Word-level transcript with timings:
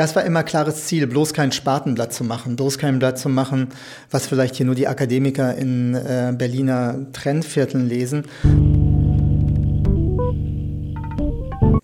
das 0.00 0.16
war 0.16 0.24
immer 0.24 0.42
klares 0.42 0.86
Ziel, 0.86 1.06
bloß 1.06 1.34
kein 1.34 1.52
Spatenblatt 1.52 2.14
zu 2.14 2.24
machen, 2.24 2.56
bloß 2.56 2.78
kein 2.78 2.98
Blatt 2.98 3.18
zu 3.18 3.28
machen, 3.28 3.68
was 4.10 4.26
vielleicht 4.26 4.54
hier 4.54 4.64
nur 4.64 4.74
die 4.74 4.88
Akademiker 4.88 5.54
in 5.56 5.94
äh, 5.94 6.32
Berliner 6.34 7.12
Trendvierteln 7.12 7.86
lesen. 7.86 8.24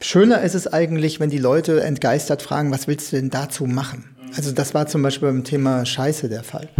Schöner 0.00 0.40
ist 0.40 0.54
es 0.54 0.66
eigentlich, 0.66 1.20
wenn 1.20 1.28
die 1.28 1.36
Leute 1.36 1.82
entgeistert 1.82 2.40
fragen, 2.40 2.70
was 2.70 2.88
willst 2.88 3.12
du 3.12 3.16
denn 3.16 3.28
dazu 3.28 3.66
machen? 3.66 4.06
Also 4.34 4.50
das 4.50 4.72
war 4.72 4.86
zum 4.86 5.02
Beispiel 5.02 5.28
beim 5.28 5.44
Thema 5.44 5.84
Scheiße 5.84 6.30
der 6.30 6.42
Fall. 6.42 6.70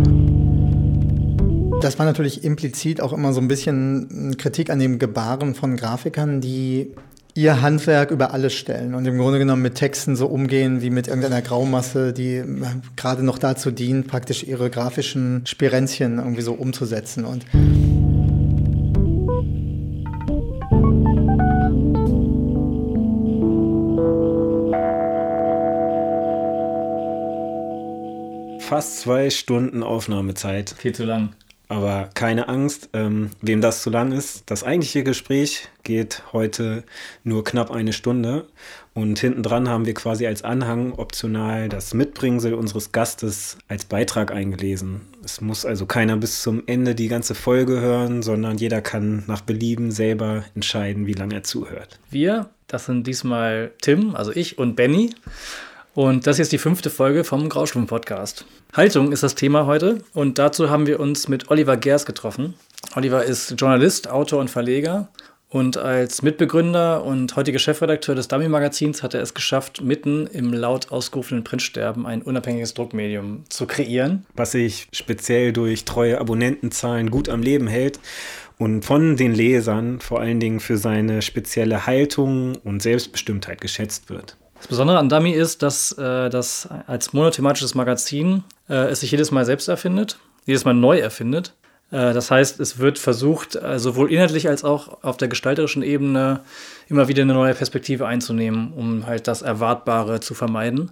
Das 1.82 1.98
war 1.98 2.07
natürlich 2.07 2.45
implizit 2.45 3.03
auch 3.03 3.12
immer 3.12 3.34
so 3.34 3.43
ein 3.43 3.48
bisschen 3.48 4.37
Kritik 4.39 4.71
an 4.71 4.79
dem 4.79 4.98
Gebaren 4.98 5.55
von 5.55 5.77
Grafikern, 5.77 6.41
die 6.41 6.95
ihr 7.37 7.61
Handwerk 7.61 8.11
über 8.11 8.32
alles 8.32 8.55
stellen 8.55 8.95
und 8.95 9.05
im 9.07 9.18
Grunde 9.18 9.39
genommen 9.39 9.61
mit 9.61 9.75
Texten 9.75 10.16
so 10.16 10.27
umgehen 10.27 10.80
wie 10.80 10.89
mit 10.89 11.07
irgendeiner 11.07 11.43
Graumasse, 11.43 12.14
die 12.14 12.43
gerade 12.96 13.23
noch 13.23 13.39
dazu 13.39 13.71
dient, 13.71 14.08
praktisch 14.08 14.43
ihre 14.43 14.71
grafischen 14.71 15.43
Spirenzchen 15.44 16.18
irgendwie 16.18 16.41
so 16.41 16.54
umzusetzen. 16.54 17.27
Und 17.27 17.44
fast 28.61 29.00
zwei 29.00 29.29
Stunden 29.29 29.82
Aufnahmezeit. 29.82 30.75
Viel 30.79 30.94
zu 30.94 31.05
lang. 31.05 31.35
Aber 31.68 32.11
keine 32.14 32.48
Angst, 32.48 32.91
ähm, 32.92 33.30
wem 33.42 33.61
das 33.61 33.83
zu 33.83 33.91
lang 33.91 34.12
ist. 34.12 34.44
Das 34.47 34.62
eigentliche 34.62 35.02
Gespräch 35.02 35.69
geht 35.83 36.22
heute 36.33 36.84
nur 37.24 37.42
knapp 37.42 37.70
eine 37.70 37.92
Stunde. 37.92 38.47
Und 38.94 39.19
hinten 39.19 39.42
dran 39.42 39.69
haben 39.69 39.84
wir 39.84 39.92
quasi 39.92 40.27
als 40.27 40.42
Anhang 40.42 40.92
optional 40.92 41.69
das 41.69 41.92
Mitbringsel 41.92 42.55
unseres 42.55 42.92
Gastes 42.92 43.58
als 43.69 43.84
Beitrag 43.84 44.33
eingelesen. 44.33 45.02
Es 45.24 45.41
muss 45.41 45.66
also 45.66 45.86
keiner 45.86 46.16
bis 46.16 46.41
zum 46.41 46.62
Ende 46.66 46.94
die 46.94 47.08
ganze 47.08 47.34
Folge 47.34 47.80
hören, 47.80 48.22
sondern 48.22 48.56
jeder 48.56 48.80
kann 48.80 49.24
nach 49.26 49.42
Belieben 49.42 49.91
selber 49.91 50.44
entscheiden, 50.54 51.06
wie 51.06 51.12
lange 51.12 51.34
er 51.34 51.42
zuhört. 51.42 51.98
Wir, 52.10 52.48
das 52.69 52.86
sind 52.86 53.06
diesmal 53.06 53.72
Tim, 53.82 54.14
also 54.16 54.32
ich 54.32 54.56
und 54.56 54.76
Benny. 54.76 55.10
Und 55.97 56.27
das 56.27 56.39
ist 56.39 56.52
die 56.52 56.58
fünfte 56.58 56.91
Folge 56.91 57.25
vom 57.25 57.48
Graustufen-Podcast. 57.48 58.44
Haltung 58.75 59.12
ist 59.12 59.22
das 59.22 59.34
Thema 59.34 59.64
heute 59.64 60.05
und 60.12 60.38
dazu 60.38 60.69
haben 60.69 60.86
wir 60.86 61.00
uns 61.00 61.27
mit 61.27 61.50
Oliver 61.50 61.78
Gers 61.78 62.05
getroffen. 62.05 62.53
Oliver 62.94 63.25
ist 63.25 63.55
Journalist, 63.58 64.06
Autor 64.06 64.41
und 64.41 64.50
Verleger 64.50 65.08
und 65.48 65.78
als 65.78 66.20
Mitbegründer 66.20 67.03
und 67.03 67.34
heutiger 67.34 67.58
Chefredakteur 67.58 68.14
des 68.14 68.28
Dummy-Magazins 68.28 69.03
hat 69.03 69.14
er 69.14 69.22
es 69.22 69.33
geschafft, 69.33 69.80
mitten 69.80 70.27
im 70.27 70.53
laut 70.53 70.92
ausgerufenen 70.92 71.44
Printsterben 71.44 72.05
ein 72.05 72.20
unabhängiges 72.20 72.75
Druckmedium 72.75 73.44
zu 73.48 73.66
kreieren. 73.66 74.27
Was 74.34 74.53
sich 74.53 74.88
speziell 74.92 75.55
durch 75.55 75.86
treue 75.86 76.20
Abonnentenzahlen 76.20 77.10
gut 77.10 77.31
am 77.31 77.41
Leben 77.41 77.69
hält 77.69 78.00
und 78.58 78.84
von 78.84 79.16
den 79.16 79.33
Lesern 79.33 80.00
vor 80.00 80.20
allen 80.20 80.41
Dingen 80.41 80.60
für 80.60 80.77
seine 80.77 81.22
spezielle 81.22 81.86
Haltung 81.86 82.56
und 82.64 82.83
Selbstbestimmtheit 82.83 83.62
geschätzt 83.62 84.10
wird. 84.10 84.36
Das 84.67 84.70
Besondere 84.70 84.98
an 84.98 85.09
Dummy 85.09 85.31
ist, 85.31 85.62
dass 85.62 85.92
äh, 85.92 86.28
das 86.28 86.69
als 86.89 87.12
monothematisches 87.12 87.77
Magazin 87.77 88.42
äh, 88.69 88.89
es 88.89 88.98
sich 88.98 89.12
jedes 89.12 89.31
Mal 89.31 89.45
selbst 89.45 89.69
erfindet, 89.69 90.19
jedes 90.45 90.64
Mal 90.64 90.75
neu 90.75 90.98
erfindet. 90.98 91.55
Äh, 91.92 92.12
das 92.12 92.33
heißt, 92.33 92.59
es 92.59 92.81
wird 92.81 92.98
versucht, 92.98 93.55
äh, 93.55 93.78
sowohl 93.78 94.11
inhaltlich 94.11 94.48
als 94.48 94.64
auch 94.64 95.05
auf 95.05 95.19
der 95.19 95.28
gestalterischen 95.28 95.84
Ebene 95.84 96.41
immer 96.89 97.06
wieder 97.06 97.22
eine 97.22 97.34
neue 97.34 97.55
Perspektive 97.55 98.09
einzunehmen, 98.09 98.72
um 98.72 99.06
halt 99.06 99.28
das 99.28 99.42
Erwartbare 99.42 100.19
zu 100.19 100.34
vermeiden. 100.34 100.91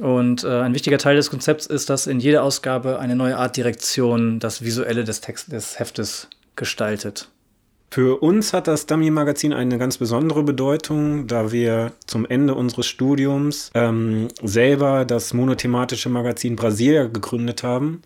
Und 0.00 0.44
äh, 0.44 0.60
ein 0.60 0.72
wichtiger 0.72 0.98
Teil 0.98 1.16
des 1.16 1.28
Konzepts 1.28 1.66
ist, 1.66 1.90
dass 1.90 2.06
in 2.06 2.20
jeder 2.20 2.44
Ausgabe 2.44 3.00
eine 3.00 3.16
neue 3.16 3.36
Art 3.36 3.56
Direktion 3.56 4.38
das 4.38 4.62
Visuelle 4.62 5.02
des, 5.02 5.20
Text 5.20 5.50
des 5.50 5.80
Heftes 5.80 6.28
gestaltet. 6.54 7.26
Für 7.90 8.22
uns 8.22 8.52
hat 8.52 8.66
das 8.66 8.86
Dummy-Magazin 8.86 9.52
eine 9.52 9.78
ganz 9.78 9.98
besondere 9.98 10.42
Bedeutung, 10.42 11.26
da 11.26 11.52
wir 11.52 11.92
zum 12.06 12.26
Ende 12.26 12.54
unseres 12.54 12.86
Studiums 12.86 13.70
ähm, 13.74 14.28
selber 14.42 15.04
das 15.04 15.32
monothematische 15.32 16.08
Magazin 16.08 16.56
Brasilia 16.56 17.06
gegründet 17.06 17.62
haben 17.62 18.02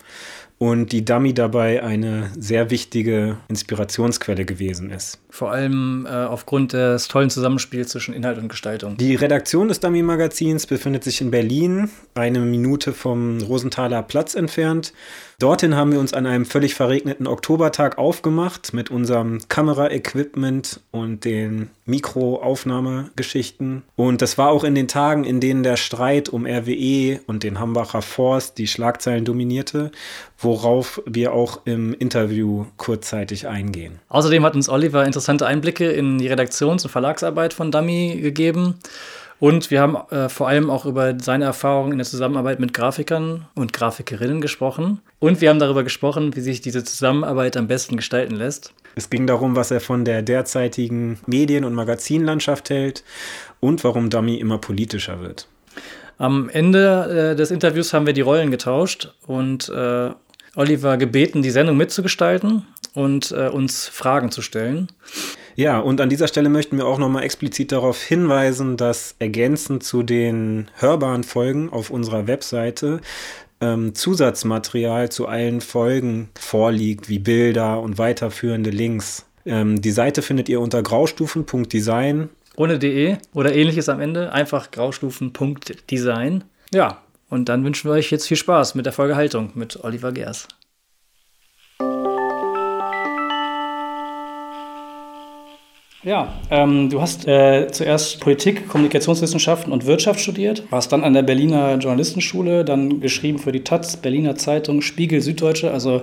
und 0.61 0.91
die 0.91 1.03
Dummy 1.03 1.33
dabei 1.33 1.81
eine 1.81 2.29
sehr 2.37 2.69
wichtige 2.69 3.37
Inspirationsquelle 3.47 4.45
gewesen 4.45 4.91
ist. 4.91 5.19
Vor 5.31 5.51
allem 5.51 6.05
äh, 6.05 6.09
aufgrund 6.09 6.73
des 6.73 7.07
tollen 7.07 7.31
Zusammenspiels 7.31 7.89
zwischen 7.89 8.13
Inhalt 8.13 8.37
und 8.37 8.47
Gestaltung. 8.47 8.95
Die 8.95 9.15
Redaktion 9.15 9.69
des 9.69 9.79
Dummy-Magazins 9.79 10.67
befindet 10.67 11.03
sich 11.03 11.19
in 11.19 11.31
Berlin, 11.31 11.89
eine 12.13 12.41
Minute 12.41 12.93
vom 12.93 13.41
Rosenthaler 13.41 14.03
Platz 14.03 14.35
entfernt. 14.35 14.93
Dorthin 15.41 15.75
haben 15.75 15.91
wir 15.91 15.99
uns 15.99 16.13
an 16.13 16.27
einem 16.27 16.45
völlig 16.45 16.75
verregneten 16.75 17.25
Oktobertag 17.25 17.97
aufgemacht 17.97 18.73
mit 18.73 18.91
unserem 18.91 19.39
Kameraequipment 19.49 20.81
und 20.91 21.25
den 21.25 21.71
Mikroaufnahmegeschichten. 21.85 23.81
Und 23.95 24.21
das 24.21 24.37
war 24.37 24.49
auch 24.49 24.63
in 24.63 24.75
den 24.75 24.87
Tagen, 24.87 25.23
in 25.23 25.39
denen 25.39 25.63
der 25.63 25.77
Streit 25.77 26.29
um 26.29 26.45
RWE 26.45 27.21
und 27.25 27.41
den 27.41 27.59
Hambacher 27.59 28.03
Forst 28.03 28.59
die 28.59 28.67
Schlagzeilen 28.67 29.25
dominierte, 29.25 29.89
worauf 30.37 31.01
wir 31.07 31.33
auch 31.33 31.61
im 31.65 31.95
Interview 31.95 32.67
kurzzeitig 32.77 33.47
eingehen. 33.47 33.99
Außerdem 34.09 34.45
hat 34.45 34.53
uns 34.53 34.69
Oliver 34.69 35.05
interessante 35.05 35.47
Einblicke 35.47 35.89
in 35.89 36.19
die 36.19 36.27
Redaktions- 36.27 36.83
und 36.83 36.91
Verlagsarbeit 36.91 37.55
von 37.55 37.71
Dummy 37.71 38.19
gegeben. 38.21 38.75
Und 39.41 39.71
wir 39.71 39.81
haben 39.81 39.97
äh, 40.11 40.29
vor 40.29 40.47
allem 40.47 40.69
auch 40.69 40.85
über 40.85 41.19
seine 41.19 41.45
Erfahrungen 41.45 41.93
in 41.93 41.97
der 41.97 42.05
Zusammenarbeit 42.05 42.59
mit 42.59 42.75
Grafikern 42.75 43.47
und 43.55 43.73
Grafikerinnen 43.73 44.39
gesprochen. 44.39 44.99
Und 45.17 45.41
wir 45.41 45.49
haben 45.49 45.57
darüber 45.57 45.83
gesprochen, 45.83 46.35
wie 46.35 46.41
sich 46.41 46.61
diese 46.61 46.83
Zusammenarbeit 46.83 47.57
am 47.57 47.67
besten 47.67 47.97
gestalten 47.97 48.35
lässt. 48.35 48.71
Es 48.93 49.09
ging 49.09 49.25
darum, 49.25 49.55
was 49.55 49.71
er 49.71 49.81
von 49.81 50.05
der 50.05 50.21
derzeitigen 50.21 51.17
Medien- 51.25 51.65
und 51.65 51.73
Magazinlandschaft 51.73 52.69
hält 52.69 53.03
und 53.59 53.83
warum 53.83 54.11
Dummy 54.11 54.35
immer 54.35 54.59
politischer 54.59 55.21
wird. 55.21 55.47
Am 56.19 56.47
Ende 56.49 57.31
äh, 57.31 57.35
des 57.35 57.49
Interviews 57.49 57.93
haben 57.93 58.05
wir 58.05 58.13
die 58.13 58.21
Rollen 58.21 58.51
getauscht 58.51 59.11
und 59.25 59.69
äh, 59.69 60.11
Oliver 60.55 60.97
gebeten, 60.97 61.41
die 61.41 61.49
Sendung 61.49 61.77
mitzugestalten 61.77 62.67
und 62.93 63.31
äh, 63.31 63.47
uns 63.47 63.87
Fragen 63.87 64.29
zu 64.29 64.43
stellen. 64.43 64.89
Ja, 65.55 65.79
und 65.79 66.01
an 66.01 66.09
dieser 66.09 66.27
Stelle 66.27 66.49
möchten 66.49 66.77
wir 66.77 66.85
auch 66.85 66.97
nochmal 66.97 67.23
explizit 67.23 67.71
darauf 67.71 68.01
hinweisen, 68.01 68.77
dass 68.77 69.15
ergänzend 69.19 69.83
zu 69.83 70.03
den 70.03 70.69
hörbaren 70.77 71.23
Folgen 71.23 71.69
auf 71.69 71.89
unserer 71.89 72.27
Webseite 72.27 73.01
ähm, 73.59 73.93
Zusatzmaterial 73.93 75.09
zu 75.09 75.27
allen 75.27 75.61
Folgen 75.61 76.29
vorliegt, 76.39 77.09
wie 77.09 77.19
Bilder 77.19 77.79
und 77.79 77.97
weiterführende 77.97 78.69
Links. 78.69 79.25
Ähm, 79.45 79.81
die 79.81 79.91
Seite 79.91 80.21
findet 80.21 80.49
ihr 80.49 80.59
unter 80.59 80.81
graustufen.design. 80.81 82.29
Ohne 82.57 82.79
de 82.79 83.17
oder 83.33 83.53
ähnliches 83.53 83.87
am 83.87 84.01
Ende, 84.01 84.33
einfach 84.33 84.71
graustufen.design. 84.71 86.43
Ja, 86.73 87.01
und 87.29 87.47
dann 87.47 87.63
wünschen 87.63 87.89
wir 87.89 87.93
euch 87.93 88.11
jetzt 88.11 88.27
viel 88.27 88.37
Spaß 88.37 88.75
mit 88.75 88.85
der 88.85 88.93
Folge 88.93 89.15
Haltung 89.15 89.51
mit 89.55 89.83
Oliver 89.83 90.11
Gers. 90.11 90.47
Ja, 96.03 96.33
ähm, 96.49 96.89
du 96.89 96.99
hast 96.99 97.27
äh, 97.27 97.67
zuerst 97.71 98.19
Politik, 98.21 98.67
Kommunikationswissenschaften 98.67 99.71
und 99.71 99.85
Wirtschaft 99.85 100.19
studiert, 100.19 100.63
warst 100.71 100.91
dann 100.91 101.03
an 101.03 101.13
der 101.13 101.21
Berliner 101.21 101.75
Journalistenschule, 101.75 102.65
dann 102.65 103.01
geschrieben 103.01 103.37
für 103.37 103.51
die 103.51 103.63
Taz, 103.63 103.97
Berliner 103.97 104.35
Zeitung, 104.35 104.81
Spiegel, 104.81 105.21
Süddeutsche, 105.21 105.69
also 105.69 106.01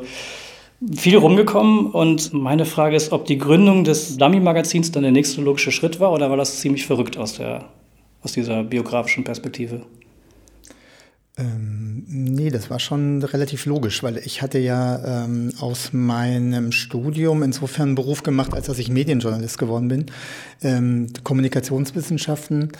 viel 0.97 1.17
rumgekommen. 1.17 1.87
Und 1.87 2.33
meine 2.33 2.65
Frage 2.65 2.95
ist, 2.95 3.11
ob 3.11 3.25
die 3.25 3.39
Gründung 3.39 3.83
des 3.83 4.17
Dummy-Magazins 4.19 4.93
dann 4.93 5.03
der 5.03 5.11
nächste 5.11 5.41
logische 5.41 5.73
Schritt 5.73 5.99
war 5.99 6.13
oder 6.13 6.31
war 6.31 6.37
das 6.37 6.61
ziemlich 6.61 6.87
verrückt 6.87 7.19
aus, 7.19 7.35
der, 7.35 7.65
aus 8.23 8.31
dieser 8.31 8.63
biografischen 8.63 9.25
Perspektive? 9.25 9.83
Ähm, 11.39 12.05
nee, 12.09 12.51
das 12.51 12.69
war 12.69 12.81
schon 12.81 13.23
relativ 13.23 13.67
logisch, 13.67 14.03
weil 14.03 14.19
ich 14.19 14.43
hatte 14.43 14.59
ja 14.59 15.25
ähm, 15.25 15.53
aus 15.61 15.93
meinem 15.93 16.73
Studium 16.73 17.43
insofern 17.45 17.89
einen 17.89 17.95
Beruf 17.95 18.25
gemacht, 18.25 18.53
als 18.55 18.67
dass 18.67 18.79
ich 18.79 18.91
Medienjournalist 18.91 19.57
geworden 19.57 19.89
bin. 19.89 20.07
Ähm, 20.63 21.07
Kommunikationswissenschaften 21.23 22.73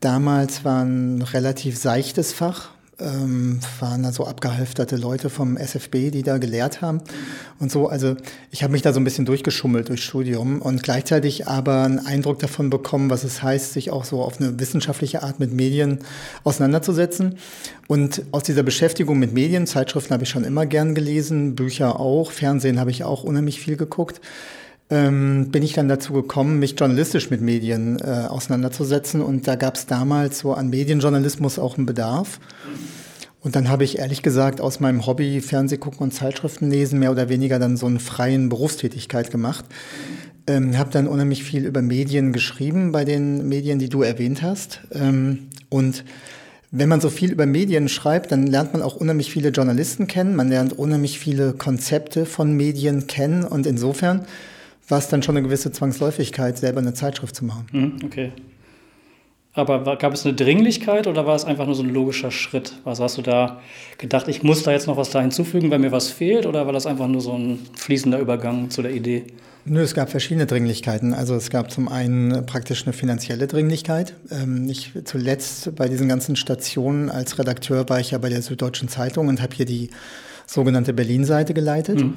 damals 0.00 0.64
war 0.64 0.84
ein 0.84 1.22
relativ 1.22 1.78
seichtes 1.78 2.32
Fach 2.32 2.70
ähm, 3.00 3.60
waren 3.78 4.02
da 4.02 4.12
so 4.12 4.26
abgehalfterte 4.26 4.96
Leute 4.96 5.30
vom 5.30 5.56
SFB, 5.56 6.10
die 6.10 6.22
da 6.22 6.38
gelehrt 6.38 6.82
haben 6.82 7.00
und 7.58 7.70
so. 7.70 7.88
Also 7.88 8.16
ich 8.50 8.62
habe 8.62 8.72
mich 8.72 8.82
da 8.82 8.92
so 8.92 9.00
ein 9.00 9.04
bisschen 9.04 9.24
durchgeschummelt 9.24 9.88
durchs 9.88 10.02
Studium 10.02 10.62
und 10.62 10.82
gleichzeitig 10.82 11.48
aber 11.48 11.84
einen 11.84 11.98
Eindruck 11.98 12.38
davon 12.38 12.70
bekommen, 12.70 13.10
was 13.10 13.24
es 13.24 13.42
heißt, 13.42 13.72
sich 13.72 13.90
auch 13.90 14.04
so 14.04 14.22
auf 14.22 14.40
eine 14.40 14.58
wissenschaftliche 14.58 15.22
Art 15.22 15.40
mit 15.40 15.52
Medien 15.52 16.00
auseinanderzusetzen. 16.44 17.36
Und 17.88 18.22
aus 18.30 18.44
dieser 18.44 18.62
Beschäftigung 18.62 19.18
mit 19.18 19.32
Medien, 19.32 19.66
Zeitschriften 19.66 20.12
habe 20.12 20.22
ich 20.22 20.28
schon 20.28 20.44
immer 20.44 20.66
gern 20.66 20.94
gelesen, 20.94 21.56
Bücher 21.56 21.98
auch, 21.98 22.30
Fernsehen 22.30 22.78
habe 22.78 22.90
ich 22.90 23.04
auch 23.04 23.24
unheimlich 23.24 23.60
viel 23.60 23.76
geguckt 23.76 24.20
ähm, 24.90 25.50
bin 25.50 25.62
ich 25.62 25.72
dann 25.72 25.88
dazu 25.88 26.12
gekommen, 26.12 26.58
mich 26.58 26.74
journalistisch 26.78 27.30
mit 27.30 27.40
Medien 27.40 27.98
äh, 28.00 28.26
auseinanderzusetzen. 28.28 29.22
Und 29.22 29.46
da 29.46 29.54
gab 29.54 29.76
es 29.76 29.86
damals 29.86 30.40
so 30.40 30.52
an 30.52 30.68
Medienjournalismus 30.68 31.58
auch 31.58 31.76
einen 31.76 31.86
Bedarf. 31.86 32.40
Und 33.40 33.56
dann 33.56 33.68
habe 33.68 33.84
ich 33.84 33.98
ehrlich 33.98 34.22
gesagt 34.22 34.60
aus 34.60 34.80
meinem 34.80 35.06
Hobby 35.06 35.40
Fernseh 35.40 35.78
gucken 35.78 36.00
und 36.00 36.12
Zeitschriften 36.12 36.70
lesen 36.70 36.98
mehr 36.98 37.10
oder 37.10 37.28
weniger 37.28 37.58
dann 37.58 37.76
so 37.76 37.86
eine 37.86 38.00
freien 38.00 38.48
Berufstätigkeit 38.48 39.30
gemacht. 39.30 39.64
Ähm, 40.46 40.76
habe 40.76 40.90
dann 40.90 41.06
unheimlich 41.06 41.44
viel 41.44 41.64
über 41.64 41.80
Medien 41.80 42.32
geschrieben 42.32 42.92
bei 42.92 43.04
den 43.04 43.48
Medien, 43.48 43.78
die 43.78 43.88
du 43.88 44.02
erwähnt 44.02 44.42
hast. 44.42 44.80
Ähm, 44.92 45.48
und 45.68 46.04
wenn 46.72 46.88
man 46.88 47.00
so 47.00 47.10
viel 47.10 47.32
über 47.32 47.46
Medien 47.46 47.88
schreibt, 47.88 48.32
dann 48.32 48.46
lernt 48.46 48.72
man 48.72 48.82
auch 48.82 48.96
unheimlich 48.96 49.30
viele 49.30 49.48
Journalisten 49.50 50.06
kennen, 50.06 50.36
man 50.36 50.48
lernt 50.48 50.72
unheimlich 50.72 51.18
viele 51.18 51.52
Konzepte 51.52 52.26
von 52.26 52.52
Medien 52.52 53.06
kennen 53.06 53.44
und 53.44 53.66
insofern 53.66 54.26
war 54.90 54.98
es 54.98 55.08
dann 55.08 55.22
schon 55.22 55.36
eine 55.36 55.46
gewisse 55.46 55.72
Zwangsläufigkeit, 55.72 56.58
selber 56.58 56.80
eine 56.80 56.94
Zeitschrift 56.94 57.34
zu 57.34 57.44
machen. 57.44 57.66
Hm, 57.70 57.96
okay. 58.04 58.32
Aber 59.52 59.96
gab 59.96 60.12
es 60.12 60.24
eine 60.24 60.34
Dringlichkeit 60.34 61.08
oder 61.08 61.26
war 61.26 61.34
es 61.34 61.44
einfach 61.44 61.66
nur 61.66 61.74
so 61.74 61.82
ein 61.82 61.92
logischer 61.92 62.30
Schritt? 62.30 62.74
Was 62.84 63.00
hast 63.00 63.18
du 63.18 63.22
da 63.22 63.60
gedacht, 63.98 64.28
ich 64.28 64.44
muss 64.44 64.62
da 64.62 64.70
jetzt 64.70 64.86
noch 64.86 64.96
was 64.96 65.10
da 65.10 65.20
hinzufügen, 65.20 65.70
weil 65.70 65.80
mir 65.80 65.90
was 65.90 66.08
fehlt? 66.08 66.46
Oder 66.46 66.66
war 66.66 66.72
das 66.72 66.86
einfach 66.86 67.08
nur 67.08 67.20
so 67.20 67.32
ein 67.36 67.58
fließender 67.76 68.20
Übergang 68.20 68.70
zu 68.70 68.80
der 68.80 68.92
Idee? 68.92 69.24
Nö, 69.64 69.82
es 69.82 69.92
gab 69.92 70.08
verschiedene 70.08 70.46
Dringlichkeiten. 70.46 71.12
Also 71.12 71.34
es 71.34 71.50
gab 71.50 71.70
zum 71.70 71.88
einen 71.88 72.46
praktisch 72.46 72.84
eine 72.84 72.92
finanzielle 72.92 73.48
Dringlichkeit. 73.48 74.14
Ähm, 74.30 74.68
ich 74.70 74.92
zuletzt 75.04 75.74
bei 75.74 75.88
diesen 75.88 76.08
ganzen 76.08 76.36
Stationen 76.36 77.10
als 77.10 77.38
Redakteur 77.38 77.88
war 77.88 77.98
ich 77.98 78.12
ja 78.12 78.18
bei 78.18 78.28
der 78.28 78.42
Süddeutschen 78.42 78.88
Zeitung 78.88 79.26
und 79.26 79.42
habe 79.42 79.54
hier 79.54 79.66
die 79.66 79.90
sogenannte 80.46 80.92
Berlin-Seite 80.92 81.54
geleitet. 81.54 82.00
Mhm. 82.00 82.14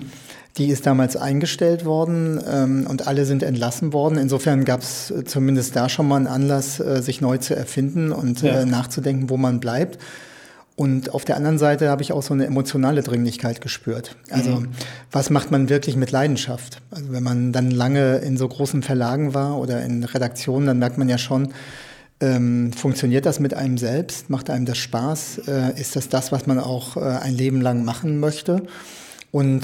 Die 0.57 0.67
ist 0.67 0.85
damals 0.85 1.15
eingestellt 1.15 1.83
worden 1.83 2.39
ähm, 2.47 2.85
und 2.87 3.07
alle 3.07 3.25
sind 3.25 3.41
entlassen 3.41 3.91
worden. 3.91 4.17
Insofern 4.17 4.65
gab 4.65 4.81
es 4.81 5.09
äh, 5.09 5.23
zumindest 5.23 5.75
da 5.75 5.89
schon 5.89 6.07
mal 6.07 6.17
einen 6.17 6.27
Anlass, 6.27 6.79
äh, 6.79 7.01
sich 7.01 7.21
neu 7.21 7.37
zu 7.37 7.55
erfinden 7.55 8.11
und 8.11 8.41
ja. 8.43 8.61
äh, 8.61 8.65
nachzudenken, 8.65 9.29
wo 9.29 9.37
man 9.37 9.59
bleibt. 9.59 9.97
Und 10.75 11.13
auf 11.13 11.23
der 11.23 11.37
anderen 11.37 11.59
Seite 11.59 11.89
habe 11.89 12.01
ich 12.01 12.11
auch 12.11 12.23
so 12.23 12.33
eine 12.33 12.45
emotionale 12.45 13.03
Dringlichkeit 13.03 13.61
gespürt. 13.61 14.15
Also 14.31 14.61
mhm. 14.61 14.69
was 15.11 15.29
macht 15.29 15.51
man 15.51 15.69
wirklich 15.69 15.95
mit 15.95 16.11
Leidenschaft? 16.11 16.81
Also 16.89 17.11
wenn 17.11 17.23
man 17.23 17.51
dann 17.51 17.69
lange 17.69 18.17
in 18.17 18.37
so 18.37 18.47
großen 18.47 18.81
Verlagen 18.81 19.35
war 19.35 19.59
oder 19.59 19.83
in 19.83 20.03
Redaktionen, 20.03 20.65
dann 20.65 20.79
merkt 20.79 20.97
man 20.97 21.09
ja 21.09 21.19
schon, 21.19 21.53
ähm, 22.19 22.73
funktioniert 22.73 23.25
das 23.25 23.39
mit 23.39 23.53
einem 23.53 23.77
selbst? 23.77 24.29
Macht 24.29 24.49
einem 24.49 24.65
das 24.65 24.77
Spaß? 24.79 25.41
Äh, 25.47 25.79
ist 25.79 25.95
das 25.95 26.09
das, 26.09 26.31
was 26.31 26.47
man 26.47 26.59
auch 26.59 26.97
äh, 26.97 27.01
ein 27.01 27.35
Leben 27.35 27.61
lang 27.61 27.85
machen 27.85 28.19
möchte? 28.19 28.63
Und 29.33 29.63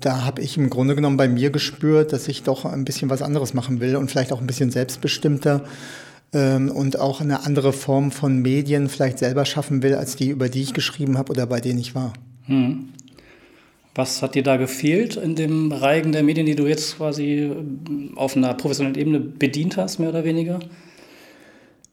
da 0.00 0.26
habe 0.26 0.42
ich 0.42 0.58
im 0.58 0.68
Grunde 0.68 0.94
genommen 0.94 1.16
bei 1.16 1.26
mir 1.26 1.48
gespürt, 1.48 2.12
dass 2.12 2.28
ich 2.28 2.42
doch 2.42 2.66
ein 2.66 2.84
bisschen 2.84 3.08
was 3.08 3.22
anderes 3.22 3.54
machen 3.54 3.80
will 3.80 3.96
und 3.96 4.10
vielleicht 4.10 4.30
auch 4.30 4.42
ein 4.42 4.46
bisschen 4.46 4.70
selbstbestimmter 4.70 5.64
ähm, 6.34 6.70
und 6.70 7.00
auch 7.00 7.22
eine 7.22 7.46
andere 7.46 7.72
Form 7.72 8.10
von 8.10 8.42
Medien 8.42 8.90
vielleicht 8.90 9.18
selber 9.18 9.46
schaffen 9.46 9.82
will, 9.82 9.94
als 9.94 10.16
die, 10.16 10.28
über 10.28 10.50
die 10.50 10.60
ich 10.60 10.74
geschrieben 10.74 11.16
habe 11.16 11.32
oder 11.32 11.46
bei 11.46 11.60
denen 11.62 11.78
ich 11.78 11.94
war. 11.94 12.12
Hm. 12.44 12.90
Was 13.94 14.20
hat 14.20 14.34
dir 14.34 14.42
da 14.42 14.58
gefehlt 14.58 15.16
in 15.16 15.34
dem 15.34 15.72
Reigen 15.72 16.12
der 16.12 16.22
Medien, 16.22 16.44
die 16.44 16.54
du 16.54 16.66
jetzt 16.66 16.98
quasi 16.98 17.44
äh, 17.44 17.54
auf 18.16 18.36
einer 18.36 18.52
professionellen 18.52 18.98
Ebene 18.98 19.20
bedient 19.20 19.78
hast, 19.78 19.98
mehr 19.98 20.10
oder 20.10 20.24
weniger? 20.24 20.58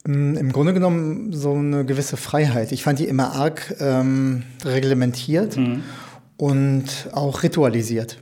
Mm, 0.06 0.36
Im 0.36 0.52
Grunde 0.52 0.74
genommen 0.74 1.32
so 1.32 1.54
eine 1.54 1.86
gewisse 1.86 2.18
Freiheit. 2.18 2.74
Ich 2.74 2.84
fand 2.84 3.00
die 3.00 3.06
immer 3.06 3.32
arg 3.32 3.78
ähm, 3.80 4.44
reglementiert. 4.66 5.56
Mhm 5.56 5.84
und 6.38 7.10
auch 7.12 7.44
ritualisiert. 7.44 8.20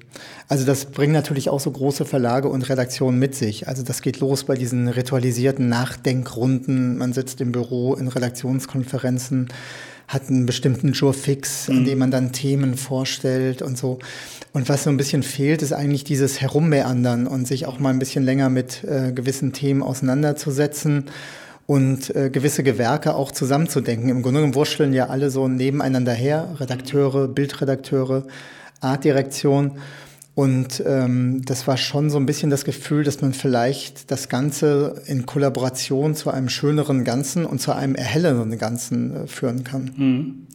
Also 0.47 0.65
das 0.65 0.85
bringt 0.85 1.13
natürlich 1.13 1.49
auch 1.49 1.59
so 1.59 1.71
große 1.71 2.05
Verlage 2.05 2.49
und 2.49 2.67
Redaktionen 2.67 3.17
mit 3.17 3.35
sich. 3.35 3.67
Also 3.67 3.83
das 3.83 4.01
geht 4.01 4.19
los 4.19 4.43
bei 4.43 4.55
diesen 4.55 4.89
ritualisierten 4.89 5.69
Nachdenkrunden. 5.69 6.97
Man 6.97 7.13
sitzt 7.13 7.39
im 7.39 7.53
Büro 7.53 7.95
in 7.95 8.09
Redaktionskonferenzen, 8.09 9.47
hat 10.09 10.27
einen 10.27 10.45
bestimmten 10.45 10.91
Jour 10.91 11.13
fix, 11.13 11.69
mhm. 11.69 11.77
an 11.77 11.85
dem 11.85 11.99
man 11.99 12.11
dann 12.11 12.33
Themen 12.33 12.75
vorstellt 12.75 13.61
und 13.61 13.77
so. 13.77 13.99
Und 14.51 14.67
was 14.67 14.83
so 14.83 14.89
ein 14.89 14.97
bisschen 14.97 15.23
fehlt, 15.23 15.61
ist 15.61 15.71
eigentlich 15.71 16.03
dieses 16.03 16.41
Herummeandern 16.41 17.27
und 17.27 17.47
sich 17.47 17.65
auch 17.65 17.79
mal 17.79 17.91
ein 17.91 17.99
bisschen 17.99 18.25
länger 18.25 18.49
mit 18.49 18.83
äh, 18.83 19.13
gewissen 19.13 19.53
Themen 19.53 19.81
auseinanderzusetzen 19.81 21.05
und 21.71 22.13
äh, 22.17 22.29
gewisse 22.29 22.63
Gewerke 22.63 23.15
auch 23.15 23.31
zusammenzudenken. 23.31 24.09
Im 24.09 24.23
Grunde 24.23 24.41
genommen 24.41 24.55
wurschteln 24.55 24.91
ja 24.91 25.07
alle 25.07 25.29
so 25.29 25.47
nebeneinander 25.47 26.11
her, 26.11 26.57
Redakteure, 26.59 27.29
Bildredakteure, 27.29 28.27
Artdirektion. 28.81 29.77
Und 30.35 30.83
ähm, 30.85 31.43
das 31.45 31.67
war 31.67 31.77
schon 31.77 32.09
so 32.09 32.17
ein 32.17 32.25
bisschen 32.25 32.49
das 32.49 32.65
Gefühl, 32.65 33.05
dass 33.05 33.21
man 33.21 33.31
vielleicht 33.31 34.11
das 34.11 34.27
Ganze 34.27 35.01
in 35.05 35.25
Kollaboration 35.25 36.13
zu 36.13 36.29
einem 36.29 36.49
schöneren 36.49 37.05
Ganzen 37.05 37.45
und 37.45 37.61
zu 37.61 37.73
einem 37.73 37.95
erhellenden 37.95 38.57
Ganzen 38.57 39.15
äh, 39.15 39.27
führen 39.27 39.63
kann. 39.63 39.91
Mhm. 39.95 40.47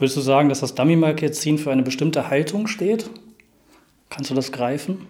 Würdest 0.00 0.16
du 0.16 0.22
sagen, 0.22 0.48
dass 0.48 0.58
das 0.58 0.74
Dummy-Magazin 0.74 1.58
für 1.58 1.70
eine 1.70 1.84
bestimmte 1.84 2.30
Haltung 2.30 2.66
steht? 2.66 3.08
Kannst 4.10 4.28
du 4.28 4.34
das 4.34 4.50
greifen? 4.50 5.06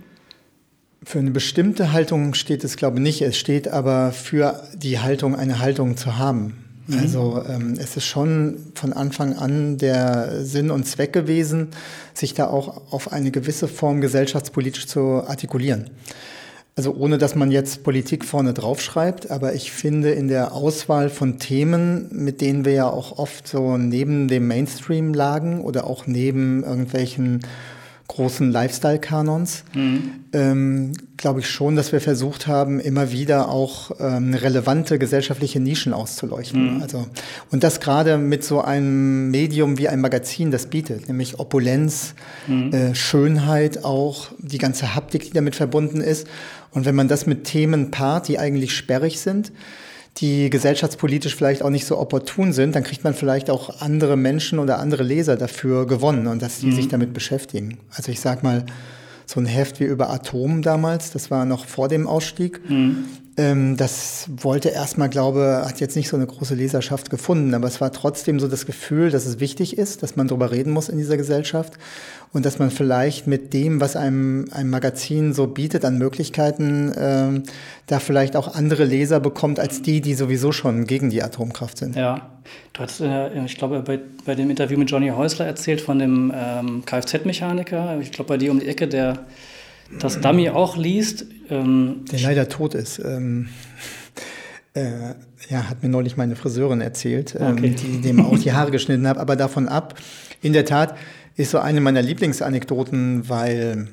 Für 1.04 1.18
eine 1.18 1.30
bestimmte 1.30 1.92
Haltung 1.92 2.34
steht 2.34 2.64
es, 2.64 2.76
glaube 2.76 2.96
ich, 2.96 3.02
nicht. 3.02 3.22
Es 3.22 3.36
steht 3.36 3.68
aber 3.68 4.12
für 4.12 4.62
die 4.74 4.98
Haltung, 4.98 5.36
eine 5.36 5.58
Haltung 5.58 5.96
zu 5.96 6.16
haben. 6.16 6.64
Mhm. 6.86 6.98
Also 6.98 7.42
ähm, 7.48 7.74
es 7.78 7.96
ist 7.96 8.06
schon 8.06 8.56
von 8.74 8.92
Anfang 8.92 9.34
an 9.34 9.78
der 9.78 10.44
Sinn 10.44 10.70
und 10.70 10.86
Zweck 10.86 11.12
gewesen, 11.12 11.68
sich 12.14 12.34
da 12.34 12.46
auch 12.46 12.92
auf 12.92 13.12
eine 13.12 13.30
gewisse 13.30 13.68
Form 13.68 14.00
gesellschaftspolitisch 14.00 14.86
zu 14.86 15.22
artikulieren. 15.26 15.90
Also 16.76 16.92
ohne 16.92 17.18
dass 17.18 17.36
man 17.36 17.52
jetzt 17.52 17.84
Politik 17.84 18.24
vorne 18.24 18.52
drauf 18.52 18.80
schreibt, 18.80 19.30
aber 19.30 19.54
ich 19.54 19.70
finde 19.70 20.10
in 20.10 20.26
der 20.26 20.52
Auswahl 20.52 21.08
von 21.08 21.38
Themen, 21.38 22.08
mit 22.10 22.40
denen 22.40 22.64
wir 22.64 22.72
ja 22.72 22.90
auch 22.90 23.16
oft 23.18 23.46
so 23.46 23.78
neben 23.78 24.26
dem 24.26 24.48
Mainstream 24.48 25.14
lagen 25.14 25.60
oder 25.60 25.86
auch 25.86 26.08
neben 26.08 26.64
irgendwelchen 26.64 27.42
großen 28.08 28.50
Lifestyle-Kanons, 28.50 29.64
mhm. 29.72 30.10
ähm, 30.32 30.92
glaube 31.16 31.40
ich 31.40 31.48
schon, 31.48 31.74
dass 31.74 31.90
wir 31.90 32.00
versucht 32.00 32.46
haben, 32.46 32.78
immer 32.78 33.12
wieder 33.12 33.48
auch 33.48 33.92
ähm, 33.98 34.34
relevante 34.34 34.98
gesellschaftliche 34.98 35.58
Nischen 35.58 35.94
auszuleuchten. 35.94 36.76
Mhm. 36.76 36.82
Also, 36.82 37.06
und 37.50 37.64
das 37.64 37.80
gerade 37.80 38.18
mit 38.18 38.44
so 38.44 38.60
einem 38.60 39.30
Medium 39.30 39.78
wie 39.78 39.88
ein 39.88 40.00
Magazin 40.00 40.50
das 40.50 40.66
bietet, 40.66 41.08
nämlich 41.08 41.38
Opulenz, 41.38 42.14
mhm. 42.46 42.72
äh, 42.72 42.94
Schönheit 42.94 43.84
auch, 43.84 44.28
die 44.38 44.58
ganze 44.58 44.94
Haptik, 44.94 45.24
die 45.24 45.32
damit 45.32 45.56
verbunden 45.56 46.00
ist. 46.00 46.26
Und 46.72 46.84
wenn 46.84 46.94
man 46.94 47.08
das 47.08 47.26
mit 47.26 47.44
Themen 47.44 47.90
paart, 47.90 48.28
die 48.28 48.38
eigentlich 48.38 48.76
sperrig 48.76 49.20
sind, 49.20 49.50
die 50.18 50.48
gesellschaftspolitisch 50.48 51.34
vielleicht 51.34 51.62
auch 51.62 51.70
nicht 51.70 51.86
so 51.86 51.98
opportun 51.98 52.52
sind, 52.52 52.76
dann 52.76 52.84
kriegt 52.84 53.02
man 53.02 53.14
vielleicht 53.14 53.50
auch 53.50 53.80
andere 53.80 54.16
Menschen 54.16 54.58
oder 54.58 54.78
andere 54.78 55.02
Leser 55.02 55.36
dafür 55.36 55.86
gewonnen 55.86 56.28
und 56.28 56.40
dass 56.40 56.60
die 56.60 56.66
mhm. 56.66 56.76
sich 56.76 56.88
damit 56.88 57.12
beschäftigen. 57.12 57.78
Also 57.90 58.12
ich 58.12 58.20
sag 58.20 58.42
mal, 58.42 58.64
so 59.26 59.40
ein 59.40 59.46
Heft 59.46 59.80
wie 59.80 59.84
über 59.84 60.10
Atom 60.10 60.62
damals, 60.62 61.10
das 61.10 61.30
war 61.30 61.44
noch 61.44 61.66
vor 61.66 61.88
dem 61.88 62.06
Ausstieg. 62.06 62.60
Mhm. 62.68 63.06
Ähm, 63.36 63.76
das 63.76 64.28
wollte 64.28 64.68
erstmal, 64.68 65.08
glaube, 65.08 65.62
hat 65.66 65.80
jetzt 65.80 65.96
nicht 65.96 66.08
so 66.08 66.16
eine 66.16 66.26
große 66.26 66.54
Leserschaft 66.54 67.10
gefunden, 67.10 67.52
aber 67.54 67.66
es 67.66 67.80
war 67.80 67.90
trotzdem 67.90 68.38
so 68.38 68.46
das 68.46 68.64
Gefühl, 68.64 69.10
dass 69.10 69.26
es 69.26 69.40
wichtig 69.40 69.76
ist, 69.76 70.04
dass 70.04 70.14
man 70.14 70.28
darüber 70.28 70.52
reden 70.52 70.72
muss 70.72 70.88
in 70.88 70.98
dieser 70.98 71.16
Gesellschaft 71.16 71.72
und 72.32 72.46
dass 72.46 72.60
man 72.60 72.70
vielleicht 72.70 73.26
mit 73.26 73.52
dem, 73.52 73.80
was 73.80 73.96
einem 73.96 74.46
ein 74.52 74.70
Magazin 74.70 75.32
so 75.32 75.48
bietet 75.48 75.84
an 75.84 75.98
Möglichkeiten, 75.98 76.92
äh, 76.92 77.42
da 77.88 77.98
vielleicht 77.98 78.36
auch 78.36 78.54
andere 78.54 78.84
Leser 78.84 79.18
bekommt 79.18 79.58
als 79.58 79.82
die, 79.82 80.00
die 80.00 80.14
sowieso 80.14 80.52
schon 80.52 80.86
gegen 80.86 81.10
die 81.10 81.22
Atomkraft 81.22 81.78
sind. 81.78 81.96
Ja, 81.96 82.30
du 82.72 82.80
hast, 82.82 83.00
äh, 83.00 83.44
ich 83.44 83.56
glaube, 83.56 83.80
bei, 83.80 83.98
bei 84.24 84.36
dem 84.36 84.48
Interview 84.48 84.78
mit 84.78 84.90
Johnny 84.90 85.08
Häusler 85.08 85.46
erzählt 85.46 85.80
von 85.80 85.98
dem 85.98 86.32
ähm, 86.32 86.84
Kfz-Mechaniker, 86.86 87.98
ich 88.00 88.12
glaube, 88.12 88.28
bei 88.28 88.36
dir 88.36 88.52
um 88.52 88.60
die 88.60 88.68
Ecke, 88.68 88.86
der 88.86 89.24
das 89.98 90.20
Dummy 90.20 90.50
auch 90.50 90.76
liest. 90.76 91.26
Ähm, 91.50 92.04
der 92.10 92.20
leider 92.20 92.48
tot 92.48 92.74
ist. 92.74 92.98
Ähm, 92.98 93.48
äh, 94.74 95.14
ja, 95.48 95.68
hat 95.68 95.82
mir 95.82 95.88
neulich 95.88 96.16
meine 96.16 96.36
Friseurin 96.36 96.80
erzählt, 96.80 97.36
ähm, 97.38 97.58
okay. 97.58 97.70
die 97.70 98.00
dem 98.00 98.24
auch 98.24 98.38
die 98.38 98.52
Haare 98.52 98.70
geschnitten 98.70 99.06
hat. 99.06 99.18
Aber 99.18 99.36
davon 99.36 99.68
ab, 99.68 99.94
in 100.40 100.52
der 100.52 100.64
Tat 100.64 100.96
ist 101.36 101.50
so 101.50 101.58
eine 101.58 101.80
meiner 101.80 102.02
Lieblingsanekdoten, 102.02 103.28
weil 103.28 103.88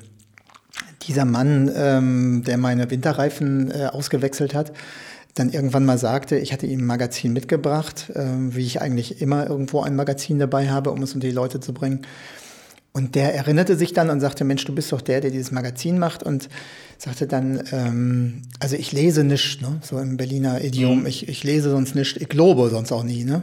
dieser 1.02 1.24
Mann, 1.24 1.70
ähm, 1.74 2.42
der 2.46 2.58
meine 2.58 2.90
Winterreifen 2.90 3.70
äh, 3.70 3.86
ausgewechselt 3.86 4.54
hat, 4.54 4.72
dann 5.34 5.50
irgendwann 5.50 5.84
mal 5.84 5.98
sagte, 5.98 6.36
ich 6.36 6.52
hatte 6.52 6.66
ihm 6.66 6.80
ein 6.80 6.86
Magazin 6.86 7.32
mitgebracht, 7.32 8.10
äh, 8.14 8.24
wie 8.36 8.66
ich 8.66 8.80
eigentlich 8.80 9.20
immer 9.20 9.48
irgendwo 9.48 9.80
ein 9.80 9.96
Magazin 9.96 10.38
dabei 10.38 10.68
habe, 10.68 10.90
um 10.90 11.02
es 11.02 11.14
unter 11.14 11.26
die 11.26 11.32
Leute 11.32 11.60
zu 11.60 11.72
bringen. 11.72 12.02
Und 12.92 13.14
der 13.14 13.34
erinnerte 13.34 13.76
sich 13.76 13.94
dann 13.94 14.10
und 14.10 14.20
sagte, 14.20 14.44
Mensch, 14.44 14.64
du 14.66 14.74
bist 14.74 14.92
doch 14.92 15.00
der, 15.00 15.22
der 15.22 15.30
dieses 15.30 15.50
Magazin 15.50 15.98
macht 15.98 16.22
und 16.22 16.50
sagte 16.98 17.26
dann, 17.26 17.62
ähm, 17.72 18.42
also 18.60 18.76
ich 18.76 18.92
lese 18.92 19.24
nicht, 19.24 19.62
ne? 19.62 19.78
so 19.80 19.98
im 19.98 20.18
Berliner 20.18 20.62
Idiom, 20.62 21.00
mhm. 21.00 21.06
ich, 21.06 21.28
ich 21.28 21.42
lese 21.42 21.70
sonst 21.70 21.94
nicht, 21.94 22.18
ich 22.18 22.28
glaube 22.28 22.68
sonst 22.68 22.92
auch 22.92 23.02
nie. 23.02 23.24
Ne? 23.24 23.42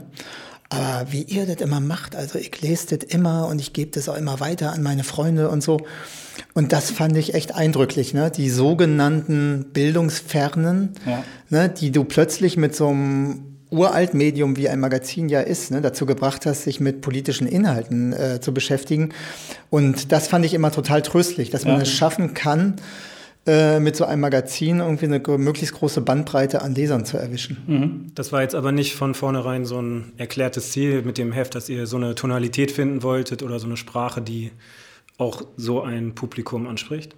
aber 0.70 1.12
wie 1.12 1.24
ihr 1.24 1.48
das 1.48 1.58
immer 1.58 1.80
macht, 1.80 2.16
also 2.16 2.38
ich 2.38 2.62
lese 2.62 2.96
das 2.96 3.10
immer 3.10 3.48
und 3.48 3.60
ich 3.60 3.74
gebe 3.74 3.92
das 3.92 4.08
auch 4.08 4.16
immer 4.16 4.40
weiter 4.40 4.72
an 4.72 4.84
meine 4.84 5.04
Freunde 5.04 5.50
und 5.50 5.64
so. 5.64 5.80
Und 6.54 6.72
das 6.72 6.92
fand 6.92 7.18
ich 7.18 7.34
echt 7.34 7.56
eindrücklich, 7.56 8.14
ne? 8.14 8.32
Die 8.32 8.50
sogenannten 8.50 9.66
Bildungsfernen, 9.74 10.92
ja. 11.06 11.24
ne? 11.50 11.70
die 11.70 11.92
du 11.92 12.04
plötzlich 12.04 12.56
mit 12.56 12.76
so 12.76 12.90
einem 12.90 13.49
uralt 13.72 14.14
Medium 14.14 14.58
wie 14.58 14.70
ein 14.70 14.80
Magazin 14.80 15.30
ja 15.30 15.42
ist, 15.42 15.72
ne, 15.72 15.82
dazu 15.82 16.06
gebracht 16.06 16.46
hast, 16.46 16.64
sich 16.64 16.80
mit 16.80 17.02
politischen 17.02 17.48
Inhalten 17.48 18.14
äh, 18.14 18.40
zu 18.42 18.54
beschäftigen. 18.54 19.10
Und 19.70 20.12
das 20.12 20.28
fand 20.28 20.46
ich 20.46 20.54
immer 20.54 20.72
total 20.72 21.02
tröstlich, 21.02 21.50
dass 21.50 21.66
man 21.66 21.76
ja. 21.76 21.82
es 21.82 21.92
schaffen 21.92 22.34
kann, 22.34 22.76
äh, 23.46 23.80
mit 23.80 23.96
so 23.96 24.06
einem 24.06 24.22
Magazin 24.22 24.80
irgendwie 24.80 25.06
eine 25.06 25.22
möglichst 25.38 25.76
große 25.76 26.02
Bandbreite 26.02 26.62
an 26.62 26.76
Lesern 26.76 27.06
zu 27.06 27.18
erwischen. 27.18 27.58
Mhm. 27.68 28.12
Das 28.16 28.32
war 28.32 28.42
jetzt 28.42 28.56
aber 28.56 28.72
nicht 28.72 28.96
von 28.96 29.14
vornherein 29.14 29.66
so 29.66 29.82
ein 29.82 30.14
erklärtes 30.18 30.72
Ziel 30.72 31.04
mit 31.04 31.18
dem 31.18 31.32
Heft, 31.32 31.56
dass 31.56 31.70
ihr 31.70 31.88
so 31.88 31.98
eine 31.98 32.16
Tonalität 32.16 32.72
finden 32.72 33.04
wolltet 33.04 33.44
oder 33.44 33.60
so 33.60 33.68
eine 33.68 33.78
Sprache, 33.78 34.22
die 34.22 34.52
auch 35.18 35.44
so 35.58 35.82
ein 35.82 36.16
Publikum 36.16 36.68
anspricht? 36.68 37.16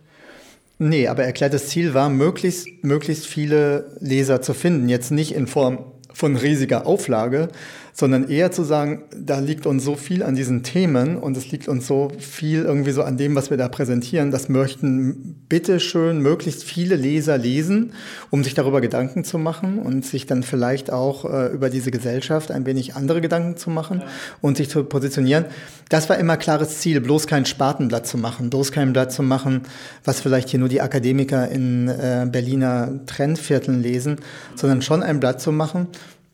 Nee, 0.80 1.08
aber 1.08 1.24
erklärtes 1.24 1.68
Ziel 1.68 1.94
war, 1.94 2.10
möglichst, 2.10 2.68
möglichst 2.84 3.28
viele 3.28 3.96
Leser 4.00 4.42
zu 4.42 4.54
finden. 4.54 4.90
Jetzt 4.90 5.12
nicht 5.12 5.34
in 5.36 5.46
Form 5.46 5.86
von 6.14 6.36
riesiger 6.36 6.86
Auflage, 6.86 7.50
sondern 7.94 8.30
eher 8.30 8.52
zu 8.52 8.64
sagen, 8.64 9.04
da 9.16 9.40
liegt 9.40 9.66
uns 9.66 9.84
so 9.84 9.96
viel 9.96 10.24
an 10.24 10.36
diesen 10.36 10.64
Themen 10.64 11.18
und 11.18 11.36
es 11.36 11.52
liegt 11.52 11.68
uns 11.68 11.88
so 11.88 12.12
viel 12.20 12.64
irgendwie 12.64 12.92
so 12.92 13.04
an 13.04 13.18
dem, 13.18 13.36
was 13.36 13.50
wir 13.50 13.58
da 13.58 13.68
präsentieren. 13.68 14.32
Das 14.32 14.50
möchten 14.50 15.44
bitteschön 15.50 16.20
möglichst 16.22 16.64
viele 16.64 16.96
Leser 16.96 17.38
lesen, 17.38 17.94
um 18.30 18.44
sich 18.44 18.54
darüber 18.54 18.82
Gedanken 18.82 19.24
zu 19.24 19.38
machen 19.38 19.80
und 19.80 20.06
sich 20.06 20.26
dann 20.26 20.44
vielleicht 20.44 20.92
auch 20.92 21.26
äh, 21.26 21.48
über 21.48 21.70
diese 21.70 21.92
Gesellschaft 21.92 22.52
ein 22.52 22.66
wenig 22.66 22.96
andere 22.96 23.22
Gedanken 23.22 23.58
zu 23.58 23.70
machen 23.70 24.00
ja. 24.00 24.08
und 24.40 24.58
sich 24.58 24.70
zu 24.70 24.84
positionieren. 24.84 25.46
Das 25.90 26.10
war 26.10 26.18
immer 26.18 26.38
klares 26.38 26.80
Ziel, 26.80 27.02
bloß 27.02 27.28
kein 27.28 27.46
Spatenblatt 27.46 28.08
zu 28.08 28.18
machen, 28.18 28.50
bloß 28.50 28.72
kein 28.72 28.94
Blatt 28.94 29.12
zu 29.12 29.24
machen, 29.24 29.62
was 30.06 30.22
vielleicht 30.22 30.50
hier 30.50 30.60
nur 30.60 30.70
die 30.70 30.82
Akademiker 30.82 31.50
in 31.50 31.90
äh, 31.90 32.26
Berliner 32.32 33.02
Trendvierteln 33.06 33.82
lesen, 33.82 34.18
sondern 34.56 34.82
schon 34.82 35.04
ein 35.04 35.20
Blatt 35.20 35.42
zu 35.42 35.52
machen, 35.52 35.88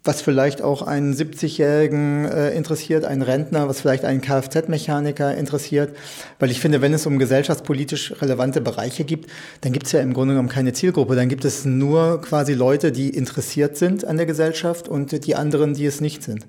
was 0.08 0.22
vielleicht 0.22 0.62
auch 0.62 0.82
einen 0.82 1.14
70-Jährigen 1.14 2.26
äh, 2.26 2.52
interessiert, 2.52 3.06
einen 3.06 3.22
Rentner, 3.22 3.68
was 3.68 3.82
vielleicht 3.82 4.06
einen 4.06 4.22
Kfz-Mechaniker 4.22 5.36
interessiert. 5.36 5.96
Weil 6.40 6.50
ich 6.50 6.60
finde, 6.60 6.82
wenn 6.82 6.94
es 6.94 7.06
um 7.06 7.20
gesellschaftspolitisch 7.20 8.22
relevante 8.22 8.62
Bereiche 8.62 9.04
gibt, 9.04 9.30
dann 9.62 9.74
gibt 9.74 9.86
es 9.86 9.92
ja 9.92 10.00
im 10.00 10.14
Grunde 10.14 10.34
genommen 10.34 10.50
keine 10.50 10.74
Zielgruppe. 10.74 11.16
Dann 11.16 11.30
gibt 11.30 11.46
es 11.46 11.66
nur 11.66 12.22
quasi 12.22 12.54
Leute, 12.54 12.92
die 12.92 13.10
interessiert 13.10 13.78
sind 13.78 14.06
an 14.06 14.18
der 14.18 14.26
Gesellschaft 14.26 14.88
und 14.88 15.26
die 15.26 15.36
anderen, 15.36 15.74
die 15.74 15.86
es 15.86 16.02
nicht 16.02 16.24
sind. 16.24 16.48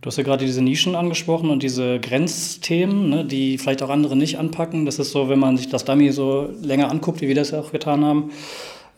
Du 0.00 0.06
hast 0.06 0.16
ja 0.16 0.22
gerade 0.22 0.44
diese 0.46 0.62
Nischen 0.62 0.94
angesprochen 0.94 1.50
und 1.50 1.62
diese 1.62 2.00
Grenzthemen, 2.00 3.10
ne, 3.10 3.24
die 3.24 3.58
vielleicht 3.58 3.82
auch 3.82 3.90
andere 3.90 4.16
nicht 4.16 4.38
anpacken. 4.38 4.86
Das 4.86 4.98
ist 4.98 5.10
so, 5.10 5.28
wenn 5.28 5.38
man 5.38 5.56
sich 5.58 5.68
das 5.68 5.84
Dummy 5.84 6.10
so 6.12 6.48
länger 6.62 6.90
anguckt, 6.90 7.20
wie 7.20 7.28
wir 7.28 7.34
das 7.34 7.50
ja 7.50 7.60
auch 7.60 7.72
getan 7.72 8.04
haben, 8.04 8.30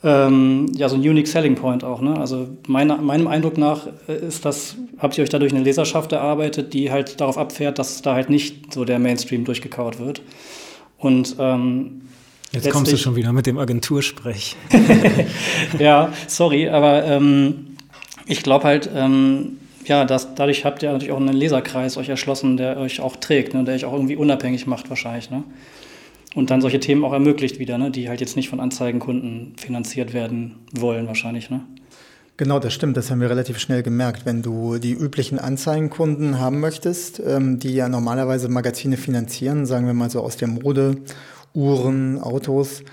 ähm, 0.05 0.67
ja, 0.75 0.89
so 0.89 0.95
ein 0.95 1.01
Unique 1.01 1.27
Selling 1.27 1.57
Point 1.57 1.83
auch. 1.83 2.01
Ne? 2.01 2.19
Also 2.19 2.49
meine, 2.67 2.97
meinem 2.97 3.27
Eindruck 3.27 3.59
nach 3.59 3.89
äh, 4.09 4.27
ist 4.27 4.45
das, 4.45 4.77
habt 4.99 5.19
ihr 5.19 5.25
euch 5.25 5.31
dadurch 5.31 5.53
eine 5.53 5.65
Leserschaft 5.65 6.13
erarbeitet, 6.13 6.73
die 6.73 6.93
halt 6.93 7.21
darauf 7.21 7.37
abfährt, 7.37 7.79
dass 7.79 8.01
da 8.03 8.15
halt 8.15 8.31
nicht 8.31 8.73
so 8.73 8.85
der 8.85 8.99
Mainstream 8.99 9.45
durchgekaut 9.45 9.99
wird. 9.99 10.23
Und 10.99 11.37
ähm, 11.39 12.03
Jetzt 12.53 12.71
kommst 12.71 12.93
du 12.93 12.97
schon 12.97 13.15
wieder 13.15 13.33
mit 13.33 13.47
dem 13.47 13.59
Agentursprech. 13.59 14.57
ja, 15.79 16.13
sorry, 16.29 16.69
aber 16.69 17.05
ähm, 17.05 17.77
ich 18.27 18.43
glaube 18.43 18.65
halt, 18.65 18.89
ähm, 18.95 19.59
ja, 19.85 20.05
dass, 20.05 20.35
dadurch 20.35 20.65
habt 20.65 20.83
ihr 20.83 20.93
natürlich 20.93 21.13
auch 21.13 21.21
einen 21.21 21.35
Leserkreis 21.35 21.97
euch 21.99 22.09
erschlossen, 22.09 22.57
der 22.57 22.79
euch 22.79 23.01
auch 23.01 23.17
trägt, 23.17 23.53
ne, 23.53 23.65
der 23.65 23.75
euch 23.75 23.85
auch 23.85 23.93
irgendwie 23.93 24.17
unabhängig 24.17 24.67
macht 24.67 24.89
wahrscheinlich. 24.89 25.31
Ne? 25.31 25.45
Und 26.35 26.51
dann 26.51 26.61
solche 26.61 26.81
Themen 26.81 27.05
auch 27.05 27.13
ermöglicht 27.13 27.59
wieder, 27.59 27.79
ne? 27.79 27.91
die 27.91 28.09
halt 28.09 28.21
jetzt 28.21 28.37
nicht 28.37 28.49
von 28.49 28.61
Anzeigenkunden 28.61 29.55
finanziert 29.57 30.13
werden 30.13 30.57
wollen 30.73 31.07
wahrscheinlich. 31.07 31.51
Ne? 31.51 31.61
Genau, 32.37 32.61
das 32.61 32.73
stimmt. 32.73 32.97
Das 32.97 33.11
haben 33.11 33.21
wir 33.21 33.31
relativ 33.31 33.59
schnell 33.59 33.83
gemerkt. 33.83 34.25
Wenn 34.25 34.43
du 34.43 34.79
die 34.79 34.93
üblichen 34.93 35.39
Anzeigenkunden 35.41 36.39
haben 36.39 36.61
möchtest, 36.61 37.21
ähm, 37.25 37.59
die 37.59 37.75
ja 37.75 37.89
normalerweise 37.89 38.49
Magazine 38.49 38.97
finanzieren, 38.97 39.67
sagen 39.67 39.87
wir 39.87 39.95
mal 39.95 40.09
so 40.09 40.21
aus 40.21 40.37
der 40.37 40.49
Mode, 40.49 40.99
Uhren, 41.53 42.21
Autos, 42.21 42.85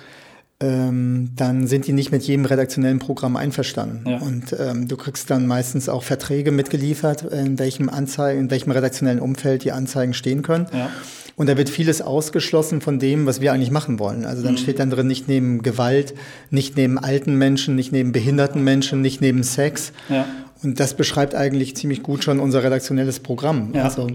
ähm, 0.59 1.31
dann 1.35 1.67
sind 1.67 1.85
die 1.85 1.93
nicht 1.93 2.11
mit 2.11 2.23
jedem 2.23 2.45
redaktionellen 2.45 2.97
Programm 2.99 3.35
einverstanden. 3.35 4.09
Ja. 4.09 4.17
Und 4.19 4.55
ähm, 4.57 4.87
du 4.87 4.97
kriegst 4.97 5.29
dann 5.29 5.45
meistens 5.45 5.89
auch 5.89 6.01
Verträge 6.01 6.51
mitgeliefert, 6.51 7.23
in 7.23 7.59
welchem 7.59 7.89
Anzeigen, 7.89 8.41
in 8.41 8.51
welchem 8.51 8.71
redaktionellen 8.71 9.19
Umfeld 9.19 9.63
die 9.63 9.73
Anzeigen 9.73 10.13
stehen 10.13 10.41
können. 10.41 10.65
Ja. 10.73 10.89
Und 11.37 11.49
da 11.49 11.57
wird 11.57 11.69
vieles 11.69 12.01
ausgeschlossen 12.01 12.79
von 12.79 12.97
dem, 12.97 13.25
was 13.25 13.41
wir 13.41 13.51
eigentlich 13.51 13.71
machen 13.71 13.99
wollen. 13.99 14.25
Also 14.25 14.41
dann 14.41 14.53
mhm. 14.53 14.57
steht 14.57 14.79
dann 14.79 14.89
drin, 14.89 15.07
nicht 15.07 15.27
neben 15.27 15.63
Gewalt, 15.63 16.13
nicht 16.49 16.77
neben 16.77 16.97
alten 16.97 17.35
Menschen, 17.35 17.75
nicht 17.75 17.91
neben 17.91 18.13
behinderten 18.13 18.63
Menschen, 18.63 19.01
nicht 19.01 19.19
neben 19.19 19.43
Sex. 19.43 19.91
Ja. 20.07 20.25
Und 20.63 20.79
das 20.79 20.93
beschreibt 20.93 21.35
eigentlich 21.35 21.75
ziemlich 21.75 22.01
gut 22.01 22.23
schon 22.23 22.39
unser 22.39 22.63
redaktionelles 22.63 23.19
Programm, 23.19 23.71
ja. 23.73 23.83
also 23.83 24.07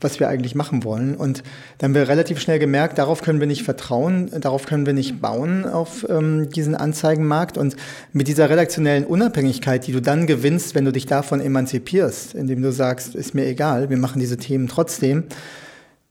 was 0.00 0.18
wir 0.18 0.28
eigentlich 0.28 0.54
machen 0.54 0.84
wollen. 0.84 1.14
Und 1.14 1.42
dann 1.78 1.90
haben 1.90 1.94
wir 1.94 2.08
relativ 2.08 2.40
schnell 2.40 2.58
gemerkt, 2.58 2.98
darauf 2.98 3.22
können 3.22 3.40
wir 3.40 3.46
nicht 3.46 3.62
vertrauen, 3.62 4.30
darauf 4.40 4.66
können 4.66 4.84
wir 4.84 4.92
nicht 4.92 5.20
bauen 5.20 5.64
auf 5.64 6.04
ähm, 6.10 6.50
diesen 6.50 6.74
Anzeigenmarkt. 6.74 7.56
Und 7.56 7.76
mit 8.12 8.26
dieser 8.28 8.50
redaktionellen 8.50 9.04
Unabhängigkeit, 9.04 9.86
die 9.86 9.92
du 9.92 10.02
dann 10.02 10.26
gewinnst, 10.26 10.74
wenn 10.74 10.84
du 10.84 10.92
dich 10.92 11.06
davon 11.06 11.40
emanzipierst, 11.40 12.34
indem 12.34 12.60
du 12.60 12.72
sagst, 12.72 13.14
ist 13.14 13.34
mir 13.34 13.46
egal, 13.46 13.88
wir 13.88 13.96
machen 13.96 14.18
diese 14.18 14.36
Themen 14.36 14.66
trotzdem, 14.66 15.24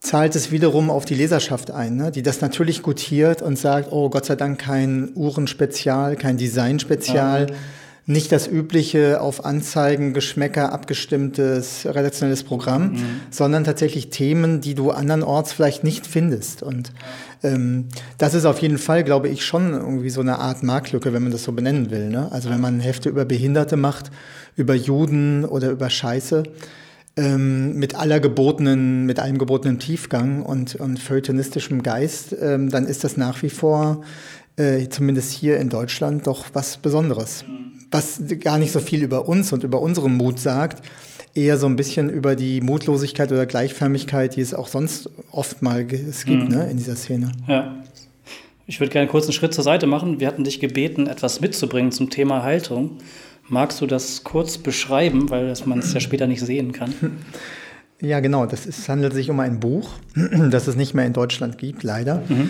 zahlt 0.03 0.35
es 0.35 0.51
wiederum 0.51 0.89
auf 0.89 1.05
die 1.05 1.15
Leserschaft 1.15 1.71
ein, 1.71 1.95
ne? 1.95 2.11
die 2.11 2.21
das 2.21 2.41
natürlich 2.41 2.83
gutiert 2.83 3.41
und 3.41 3.57
sagt, 3.57 3.91
oh 3.91 4.09
Gott 4.09 4.25
sei 4.25 4.35
Dank 4.35 4.59
kein 4.59 5.11
Uhrenspezial, 5.15 6.17
kein 6.17 6.35
Designspezial, 6.35 7.47
ja. 7.49 7.55
nicht 8.05 8.33
das 8.33 8.45
übliche 8.49 9.21
auf 9.21 9.45
Anzeigen, 9.45 10.13
Geschmäcker 10.13 10.73
abgestimmtes 10.73 11.85
redaktionelles 11.85 12.43
Programm, 12.43 12.91
mhm. 12.91 13.21
sondern 13.31 13.63
tatsächlich 13.63 14.09
Themen, 14.09 14.59
die 14.59 14.75
du 14.75 14.91
andernorts 14.91 15.53
vielleicht 15.53 15.85
nicht 15.85 16.05
findest. 16.05 16.63
Und 16.63 16.91
ähm, 17.41 17.87
das 18.17 18.33
ist 18.33 18.43
auf 18.43 18.59
jeden 18.59 18.79
Fall, 18.79 19.05
glaube 19.05 19.29
ich, 19.29 19.45
schon 19.45 19.71
irgendwie 19.71 20.09
so 20.09 20.19
eine 20.19 20.37
Art 20.37 20.63
Marktlücke, 20.63 21.13
wenn 21.13 21.23
man 21.23 21.31
das 21.31 21.43
so 21.43 21.53
benennen 21.53 21.91
will. 21.91 22.09
Ne? 22.09 22.27
Also 22.29 22.49
wenn 22.49 22.59
man 22.59 22.81
Hefte 22.81 23.07
über 23.07 23.23
Behinderte 23.23 23.77
macht, 23.77 24.11
über 24.57 24.75
Juden 24.75 25.45
oder 25.45 25.69
über 25.71 25.89
Scheiße, 25.89 26.43
ähm, 27.15 27.77
mit 27.77 27.95
aller 27.95 28.19
gebotenen, 28.19 29.05
mit 29.05 29.19
allem 29.19 29.37
gebotenen 29.37 29.79
Tiefgang 29.79 30.43
und, 30.43 30.75
und 30.75 30.99
feuilletonistischem 30.99 31.83
Geist, 31.83 32.35
ähm, 32.41 32.69
dann 32.69 32.85
ist 32.85 33.03
das 33.03 33.17
nach 33.17 33.41
wie 33.43 33.49
vor, 33.49 34.01
äh, 34.57 34.87
zumindest 34.89 35.31
hier 35.31 35.57
in 35.59 35.69
Deutschland, 35.69 36.27
doch 36.27 36.45
was 36.53 36.77
Besonderes. 36.77 37.45
Was 37.91 38.21
gar 38.39 38.57
nicht 38.57 38.71
so 38.71 38.79
viel 38.79 39.03
über 39.03 39.27
uns 39.27 39.53
und 39.53 39.63
über 39.63 39.79
unseren 39.79 40.15
Mut 40.15 40.39
sagt, 40.39 40.83
eher 41.35 41.57
so 41.57 41.67
ein 41.67 41.75
bisschen 41.75 42.09
über 42.09 42.35
die 42.35 42.61
Mutlosigkeit 42.61 43.31
oder 43.31 43.45
Gleichförmigkeit, 43.45 44.35
die 44.35 44.41
es 44.41 44.53
auch 44.53 44.67
sonst 44.67 45.09
oft 45.31 45.61
mal 45.61 45.85
es 45.91 46.25
gibt 46.25 46.49
mhm. 46.49 46.55
ne, 46.55 46.69
in 46.69 46.77
dieser 46.77 46.95
Szene. 46.95 47.31
Ja. 47.47 47.75
Ich 48.65 48.79
würde 48.79 48.91
gerne 48.91 49.07
kurz 49.07 49.25
einen 49.25 49.33
Schritt 49.33 49.53
zur 49.53 49.63
Seite 49.63 49.87
machen. 49.87 50.19
Wir 50.19 50.27
hatten 50.27 50.43
dich 50.43 50.59
gebeten, 50.59 51.07
etwas 51.07 51.41
mitzubringen 51.41 51.91
zum 51.91 52.09
Thema 52.09 52.43
Haltung. 52.43 52.97
Magst 53.47 53.81
du 53.81 53.87
das 53.87 54.23
kurz 54.23 54.57
beschreiben, 54.57 55.29
weil 55.29 55.53
man 55.65 55.79
es 55.79 55.93
ja 55.93 55.99
später 55.99 56.27
nicht 56.27 56.41
sehen 56.41 56.71
kann? 56.71 56.93
Ja, 58.01 58.19
genau. 58.19 58.45
Das 58.45 58.65
ist, 58.65 58.79
es 58.79 58.89
handelt 58.89 59.13
sich 59.13 59.29
um 59.29 59.39
ein 59.39 59.61
Buch, 59.61 59.89
das 60.49 60.67
es 60.67 60.75
nicht 60.75 60.93
mehr 60.93 61.05
in 61.05 61.13
Deutschland 61.13 61.57
gibt, 61.57 61.83
leider. 61.83 62.21
Mhm. 62.27 62.49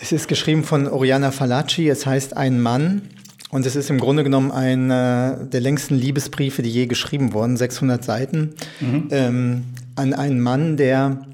Es 0.00 0.10
ist 0.10 0.26
geschrieben 0.26 0.64
von 0.64 0.88
Oriana 0.88 1.32
Falacci. 1.32 1.86
Es 1.90 2.06
heißt 2.06 2.34
Ein 2.34 2.62
Mann. 2.62 3.02
Und 3.50 3.66
es 3.66 3.76
ist 3.76 3.90
im 3.90 3.98
Grunde 3.98 4.24
genommen 4.24 4.52
einer 4.52 5.36
der 5.44 5.60
längsten 5.60 5.96
Liebesbriefe, 5.96 6.62
die 6.62 6.70
je 6.70 6.86
geschrieben 6.86 7.34
wurden, 7.34 7.56
600 7.58 8.02
Seiten, 8.02 8.54
mhm. 8.80 9.08
ähm, 9.10 9.64
an 9.96 10.14
einen 10.14 10.40
Mann, 10.40 10.76
der 10.76 11.26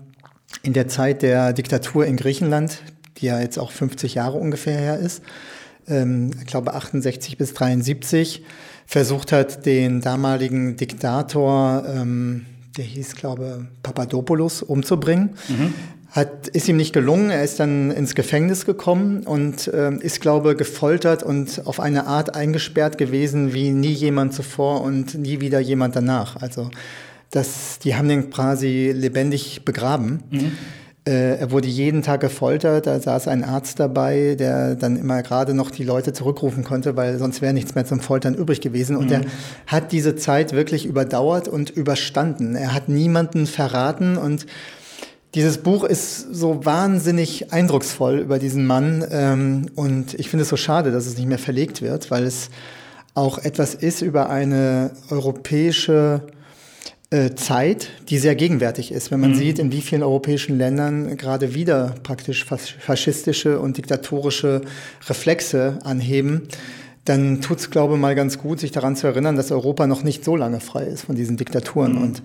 in 0.62 0.72
der 0.72 0.88
Zeit 0.88 1.22
der 1.22 1.52
Diktatur 1.52 2.06
in 2.06 2.16
Griechenland, 2.16 2.82
die 3.18 3.26
ja 3.26 3.38
jetzt 3.38 3.58
auch 3.58 3.70
50 3.70 4.14
Jahre 4.14 4.38
ungefähr 4.38 4.78
her 4.78 4.98
ist, 4.98 5.22
ähm, 5.88 6.30
ich 6.40 6.46
glaube 6.46 6.74
68 6.74 7.36
bis 7.36 7.54
73, 7.54 8.42
versucht 8.86 9.32
hat, 9.32 9.66
den 9.66 10.00
damaligen 10.00 10.76
Diktator, 10.76 11.84
ähm, 11.86 12.46
der 12.76 12.84
hieß, 12.84 13.16
glaube 13.16 13.66
Papadopoulos, 13.82 14.62
umzubringen. 14.62 15.30
Mhm. 15.48 15.74
Hat, 16.10 16.48
ist 16.48 16.68
ihm 16.68 16.76
nicht 16.76 16.94
gelungen, 16.94 17.30
er 17.30 17.44
ist 17.44 17.60
dann 17.60 17.90
ins 17.90 18.14
Gefängnis 18.14 18.64
gekommen 18.64 19.24
und 19.24 19.70
ähm, 19.74 20.00
ist, 20.00 20.20
glaube 20.20 20.56
gefoltert 20.56 21.22
und 21.22 21.66
auf 21.66 21.78
eine 21.78 22.06
Art 22.06 22.34
eingesperrt 22.34 22.96
gewesen 22.96 23.52
wie 23.52 23.70
nie 23.70 23.92
jemand 23.92 24.32
zuvor 24.32 24.80
und 24.80 25.14
nie 25.14 25.40
wieder 25.40 25.60
jemand 25.60 25.94
danach. 25.94 26.36
Also 26.40 26.70
das, 27.30 27.80
die 27.80 27.96
haben 27.96 28.08
den 28.08 28.30
quasi 28.30 28.92
lebendig 28.94 29.64
begraben. 29.64 30.22
Mhm. 30.30 30.52
Äh, 31.06 31.38
er 31.38 31.50
wurde 31.52 31.68
jeden 31.68 32.02
Tag 32.02 32.20
gefoltert, 32.20 32.88
da 32.88 32.98
saß 32.98 33.28
ein 33.28 33.44
Arzt 33.44 33.78
dabei, 33.78 34.34
der 34.36 34.74
dann 34.74 34.96
immer 34.96 35.22
gerade 35.22 35.54
noch 35.54 35.70
die 35.70 35.84
Leute 35.84 36.12
zurückrufen 36.12 36.64
konnte, 36.64 36.96
weil 36.96 37.18
sonst 37.18 37.40
wäre 37.40 37.52
nichts 37.52 37.76
mehr 37.76 37.86
zum 37.86 38.00
Foltern 38.00 38.34
übrig 38.34 38.60
gewesen. 38.60 38.96
Und 38.96 39.06
mhm. 39.06 39.12
er 39.12 39.20
hat 39.68 39.92
diese 39.92 40.16
Zeit 40.16 40.52
wirklich 40.52 40.84
überdauert 40.84 41.46
und 41.46 41.70
überstanden. 41.70 42.56
Er 42.56 42.74
hat 42.74 42.88
niemanden 42.88 43.46
verraten 43.46 44.16
und 44.16 44.46
dieses 45.36 45.58
Buch 45.58 45.84
ist 45.84 46.34
so 46.34 46.64
wahnsinnig 46.64 47.52
eindrucksvoll 47.52 48.18
über 48.18 48.38
diesen 48.38 48.66
Mann 48.66 49.04
ähm, 49.10 49.66
und 49.74 50.14
ich 50.14 50.30
finde 50.30 50.44
es 50.44 50.48
so 50.48 50.56
schade, 50.56 50.90
dass 50.92 51.06
es 51.06 51.18
nicht 51.18 51.28
mehr 51.28 51.38
verlegt 51.38 51.82
wird, 51.82 52.10
weil 52.10 52.24
es 52.24 52.48
auch 53.12 53.38
etwas 53.38 53.74
ist 53.74 54.00
über 54.00 54.30
eine 54.30 54.92
europäische 55.10 56.22
Zeit, 57.36 57.90
die 58.08 58.18
sehr 58.18 58.34
gegenwärtig 58.34 58.90
ist. 58.90 59.10
Wenn 59.10 59.20
man 59.20 59.30
mhm. 59.30 59.36
sieht, 59.36 59.58
in 59.58 59.70
wie 59.70 59.80
vielen 59.80 60.02
europäischen 60.02 60.58
Ländern 60.58 61.16
gerade 61.16 61.54
wieder 61.54 61.94
praktisch 62.02 62.44
faschistische 62.44 63.60
und 63.60 63.76
diktatorische 63.76 64.62
Reflexe 65.08 65.78
anheben, 65.84 66.48
dann 67.04 67.40
tut 67.40 67.58
es, 67.58 67.70
glaube 67.70 67.94
ich, 67.94 68.00
mal 68.00 68.14
ganz 68.14 68.38
gut, 68.38 68.58
sich 68.58 68.72
daran 68.72 68.96
zu 68.96 69.06
erinnern, 69.06 69.36
dass 69.36 69.52
Europa 69.52 69.86
noch 69.86 70.02
nicht 70.02 70.24
so 70.24 70.34
lange 70.34 70.60
frei 70.60 70.84
ist 70.84 71.02
von 71.02 71.14
diesen 71.14 71.36
Diktaturen. 71.36 71.94
Mhm. 71.94 72.02
Und 72.02 72.22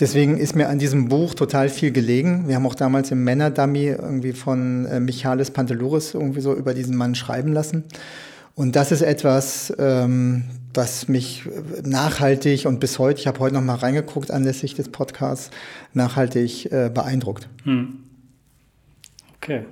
deswegen 0.00 0.38
ist 0.38 0.56
mir 0.56 0.68
an 0.68 0.78
diesem 0.78 1.08
Buch 1.08 1.34
total 1.34 1.68
viel 1.68 1.92
gelegen. 1.92 2.48
Wir 2.48 2.56
haben 2.56 2.66
auch 2.66 2.74
damals 2.74 3.10
im 3.10 3.22
Männerdummy 3.24 3.88
irgendwie 3.88 4.32
von 4.32 4.86
äh, 4.86 5.00
Michalis 5.00 5.50
Pantelouris 5.50 6.14
irgendwie 6.14 6.40
so 6.40 6.54
über 6.54 6.72
diesen 6.72 6.96
Mann 6.96 7.14
schreiben 7.14 7.52
lassen. 7.52 7.84
Und 8.54 8.74
das 8.74 8.90
ist 8.90 9.02
etwas, 9.02 9.70
ähm, 9.78 10.44
was 10.76 11.08
mich 11.08 11.44
nachhaltig 11.82 12.66
und 12.66 12.80
bis 12.80 12.98
heute, 12.98 13.20
ich 13.20 13.26
habe 13.26 13.40
heute 13.40 13.54
noch 13.54 13.62
mal 13.62 13.76
reingeguckt 13.76 14.30
anlässlich 14.30 14.74
des 14.74 14.88
Podcasts, 14.88 15.50
nachhaltig 15.92 16.70
äh, 16.72 16.90
beeindruckt. 16.92 17.48
Hm. 17.64 18.04
Okay. 19.36 19.64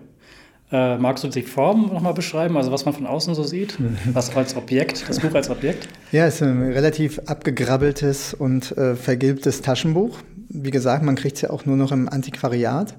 Äh, 0.72 0.98
magst 0.98 1.22
du 1.22 1.28
die 1.28 1.42
Form 1.42 1.92
noch 1.92 2.00
mal 2.00 2.14
beschreiben, 2.14 2.56
also 2.56 2.72
was 2.72 2.84
man 2.84 2.94
von 2.94 3.06
außen 3.06 3.34
so 3.34 3.44
sieht? 3.44 3.76
Was 4.12 4.34
als 4.34 4.56
Objekt, 4.56 5.08
das 5.08 5.20
Buch 5.20 5.34
als 5.34 5.50
Objekt? 5.50 5.88
Ja, 6.10 6.26
es 6.26 6.36
ist 6.36 6.42
ein 6.42 6.72
relativ 6.72 7.20
abgegrabbeltes 7.26 8.34
und 8.34 8.76
äh, 8.76 8.96
vergilbtes 8.96 9.62
Taschenbuch. 9.62 10.18
Wie 10.48 10.70
gesagt, 10.70 11.04
man 11.04 11.16
kriegt 11.16 11.36
es 11.36 11.42
ja 11.42 11.50
auch 11.50 11.66
nur 11.66 11.76
noch 11.76 11.92
im 11.92 12.08
Antiquariat. 12.08 12.94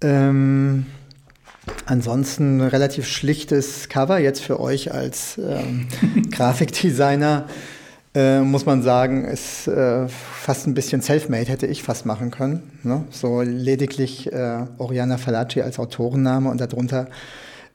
Ähm, 0.00 0.86
Ansonsten 1.86 2.60
relativ 2.60 3.06
schlichtes 3.06 3.88
Cover 3.88 4.18
jetzt 4.18 4.42
für 4.42 4.60
euch 4.60 4.92
als 4.92 5.38
ähm, 5.38 5.88
Grafikdesigner. 6.30 7.46
Äh, 8.14 8.40
muss 8.40 8.64
man 8.64 8.82
sagen, 8.82 9.24
ist 9.24 9.68
äh, 9.68 10.08
fast 10.08 10.66
ein 10.66 10.74
bisschen 10.74 11.02
self-made, 11.02 11.50
hätte 11.50 11.66
ich 11.66 11.82
fast 11.82 12.06
machen 12.06 12.30
können. 12.30 12.62
Ne? 12.82 13.04
So 13.10 13.42
lediglich 13.42 14.32
äh, 14.32 14.64
Oriana 14.78 15.18
Fallaci 15.18 15.60
als 15.60 15.78
Autorenname 15.78 16.48
und 16.48 16.60
darunter 16.60 17.08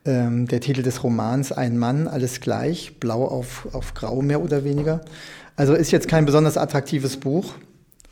ähm, 0.04 0.48
der 0.48 0.60
Titel 0.60 0.82
des 0.82 1.04
Romans 1.04 1.52
Ein 1.52 1.78
Mann, 1.78 2.08
alles 2.08 2.42
gleich, 2.42 3.00
blau 3.00 3.24
auf, 3.26 3.68
auf 3.74 3.94
grau 3.94 4.22
mehr 4.22 4.42
oder 4.42 4.64
weniger. 4.64 5.02
Also 5.56 5.76
ist 5.76 5.92
jetzt 5.92 6.08
kein 6.08 6.26
besonders 6.26 6.58
attraktives 6.58 7.18
Buch, 7.18 7.54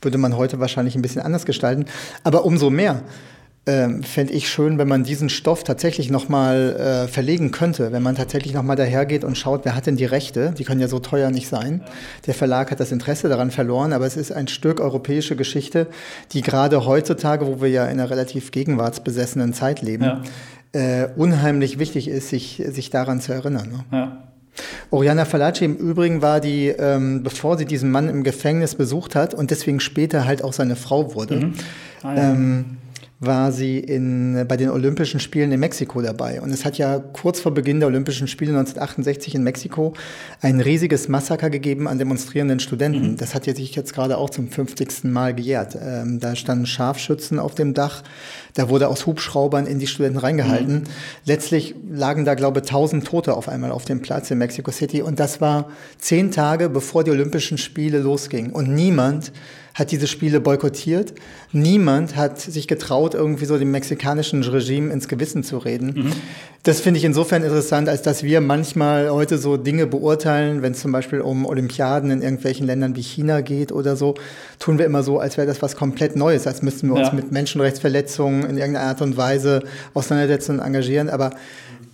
würde 0.02 0.20
man 0.20 0.38
heute 0.38 0.60
wahrscheinlich 0.60 0.96
ein 0.96 1.02
bisschen 1.02 1.22
anders 1.22 1.46
gestalten, 1.46 1.86
aber 2.24 2.46
umso 2.46 2.70
mehr 2.70 3.02
ähm, 3.66 4.04
fände 4.04 4.34
ich 4.34 4.50
schön, 4.50 4.78
wenn 4.78 4.88
man 4.88 5.04
diesen 5.04 5.30
Stoff 5.30 5.64
tatsächlich 5.64 6.10
nochmal 6.10 6.76
äh, 6.76 7.08
verlegen 7.08 7.52
könnte, 7.52 7.92
wenn 7.92 8.02
man 8.02 8.16
tatsächlich 8.16 8.54
nochmal 8.54 8.76
dahergeht 8.76 9.24
und 9.24 9.38
schaut, 9.38 9.66
wer 9.66 9.76
hat 9.76 9.86
denn 9.86 9.98
die 9.98 10.06
Rechte? 10.06 10.54
Die 10.58 10.64
können 10.64 10.82
ja 10.82 10.88
so 10.88 11.00
teuer 11.00 11.30
nicht 11.30 11.48
sein. 11.48 11.82
Der 12.26 12.34
Verlag 12.34 12.72
hat 12.72 12.80
das 12.80 12.92
Interesse 12.92 13.30
daran 13.30 13.52
verloren, 13.52 13.94
aber 13.94 14.06
es 14.06 14.18
ist 14.18 14.32
ein 14.32 14.48
Stück 14.48 14.80
europäische 14.80 15.36
Geschichte, 15.36 15.88
die 16.32 16.42
gerade 16.42 16.86
heutzutage, 16.86 17.46
wo 17.46 17.62
wir 17.62 17.70
ja 17.70 17.86
in 17.86 18.00
einer 18.00 18.10
relativ 18.10 18.52
gegenwartsbesessenen 18.52 19.54
Zeit 19.54 19.82
leben, 19.82 20.04
ja. 20.04 20.22
äh, 20.74 21.10
unheimlich 21.16 21.80
wichtig 21.80 22.08
ist, 22.08 22.30
sich, 22.30 22.64
sich 22.70 22.90
daran 22.90 23.22
zu 23.22 23.34
erinnern. 23.34 23.70
Ne? 23.70 23.86
Ja. 23.92 24.24
Oriana 24.92 25.26
Fallaci 25.26 25.66
im 25.66 25.76
Übrigen 25.76 26.22
war 26.22 26.40
die, 26.40 26.68
ähm, 26.68 27.24
bevor 27.24 27.58
sie 27.58 27.66
diesen 27.66 27.92
Mann 27.92 28.10
im 28.10 28.24
Gefängnis 28.24 28.76
besucht 28.76 29.16
hat 29.16 29.34
und 29.34 29.52
deswegen 29.52 29.80
später 29.80 30.26
halt 30.26 30.44
auch 30.44 30.54
seine 30.54 30.76
Frau 30.76 31.14
wurde, 31.16 31.36
mhm. 31.36 31.54
ah, 32.04 32.16
ja. 32.16 32.32
ähm, 32.32 32.66
war 33.22 33.52
sie 33.52 33.80
in, 33.80 34.46
bei 34.48 34.56
den 34.56 34.70
Olympischen 34.70 35.20
Spielen 35.20 35.52
in 35.52 35.60
Mexiko 35.60 36.02
dabei. 36.02 36.40
Und 36.40 36.52
es 36.52 36.64
hat 36.64 36.78
ja 36.78 37.00
kurz 37.00 37.42
vor 37.42 37.54
Beginn 37.54 37.82
der 37.82 37.88
Olympischen 37.88 38.30
Spiele 38.30 38.52
1968 38.52 39.36
in 39.36 39.44
Mexiko 39.44 39.94
ein 40.42 40.62
riesiges 40.62 41.10
Massaker 41.10 41.50
gegeben 41.50 41.90
an 41.90 41.98
demonstrierenden 41.98 42.62
Studenten. 42.62 43.12
Mhm. 43.12 43.18
Das 43.18 43.36
hat 43.36 43.44
sich 43.44 43.76
jetzt 43.76 43.94
gerade 43.94 44.18
auch 44.18 44.30
zum 44.30 44.48
50. 44.48 45.04
Mal 45.04 45.36
gejährt. 45.36 45.78
Ähm, 45.82 46.22
da 46.22 46.34
standen 46.36 46.66
Scharfschützen 46.66 47.40
auf 47.40 47.56
dem 47.56 47.74
Dach. 47.74 48.04
Da 48.54 48.70
wurde 48.70 48.88
aus 48.88 49.06
Hubschraubern 49.06 49.68
in 49.68 49.80
die 49.80 49.88
Studenten 49.88 50.20
reingehalten. 50.20 50.76
Mhm. 50.76 50.84
Letztlich 51.26 51.76
lagen 51.92 52.24
da, 52.24 52.36
glaube 52.36 52.62
ich, 52.62 52.70
1000 52.70 53.06
Tote 53.06 53.34
auf 53.34 53.50
einmal 53.50 53.72
auf 53.72 53.84
dem 53.84 54.02
Platz 54.02 54.32
in 54.32 54.38
Mexico 54.38 54.72
City. 54.72 55.02
Und 55.02 55.20
das 55.20 55.42
war 55.42 55.70
zehn 55.98 56.32
Tage, 56.32 56.70
bevor 56.70 57.04
die 57.04 57.12
Olympischen 57.12 57.58
Spiele 57.58 58.00
losgingen. 58.00 58.52
Und 58.52 58.74
niemand 58.74 59.34
hat 59.80 59.92
diese 59.92 60.08
Spiele 60.08 60.40
boykottiert. 60.40 61.14
Niemand 61.52 62.16
hat 62.16 62.40
sich 62.40 62.68
getraut, 62.68 63.14
irgendwie 63.14 63.46
so 63.46 63.58
dem 63.58 63.72
mexikanischen 63.72 64.44
Regime 64.44 64.92
ins 64.92 65.08
Gewissen 65.08 65.44
zu 65.44 65.58
reden. 65.58 65.94
Mhm. 65.96 66.14
Das 66.64 66.82
finde 66.82 66.98
ich 66.98 67.06
insofern 67.06 67.42
interessant, 67.42 67.88
als 67.88 68.02
dass 68.02 68.22
wir 68.22 68.42
manchmal 68.42 69.10
heute 69.10 69.38
so 69.38 69.56
Dinge 69.56 69.88
beurteilen, 69.88 70.62
wenn 70.62 70.74
es 70.74 70.82
zum 70.82 70.92
Beispiel 70.92 71.22
um 71.22 71.46
Olympiaden 71.46 72.12
in 72.12 72.22
irgendwelchen 72.22 72.68
Ländern 72.68 72.98
wie 72.98 73.02
China 73.02 73.40
geht 73.40 73.72
oder 73.72 73.96
so, 73.96 74.16
tun 74.60 74.78
wir 74.78 74.86
immer 74.86 75.02
so, 75.02 75.20
als 75.20 75.38
wäre 75.38 75.48
das 75.48 75.62
was 75.62 75.78
komplett 75.78 76.18
Neues, 76.18 76.46
als 76.48 76.62
müssten 76.62 76.90
wir 76.90 76.98
ja. 76.98 77.06
uns 77.06 77.14
mit 77.14 77.32
Menschenrechtsverletzungen 77.32 78.44
in 78.44 78.58
irgendeiner 78.58 78.88
Art 78.88 79.02
und 79.02 79.16
Weise 79.16 79.64
auseinandersetzen 79.94 80.60
und 80.60 80.66
engagieren. 80.66 81.10
Aber 81.10 81.32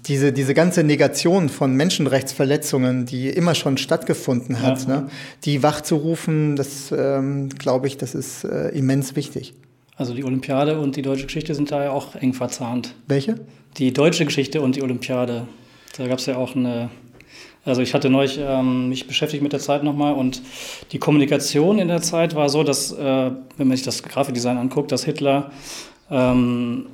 diese, 0.08 0.32
diese 0.32 0.54
ganze 0.54 0.84
Negation 0.84 1.50
von 1.50 1.76
Menschenrechtsverletzungen, 1.76 3.06
die 3.06 3.30
immer 3.30 3.56
schon 3.56 3.78
stattgefunden 3.78 4.62
hat, 4.62 4.88
ja. 4.88 5.02
ne, 5.02 5.10
die 5.44 5.63
wachzurufen, 5.63 6.56
das 6.56 6.94
ähm, 6.96 7.50
glaube 7.50 7.88
ich, 7.88 7.98
das 7.98 8.15
ist 8.15 8.44
äh, 8.44 8.70
immens 8.70 9.15
wichtig. 9.15 9.54
Also 9.98 10.13
die 10.13 10.24
Olympiade 10.24 10.80
und 10.80 10.96
die 10.96 11.02
deutsche 11.02 11.26
Geschichte 11.26 11.56
sind 11.56 11.72
da 11.72 11.84
ja 11.86 11.91
auch 11.91 12.15
eng 12.15 12.34
verzahnt. 12.34 12.96
Welche? 13.08 13.36
Die 13.78 13.94
deutsche 13.94 14.26
Geschichte 14.26 14.62
und 14.62 14.76
die 14.76 14.84
Olympiade. 14.84 15.48
Da 15.98 16.08
gab 16.08 16.20
es 16.20 16.26
ja 16.26 16.36
auch 16.36 16.56
eine. 16.56 16.89
Also 17.63 17.82
ich 17.82 17.96
hatte 17.96 18.12
neulich 18.12 18.39
ähm, 18.39 18.89
mich 18.89 19.08
beschäftigt 19.08 19.41
mit 19.41 19.52
der 19.52 19.60
Zeit 19.60 19.84
nochmal 19.84 20.13
und 20.13 20.44
die 20.91 21.00
Kommunikation 21.00 21.80
in 21.80 21.88
der 21.88 22.02
Zeit 22.02 22.36
war 22.36 22.48
so, 22.48 22.63
dass, 22.63 22.91
äh, 22.91 23.32
wenn 23.58 23.68
man 23.68 23.76
sich 23.76 23.84
das 23.84 24.04
Grafikdesign 24.04 24.58
anguckt, 24.58 24.91
dass 24.91 25.04
Hitler 25.04 25.50
ähm, 26.12 26.86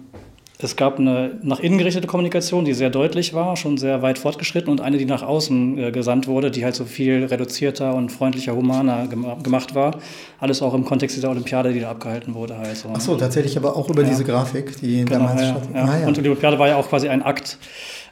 es 0.63 0.75
gab 0.75 0.99
eine 0.99 1.31
nach 1.41 1.59
innen 1.59 1.77
gerichtete 1.77 2.07
Kommunikation, 2.07 2.65
die 2.65 2.73
sehr 2.73 2.89
deutlich 2.89 3.33
war, 3.33 3.55
schon 3.57 3.77
sehr 3.77 4.01
weit 4.01 4.17
fortgeschritten 4.17 4.71
und 4.71 4.81
eine, 4.81 4.97
die 4.97 5.05
nach 5.05 5.23
außen 5.23 5.77
äh, 5.77 5.91
gesandt 5.91 6.27
wurde, 6.27 6.51
die 6.51 6.63
halt 6.63 6.75
so 6.75 6.85
viel 6.85 7.25
reduzierter 7.25 7.95
und 7.95 8.11
freundlicher, 8.11 8.55
humaner 8.55 9.07
gem 9.07 9.25
gemacht 9.43 9.75
war. 9.75 9.97
Alles 10.39 10.61
auch 10.61 10.73
im 10.73 10.85
Kontext 10.85 11.15
dieser 11.15 11.29
Olympiade, 11.29 11.73
die 11.73 11.79
da 11.79 11.91
abgehalten 11.91 12.33
wurde. 12.33 12.57
Halt 12.57 12.77
so. 12.77 12.89
Ach 12.93 13.01
so, 13.01 13.15
tatsächlich 13.15 13.57
aber 13.57 13.75
auch 13.75 13.89
über 13.89 14.03
ja. 14.03 14.09
diese 14.09 14.23
Grafik, 14.23 14.79
die 14.79 15.05
genau, 15.05 15.19
damals 15.19 15.41
ja. 15.41 15.61
Ja. 15.73 15.83
Ah, 15.85 15.99
ja. 16.01 16.07
Und 16.07 16.17
die 16.17 16.21
Olympiade 16.21 16.59
war 16.59 16.67
ja 16.67 16.75
auch 16.75 16.87
quasi 16.87 17.09
ein 17.09 17.23
Akt, 17.23 17.57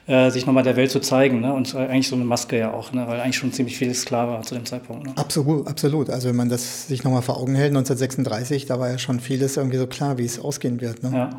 äh, 0.06 0.30
sich 0.30 0.46
nochmal 0.46 0.64
der 0.64 0.76
Welt 0.76 0.90
zu 0.90 1.00
zeigen. 1.00 1.40
Ne? 1.40 1.52
Und 1.52 1.74
eigentlich 1.74 2.08
so 2.08 2.16
eine 2.16 2.24
Maske 2.24 2.58
ja 2.58 2.72
auch, 2.72 2.92
ne? 2.92 3.06
weil 3.06 3.20
eigentlich 3.20 3.36
schon 3.36 3.52
ziemlich 3.52 3.76
viel 3.76 3.94
Sklave 3.94 4.32
war 4.32 4.42
zu 4.42 4.54
dem 4.54 4.64
Zeitpunkt. 4.64 5.06
Ne? 5.06 5.12
Absolut, 5.16 5.66
absolut. 5.68 6.10
Also 6.10 6.28
wenn 6.28 6.36
man 6.36 6.48
das 6.48 6.88
sich 6.88 7.04
nochmal 7.04 7.22
vor 7.22 7.36
Augen 7.36 7.54
hält, 7.54 7.70
1936, 7.70 8.66
da 8.66 8.80
war 8.80 8.90
ja 8.90 8.98
schon 8.98 9.20
vieles 9.20 9.56
irgendwie 9.56 9.78
so 9.78 9.86
klar, 9.86 10.18
wie 10.18 10.24
es 10.24 10.40
ausgehen 10.40 10.80
wird. 10.80 11.02
Ne? 11.02 11.10
Ja. 11.14 11.30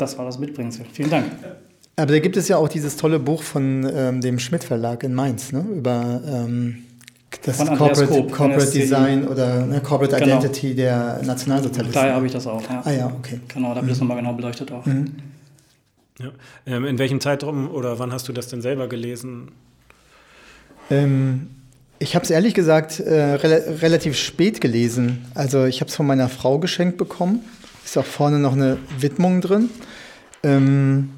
Das 0.00 0.16
war 0.16 0.24
das 0.24 0.38
Mitbringsel. 0.38 0.86
Vielen 0.92 1.10
Dank. 1.10 1.26
Aber 1.96 2.12
da 2.12 2.18
gibt 2.18 2.36
es 2.36 2.48
ja 2.48 2.56
auch 2.56 2.68
dieses 2.68 2.96
tolle 2.96 3.18
Buch 3.18 3.42
von 3.42 3.88
ähm, 3.94 4.20
dem 4.22 4.38
Schmidt 4.38 4.64
Verlag 4.64 5.02
in 5.02 5.14
Mainz, 5.14 5.52
ne? 5.52 5.64
über 5.76 6.22
ähm, 6.26 6.84
das 7.44 7.58
Corporate, 7.58 8.06
Koop, 8.06 8.32
Corporate 8.32 8.70
Design 8.70 9.28
oder 9.28 9.66
ne, 9.66 9.80
Corporate 9.80 10.16
genau. 10.16 10.38
Identity 10.38 10.74
der 10.74 11.20
Nationalsozialisten. 11.22 11.92
Daher 11.92 12.14
habe 12.14 12.26
ich 12.26 12.32
das 12.32 12.46
auch. 12.46 12.62
Ja. 12.62 12.82
Ah 12.84 12.90
ja, 12.90 13.06
okay. 13.06 13.40
Genau, 13.48 13.68
da 13.68 13.76
habe 13.76 13.80
ich 13.80 13.84
mhm. 13.84 13.88
das 13.88 14.00
nochmal 14.00 14.16
genau 14.16 14.32
beleuchtet 14.32 14.72
auch. 14.72 14.84
Mhm. 14.86 15.12
Ja. 16.18 16.30
Ähm, 16.66 16.86
in 16.86 16.98
welchem 16.98 17.20
Zeitraum 17.20 17.70
oder 17.70 17.98
wann 17.98 18.12
hast 18.12 18.28
du 18.28 18.32
das 18.32 18.48
denn 18.48 18.62
selber 18.62 18.88
gelesen? 18.88 19.52
Ähm, 20.90 21.48
ich 21.98 22.14
habe 22.14 22.24
es 22.24 22.30
ehrlich 22.30 22.54
gesagt 22.54 23.00
äh, 23.00 23.34
re 23.34 23.80
relativ 23.82 24.16
spät 24.16 24.60
gelesen. 24.60 25.26
Also 25.34 25.66
ich 25.66 25.80
habe 25.80 25.90
es 25.90 25.96
von 25.96 26.06
meiner 26.06 26.28
Frau 26.28 26.58
geschenkt 26.58 26.96
bekommen. 26.96 27.40
Ist 27.84 27.96
auch 27.98 28.04
vorne 28.04 28.38
noch 28.38 28.54
eine 28.54 28.78
Widmung 28.98 29.40
drin. 29.40 29.70
Ähm, 30.42 31.10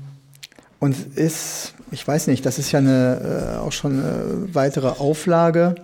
und 0.78 0.96
ist, 1.16 1.74
ich 1.90 2.06
weiß 2.06 2.26
nicht, 2.26 2.44
das 2.44 2.58
ist 2.58 2.72
ja 2.72 2.80
eine, 2.80 3.54
äh, 3.54 3.58
auch 3.58 3.72
schon 3.72 3.92
eine 3.92 4.54
weitere 4.54 4.88
Auflage. 4.88 5.76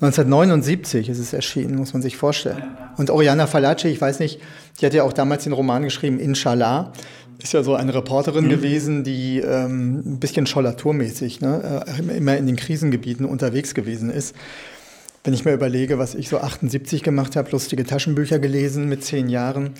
1979 0.00 1.08
ist 1.08 1.18
es 1.18 1.32
erschienen, 1.32 1.76
muss 1.76 1.94
man 1.94 2.02
sich 2.02 2.16
vorstellen. 2.16 2.62
Und 2.96 3.10
Oriana 3.10 3.46
Fallaci, 3.46 3.88
ich 3.88 4.00
weiß 4.00 4.20
nicht, 4.20 4.40
die 4.80 4.86
hat 4.86 4.94
ja 4.94 5.02
auch 5.04 5.12
damals 5.12 5.44
den 5.44 5.52
Roman 5.52 5.82
geschrieben, 5.82 6.20
Inshallah. 6.20 6.92
Ist 7.42 7.52
ja 7.52 7.62
so 7.62 7.74
eine 7.74 7.94
Reporterin 7.94 8.46
mhm. 8.46 8.50
gewesen, 8.50 9.04
die 9.04 9.40
ähm, 9.40 10.02
ein 10.06 10.20
bisschen 10.20 10.46
schollaturmäßig 10.46 11.40
ne, 11.40 11.84
äh, 11.86 12.16
immer 12.16 12.36
in 12.36 12.46
den 12.46 12.56
Krisengebieten 12.56 13.26
unterwegs 13.26 13.74
gewesen 13.74 14.10
ist 14.10 14.34
wenn 15.26 15.34
ich 15.34 15.44
mir 15.44 15.52
überlege, 15.52 15.98
was 15.98 16.14
ich 16.14 16.28
so 16.28 16.38
78 16.38 17.02
gemacht 17.02 17.34
habe, 17.34 17.50
lustige 17.50 17.84
Taschenbücher 17.84 18.38
gelesen 18.38 18.88
mit 18.88 19.04
zehn 19.04 19.28
Jahren. 19.28 19.74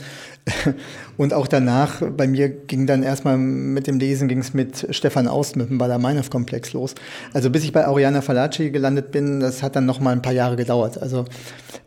Und 1.17 1.33
auch 1.33 1.47
danach, 1.47 2.03
bei 2.03 2.27
mir 2.27 2.49
ging 2.49 2.87
dann 2.87 3.05
erstmal 3.05 3.39
mit 3.39 3.87
dem 3.87 4.01
Lesen, 4.01 4.27
ging 4.27 4.41
es 4.41 4.55
mit 4.55 4.89
Stefan 4.91 5.29
Aust, 5.29 5.57
mit 5.57 5.71
dem 5.71 5.79
Bader-Meinhof-Komplex 5.79 6.73
los. 6.73 6.97
Also 7.33 7.51
bis 7.51 7.63
ich 7.63 7.73
bei 7.73 7.87
Oriana 7.87 8.23
Fallaci 8.23 8.71
gelandet 8.71 9.13
bin, 9.13 9.39
das 9.39 9.63
hat 9.63 9.77
dann 9.77 9.87
noch 9.87 10.01
mal 10.01 10.11
ein 10.11 10.23
paar 10.23 10.33
Jahre 10.33 10.57
gedauert. 10.57 11.01
Also 11.01 11.25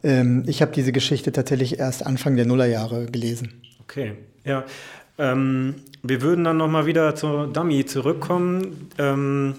ähm, 0.04 0.44
ich 0.48 0.62
habe 0.62 0.72
diese 0.72 0.94
Geschichte 0.94 1.34
tatsächlich 1.34 1.80
erst 1.80 2.06
Anfang 2.06 2.38
der 2.38 2.46
Nullerjahre 2.46 3.08
gelesen. 3.08 3.62
Okay, 3.82 4.14
ja. 4.46 4.64
Ähm, 5.18 5.76
wir 6.02 6.22
würden 6.22 6.46
dann 6.46 6.56
noch 6.56 6.70
mal 6.70 6.86
wieder 6.86 7.14
zur 7.14 7.48
Dummy 7.48 7.86
zurückkommen. 7.86 8.90
Ähm, 8.98 9.56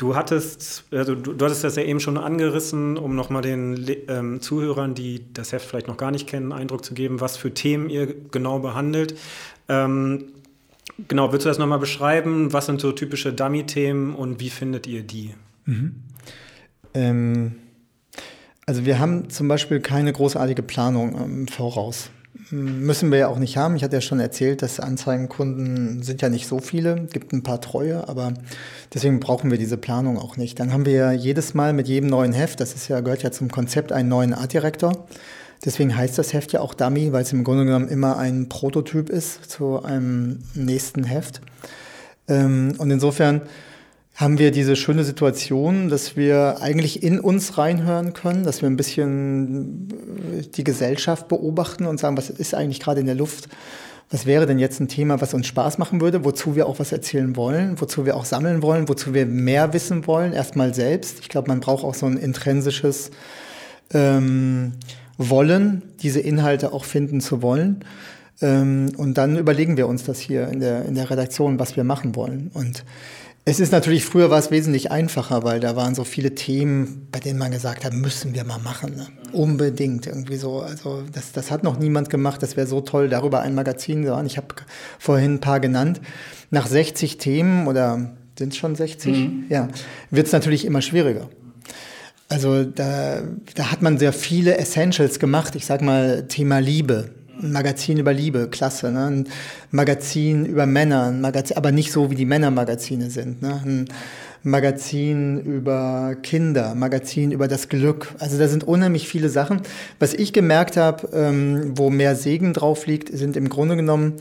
Du 0.00 0.16
hattest, 0.16 0.84
also 0.92 1.14
du, 1.14 1.34
du, 1.34 1.44
hattest 1.44 1.62
das 1.62 1.76
ja 1.76 1.82
eben 1.82 2.00
schon 2.00 2.16
angerissen, 2.16 2.96
um 2.96 3.14
nochmal 3.14 3.42
den 3.42 3.86
ähm, 4.08 4.40
Zuhörern, 4.40 4.94
die 4.94 5.30
das 5.34 5.52
Heft 5.52 5.66
vielleicht 5.68 5.88
noch 5.88 5.98
gar 5.98 6.10
nicht 6.10 6.26
kennen, 6.26 6.52
Eindruck 6.52 6.86
zu 6.86 6.94
geben, 6.94 7.20
was 7.20 7.36
für 7.36 7.52
Themen 7.52 7.90
ihr 7.90 8.06
genau 8.30 8.60
behandelt. 8.60 9.14
Ähm, 9.68 10.32
genau, 11.06 11.32
würdest 11.32 11.44
du 11.44 11.50
das 11.50 11.58
nochmal 11.58 11.80
beschreiben? 11.80 12.50
Was 12.54 12.64
sind 12.64 12.80
so 12.80 12.92
typische 12.92 13.34
Dummy-Themen 13.34 14.14
und 14.14 14.40
wie 14.40 14.48
findet 14.48 14.86
ihr 14.86 15.02
die? 15.02 15.34
Mhm. 15.66 15.96
Ähm, 16.94 17.56
also 18.64 18.86
wir 18.86 19.00
haben 19.00 19.28
zum 19.28 19.48
Beispiel 19.48 19.80
keine 19.80 20.14
großartige 20.14 20.62
Planung 20.62 21.14
im 21.22 21.46
Voraus. 21.46 22.10
Müssen 22.52 23.12
wir 23.12 23.18
ja 23.18 23.28
auch 23.28 23.38
nicht 23.38 23.56
haben. 23.56 23.76
Ich 23.76 23.84
hatte 23.84 23.96
ja 23.96 24.00
schon 24.00 24.18
erzählt, 24.18 24.62
dass 24.62 24.80
Anzeigenkunden 24.80 26.02
sind 26.02 26.20
ja 26.20 26.28
nicht 26.28 26.48
so 26.48 26.58
viele, 26.58 27.06
gibt 27.12 27.32
ein 27.32 27.44
paar 27.44 27.60
treue, 27.60 28.08
aber 28.08 28.34
deswegen 28.92 29.20
brauchen 29.20 29.52
wir 29.52 29.58
diese 29.58 29.76
Planung 29.76 30.18
auch 30.18 30.36
nicht. 30.36 30.58
Dann 30.58 30.72
haben 30.72 30.84
wir 30.84 30.92
ja 30.92 31.12
jedes 31.12 31.54
Mal 31.54 31.72
mit 31.72 31.86
jedem 31.86 32.10
neuen 32.10 32.32
Heft, 32.32 32.58
das 32.60 32.74
ist 32.74 32.88
ja, 32.88 33.00
gehört 33.00 33.22
ja 33.22 33.30
zum 33.30 33.50
Konzept, 33.50 33.92
einen 33.92 34.08
neuen 34.08 34.34
Artdirektor. 34.34 35.06
Deswegen 35.64 35.96
heißt 35.96 36.18
das 36.18 36.32
Heft 36.32 36.52
ja 36.52 36.60
auch 36.60 36.74
Dummy, 36.74 37.12
weil 37.12 37.22
es 37.22 37.32
im 37.32 37.44
Grunde 37.44 37.66
genommen 37.66 37.88
immer 37.88 38.16
ein 38.16 38.48
Prototyp 38.48 39.10
ist 39.10 39.48
zu 39.48 39.82
einem 39.84 40.42
nächsten 40.54 41.04
Heft. 41.04 41.40
Ähm, 42.26 42.74
und 42.78 42.90
insofern 42.90 43.42
haben 44.20 44.38
wir 44.38 44.50
diese 44.50 44.76
schöne 44.76 45.02
Situation, 45.02 45.88
dass 45.88 46.14
wir 46.14 46.58
eigentlich 46.60 47.02
in 47.02 47.18
uns 47.18 47.56
reinhören 47.56 48.12
können, 48.12 48.44
dass 48.44 48.60
wir 48.60 48.68
ein 48.68 48.76
bisschen 48.76 49.88
die 50.54 50.62
Gesellschaft 50.62 51.26
beobachten 51.26 51.86
und 51.86 51.98
sagen, 51.98 52.18
was 52.18 52.28
ist 52.28 52.54
eigentlich 52.54 52.80
gerade 52.80 53.00
in 53.00 53.06
der 53.06 53.14
Luft? 53.14 53.48
Was 54.10 54.26
wäre 54.26 54.44
denn 54.44 54.58
jetzt 54.58 54.78
ein 54.78 54.88
Thema, 54.88 55.22
was 55.22 55.32
uns 55.32 55.46
Spaß 55.46 55.78
machen 55.78 56.02
würde, 56.02 56.22
wozu 56.22 56.54
wir 56.54 56.66
auch 56.66 56.78
was 56.78 56.92
erzählen 56.92 57.34
wollen, 57.34 57.80
wozu 57.80 58.04
wir 58.04 58.14
auch 58.14 58.26
sammeln 58.26 58.60
wollen, 58.60 58.90
wozu 58.90 59.14
wir 59.14 59.24
mehr 59.24 59.72
wissen 59.72 60.06
wollen, 60.06 60.34
erstmal 60.34 60.74
selbst. 60.74 61.20
Ich 61.20 61.30
glaube, 61.30 61.48
man 61.48 61.60
braucht 61.60 61.84
auch 61.84 61.94
so 61.94 62.04
ein 62.04 62.18
intrinsisches 62.18 63.12
ähm, 63.94 64.72
Wollen, 65.16 65.82
diese 66.02 66.20
Inhalte 66.20 66.74
auch 66.74 66.84
finden 66.84 67.22
zu 67.22 67.40
wollen. 67.40 67.84
Ähm, 68.42 68.92
und 68.96 69.16
dann 69.16 69.38
überlegen 69.38 69.76
wir 69.76 69.86
uns 69.86 70.04
das 70.04 70.18
hier 70.20 70.48
in 70.48 70.60
der, 70.60 70.84
in 70.84 70.94
der 70.94 71.08
Redaktion, 71.08 71.58
was 71.58 71.76
wir 71.76 71.84
machen 71.84 72.16
wollen. 72.16 72.50
Und 72.52 72.84
es 73.44 73.58
ist 73.58 73.72
natürlich, 73.72 74.04
früher 74.04 74.30
war 74.30 74.38
es 74.38 74.50
wesentlich 74.50 74.90
einfacher, 74.90 75.42
weil 75.42 75.60
da 75.60 75.74
waren 75.74 75.94
so 75.94 76.04
viele 76.04 76.34
Themen, 76.34 77.08
bei 77.10 77.20
denen 77.20 77.38
man 77.38 77.50
gesagt 77.50 77.84
hat, 77.84 77.92
müssen 77.94 78.34
wir 78.34 78.44
mal 78.44 78.58
machen. 78.58 78.96
Ne? 78.96 79.06
Unbedingt 79.32 80.06
irgendwie 80.06 80.36
so. 80.36 80.60
Also 80.60 81.02
das, 81.10 81.32
das 81.32 81.50
hat 81.50 81.64
noch 81.64 81.78
niemand 81.78 82.10
gemacht. 82.10 82.42
Das 82.42 82.56
wäre 82.56 82.66
so 82.66 82.82
toll, 82.82 83.08
darüber 83.08 83.40
ein 83.40 83.54
Magazin 83.54 84.04
zu 84.04 84.10
machen. 84.10 84.26
Ich 84.26 84.36
habe 84.36 84.48
vorhin 84.98 85.34
ein 85.34 85.40
paar 85.40 85.58
genannt. 85.58 86.00
Nach 86.50 86.66
60 86.66 87.16
Themen 87.16 87.66
oder 87.66 88.12
sind 88.38 88.52
es 88.52 88.58
schon 88.58 88.76
60? 88.76 89.16
Mhm. 89.16 89.44
Ja, 89.48 89.68
wird 90.10 90.26
es 90.26 90.32
natürlich 90.32 90.64
immer 90.66 90.82
schwieriger. 90.82 91.28
Also 92.28 92.64
da, 92.64 93.22
da 93.54 93.72
hat 93.72 93.82
man 93.82 93.98
sehr 93.98 94.12
viele 94.12 94.58
Essentials 94.58 95.18
gemacht. 95.18 95.56
Ich 95.56 95.66
sag 95.66 95.80
mal 95.82 96.28
Thema 96.28 96.60
Liebe 96.60 97.10
ein 97.42 97.52
Magazin 97.52 97.98
über 97.98 98.12
Liebe, 98.12 98.48
klasse. 98.48 98.90
Ne? 98.90 99.06
Ein 99.06 99.28
Magazin 99.70 100.44
über 100.46 100.66
Männer, 100.66 101.06
ein 101.06 101.20
Magazin, 101.20 101.56
aber 101.56 101.72
nicht 101.72 101.92
so, 101.92 102.10
wie 102.10 102.14
die 102.14 102.24
Männermagazine 102.24 103.10
sind. 103.10 103.42
Ne? 103.42 103.60
Ein 103.64 103.88
Magazin 104.42 105.40
über 105.40 106.16
Kinder, 106.22 106.74
Magazin 106.74 107.32
über 107.32 107.48
das 107.48 107.68
Glück. 107.68 108.14
Also 108.18 108.38
da 108.38 108.48
sind 108.48 108.64
unheimlich 108.64 109.08
viele 109.08 109.28
Sachen. 109.28 109.62
Was 109.98 110.14
ich 110.14 110.32
gemerkt 110.32 110.76
habe, 110.76 111.08
ähm, 111.12 111.72
wo 111.76 111.90
mehr 111.90 112.16
Segen 112.16 112.52
drauf 112.52 112.86
liegt, 112.86 113.16
sind 113.16 113.36
im 113.36 113.48
Grunde 113.48 113.76
genommen 113.76 114.14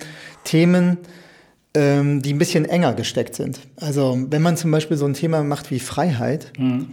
Themen, 0.44 0.98
ähm, 1.74 2.22
die 2.22 2.34
ein 2.34 2.40
bisschen 2.40 2.66
enger 2.66 2.94
gesteckt 2.94 3.36
sind. 3.36 3.60
Also 3.78 4.20
wenn 4.30 4.42
man 4.42 4.58
zum 4.58 4.72
Beispiel 4.72 4.98
so 4.98 5.06
ein 5.06 5.14
Thema 5.14 5.44
macht 5.44 5.72
wie 5.72 5.80
Freiheit, 5.80 6.52
mhm 6.58 6.90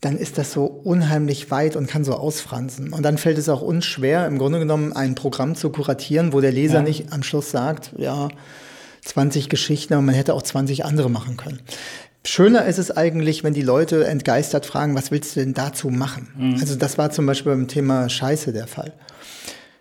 dann 0.00 0.16
ist 0.16 0.38
das 0.38 0.52
so 0.52 0.64
unheimlich 0.64 1.50
weit 1.50 1.76
und 1.76 1.86
kann 1.86 2.04
so 2.04 2.14
ausfransen. 2.14 2.92
Und 2.92 3.02
dann 3.02 3.18
fällt 3.18 3.36
es 3.36 3.48
auch 3.48 3.60
uns 3.60 3.84
schwer, 3.84 4.26
im 4.26 4.38
Grunde 4.38 4.58
genommen 4.58 4.94
ein 4.94 5.14
Programm 5.14 5.54
zu 5.54 5.70
kuratieren, 5.70 6.32
wo 6.32 6.40
der 6.40 6.52
Leser 6.52 6.76
ja. 6.76 6.82
nicht 6.82 7.12
am 7.12 7.22
Schluss 7.22 7.50
sagt, 7.50 7.92
ja, 7.98 8.28
20 9.04 9.48
Geschichten, 9.48 9.92
aber 9.92 10.02
man 10.02 10.14
hätte 10.14 10.34
auch 10.34 10.42
20 10.42 10.84
andere 10.84 11.10
machen 11.10 11.36
können. 11.36 11.60
Schöner 12.24 12.66
ist 12.66 12.78
es 12.78 12.90
eigentlich, 12.90 13.44
wenn 13.44 13.54
die 13.54 13.62
Leute 13.62 14.06
entgeistert 14.06 14.66
fragen, 14.66 14.94
was 14.94 15.10
willst 15.10 15.36
du 15.36 15.40
denn 15.40 15.54
dazu 15.54 15.88
machen? 15.88 16.28
Mhm. 16.36 16.58
Also 16.60 16.76
das 16.76 16.98
war 16.98 17.10
zum 17.10 17.26
Beispiel 17.26 17.52
beim 17.52 17.68
Thema 17.68 18.08
Scheiße 18.08 18.52
der 18.52 18.66
Fall. 18.66 18.92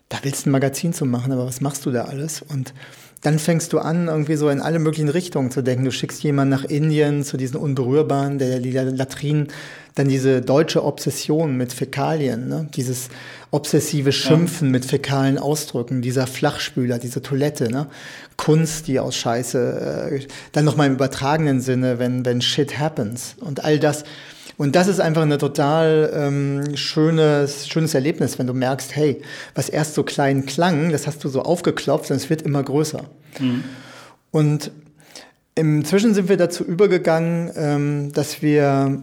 Da 0.07 0.17
willst 0.23 0.45
du 0.45 0.49
ein 0.49 0.53
Magazin 0.53 0.93
zu 0.93 1.05
machen, 1.05 1.31
aber 1.31 1.45
was 1.45 1.61
machst 1.61 1.85
du 1.85 1.91
da 1.91 2.05
alles? 2.05 2.41
Und 2.41 2.73
dann 3.21 3.37
fängst 3.37 3.73
du 3.73 3.79
an, 3.79 4.07
irgendwie 4.07 4.35
so 4.35 4.49
in 4.49 4.61
alle 4.61 4.79
möglichen 4.79 5.09
Richtungen 5.09 5.51
zu 5.51 5.61
denken. 5.61 5.85
Du 5.85 5.91
schickst 5.91 6.23
jemanden 6.23 6.51
nach 6.51 6.63
Indien 6.63 7.23
zu 7.23 7.35
diesen 7.35 7.57
Unberührbaren, 7.57 8.39
der 8.39 8.59
die 8.59 8.71
Latrinen, 8.71 9.49
dann 9.95 10.07
diese 10.07 10.41
deutsche 10.41 10.85
Obsession 10.85 11.57
mit 11.57 11.73
Fäkalien, 11.73 12.47
ne? 12.47 12.69
dieses 12.73 13.09
obsessive 13.51 14.13
Schimpfen 14.13 14.67
ja. 14.67 14.71
mit 14.71 14.85
fäkalen 14.85 15.37
Ausdrücken, 15.37 16.01
dieser 16.01 16.27
Flachspüler, 16.27 16.99
diese 16.99 17.21
Toilette, 17.21 17.69
ne? 17.69 17.87
Kunst, 18.37 18.87
die 18.87 18.99
aus 18.99 19.17
Scheiße, 19.17 20.11
äh, 20.11 20.27
dann 20.53 20.63
nochmal 20.63 20.87
im 20.87 20.93
übertragenen 20.93 21.59
Sinne, 21.59 21.99
wenn, 21.99 22.23
wenn 22.23 22.41
shit 22.41 22.79
happens 22.79 23.35
und 23.41 23.65
all 23.65 23.79
das. 23.79 24.05
Und 24.59 24.75
das 24.75 24.89
ist 24.89 24.99
einfach 24.99 25.21
ein 25.21 25.39
total 25.39 26.11
ähm, 26.13 26.75
schönes, 26.75 27.69
schönes 27.69 27.93
Erlebnis, 27.93 28.37
wenn 28.39 28.45
du 28.45 28.53
merkst, 28.53 28.93
hey, 28.93 29.21
was 29.55 29.69
erst 29.69 29.93
so 29.93 30.03
klein 30.03 30.45
klang, 30.45 30.91
das 30.91 31.07
hast 31.07 31.23
du 31.23 31.29
so 31.29 31.43
aufgeklopft 31.43 32.11
und 32.11 32.17
es 32.17 32.29
wird 32.29 32.41
immer 32.41 32.61
größer. 32.61 33.05
Mhm. 33.39 33.63
Und 34.31 34.71
inzwischen 35.55 36.13
sind 36.13 36.27
wir 36.27 36.35
dazu 36.35 36.65
übergegangen, 36.65 37.51
ähm, 37.55 38.11
dass 38.11 38.41
wir 38.41 39.01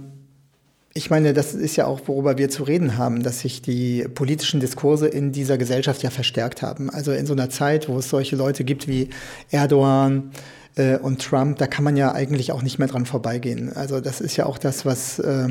ich 0.93 1.11
meine, 1.11 1.35
das 1.35 1.55
ist 1.55 1.77
ja 1.77 1.87
auch, 1.87 2.01
worüber 2.07 2.39
wir 2.39 2.49
zu 2.49 2.63
reden 2.63 2.97
haben, 2.97 3.23
dass 3.23 3.41
sich 3.41 3.61
die 3.61 4.07
politischen 4.15 4.61
Diskurse 4.61 5.07
in 5.07 5.31
dieser 5.31 5.59
Gesellschaft 5.59 6.03
ja 6.03 6.09
verstärkt 6.09 6.63
haben. 6.63 6.89
Also 6.89 7.13
in 7.13 7.27
so 7.27 7.35
einer 7.35 7.51
Zeit, 7.51 7.89
wo 7.89 7.99
es 7.99 8.09
solche 8.09 8.35
Leute 8.35 8.65
gibt 8.65 8.89
wie 8.89 9.11
Erdogan, 9.51 10.33
äh, 10.77 10.99
und 10.99 11.23
Trump, 11.23 11.59
da 11.59 11.67
kann 11.67 11.85
man 11.85 11.97
ja 11.97 12.13
eigentlich 12.13 12.53
auch 12.53 12.63
nicht 12.63 12.79
mehr 12.79 12.89
dran 12.89 13.07
vorbeigehen. 13.07 13.73
Also 13.75 14.01
das 14.01 14.21
ist 14.21 14.37
ja 14.37 14.47
auch 14.47 14.59
das, 14.59 14.85
was, 14.85 15.19
äh, 15.19 15.49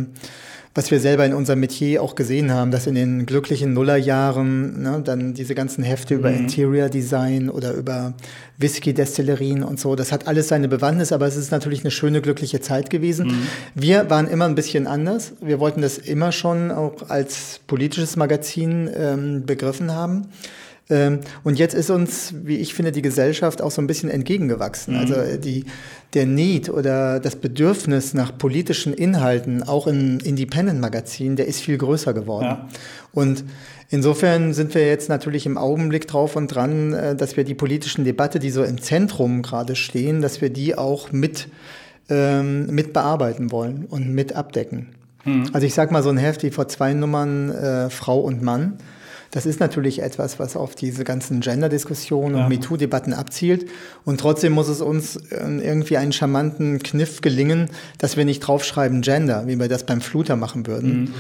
was 0.76 0.92
wir 0.92 1.00
selber 1.00 1.26
in 1.26 1.34
unserem 1.34 1.62
Metier 1.62 2.04
auch 2.04 2.16
gesehen 2.16 2.52
haben, 2.52 2.70
dass 2.70 2.86
in 2.86 2.96
den 2.96 3.26
glücklichen 3.26 3.74
Nullerjahren 3.74 4.84
ne, 4.84 5.02
dann 5.04 5.34
diese 5.34 5.56
ganzen 5.56 5.84
Hefte 5.84 6.14
mhm. 6.14 6.20
über 6.20 6.32
Interior 6.32 6.90
Design 6.90 7.50
oder 7.50 7.74
über 7.74 8.14
Whisky-Destillerien 8.58 9.64
und 9.64 9.80
so, 9.80 9.96
das 9.96 10.12
hat 10.12 10.28
alles 10.28 10.50
seine 10.50 10.68
Bewandtnis, 10.68 11.12
aber 11.12 11.26
es 11.28 11.36
ist 11.38 11.52
natürlich 11.52 11.82
eine 11.82 11.92
schöne, 11.92 12.22
glückliche 12.22 12.62
Zeit 12.62 12.90
gewesen. 12.90 13.28
Mhm. 13.28 13.48
Wir 13.74 14.10
waren 14.10 14.28
immer 14.28 14.46
ein 14.46 14.56
bisschen 14.56 14.86
anders. 14.86 15.34
Wir 15.42 15.60
wollten 15.60 15.82
das 15.82 15.98
immer 15.98 16.32
schon 16.32 16.72
auch 16.72 17.10
als 17.10 17.62
politisches 17.68 18.16
Magazin 18.16 18.90
ähm, 18.96 19.46
begriffen 19.46 19.92
haben. 19.92 20.28
Ähm, 20.90 21.22
und 21.44 21.58
jetzt 21.58 21.74
ist 21.74 21.90
uns, 21.90 22.34
wie 22.44 22.58
ich 22.58 22.74
finde, 22.74 22.92
die 22.92 23.02
Gesellschaft 23.02 23.62
auch 23.62 23.72
so 23.72 23.82
ein 23.82 23.88
bisschen 23.88 24.10
entgegengewachsen. 24.10 24.94
Mhm. 24.94 25.00
Also 25.00 25.14
äh, 25.16 25.40
die, 25.40 25.66
der 26.14 26.26
Need 26.26 26.70
oder 26.70 27.20
das 27.20 27.36
Bedürfnis 27.36 28.14
nach 28.14 28.38
politischen 28.38 28.94
Inhalten, 28.94 29.64
auch 29.64 29.88
in 29.88 30.20
Independent-Magazinen, 30.20 31.36
der 31.36 31.48
ist 31.48 31.62
viel 31.62 31.78
größer 31.78 32.14
geworden. 32.14 32.46
Ja. 32.46 32.68
Und 33.14 33.44
insofern 33.90 34.54
sind 34.54 34.76
wir 34.76 34.88
jetzt 34.88 35.10
natürlich 35.10 35.48
im 35.48 35.58
Augenblick 35.58 36.08
drauf 36.08 36.36
und 36.36 36.54
dran, 36.54 36.94
äh, 36.94 37.16
dass 37.16 37.36
wir 37.36 37.46
die 37.46 37.56
politischen 37.56 38.06
Debatte, 38.06 38.38
die 38.38 38.52
so 38.52 38.64
im 38.64 38.80
Zentrum 38.80 39.42
gerade 39.42 39.76
stehen, 39.76 40.22
dass 40.22 40.42
wir 40.42 40.52
die 40.52 40.78
auch 40.78 41.12
mit, 41.12 41.48
ähm, 42.10 42.68
mit 42.68 42.94
bearbeiten 42.94 43.52
wollen 43.52 43.86
und 43.90 44.14
mit 44.14 44.34
abdecken. 44.34 44.90
Mhm. 45.24 45.50
Also 45.52 45.66
ich 45.66 45.74
sag 45.74 45.92
mal 45.92 46.04
so 46.04 46.10
ein 46.10 46.18
Heft 46.18 46.44
wie 46.44 46.52
vor 46.52 46.68
zwei 46.68 46.94
Nummern 46.94 47.50
äh, 47.50 47.90
Frau 47.90 48.20
und 48.20 48.44
Mann 48.44 48.78
das 49.36 49.46
ist 49.46 49.60
natürlich 49.60 50.02
etwas, 50.02 50.40
was 50.40 50.56
auf 50.56 50.76
diese 50.76 51.04
ganzen 51.04 51.42
Gender-Diskussionen 51.42 52.36
und 52.36 52.42
ja. 52.44 52.48
MeToo-Debatten 52.48 53.12
abzielt. 53.12 53.70
Und 54.06 54.22
trotzdem 54.22 54.54
muss 54.54 54.70
es 54.70 54.80
uns 54.80 55.18
äh, 55.18 55.46
irgendwie 55.62 55.98
einen 55.98 56.14
charmanten 56.14 56.80
Kniff 56.80 57.20
gelingen, 57.20 57.70
dass 57.98 58.16
wir 58.16 58.24
nicht 58.24 58.40
draufschreiben 58.40 59.02
Gender, 59.02 59.46
wie 59.46 59.60
wir 59.60 59.68
das 59.68 59.86
beim 59.86 60.00
Fluter 60.00 60.38
machen 60.38 60.68
würden. 60.68 61.02
Mhm. 61.02 61.14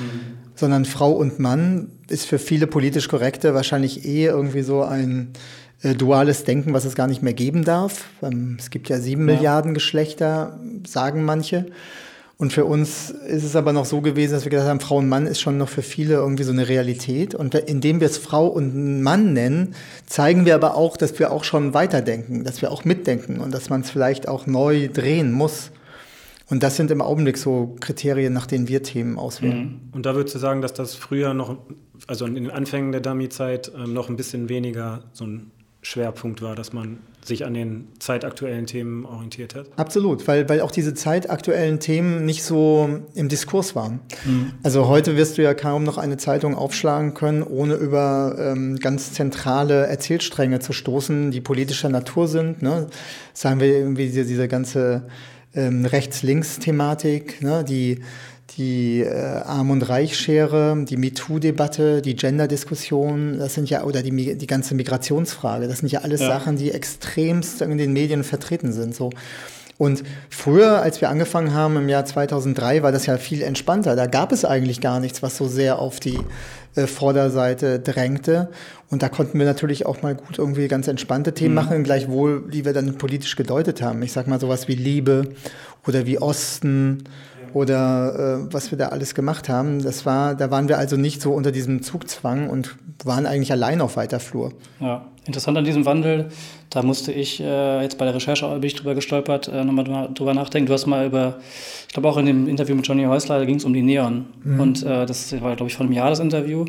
Sondern 0.55 0.85
Frau 0.85 1.11
und 1.11 1.39
Mann 1.39 1.89
ist 2.07 2.25
für 2.25 2.39
viele 2.39 2.67
politisch 2.67 3.09
Korrekte 3.09 3.53
wahrscheinlich 3.53 4.05
eh 4.05 4.27
irgendwie 4.27 4.61
so 4.61 4.83
ein 4.83 5.33
äh, 5.81 5.93
duales 5.93 6.45
Denken, 6.45 6.71
was 6.71 6.85
es 6.85 6.95
gar 6.95 7.07
nicht 7.07 7.21
mehr 7.21 7.33
geben 7.33 7.65
darf. 7.65 8.05
Ähm, 8.23 8.55
es 8.57 8.69
gibt 8.69 8.87
ja 8.87 8.99
sieben 8.99 9.27
ja. 9.27 9.35
Milliarden 9.35 9.73
Geschlechter, 9.73 10.57
sagen 10.87 11.25
manche. 11.25 11.65
Und 12.37 12.51
für 12.51 12.65
uns 12.65 13.11
ist 13.11 13.45
es 13.45 13.55
aber 13.55 13.71
noch 13.71 13.85
so 13.85 14.01
gewesen, 14.01 14.33
dass 14.33 14.43
wir 14.43 14.49
gesagt 14.49 14.69
haben, 14.69 14.81
Frau 14.81 14.97
und 14.97 15.07
Mann 15.07 15.25
ist 15.25 15.39
schon 15.39 15.57
noch 15.57 15.69
für 15.69 15.81
viele 15.81 16.15
irgendwie 16.15 16.43
so 16.43 16.51
eine 16.51 16.67
Realität. 16.67 17.33
Und 17.33 17.55
indem 17.55 18.01
wir 18.01 18.07
es 18.07 18.17
Frau 18.17 18.47
und 18.47 19.01
Mann 19.01 19.31
nennen, 19.31 19.73
zeigen 20.05 20.45
wir 20.45 20.55
aber 20.55 20.75
auch, 20.75 20.97
dass 20.97 21.17
wir 21.17 21.31
auch 21.31 21.45
schon 21.45 21.73
weiterdenken, 21.73 22.43
dass 22.43 22.61
wir 22.61 22.71
auch 22.71 22.83
mitdenken 22.83 23.39
und 23.39 23.53
dass 23.53 23.69
man 23.69 23.81
es 23.81 23.89
vielleicht 23.89 24.27
auch 24.27 24.47
neu 24.47 24.89
drehen 24.89 25.31
muss. 25.31 25.71
Und 26.47 26.61
das 26.61 26.75
sind 26.75 26.91
im 26.91 27.01
Augenblick 27.01 27.37
so 27.37 27.75
Kriterien, 27.79 28.33
nach 28.33 28.47
denen 28.47 28.67
wir 28.67 28.83
Themen 28.83 29.17
auswählen. 29.17 29.59
Mhm. 29.59 29.79
Und 29.93 30.05
da 30.05 30.13
würdest 30.13 30.35
du 30.35 30.39
sagen, 30.39 30.61
dass 30.61 30.73
das 30.73 30.93
früher 30.93 31.33
noch, 31.33 31.57
also 32.05 32.25
in 32.25 32.35
den 32.35 32.51
Anfängen 32.51 32.91
der 32.91 33.01
Dummy-Zeit, 33.01 33.71
ähm, 33.75 33.93
noch 33.93 34.09
ein 34.09 34.17
bisschen 34.17 34.49
weniger 34.49 35.03
so 35.13 35.25
ein 35.25 35.51
Schwerpunkt 35.81 36.41
war, 36.41 36.55
dass 36.55 36.73
man 36.73 36.99
sich 37.27 37.45
an 37.45 37.53
den 37.53 37.87
zeitaktuellen 37.99 38.65
Themen 38.65 39.05
orientiert 39.05 39.55
hat? 39.55 39.67
Absolut, 39.75 40.27
weil, 40.27 40.47
weil 40.49 40.61
auch 40.61 40.71
diese 40.71 40.93
zeitaktuellen 40.93 41.79
Themen 41.79 42.25
nicht 42.25 42.43
so 42.43 42.89
im 43.13 43.29
Diskurs 43.29 43.75
waren. 43.75 43.99
Mhm. 44.25 44.53
Also 44.63 44.87
heute 44.87 45.17
wirst 45.17 45.37
du 45.37 45.43
ja 45.43 45.53
kaum 45.53 45.83
noch 45.83 45.97
eine 45.97 46.17
Zeitung 46.17 46.55
aufschlagen 46.55 47.13
können, 47.13 47.43
ohne 47.43 47.75
über 47.75 48.35
ähm, 48.39 48.77
ganz 48.77 49.13
zentrale 49.13 49.87
Erzählstränge 49.87 50.59
zu 50.59 50.73
stoßen, 50.73 51.31
die 51.31 51.41
politischer 51.41 51.89
Natur 51.89 52.27
sind. 52.27 52.61
Ne? 52.61 52.87
Sagen 53.33 53.59
wir 53.59 53.67
irgendwie 53.67 54.05
diese, 54.05 54.25
diese 54.25 54.47
ganze 54.47 55.07
ähm, 55.53 55.85
Rechts-Links-Thematik, 55.85 57.41
ne? 57.41 57.63
die 57.63 58.01
die 58.57 59.01
äh, 59.01 59.09
Arm- 59.09 59.71
und 59.71 59.81
Reichschere, 59.81 60.85
die 60.87 60.97
MeToo-Debatte, 60.97 62.01
die 62.01 62.15
Gender-Diskussion, 62.15 63.37
das 63.39 63.53
sind 63.53 63.69
ja, 63.69 63.83
oder 63.83 64.01
die, 64.01 64.37
die 64.37 64.47
ganze 64.47 64.75
Migrationsfrage, 64.75 65.67
das 65.67 65.79
sind 65.79 65.91
ja 65.91 66.01
alles 66.01 66.21
ja. 66.21 66.27
Sachen, 66.27 66.57
die 66.57 66.71
extremst 66.71 67.61
in 67.61 67.77
den 67.77 67.93
Medien 67.93 68.23
vertreten 68.23 68.71
sind. 68.71 68.95
So. 68.95 69.09
Und 69.77 70.03
früher, 70.29 70.81
als 70.81 71.01
wir 71.01 71.09
angefangen 71.09 71.53
haben 71.53 71.75
im 71.75 71.89
Jahr 71.89 72.05
2003, 72.05 72.81
war 72.81 72.93
das 72.93 73.07
ja 73.07 73.17
viel 73.17 73.41
entspannter. 73.41 73.97
Da 73.97 74.07
gab 74.07 74.31
es 74.31 74.45
eigentlich 74.45 74.79
gar 74.79 75.01
nichts, 75.01 75.21
was 75.21 75.35
so 75.35 75.47
sehr 75.47 75.79
auf 75.79 75.99
die 75.99 76.17
äh, 76.75 76.87
Vorderseite 76.87 77.79
drängte. 77.79 78.49
Und 78.89 79.03
da 79.03 79.09
konnten 79.09 79.37
wir 79.37 79.45
natürlich 79.45 79.85
auch 79.85 80.01
mal 80.01 80.15
gut 80.15 80.37
irgendwie 80.37 80.69
ganz 80.69 80.87
entspannte 80.87 81.33
Themen 81.33 81.49
mhm. 81.49 81.55
machen, 81.55 81.83
gleichwohl, 81.83 82.43
die 82.49 82.63
wir 82.63 82.71
dann 82.71 82.97
politisch 82.97 83.35
gedeutet 83.35 83.81
haben. 83.81 84.01
Ich 84.01 84.13
sag 84.13 84.27
mal 84.27 84.39
sowas 84.39 84.69
wie 84.69 84.75
Liebe 84.75 85.27
oder 85.85 86.05
wie 86.05 86.19
Osten 86.19 87.03
oder 87.55 88.41
äh, 88.43 88.53
was 88.53 88.71
wir 88.71 88.77
da 88.77 88.89
alles 88.89 89.15
gemacht 89.15 89.47
haben. 89.47 89.81
Das 89.81 90.05
war, 90.05 90.35
da 90.35 90.51
waren 90.51 90.67
wir 90.67 90.77
also 90.77 90.97
nicht 90.97 91.21
so 91.21 91.31
unter 91.31 91.53
diesem 91.53 91.81
Zugzwang 91.81 92.49
und 92.49 92.75
waren 93.05 93.25
eigentlich 93.25 93.53
allein 93.53 93.79
auf 93.79 93.95
weiter 93.95 94.19
Flur. 94.19 94.51
Ja, 94.81 95.05
interessant 95.25 95.57
an 95.57 95.63
diesem 95.63 95.85
Wandel, 95.85 96.27
da 96.69 96.83
musste 96.83 97.13
ich 97.13 97.39
äh, 97.39 97.81
jetzt 97.81 97.97
bei 97.97 98.03
der 98.03 98.13
Recherche 98.13 98.45
bin 98.49 98.63
ich 98.63 98.75
drüber 98.75 98.93
gestolpert, 98.93 99.47
äh, 99.47 99.63
nochmal 99.63 100.09
drüber 100.13 100.33
nachdenken. 100.33 100.67
Du 100.67 100.73
hast 100.73 100.85
mal 100.85 101.05
über, 101.05 101.35
ich 101.87 101.93
glaube 101.93 102.09
auch 102.09 102.17
in 102.17 102.25
dem 102.25 102.49
Interview 102.49 102.75
mit 102.75 102.85
Johnny 102.85 103.05
Häusler, 103.05 103.39
da 103.39 103.45
ging 103.45 103.55
es 103.55 103.63
um 103.63 103.71
die 103.71 103.83
Neon. 103.83 104.25
Mhm. 104.43 104.59
Und 104.59 104.83
äh, 104.83 105.05
das 105.05 105.31
war, 105.41 105.55
glaube 105.55 105.69
ich, 105.69 105.77
vor 105.77 105.85
einem 105.85 105.93
Jahr 105.93 106.09
das 106.09 106.19
Interview. 106.19 106.65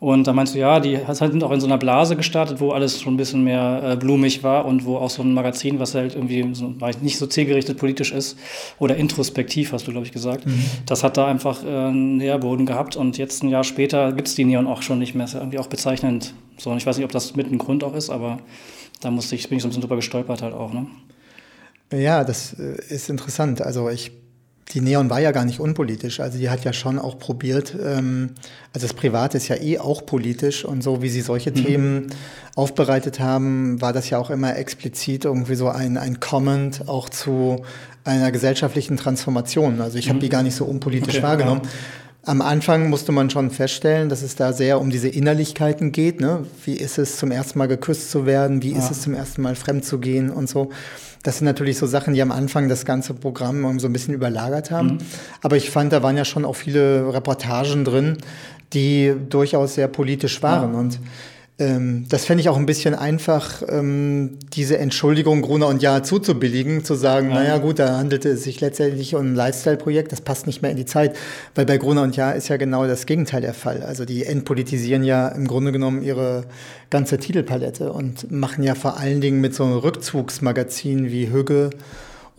Und 0.00 0.28
da 0.28 0.32
meinst 0.32 0.54
du, 0.54 0.60
ja, 0.60 0.78
die 0.78 0.96
sind 1.10 1.42
auch 1.42 1.50
in 1.50 1.60
so 1.60 1.66
einer 1.66 1.76
Blase 1.76 2.14
gestartet, 2.14 2.60
wo 2.60 2.70
alles 2.70 3.00
schon 3.00 3.14
ein 3.14 3.16
bisschen 3.16 3.42
mehr 3.42 3.82
äh, 3.82 3.96
blumig 3.96 4.44
war 4.44 4.64
und 4.64 4.84
wo 4.84 4.96
auch 4.96 5.10
so 5.10 5.22
ein 5.22 5.34
Magazin, 5.34 5.80
was 5.80 5.94
halt 5.96 6.14
irgendwie 6.14 6.54
so, 6.54 6.72
nicht 7.00 7.18
so 7.18 7.26
zielgerichtet 7.26 7.78
politisch 7.78 8.12
ist 8.12 8.38
oder 8.78 8.96
introspektiv, 8.96 9.72
hast 9.72 9.88
du, 9.88 9.90
glaube 9.90 10.06
ich, 10.06 10.12
gesagt, 10.12 10.46
mhm. 10.46 10.62
das 10.86 11.02
hat 11.02 11.16
da 11.16 11.26
einfach 11.26 11.64
äh, 11.64 11.66
einen 11.66 12.18
Nährboden 12.18 12.64
gehabt 12.64 12.94
und 12.94 13.18
jetzt 13.18 13.42
ein 13.42 13.48
Jahr 13.48 13.64
später 13.64 14.12
gibt 14.12 14.28
es 14.28 14.36
die 14.36 14.44
Neon 14.44 14.68
auch 14.68 14.82
schon 14.82 15.00
nicht 15.00 15.16
mehr. 15.16 15.24
Ist 15.24 15.34
irgendwie 15.34 15.58
auch 15.58 15.66
bezeichnend. 15.66 16.32
So, 16.58 16.70
und 16.70 16.76
ich 16.76 16.86
weiß 16.86 16.96
nicht, 16.96 17.04
ob 17.04 17.12
das 17.12 17.34
mit 17.34 17.50
ein 17.50 17.58
Grund 17.58 17.82
auch 17.82 17.94
ist, 17.94 18.08
aber 18.08 18.38
da 19.00 19.10
musste 19.10 19.34
ich, 19.34 19.48
bin 19.48 19.56
ich 19.56 19.62
so 19.62 19.66
ein 19.66 19.70
bisschen 19.70 19.82
drüber 19.82 19.96
gestolpert 19.96 20.42
halt 20.42 20.54
auch, 20.54 20.72
ne? 20.72 20.86
Ja, 21.92 22.22
das 22.22 22.52
äh, 22.52 22.76
ist 22.88 23.10
interessant. 23.10 23.62
Also 23.62 23.88
ich 23.88 24.12
die 24.72 24.80
Neon 24.80 25.08
war 25.08 25.20
ja 25.20 25.32
gar 25.32 25.44
nicht 25.44 25.60
unpolitisch. 25.60 26.20
Also 26.20 26.38
die 26.38 26.50
hat 26.50 26.64
ja 26.64 26.72
schon 26.72 26.98
auch 26.98 27.18
probiert, 27.18 27.74
ähm, 27.82 28.30
also 28.72 28.86
das 28.86 28.94
Private 28.94 29.36
ist 29.36 29.48
ja 29.48 29.56
eh 29.56 29.78
auch 29.78 30.04
politisch 30.04 30.64
und 30.64 30.82
so 30.82 31.02
wie 31.02 31.08
sie 31.08 31.22
solche 31.22 31.50
mhm. 31.50 31.54
Themen 31.54 32.06
aufbereitet 32.54 33.20
haben, 33.20 33.80
war 33.80 33.92
das 33.92 34.10
ja 34.10 34.18
auch 34.18 34.30
immer 34.30 34.56
explizit 34.56 35.24
irgendwie 35.24 35.54
so 35.54 35.68
ein, 35.68 35.96
ein 35.96 36.20
Comment 36.20 36.88
auch 36.88 37.08
zu 37.08 37.62
einer 38.04 38.30
gesellschaftlichen 38.30 38.96
Transformation. 38.96 39.80
Also 39.80 39.98
ich 39.98 40.08
habe 40.08 40.16
mhm. 40.18 40.22
die 40.22 40.28
gar 40.28 40.42
nicht 40.42 40.54
so 40.54 40.64
unpolitisch 40.64 41.16
okay, 41.16 41.22
wahrgenommen. 41.22 41.62
Ja. 41.64 41.70
Am 42.24 42.42
Anfang 42.42 42.90
musste 42.90 43.10
man 43.10 43.30
schon 43.30 43.50
feststellen, 43.50 44.10
dass 44.10 44.20
es 44.20 44.34
da 44.34 44.52
sehr 44.52 44.80
um 44.82 44.90
diese 44.90 45.08
Innerlichkeiten 45.08 45.92
geht. 45.92 46.20
Ne? 46.20 46.44
Wie 46.64 46.74
ist 46.74 46.98
es 46.98 47.16
zum 47.16 47.30
ersten 47.30 47.58
Mal 47.58 47.68
geküsst 47.68 48.10
zu 48.10 48.26
werden? 48.26 48.62
Wie 48.62 48.72
ja. 48.72 48.78
ist 48.78 48.90
es 48.90 49.00
zum 49.00 49.14
ersten 49.14 49.40
Mal 49.40 49.54
fremd 49.54 49.86
zu 49.86 49.98
gehen 49.98 50.28
und 50.28 50.46
so. 50.46 50.70
Das 51.28 51.36
sind 51.36 51.44
natürlich 51.44 51.76
so 51.76 51.86
Sachen, 51.86 52.14
die 52.14 52.22
am 52.22 52.32
Anfang 52.32 52.70
das 52.70 52.86
ganze 52.86 53.12
Programm 53.12 53.78
so 53.80 53.86
ein 53.86 53.92
bisschen 53.92 54.14
überlagert 54.14 54.70
haben. 54.70 54.92
Mhm. 54.92 54.98
Aber 55.42 55.58
ich 55.58 55.68
fand, 55.68 55.92
da 55.92 56.02
waren 56.02 56.16
ja 56.16 56.24
schon 56.24 56.46
auch 56.46 56.56
viele 56.56 57.12
Reportagen 57.12 57.84
drin, 57.84 58.16
die 58.72 59.12
durchaus 59.28 59.74
sehr 59.74 59.88
politisch 59.88 60.42
waren. 60.42 60.72
Ja. 60.72 60.78
Und 60.78 60.98
ähm, 61.60 62.06
das 62.08 62.24
fände 62.24 62.40
ich 62.40 62.48
auch 62.48 62.56
ein 62.56 62.66
bisschen 62.66 62.94
einfach, 62.94 63.62
ähm, 63.68 64.38
diese 64.52 64.78
Entschuldigung 64.78 65.42
Gruner 65.42 65.66
und 65.66 65.82
Jahr 65.82 66.04
zuzubilligen, 66.04 66.84
zu 66.84 66.94
sagen, 66.94 67.30
ja. 67.30 67.34
naja 67.34 67.58
gut, 67.58 67.80
da 67.80 67.96
handelte 67.96 68.28
es 68.28 68.44
sich 68.44 68.60
letztendlich 68.60 69.16
um 69.16 69.32
ein 69.32 69.34
Lifestyle-Projekt, 69.34 70.12
das 70.12 70.20
passt 70.20 70.46
nicht 70.46 70.62
mehr 70.62 70.70
in 70.70 70.76
die 70.76 70.86
Zeit, 70.86 71.16
weil 71.56 71.66
bei 71.66 71.76
Gruner 71.76 72.02
und 72.02 72.16
Jahr 72.16 72.36
ist 72.36 72.48
ja 72.48 72.58
genau 72.58 72.86
das 72.86 73.06
Gegenteil 73.06 73.40
der 73.40 73.54
Fall. 73.54 73.82
Also 73.82 74.04
die 74.04 74.24
entpolitisieren 74.24 75.02
ja 75.02 75.28
im 75.28 75.48
Grunde 75.48 75.72
genommen 75.72 76.02
ihre 76.02 76.44
ganze 76.90 77.18
Titelpalette 77.18 77.92
und 77.92 78.30
machen 78.30 78.62
ja 78.62 78.76
vor 78.76 78.96
allen 78.98 79.20
Dingen 79.20 79.40
mit 79.40 79.52
so 79.52 79.64
einem 79.64 79.78
Rückzugsmagazin 79.78 81.10
wie 81.10 81.32
Hügge 81.32 81.70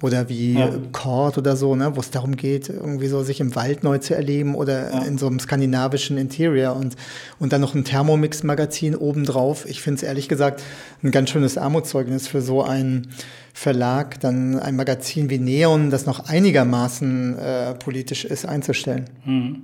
oder 0.02 0.30
wie 0.30 0.54
ja. 0.54 0.72
Kord 0.92 1.38
oder 1.38 1.56
so, 1.56 1.76
ne, 1.76 1.96
wo 1.96 2.00
es 2.00 2.12
darum 2.12 2.36
geht, 2.36 2.70
irgendwie 2.70 3.08
so 3.08 3.24
sich 3.24 3.40
im 3.40 3.56
Wald 3.56 3.84
neu 3.84 3.98
zu 3.98 4.16
erleben 4.16 4.56
oder 4.56 4.92
ja. 4.92 5.04
in 5.04 5.18
so 5.18 5.28
einem 5.28 5.40
skandinavischen 5.40 6.18
Interior 6.18 6.76
und, 6.76 6.96
und 7.40 7.54
dann 7.54 7.62
noch 7.62 7.76
ein 7.76 7.84
Thermomix-Magazin 7.84 8.96
obendrauf. 8.96 9.68
Ich 9.68 9.82
finde 9.82 9.98
es 9.98 10.04
ehrlich 10.04 10.30
gesagt 10.30 10.64
ein 11.04 11.12
ganz 11.12 11.30
schönes 11.30 11.58
Armutszeugnis 11.58 12.28
für 12.28 12.42
so 12.42 12.64
einen 12.64 13.10
Verlag, 13.54 14.20
dann 14.20 14.58
ein 14.60 14.76
Magazin 14.76 15.30
wie 15.30 15.40
Neon, 15.40 15.90
das 15.90 16.06
noch 16.06 16.28
einigermaßen 16.28 17.38
äh, 17.38 17.74
politisch 17.76 18.26
ist, 18.26 18.46
einzustellen. 18.46 19.10
Mhm. 19.26 19.64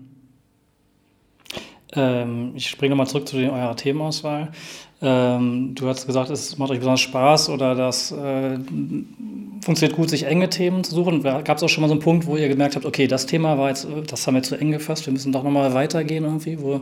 Ähm, 1.95 2.51
ich 2.55 2.69
springe 2.69 2.91
nochmal 2.91 3.07
zurück 3.07 3.27
zu 3.27 3.37
den, 3.37 3.49
eurer 3.49 3.75
Themenauswahl. 3.75 4.51
Ähm, 5.01 5.75
du 5.75 5.87
hast 5.87 6.07
gesagt, 6.07 6.29
es 6.29 6.57
macht 6.57 6.71
euch 6.71 6.79
besonders 6.79 7.01
Spaß 7.01 7.49
oder 7.49 7.75
das 7.75 8.11
äh, 8.11 8.57
funktioniert 9.63 9.95
gut, 9.95 10.09
sich 10.09 10.25
enge 10.25 10.49
Themen 10.49 10.83
zu 10.83 10.95
suchen. 10.95 11.21
Gab 11.21 11.57
es 11.57 11.63
auch 11.63 11.69
schon 11.69 11.81
mal 11.81 11.87
so 11.87 11.93
einen 11.93 12.01
Punkt, 12.01 12.25
wo 12.27 12.37
ihr 12.37 12.47
gemerkt 12.47 12.75
habt, 12.75 12.85
okay, 12.85 13.07
das 13.07 13.25
Thema 13.25 13.57
war 13.57 13.69
jetzt, 13.69 13.87
das 14.07 14.25
haben 14.25 14.35
wir 14.35 14.43
zu 14.43 14.55
eng 14.55 14.71
gefasst, 14.71 15.05
wir 15.05 15.13
müssen 15.13 15.31
doch 15.31 15.43
nochmal 15.43 15.73
weitergehen 15.73 16.23
irgendwie, 16.23 16.59
wo 16.61 16.81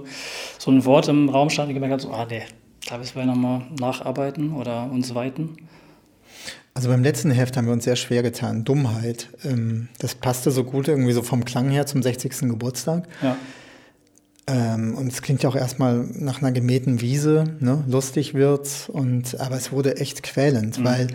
so 0.60 0.71
ein 0.71 0.86
Wort 0.86 1.08
im 1.08 1.30
Raum 1.30 1.49
stand 1.49 1.69
und 1.69 1.73
gemerkt 1.73 1.93
habt, 1.93 2.02
so, 2.04 2.12
ah 2.12 2.28
nee, 2.30 2.43
da 2.88 2.97
müssen 2.97 3.15
wir 3.15 3.26
nochmal 3.26 3.63
nacharbeiten 3.80 4.54
oder 4.54 4.89
uns 4.91 5.15
weiten? 5.15 5.58
Also 6.76 6.89
beim 6.89 7.04
letzten 7.04 7.32
Heft 7.32 7.56
haben 7.56 7.65
wir 7.65 7.73
uns 7.73 7.84
sehr 7.84 7.95
schwer 7.95 8.23
getan. 8.23 8.63
Dummheit. 8.63 9.30
Ähm, 9.43 9.89
das 9.99 10.15
passte 10.15 10.49
so 10.49 10.63
gut 10.63 10.88
irgendwie 10.88 11.12
so 11.13 11.21
vom 11.21 11.45
Klang 11.45 11.69
her 11.69 11.86
zum 11.86 12.02
60. 12.02 12.49
Geburtstag. 12.49 13.08
Ja. 13.21 13.38
Ähm, 14.47 14.95
und 14.95 15.08
es 15.08 15.21
klingt 15.21 15.43
ja 15.43 15.49
auch 15.49 15.56
erstmal 15.56 16.06
nach 16.13 16.41
einer 16.41 16.51
gemähten 16.51 16.99
Wiese, 17.01 17.56
ne? 17.60 17.84
lustig 17.88 18.34
wird's. 18.34 18.89
Und, 18.89 19.39
aber 19.39 19.56
es 19.56 19.71
wurde 19.71 19.97
echt 19.97 20.23
quälend, 20.23 20.79
mhm. 20.79 20.86
weil 20.86 21.08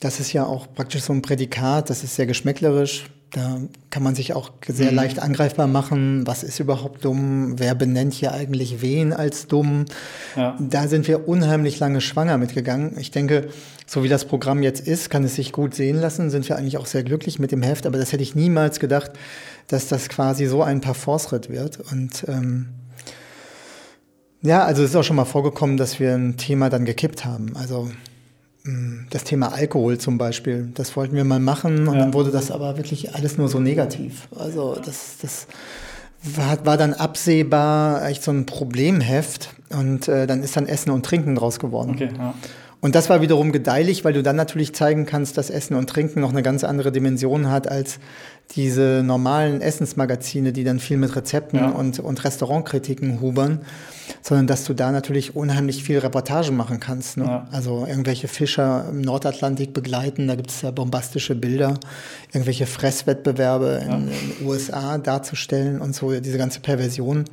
das 0.00 0.20
ist 0.20 0.32
ja 0.32 0.44
auch 0.44 0.72
praktisch 0.72 1.02
so 1.02 1.12
ein 1.12 1.22
Prädikat, 1.22 1.90
das 1.90 2.04
ist 2.04 2.14
sehr 2.14 2.26
geschmäcklerisch. 2.26 3.06
Da 3.34 3.58
kann 3.90 4.04
man 4.04 4.14
sich 4.14 4.32
auch 4.32 4.52
sehr 4.64 4.92
mhm. 4.92 4.96
leicht 4.96 5.18
angreifbar 5.18 5.66
machen. 5.66 6.24
Was 6.24 6.44
ist 6.44 6.60
überhaupt 6.60 7.04
dumm? 7.04 7.58
Wer 7.58 7.74
benennt 7.74 8.14
hier 8.14 8.32
eigentlich 8.32 8.80
wen 8.80 9.12
als 9.12 9.48
dumm? 9.48 9.86
Ja. 10.36 10.56
Da 10.60 10.86
sind 10.86 11.08
wir 11.08 11.26
unheimlich 11.26 11.80
lange 11.80 12.00
schwanger 12.00 12.38
mitgegangen. 12.38 12.96
Ich 12.96 13.10
denke, 13.10 13.48
so 13.88 14.04
wie 14.04 14.08
das 14.08 14.24
Programm 14.24 14.62
jetzt 14.62 14.86
ist, 14.86 15.10
kann 15.10 15.24
es 15.24 15.34
sich 15.34 15.50
gut 15.50 15.74
sehen 15.74 15.96
lassen. 15.96 16.30
Sind 16.30 16.48
wir 16.48 16.56
eigentlich 16.56 16.78
auch 16.78 16.86
sehr 16.86 17.02
glücklich 17.02 17.40
mit 17.40 17.50
dem 17.50 17.62
Heft. 17.62 17.86
Aber 17.86 17.98
das 17.98 18.12
hätte 18.12 18.22
ich 18.22 18.36
niemals 18.36 18.78
gedacht, 18.78 19.10
dass 19.66 19.88
das 19.88 20.08
quasi 20.08 20.46
so 20.46 20.62
ein 20.62 20.80
Parforce-Ritt 20.80 21.50
wird. 21.50 21.80
Und 21.90 22.24
ähm, 22.28 22.68
ja, 24.42 24.64
also 24.64 24.84
es 24.84 24.90
ist 24.90 24.96
auch 24.96 25.02
schon 25.02 25.16
mal 25.16 25.24
vorgekommen, 25.24 25.76
dass 25.76 25.98
wir 25.98 26.14
ein 26.14 26.36
Thema 26.36 26.70
dann 26.70 26.84
gekippt 26.84 27.24
haben. 27.24 27.56
Also 27.56 27.90
das 29.10 29.24
Thema 29.24 29.52
Alkohol 29.52 29.98
zum 29.98 30.16
Beispiel, 30.16 30.70
das 30.74 30.96
wollten 30.96 31.14
wir 31.16 31.24
mal 31.24 31.40
machen 31.40 31.86
und 31.86 31.94
ja. 31.94 32.00
dann 32.00 32.14
wurde 32.14 32.30
das 32.30 32.50
aber 32.50 32.78
wirklich 32.78 33.14
alles 33.14 33.36
nur 33.36 33.48
so 33.48 33.60
negativ. 33.60 34.26
Also 34.34 34.76
das, 34.82 35.18
das 35.20 35.46
war, 36.22 36.64
war 36.64 36.76
dann 36.78 36.94
absehbar 36.94 38.06
echt 38.06 38.22
so 38.22 38.30
ein 38.30 38.46
Problemheft 38.46 39.50
und 39.68 40.08
äh, 40.08 40.26
dann 40.26 40.42
ist 40.42 40.56
dann 40.56 40.66
Essen 40.66 40.90
und 40.90 41.04
Trinken 41.04 41.34
draus 41.34 41.58
geworden. 41.58 41.90
Okay, 41.90 42.08
ja. 42.16 42.34
Und 42.80 42.94
das 42.94 43.08
war 43.08 43.22
wiederum 43.22 43.50
gedeihlich, 43.50 44.04
weil 44.04 44.12
du 44.12 44.22
dann 44.22 44.36
natürlich 44.36 44.74
zeigen 44.74 45.06
kannst, 45.06 45.38
dass 45.38 45.48
Essen 45.48 45.74
und 45.74 45.88
Trinken 45.88 46.20
noch 46.20 46.32
eine 46.32 46.42
ganz 46.42 46.64
andere 46.64 46.92
Dimension 46.92 47.50
hat 47.50 47.66
als 47.66 47.98
diese 48.52 49.02
normalen 49.04 49.60
Essensmagazine, 49.60 50.52
die 50.52 50.64
dann 50.64 50.78
viel 50.78 50.96
mit 50.96 51.16
Rezepten 51.16 51.58
ja. 51.58 51.68
und, 51.70 51.98
und 51.98 52.24
Restaurantkritiken 52.24 53.20
hubern, 53.20 53.62
sondern 54.22 54.46
dass 54.46 54.64
du 54.64 54.74
da 54.74 54.92
natürlich 54.92 55.34
unheimlich 55.34 55.82
viel 55.82 55.98
Reportage 55.98 56.52
machen 56.52 56.78
kannst. 56.78 57.16
Ne? 57.16 57.24
Ja. 57.24 57.48
Also 57.50 57.86
irgendwelche 57.86 58.28
Fischer 58.28 58.86
im 58.90 59.00
Nordatlantik 59.00 59.72
begleiten, 59.72 60.28
da 60.28 60.36
gibt 60.36 60.50
es 60.50 60.62
ja 60.62 60.70
bombastische 60.70 61.34
Bilder, 61.34 61.74
irgendwelche 62.32 62.66
Fresswettbewerbe 62.66 63.82
ja. 63.86 63.94
in 63.96 64.06
den 64.06 64.46
USA 64.46 64.98
darzustellen 64.98 65.80
und 65.80 65.94
so, 65.94 66.12
diese 66.20 66.38
ganze 66.38 66.60
Perversion, 66.60 67.24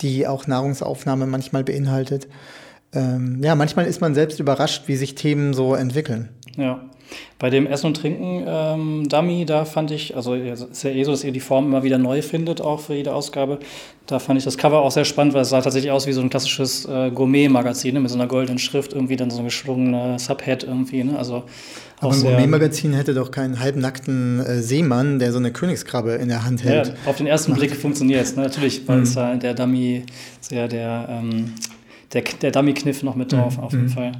die 0.00 0.26
auch 0.26 0.46
Nahrungsaufnahme 0.46 1.26
manchmal 1.26 1.62
beinhaltet 1.62 2.26
ähm, 2.94 3.40
ja, 3.42 3.54
manchmal 3.54 3.86
ist 3.86 4.00
man 4.00 4.14
selbst 4.14 4.38
überrascht, 4.40 4.84
wie 4.86 4.96
sich 4.96 5.14
Themen 5.14 5.52
so 5.52 5.74
entwickeln. 5.74 6.28
Ja. 6.56 6.80
Bei 7.38 7.50
dem 7.50 7.66
Essen 7.66 7.86
und 7.88 7.96
Trinken 7.96 8.44
ähm, 8.46 9.08
Dummy, 9.08 9.44
da 9.44 9.64
fand 9.64 9.90
ich, 9.90 10.16
also 10.16 10.34
es 10.34 10.62
ist 10.62 10.82
ja 10.84 10.90
eh 10.90 11.04
so, 11.04 11.10
dass 11.10 11.24
ihr 11.24 11.32
die 11.32 11.40
Form 11.40 11.66
immer 11.66 11.82
wieder 11.82 11.98
neu 11.98 12.22
findet, 12.22 12.60
auch 12.60 12.80
für 12.80 12.94
jede 12.94 13.14
Ausgabe. 13.14 13.58
Da 14.06 14.18
fand 14.18 14.38
ich 14.38 14.44
das 14.44 14.58
Cover 14.58 14.80
auch 14.82 14.90
sehr 14.90 15.04
spannend, 15.04 15.34
weil 15.34 15.42
es 15.42 15.48
sah 15.48 15.60
tatsächlich 15.60 15.90
aus 15.90 16.06
wie 16.06 16.12
so 16.12 16.20
ein 16.20 16.30
klassisches 16.30 16.86
äh, 16.86 17.10
Gourmet-Magazin 17.10 17.94
ne, 17.94 18.00
mit 18.00 18.10
so 18.10 18.16
einer 18.16 18.26
goldenen 18.26 18.58
Schrift, 18.58 18.92
irgendwie 18.92 19.16
dann 19.16 19.30
so 19.30 19.38
ein 19.38 19.44
geschwungene 19.44 20.18
Subhead 20.18 20.64
irgendwie. 20.64 21.04
Ne? 21.04 21.18
Also 21.18 21.44
aber 22.00 22.12
ein 22.12 22.22
Gourmet-Magazin 22.22 22.92
hätte 22.92 23.14
doch 23.14 23.30
keinen 23.30 23.60
halbnackten 23.60 24.40
äh, 24.40 24.62
Seemann, 24.62 25.18
der 25.18 25.32
so 25.32 25.38
eine 25.38 25.52
Königskrabbe 25.52 26.12
in 26.12 26.28
der 26.28 26.44
Hand 26.44 26.64
hält. 26.64 26.88
Ja, 26.88 26.94
auf 27.06 27.16
den 27.16 27.26
ersten 27.26 27.54
Blick 27.54 27.74
funktioniert 27.74 28.22
es, 28.22 28.36
ne? 28.36 28.42
natürlich, 28.42 28.86
weil 28.86 28.98
mhm. 28.98 29.02
es 29.04 29.16
halt 29.16 29.42
der 29.42 29.54
Dummy 29.54 30.04
sehr 30.40 30.68
der 30.68 31.06
ähm, 31.08 31.54
der, 32.14 32.22
der 32.22 32.50
Dummy-Kniff 32.52 33.02
noch 33.02 33.16
mit 33.16 33.32
drauf, 33.32 33.58
mhm. 33.58 33.64
auf 33.64 33.72
jeden 33.72 33.84
mhm. 33.86 33.90
Fall. 33.90 34.12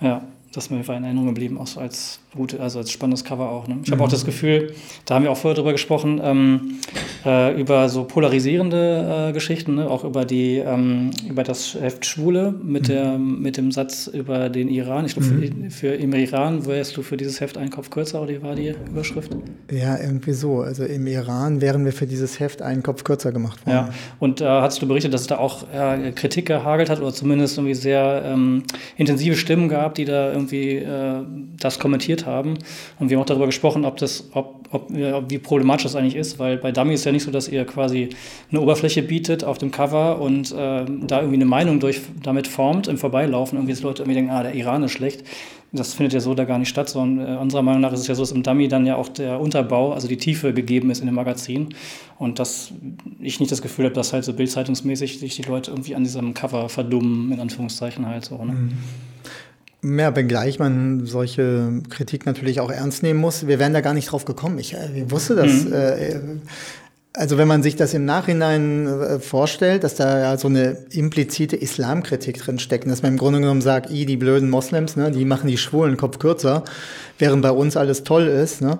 Ja, 0.00 0.22
das 0.56 0.66
ist 0.66 0.70
mir 0.70 0.80
in 0.80 1.04
Erinnerung 1.04 1.26
geblieben, 1.28 1.58
auch 1.58 1.66
so 1.66 1.80
als 1.80 2.18
gute, 2.36 2.60
also 2.60 2.78
als 2.78 2.90
spannendes 2.90 3.24
Cover 3.24 3.50
auch. 3.50 3.66
Ne? 3.66 3.78
Ich 3.84 3.90
habe 3.90 4.02
auch 4.02 4.06
mhm. 4.06 4.12
das 4.12 4.24
Gefühl, 4.24 4.74
da 5.04 5.14
haben 5.14 5.24
wir 5.24 5.32
auch 5.32 5.36
vorher 5.36 5.56
drüber 5.56 5.72
gesprochen, 5.72 6.20
ähm, 6.22 6.78
äh, 7.24 7.58
über 7.60 7.88
so 7.88 8.04
polarisierende 8.04 9.28
äh, 9.28 9.32
Geschichten, 9.32 9.76
ne? 9.76 9.90
auch 9.90 10.04
über 10.04 10.24
die, 10.24 10.58
ähm, 10.58 11.10
über 11.28 11.42
das 11.42 11.74
Heft 11.74 12.06
Schwule 12.06 12.54
mit, 12.62 12.84
mhm. 12.84 12.86
der, 12.86 13.18
mit 13.18 13.56
dem 13.56 13.72
Satz 13.72 14.06
über 14.06 14.48
den 14.48 14.68
Iran. 14.68 15.06
Ich 15.06 15.14
glaube, 15.14 15.28
mhm. 15.28 15.70
für, 15.70 15.88
für, 15.88 15.94
im 15.94 16.12
Iran 16.14 16.66
wärst 16.66 16.96
du 16.96 17.02
für 17.02 17.16
dieses 17.16 17.40
Heft 17.40 17.58
einen 17.58 17.70
Kopf 17.70 17.90
kürzer 17.90 18.22
oder 18.22 18.30
wie 18.30 18.42
war 18.42 18.54
die 18.54 18.74
Überschrift? 18.88 19.36
Ja, 19.70 19.98
irgendwie 19.98 20.32
so. 20.32 20.60
Also 20.60 20.84
im 20.84 21.06
Iran 21.06 21.60
wären 21.60 21.84
wir 21.84 21.92
für 21.92 22.06
dieses 22.06 22.38
Heft 22.38 22.62
einen 22.62 22.82
Kopf 22.82 23.04
kürzer 23.04 23.32
gemacht 23.32 23.66
worden. 23.66 23.76
Ja, 23.76 23.94
und 24.20 24.40
da 24.40 24.58
äh, 24.58 24.62
hast 24.62 24.80
du 24.82 24.86
berichtet, 24.86 25.14
dass 25.14 25.22
es 25.22 25.26
da 25.26 25.38
auch 25.38 25.64
äh, 25.72 26.12
Kritik 26.12 26.46
gehagelt 26.46 26.90
hat 26.90 27.00
oder 27.00 27.12
zumindest 27.12 27.56
irgendwie 27.58 27.74
sehr 27.74 28.22
ähm, 28.24 28.62
intensive 28.96 29.36
Stimmen 29.36 29.68
gab, 29.68 29.94
die 29.94 30.04
da 30.04 30.32
irgendwie 30.32 30.76
äh, 30.76 31.22
das 31.58 31.78
kommentiert 31.78 32.25
haben. 32.25 32.25
Und 32.26 33.10
wir 33.10 33.16
haben 33.16 33.22
auch 33.22 33.26
darüber 33.26 33.46
gesprochen, 33.46 33.84
ob 33.84 33.96
das, 33.96 34.28
ob, 34.32 34.68
ob, 34.70 34.88
wie 34.90 35.38
problematisch 35.38 35.84
das 35.84 35.96
eigentlich 35.96 36.16
ist, 36.16 36.38
weil 36.38 36.56
bei 36.56 36.72
Dummy 36.72 36.94
ist 36.94 37.04
ja 37.04 37.12
nicht 37.12 37.22
so, 37.22 37.30
dass 37.30 37.48
ihr 37.48 37.64
quasi 37.64 38.10
eine 38.50 38.60
Oberfläche 38.60 39.02
bietet 39.02 39.44
auf 39.44 39.58
dem 39.58 39.70
Cover 39.70 40.20
und 40.20 40.52
äh, 40.52 40.84
da 40.84 41.18
irgendwie 41.18 41.36
eine 41.36 41.44
Meinung 41.46 41.80
durch, 41.80 42.00
damit 42.22 42.46
formt 42.46 42.88
im 42.88 42.98
Vorbeilaufen. 42.98 43.58
Irgendwie, 43.58 43.72
dass 43.72 43.82
Leute 43.82 44.02
irgendwie 44.02 44.16
denken, 44.16 44.30
ah, 44.30 44.42
der 44.42 44.54
Iran 44.54 44.82
ist 44.82 44.92
schlecht. 44.92 45.24
Das 45.72 45.94
findet 45.94 46.14
ja 46.14 46.20
so 46.20 46.34
da 46.34 46.44
gar 46.44 46.58
nicht 46.58 46.68
statt, 46.68 46.88
sondern 46.88 47.36
äh, 47.36 47.38
unserer 47.38 47.62
Meinung 47.62 47.80
nach 47.80 47.92
ist 47.92 48.00
es 48.00 48.06
ja 48.06 48.14
so, 48.14 48.22
dass 48.22 48.32
im 48.32 48.42
Dummy 48.42 48.68
dann 48.68 48.86
ja 48.86 48.96
auch 48.96 49.08
der 49.08 49.40
Unterbau, 49.40 49.92
also 49.92 50.08
die 50.08 50.16
Tiefe 50.16 50.54
gegeben 50.54 50.90
ist 50.90 51.00
in 51.00 51.06
dem 51.06 51.14
Magazin. 51.14 51.74
Und 52.18 52.38
dass 52.38 52.72
ich 53.20 53.40
nicht 53.40 53.52
das 53.52 53.62
Gefühl 53.62 53.86
habe, 53.86 53.94
dass 53.94 54.12
halt 54.12 54.24
so 54.24 54.32
bildzeitungsmäßig 54.32 55.18
sich 55.18 55.36
die 55.36 55.42
Leute 55.42 55.70
irgendwie 55.70 55.94
an 55.94 56.04
diesem 56.04 56.34
Cover 56.34 56.68
verdummen, 56.68 57.32
in 57.32 57.40
Anführungszeichen 57.40 58.06
halt 58.06 58.24
so. 58.24 58.42
Ne? 58.42 58.52
Mhm. 58.52 58.72
Ja, 59.82 60.16
wenngleich 60.16 60.58
man 60.58 61.06
solche 61.06 61.82
Kritik 61.90 62.26
natürlich 62.26 62.60
auch 62.60 62.70
ernst 62.70 63.02
nehmen 63.02 63.20
muss. 63.20 63.46
Wir 63.46 63.58
wären 63.58 63.72
da 63.72 63.80
gar 63.80 63.94
nicht 63.94 64.10
drauf 64.10 64.24
gekommen. 64.24 64.58
Ich, 64.58 64.74
äh, 64.74 64.88
ich 64.94 65.10
wusste 65.10 65.36
das. 65.36 65.64
Mhm. 65.64 65.72
Äh, 65.72 66.20
also 67.16 67.38
wenn 67.38 67.48
man 67.48 67.62
sich 67.62 67.76
das 67.76 67.94
im 67.94 68.04
Nachhinein 68.04 68.86
äh, 68.86 69.18
vorstellt, 69.18 69.84
dass 69.84 69.94
da 69.94 70.18
ja 70.18 70.36
so 70.36 70.48
eine 70.48 70.76
implizite 70.90 71.56
Islamkritik 71.56 72.38
drin 72.38 72.58
steckt, 72.58 72.86
dass 72.90 73.02
man 73.02 73.12
im 73.12 73.18
Grunde 73.18 73.40
genommen 73.40 73.62
sagt, 73.62 73.90
i, 73.90 74.04
die 74.04 74.18
blöden 74.18 74.50
Moslems, 74.50 74.96
ne, 74.96 75.10
die 75.10 75.24
machen 75.24 75.48
die 75.48 75.56
Schwulen 75.56 75.96
Kopf 75.96 76.18
kürzer, 76.18 76.64
während 77.18 77.42
bei 77.42 77.50
uns 77.50 77.76
alles 77.76 78.04
toll 78.04 78.26
ist. 78.26 78.60
Ne? 78.60 78.78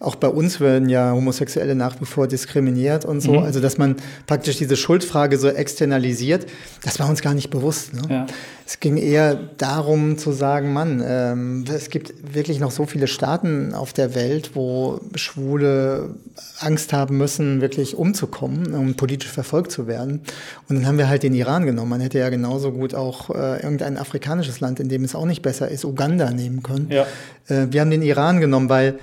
Auch 0.00 0.14
bei 0.14 0.28
uns 0.28 0.60
werden 0.60 0.90
ja 0.90 1.12
Homosexuelle 1.12 1.74
nach 1.74 1.98
wie 2.00 2.04
vor 2.04 2.28
diskriminiert 2.28 3.06
und 3.06 3.20
so. 3.20 3.32
Mhm. 3.32 3.38
Also, 3.38 3.60
dass 3.60 3.78
man 3.78 3.96
praktisch 4.26 4.58
diese 4.58 4.76
Schuldfrage 4.76 5.38
so 5.38 5.48
externalisiert, 5.48 6.46
das 6.82 6.98
war 6.98 7.08
uns 7.08 7.22
gar 7.22 7.32
nicht 7.32 7.48
bewusst. 7.48 7.94
Ne? 7.94 8.02
Ja. 8.10 8.26
Es 8.66 8.78
ging 8.80 8.98
eher 8.98 9.36
darum 9.56 10.18
zu 10.18 10.32
sagen, 10.32 10.74
Mann, 10.74 11.02
ähm, 11.06 11.64
es 11.74 11.88
gibt 11.88 12.34
wirklich 12.34 12.60
noch 12.60 12.72
so 12.72 12.84
viele 12.84 13.06
Staaten 13.06 13.72
auf 13.72 13.94
der 13.94 14.14
Welt, 14.14 14.50
wo 14.54 15.00
Schwule 15.14 16.10
Angst 16.58 16.92
haben 16.92 17.16
müssen, 17.16 17.62
wirklich 17.62 17.94
umzukommen, 17.94 18.74
um 18.74 18.96
politisch 18.96 19.30
verfolgt 19.30 19.72
zu 19.72 19.86
werden. 19.86 20.20
Und 20.68 20.76
dann 20.76 20.86
haben 20.86 20.98
wir 20.98 21.08
halt 21.08 21.22
den 21.22 21.32
Iran 21.32 21.64
genommen. 21.64 21.88
Man 21.88 22.00
hätte 22.02 22.18
ja 22.18 22.28
genauso 22.28 22.70
gut 22.70 22.94
auch 22.94 23.30
äh, 23.30 23.62
irgendein 23.62 23.96
afrikanisches 23.96 24.60
Land, 24.60 24.78
in 24.78 24.90
dem 24.90 25.04
es 25.04 25.14
auch 25.14 25.26
nicht 25.26 25.40
besser 25.40 25.68
ist, 25.68 25.86
Uganda 25.86 26.32
nehmen 26.32 26.62
können. 26.62 26.88
Ja. 26.90 27.06
Äh, 27.48 27.68
wir 27.70 27.80
haben 27.80 27.90
den 27.90 28.02
Iran 28.02 28.40
genommen, 28.40 28.68
weil 28.68 28.98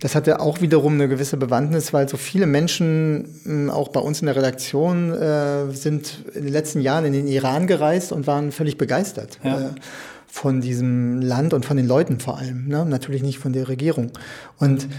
das 0.00 0.14
hatte 0.14 0.40
auch 0.40 0.60
wiederum 0.60 0.94
eine 0.94 1.08
gewisse 1.08 1.36
Bewandtnis, 1.36 1.92
weil 1.92 2.08
so 2.08 2.16
viele 2.16 2.46
Menschen, 2.46 3.40
hm, 3.44 3.70
auch 3.70 3.88
bei 3.88 4.00
uns 4.00 4.20
in 4.20 4.26
der 4.26 4.36
Redaktion, 4.36 5.12
äh, 5.12 5.70
sind 5.72 6.24
in 6.34 6.44
den 6.44 6.52
letzten 6.52 6.80
Jahren 6.80 7.04
in 7.04 7.12
den 7.12 7.28
Iran 7.28 7.66
gereist 7.66 8.10
und 8.10 8.26
waren 8.26 8.50
völlig 8.50 8.78
begeistert. 8.78 9.38
Ja. 9.44 9.60
Äh, 9.60 9.70
von 10.26 10.60
diesem 10.60 11.20
Land 11.20 11.54
und 11.54 11.66
von 11.66 11.76
den 11.76 11.88
Leuten 11.88 12.20
vor 12.20 12.38
allem, 12.38 12.68
ne? 12.68 12.86
natürlich 12.86 13.22
nicht 13.22 13.38
von 13.38 13.52
der 13.52 13.68
Regierung. 13.68 14.12
Und 14.58 14.88
mhm 14.88 14.92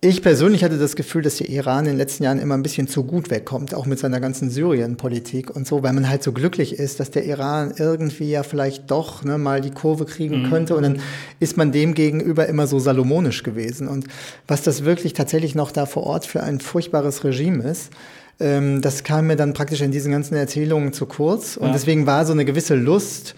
ich 0.00 0.22
persönlich 0.22 0.62
hatte 0.62 0.78
das 0.78 0.94
Gefühl, 0.94 1.22
dass 1.22 1.38
der 1.38 1.48
Iran 1.48 1.80
in 1.80 1.92
den 1.92 1.96
letzten 1.96 2.22
Jahren 2.22 2.38
immer 2.38 2.54
ein 2.54 2.62
bisschen 2.62 2.86
zu 2.86 3.02
gut 3.02 3.30
wegkommt, 3.30 3.74
auch 3.74 3.84
mit 3.84 3.98
seiner 3.98 4.20
ganzen 4.20 4.48
Syrien-Politik 4.48 5.54
und 5.54 5.66
so, 5.66 5.82
weil 5.82 5.92
man 5.92 6.08
halt 6.08 6.22
so 6.22 6.30
glücklich 6.30 6.78
ist, 6.78 7.00
dass 7.00 7.10
der 7.10 7.24
Iran 7.24 7.74
irgendwie 7.76 8.30
ja 8.30 8.44
vielleicht 8.44 8.88
doch 8.92 9.24
ne, 9.24 9.38
mal 9.38 9.60
die 9.60 9.72
Kurve 9.72 10.04
kriegen 10.04 10.42
mhm. 10.42 10.50
könnte 10.50 10.76
und 10.76 10.84
dann 10.84 11.00
ist 11.40 11.56
man 11.56 11.72
dem 11.72 11.94
gegenüber 11.94 12.46
immer 12.46 12.68
so 12.68 12.78
salomonisch 12.78 13.42
gewesen. 13.42 13.88
Und 13.88 14.06
was 14.46 14.62
das 14.62 14.84
wirklich 14.84 15.14
tatsächlich 15.14 15.56
noch 15.56 15.72
da 15.72 15.84
vor 15.84 16.04
Ort 16.04 16.26
für 16.26 16.44
ein 16.44 16.60
furchtbares 16.60 17.24
Regime 17.24 17.64
ist, 17.64 17.90
ähm, 18.38 18.80
das 18.80 19.02
kam 19.02 19.26
mir 19.26 19.36
dann 19.36 19.52
praktisch 19.52 19.80
in 19.80 19.90
diesen 19.90 20.12
ganzen 20.12 20.36
Erzählungen 20.36 20.92
zu 20.92 21.06
kurz 21.06 21.56
und 21.56 21.66
ja. 21.66 21.72
deswegen 21.72 22.06
war 22.06 22.24
so 22.24 22.32
eine 22.32 22.44
gewisse 22.44 22.76
Lust, 22.76 23.34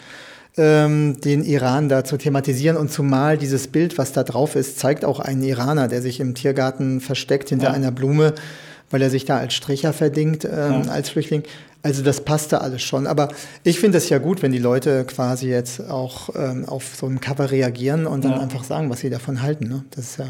ähm, 0.56 1.20
den 1.20 1.44
Iran 1.44 1.88
da 1.88 2.04
zu 2.04 2.16
thematisieren. 2.16 2.76
Und 2.76 2.90
zumal 2.90 3.38
dieses 3.38 3.68
Bild, 3.68 3.98
was 3.98 4.12
da 4.12 4.22
drauf 4.22 4.56
ist, 4.56 4.78
zeigt 4.78 5.04
auch 5.04 5.20
einen 5.20 5.42
Iraner, 5.42 5.88
der 5.88 6.02
sich 6.02 6.20
im 6.20 6.34
Tiergarten 6.34 7.00
versteckt 7.00 7.50
hinter 7.50 7.68
ja. 7.68 7.72
einer 7.72 7.90
Blume, 7.90 8.34
weil 8.90 9.02
er 9.02 9.10
sich 9.10 9.24
da 9.24 9.38
als 9.38 9.54
Stricher 9.54 9.92
verdingt, 9.92 10.44
ähm, 10.44 10.84
ja. 10.84 10.90
als 10.90 11.10
Flüchtling. 11.10 11.42
Also 11.82 12.02
das 12.02 12.22
passte 12.24 12.60
alles 12.60 12.82
schon. 12.82 13.06
Aber 13.06 13.28
ich 13.64 13.80
finde 13.80 13.98
es 13.98 14.08
ja 14.08 14.18
gut, 14.18 14.42
wenn 14.42 14.52
die 14.52 14.58
Leute 14.58 15.04
quasi 15.04 15.48
jetzt 15.48 15.88
auch 15.88 16.30
ähm, 16.34 16.68
auf 16.68 16.94
so 16.94 17.06
ein 17.06 17.20
Cover 17.20 17.50
reagieren 17.50 18.06
und 18.06 18.24
dann 18.24 18.32
ja. 18.32 18.40
einfach 18.40 18.64
sagen, 18.64 18.90
was 18.90 19.00
sie 19.00 19.10
davon 19.10 19.42
halten. 19.42 19.68
Ne? 19.68 19.84
Das 19.90 20.04
ist 20.04 20.18
ja 20.18 20.26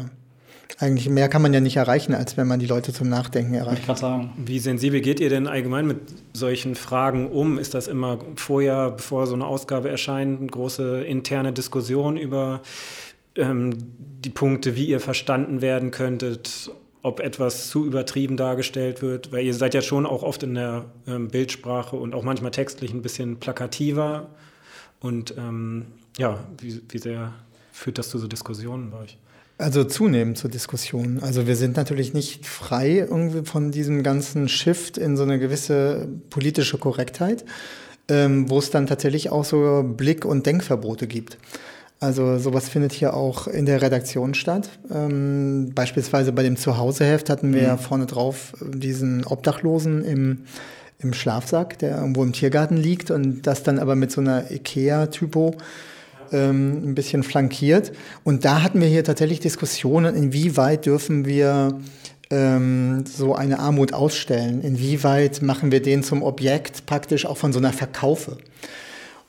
eigentlich 0.79 1.09
mehr 1.09 1.29
kann 1.29 1.41
man 1.41 1.53
ja 1.53 1.59
nicht 1.59 1.77
erreichen, 1.77 2.13
als 2.13 2.37
wenn 2.37 2.47
man 2.47 2.59
die 2.59 2.65
Leute 2.65 2.93
zum 2.93 3.09
Nachdenken 3.09 3.53
erreicht. 3.53 3.83
Ich 3.87 3.97
sagen. 3.97 4.33
Wie 4.37 4.59
sensibel 4.59 5.01
geht 5.01 5.19
ihr 5.19 5.29
denn 5.29 5.47
allgemein 5.47 5.87
mit 5.87 5.99
solchen 6.33 6.75
Fragen 6.75 7.29
um? 7.29 7.57
Ist 7.57 7.73
das 7.73 7.87
immer 7.87 8.19
vorher, 8.35 8.91
bevor 8.91 9.27
so 9.27 9.33
eine 9.33 9.45
Ausgabe 9.45 9.89
erscheint, 9.89 10.39
eine 10.39 10.49
große 10.49 11.03
interne 11.03 11.53
Diskussion 11.53 12.17
über 12.17 12.61
ähm, 13.35 13.75
die 14.23 14.29
Punkte, 14.29 14.75
wie 14.75 14.85
ihr 14.85 14.99
verstanden 14.99 15.61
werden 15.61 15.91
könntet, 15.91 16.71
ob 17.03 17.19
etwas 17.19 17.69
zu 17.69 17.85
übertrieben 17.85 18.37
dargestellt 18.37 19.01
wird? 19.01 19.31
Weil 19.31 19.45
ihr 19.45 19.53
seid 19.53 19.73
ja 19.73 19.81
schon 19.81 20.05
auch 20.05 20.23
oft 20.23 20.43
in 20.43 20.55
der 20.55 20.85
ähm, 21.07 21.27
Bildsprache 21.27 21.95
und 21.95 22.13
auch 22.13 22.23
manchmal 22.23 22.51
textlich 22.51 22.93
ein 22.93 23.01
bisschen 23.01 23.39
plakativer. 23.39 24.29
Und 24.99 25.35
ähm, 25.37 25.87
ja, 26.17 26.39
wie, 26.59 26.81
wie 26.89 26.97
sehr 26.97 27.33
führt 27.71 27.97
das 27.97 28.09
zu 28.09 28.19
so 28.19 28.27
Diskussionen 28.27 28.91
bei 28.91 28.99
euch? 28.99 29.17
Also 29.61 29.83
zunehmend 29.83 30.39
zur 30.39 30.49
Diskussion. 30.49 31.19
Also 31.21 31.45
wir 31.45 31.55
sind 31.55 31.77
natürlich 31.77 32.15
nicht 32.15 32.47
frei 32.47 33.05
irgendwie 33.07 33.45
von 33.45 33.69
diesem 33.69 34.01
ganzen 34.01 34.49
Shift 34.49 34.97
in 34.97 35.15
so 35.15 35.21
eine 35.21 35.37
gewisse 35.37 36.07
politische 36.31 36.79
Korrektheit, 36.79 37.45
ähm, 38.07 38.49
wo 38.49 38.57
es 38.57 38.71
dann 38.71 38.87
tatsächlich 38.87 39.29
auch 39.29 39.45
so 39.45 39.83
Blick- 39.83 40.25
und 40.25 40.47
Denkverbote 40.47 41.05
gibt. 41.05 41.37
Also 41.99 42.39
sowas 42.39 42.69
findet 42.69 42.91
hier 42.91 43.13
auch 43.13 43.47
in 43.47 43.67
der 43.67 43.83
Redaktion 43.83 44.33
statt. 44.33 44.67
Ähm, 44.91 45.73
beispielsweise 45.75 46.31
bei 46.31 46.41
dem 46.41 46.57
Zuhauseheft 46.57 47.29
hatten 47.29 47.53
wir 47.53 47.73
mhm. 47.73 47.77
vorne 47.77 48.05
drauf 48.07 48.53
diesen 48.61 49.23
Obdachlosen 49.27 50.03
im, 50.03 50.39
im 50.97 51.13
Schlafsack, 51.13 51.77
der 51.77 51.97
irgendwo 51.97 52.23
im 52.23 52.33
Tiergarten 52.33 52.77
liegt 52.77 53.11
und 53.11 53.45
das 53.45 53.61
dann 53.61 53.77
aber 53.77 53.93
mit 53.93 54.11
so 54.11 54.21
einer 54.21 54.49
Ikea-Typo 54.49 55.55
ähm, 56.31 56.91
ein 56.91 56.95
bisschen 56.95 57.23
flankiert. 57.23 57.91
Und 58.23 58.45
da 58.45 58.63
hatten 58.63 58.81
wir 58.81 58.87
hier 58.87 59.03
tatsächlich 59.03 59.39
Diskussionen, 59.39 60.15
inwieweit 60.15 60.85
dürfen 60.85 61.25
wir 61.25 61.79
ähm, 62.29 63.03
so 63.05 63.35
eine 63.35 63.59
Armut 63.59 63.93
ausstellen, 63.93 64.61
inwieweit 64.61 65.41
machen 65.41 65.71
wir 65.71 65.81
den 65.81 66.03
zum 66.03 66.23
Objekt 66.23 66.85
praktisch 66.85 67.25
auch 67.25 67.37
von 67.37 67.53
so 67.53 67.59
einer 67.59 67.73
Verkaufe. 67.73 68.37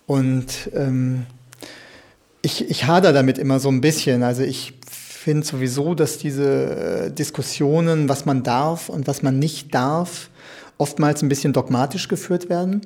Und 0.06 0.70
ähm, 0.74 1.26
ich, 2.42 2.68
ich 2.68 2.86
hader 2.86 3.12
damit 3.12 3.38
immer 3.38 3.60
so 3.60 3.68
ein 3.68 3.80
bisschen. 3.80 4.22
Also 4.22 4.42
ich 4.42 4.74
finde 4.88 5.46
sowieso, 5.46 5.94
dass 5.94 6.18
diese 6.18 7.06
äh, 7.06 7.10
Diskussionen, 7.12 8.08
was 8.08 8.24
man 8.24 8.42
darf 8.42 8.88
und 8.88 9.06
was 9.06 9.22
man 9.22 9.38
nicht 9.38 9.74
darf, 9.74 10.28
oftmals 10.78 11.22
ein 11.22 11.28
bisschen 11.28 11.52
dogmatisch 11.52 12.08
geführt 12.08 12.48
werden 12.48 12.82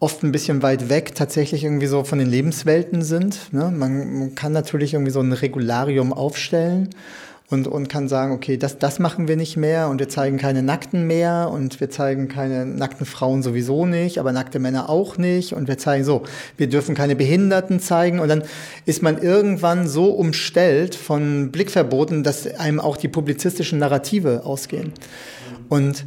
oft 0.00 0.22
ein 0.22 0.32
bisschen 0.32 0.62
weit 0.62 0.88
weg 0.88 1.14
tatsächlich 1.14 1.64
irgendwie 1.64 1.86
so 1.86 2.04
von 2.04 2.18
den 2.18 2.28
Lebenswelten 2.28 3.02
sind. 3.02 3.52
Ne? 3.52 3.70
Man, 3.70 4.18
man 4.18 4.34
kann 4.34 4.52
natürlich 4.52 4.94
irgendwie 4.94 5.10
so 5.10 5.20
ein 5.20 5.32
Regularium 5.32 6.12
aufstellen 6.12 6.90
und, 7.50 7.66
und 7.66 7.88
kann 7.88 8.08
sagen, 8.08 8.32
okay, 8.32 8.58
das, 8.58 8.78
das 8.78 8.98
machen 8.98 9.26
wir 9.26 9.36
nicht 9.36 9.56
mehr 9.56 9.88
und 9.88 9.98
wir 9.98 10.08
zeigen 10.08 10.36
keine 10.36 10.62
Nackten 10.62 11.06
mehr 11.06 11.50
und 11.52 11.80
wir 11.80 11.90
zeigen 11.90 12.28
keine 12.28 12.66
nackten 12.66 13.06
Frauen 13.06 13.42
sowieso 13.42 13.86
nicht, 13.86 14.18
aber 14.18 14.32
nackte 14.32 14.58
Männer 14.58 14.90
auch 14.90 15.16
nicht 15.16 15.52
und 15.54 15.66
wir 15.66 15.78
zeigen 15.78 16.04
so, 16.04 16.22
wir 16.56 16.68
dürfen 16.68 16.94
keine 16.94 17.16
Behinderten 17.16 17.80
zeigen 17.80 18.20
und 18.20 18.28
dann 18.28 18.44
ist 18.84 19.02
man 19.02 19.20
irgendwann 19.20 19.88
so 19.88 20.10
umstellt 20.10 20.94
von 20.94 21.50
Blickverboten, 21.50 22.22
dass 22.22 22.46
einem 22.46 22.80
auch 22.80 22.96
die 22.96 23.08
publizistischen 23.08 23.78
Narrative 23.78 24.44
ausgehen. 24.44 24.92
Und 25.68 26.04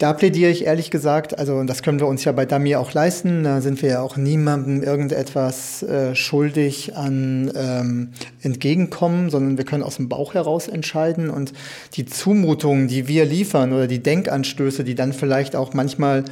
da 0.00 0.14
plädiere 0.14 0.50
ich 0.50 0.64
ehrlich 0.64 0.90
gesagt, 0.90 1.38
also 1.38 1.62
das 1.64 1.82
können 1.82 2.00
wir 2.00 2.06
uns 2.06 2.24
ja 2.24 2.32
bei 2.32 2.46
Dami 2.46 2.74
auch 2.74 2.94
leisten, 2.94 3.44
da 3.44 3.60
sind 3.60 3.82
wir 3.82 3.90
ja 3.90 4.00
auch 4.00 4.16
niemandem 4.16 4.82
irgendetwas 4.82 5.82
äh, 5.82 6.14
schuldig 6.14 6.96
an 6.96 7.52
ähm, 7.54 8.08
Entgegenkommen, 8.40 9.28
sondern 9.28 9.58
wir 9.58 9.66
können 9.66 9.82
aus 9.82 9.96
dem 9.96 10.08
Bauch 10.08 10.32
heraus 10.32 10.68
entscheiden 10.68 11.28
und 11.28 11.52
die 11.96 12.06
Zumutungen, 12.06 12.88
die 12.88 13.08
wir 13.08 13.26
liefern 13.26 13.74
oder 13.74 13.86
die 13.86 14.02
Denkanstöße, 14.02 14.84
die 14.84 14.94
dann 14.94 15.12
vielleicht 15.12 15.54
auch 15.54 15.74
manchmal 15.74 16.24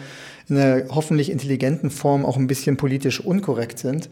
in 0.49 0.57
einer 0.57 0.85
hoffentlich 0.89 1.31
intelligenten 1.31 1.91
Form 1.91 2.25
auch 2.25 2.39
ein 2.39 2.47
bisschen 2.47 2.79
politisch 2.79 3.21
unkorrekt 3.21 3.79
sind, 3.79 4.09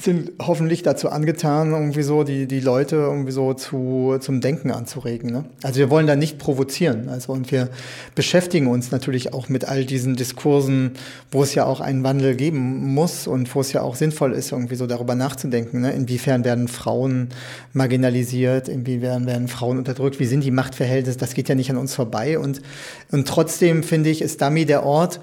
sind 0.00 0.32
hoffentlich 0.42 0.82
dazu 0.82 1.08
angetan, 1.08 1.70
irgendwie 1.70 2.02
so 2.02 2.24
die, 2.24 2.46
die 2.46 2.58
Leute 2.58 2.96
irgendwie 2.96 3.30
so 3.30 3.54
zu, 3.54 4.16
zum 4.20 4.40
Denken 4.40 4.72
anzuregen. 4.72 5.30
Ne? 5.30 5.44
Also 5.62 5.78
wir 5.78 5.88
wollen 5.88 6.08
da 6.08 6.16
nicht 6.16 6.38
provozieren. 6.38 7.08
Also 7.08 7.32
und 7.32 7.52
wir 7.52 7.68
beschäftigen 8.16 8.66
uns 8.66 8.90
natürlich 8.90 9.32
auch 9.32 9.48
mit 9.48 9.66
all 9.66 9.84
diesen 9.84 10.16
Diskursen, 10.16 10.92
wo 11.30 11.44
es 11.44 11.54
ja 11.54 11.64
auch 11.64 11.80
einen 11.80 12.02
Wandel 12.02 12.34
geben 12.34 12.92
muss 12.92 13.28
und 13.28 13.54
wo 13.54 13.60
es 13.60 13.72
ja 13.72 13.82
auch 13.82 13.94
sinnvoll 13.94 14.32
ist, 14.32 14.50
irgendwie 14.50 14.74
so 14.74 14.88
darüber 14.88 15.14
nachzudenken. 15.14 15.82
Ne? 15.82 15.92
Inwiefern 15.92 16.44
werden 16.44 16.66
Frauen 16.66 17.28
marginalisiert, 17.72 18.68
inwiefern 18.68 19.26
werden 19.26 19.46
Frauen 19.46 19.78
unterdrückt, 19.78 20.18
wie 20.18 20.26
sind 20.26 20.42
die 20.42 20.50
Machtverhältnisse, 20.50 21.18
das 21.18 21.34
geht 21.34 21.48
ja 21.48 21.54
nicht 21.54 21.70
an 21.70 21.76
uns 21.76 21.94
vorbei. 21.94 22.38
Und, 22.40 22.62
und 23.12 23.28
trotzdem 23.28 23.84
finde 23.84 24.10
ich, 24.10 24.22
ist 24.22 24.42
Dummy 24.42 24.66
der 24.66 24.84
Ort, 24.84 25.20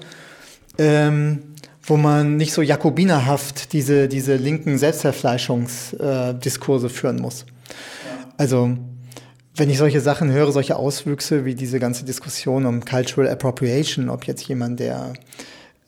ähm, 0.78 1.51
wo 1.84 1.96
man 1.96 2.36
nicht 2.36 2.52
so 2.52 2.62
jakobinerhaft 2.62 3.72
diese, 3.72 4.06
diese 4.08 4.36
linken 4.36 4.78
Selbstverfleischungsdiskurse 4.78 6.86
äh, 6.86 6.90
führen 6.90 7.16
muss. 7.16 7.44
Also 8.36 8.76
wenn 9.54 9.68
ich 9.68 9.76
solche 9.78 10.00
Sachen 10.00 10.32
höre, 10.32 10.52
solche 10.52 10.76
Auswüchse 10.76 11.44
wie 11.44 11.54
diese 11.54 11.78
ganze 11.78 12.04
Diskussion 12.04 12.66
um 12.66 12.84
Cultural 12.84 13.28
Appropriation, 13.28 14.08
ob 14.08 14.24
jetzt 14.24 14.48
jemand, 14.48 14.80
der 14.80 15.12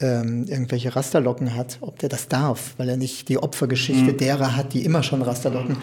ähm, 0.00 0.44
irgendwelche 0.48 0.94
Rasterlocken 0.94 1.54
hat, 1.54 1.78
ob 1.80 1.98
der 1.98 2.08
das 2.08 2.28
darf, 2.28 2.74
weil 2.78 2.88
er 2.88 2.96
nicht 2.96 3.28
die 3.28 3.38
Opfergeschichte 3.38 4.12
mhm. 4.12 4.16
derer 4.16 4.56
hat, 4.56 4.72
die 4.72 4.84
immer 4.84 5.02
schon 5.02 5.22
Rasterlocken. 5.22 5.76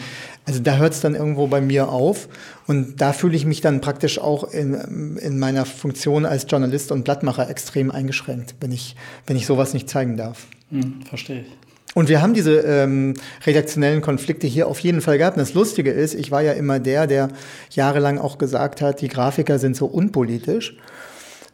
Also 0.45 0.59
da 0.59 0.78
hört 0.78 0.93
es 0.93 1.01
dann 1.01 1.16
irgendwo 1.16 1.47
bei 1.47 1.62
mir 1.62 1.89
auf 1.89 2.28
und 2.68 2.99
da 2.99 3.14
fühle 3.14 3.36
ich 3.36 3.45
mich 3.45 3.62
dann 3.62 3.80
praktisch 3.80 4.20
auch 4.20 4.43
in, 4.51 5.18
in 5.18 5.39
meiner 5.39 5.66
Funktion 5.66 6.26
als 6.26 6.45
Journalist 6.49 6.91
und 6.91 7.03
Blattmacher 7.03 7.49
extrem 7.49 7.89
eingeschränkt, 7.89 8.55
wenn 8.59 8.72
ich, 8.72 8.95
wenn 9.28 9.38
ich 9.38 9.45
sowas 9.45 9.74
nicht 9.74 9.89
zeigen 9.89 10.18
darf. 10.18 10.47
Mhm, 10.72 11.03
verstehe 11.07 11.41
ich. 11.41 11.47
Und 11.93 12.07
wir 12.07 12.22
haben 12.22 12.34
diese 12.34 12.59
ähm, 12.59 13.16
redaktionellen 13.45 14.01
Konflikte 14.01 14.47
hier 14.47 14.68
auf 14.68 14.80
jeden 14.80 15.01
Fall 15.01 15.18
gehabt. 15.18 15.36
Und 15.36 15.41
das 15.41 15.53
Lustige 15.53 15.91
ist, 15.91 16.14
ich 16.14 16.32
war 16.32 16.41
ja 16.41 16.53
immer 16.53 16.80
der, 16.80 17.05
der 17.05 17.30
jahrelang 17.72 18.18
auch 18.18 18.38
gesagt 18.38 18.82
hat, 18.82 19.01
die 19.01 19.09
Grafiker 19.09 19.59
sind 19.59 19.76
so 19.76 19.88
unpolitisch. 19.88 20.78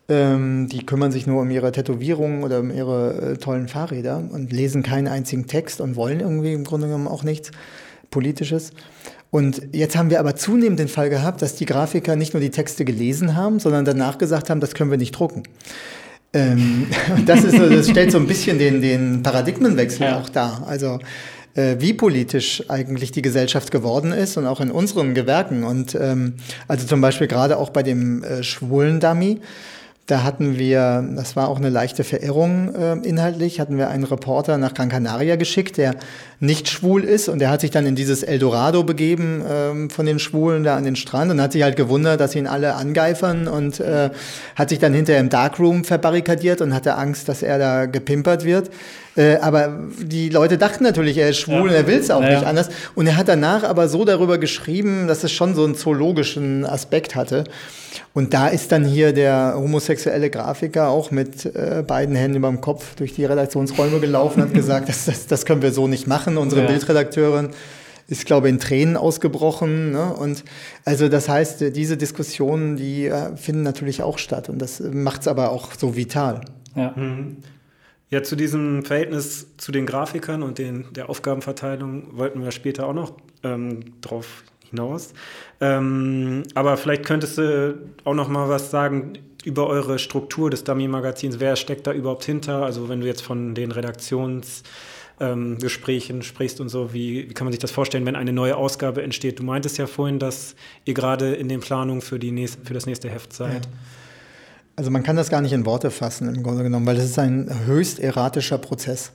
Ähm, 0.09 0.69
die 0.69 0.85
kümmern 0.85 1.11
sich 1.11 1.27
nur 1.27 1.41
um 1.41 1.51
ihre 1.51 1.71
Tätowierungen 1.71 2.43
oder 2.43 2.61
um 2.61 2.71
ihre 2.71 3.33
äh, 3.33 3.37
tollen 3.37 3.67
Fahrräder 3.67 4.23
und 4.31 4.53
lesen 4.53 4.81
keinen 4.81 5.07
einzigen 5.07 5.47
Text 5.47 5.81
und 5.81 5.97
wollen 5.97 6.21
irgendwie 6.21 6.53
im 6.53 6.63
Grunde 6.63 6.87
genommen 6.87 7.09
auch 7.09 7.23
nichts 7.23 7.51
Politisches. 8.09 8.71
Und 9.31 9.61
jetzt 9.73 9.97
haben 9.97 10.09
wir 10.09 10.21
aber 10.21 10.35
zunehmend 10.35 10.79
den 10.79 10.87
Fall 10.87 11.09
gehabt, 11.09 11.41
dass 11.41 11.55
die 11.55 11.65
Grafiker 11.65 12.15
nicht 12.15 12.33
nur 12.33 12.39
die 12.39 12.51
Texte 12.51 12.85
gelesen 12.85 13.35
haben, 13.35 13.59
sondern 13.59 13.83
danach 13.83 14.17
gesagt 14.17 14.49
haben, 14.49 14.61
das 14.61 14.73
können 14.73 14.91
wir 14.91 14.97
nicht 14.97 15.11
drucken. 15.11 15.43
Ähm, 16.33 16.87
das, 17.25 17.43
ist, 17.43 17.59
das 17.59 17.89
stellt 17.89 18.11
so 18.11 18.17
ein 18.17 18.27
bisschen 18.27 18.59
den, 18.59 18.81
den 18.81 19.23
Paradigmenwechsel 19.23 20.07
ja. 20.07 20.19
auch 20.19 20.29
dar. 20.29 20.65
Also 20.67 20.99
äh, 21.55 21.75
wie 21.79 21.93
politisch 21.93 22.63
eigentlich 22.69 23.11
die 23.11 23.21
Gesellschaft 23.21 23.71
geworden 23.71 24.13
ist 24.13 24.37
und 24.37 24.45
auch 24.45 24.61
in 24.61 24.71
unseren 24.71 25.13
Gewerken. 25.13 25.65
Und 25.65 25.95
ähm, 25.99 26.35
also 26.69 26.87
zum 26.87 27.01
Beispiel 27.01 27.27
gerade 27.27 27.57
auch 27.57 27.71
bei 27.71 27.83
dem 27.83 28.23
äh, 28.23 28.43
schwulen 28.43 28.99
Dummy 29.01 29.41
da 30.07 30.23
hatten 30.23 30.57
wir, 30.57 31.05
das 31.15 31.35
war 31.35 31.49
auch 31.49 31.57
eine 31.57 31.69
leichte 31.69 32.05
Verirrung 32.05 32.73
äh, 32.73 32.93
inhaltlich, 33.05 33.59
hatten 33.59 33.77
wir 33.77 33.89
einen 33.89 34.05
Reporter 34.05 34.57
nach 34.57 34.73
Gran 34.73 34.87
Canaria 34.87 35.35
geschickt, 35.35 35.75
der 35.75 35.95
nicht 36.39 36.69
schwul 36.69 37.03
ist 37.03 37.27
und 37.27 37.39
der 37.39 37.49
hat 37.49 37.59
sich 37.59 37.71
dann 37.71 37.85
in 37.85 37.95
dieses 37.95 38.23
Eldorado 38.23 38.83
begeben 38.83 39.43
ähm, 39.45 39.89
von 39.89 40.05
den 40.05 40.19
Schwulen 40.19 40.63
da 40.63 40.77
an 40.77 40.85
den 40.85 40.95
Strand 40.95 41.29
und 41.29 41.41
hat 41.41 41.51
sich 41.51 41.63
halt 41.63 41.75
gewundert, 41.75 42.21
dass 42.21 42.35
ihn 42.35 42.47
alle 42.47 42.75
angeifern 42.75 43.49
und 43.49 43.81
äh, 43.81 44.09
hat 44.55 44.69
sich 44.69 44.79
dann 44.79 44.93
hinterher 44.93 45.19
im 45.19 45.29
Darkroom 45.29 45.83
verbarrikadiert 45.83 46.61
und 46.61 46.73
hatte 46.73 46.95
Angst, 46.95 47.27
dass 47.27 47.43
er 47.43 47.59
da 47.59 47.85
gepimpert 47.85 48.45
wird. 48.45 48.71
Äh, 49.17 49.37
aber 49.37 49.79
die 49.99 50.29
Leute 50.29 50.57
dachten 50.57 50.83
natürlich, 50.83 51.17
er 51.17 51.29
ist 51.29 51.39
schwul 51.39 51.55
ja. 51.55 51.61
und 51.63 51.71
er 51.71 51.87
will 51.87 51.97
es 51.97 52.11
auch 52.11 52.21
ja, 52.21 52.35
nicht 52.35 52.45
anders. 52.45 52.69
Und 52.93 53.07
er 53.07 53.17
hat 53.17 53.27
danach 53.27 53.63
aber 53.63 53.89
so 53.89 54.05
darüber 54.05 54.37
geschrieben, 54.37 55.07
dass 55.07 55.23
es 55.23 55.31
schon 55.31 55.55
so 55.55 55.65
einen 55.65 55.75
zoologischen 55.75 56.65
Aspekt 56.65 57.15
hatte. 57.15 57.43
Und 58.13 58.33
da 58.33 58.47
ist 58.47 58.71
dann 58.71 58.85
hier 58.85 59.13
der 59.13 59.55
homosexuelle 59.57 60.29
Grafiker 60.29 60.89
auch 60.89 61.09
mit 61.09 61.45
äh, 61.45 61.83
beiden 61.85 62.15
Händen 62.15 62.37
über 62.37 62.47
dem 62.47 62.61
Kopf 62.61 62.95
durch 62.95 63.13
die 63.13 63.25
Redaktionsräume 63.25 63.99
gelaufen 63.99 64.41
und 64.41 64.49
hat 64.49 64.53
gesagt, 64.53 64.87
das, 64.89 65.05
das, 65.05 65.25
das 65.25 65.45
können 65.45 65.63
wir 65.63 65.71
so 65.71 65.87
nicht 65.87 66.05
machen. 66.05 66.37
Unsere 66.37 66.61
ja. 66.61 66.67
Bildredakteurin 66.67 67.49
ist, 68.07 68.25
glaube 68.25 68.47
ich, 68.47 68.53
in 68.53 68.59
Tränen 68.59 68.97
ausgebrochen. 68.97 69.93
Ne? 69.93 70.13
Und 70.13 70.43
also 70.85 71.09
das 71.09 71.27
heißt, 71.27 71.75
diese 71.75 71.97
Diskussionen, 71.97 72.77
die 72.77 73.07
äh, 73.07 73.35
finden 73.35 73.63
natürlich 73.63 74.03
auch 74.03 74.19
statt. 74.19 74.47
Und 74.47 74.59
das 74.59 74.79
macht 74.79 75.21
es 75.21 75.27
aber 75.27 75.51
auch 75.51 75.71
so 75.75 75.95
vital. 75.95 76.41
Ja. 76.75 76.93
Mhm. 76.95 77.37
Ja, 78.09 78.23
zu 78.23 78.37
diesem 78.37 78.85
Verhältnis 78.85 79.47
zu 79.57 79.73
den 79.73 79.85
Grafikern 79.85 80.41
und 80.41 80.59
den, 80.59 80.85
der 80.93 81.09
Aufgabenverteilung 81.09 82.17
wollten 82.17 82.41
wir 82.41 82.51
später 82.51 82.87
auch 82.87 82.93
noch 82.93 83.11
ähm, 83.43 83.99
drauf 84.01 84.43
hinaus. 84.69 85.13
Ähm, 85.59 86.43
aber 86.55 86.77
vielleicht 86.77 87.05
könntest 87.05 87.37
du 87.37 87.77
auch 88.05 88.13
noch 88.13 88.29
mal 88.29 88.47
was 88.47 88.71
sagen 88.71 89.13
über 89.43 89.67
eure 89.67 89.99
Struktur 89.99 90.49
des 90.49 90.63
Dummy-Magazins. 90.63 91.39
Wer 91.39 91.55
steckt 91.55 91.87
da 91.87 91.93
überhaupt 91.93 92.23
hinter? 92.23 92.63
Also 92.63 92.89
wenn 92.89 93.01
du 93.01 93.07
jetzt 93.07 93.21
von 93.21 93.55
den 93.55 93.71
Redaktionsgesprächen 93.71 96.15
ähm, 96.17 96.23
sprichst 96.23 96.61
und 96.61 96.69
so, 96.69 96.93
wie, 96.93 97.29
wie, 97.29 97.33
kann 97.33 97.45
man 97.45 97.51
sich 97.51 97.59
das 97.59 97.71
vorstellen, 97.71 98.05
wenn 98.05 98.15
eine 98.15 98.33
neue 98.33 98.55
Ausgabe 98.55 99.03
entsteht? 99.03 99.39
Du 99.39 99.43
meintest 99.43 99.77
ja 99.77 99.87
vorhin, 99.87 100.19
dass 100.19 100.55
ihr 100.85 100.93
gerade 100.93 101.33
in 101.33 101.49
den 101.49 101.59
Planungen 101.59 102.01
für, 102.01 102.19
die 102.19 102.31
nächste, 102.31 102.65
für 102.65 102.73
das 102.73 102.85
nächste 102.85 103.09
Heft 103.09 103.33
seid. 103.33 103.65
Ja. 103.65 103.71
Also 104.79 104.91
man 104.91 105.01
kann 105.01 105.15
das 105.15 105.31
gar 105.31 105.41
nicht 105.41 105.53
in 105.53 105.65
Worte 105.65 105.89
fassen 105.89 106.33
im 106.35 106.43
Grunde 106.43 106.61
genommen, 106.61 106.85
weil 106.85 106.95
das 106.95 107.05
ist 107.05 107.17
ein 107.17 107.49
höchst 107.65 107.99
erratischer 107.99 108.59
Prozess. 108.59 109.11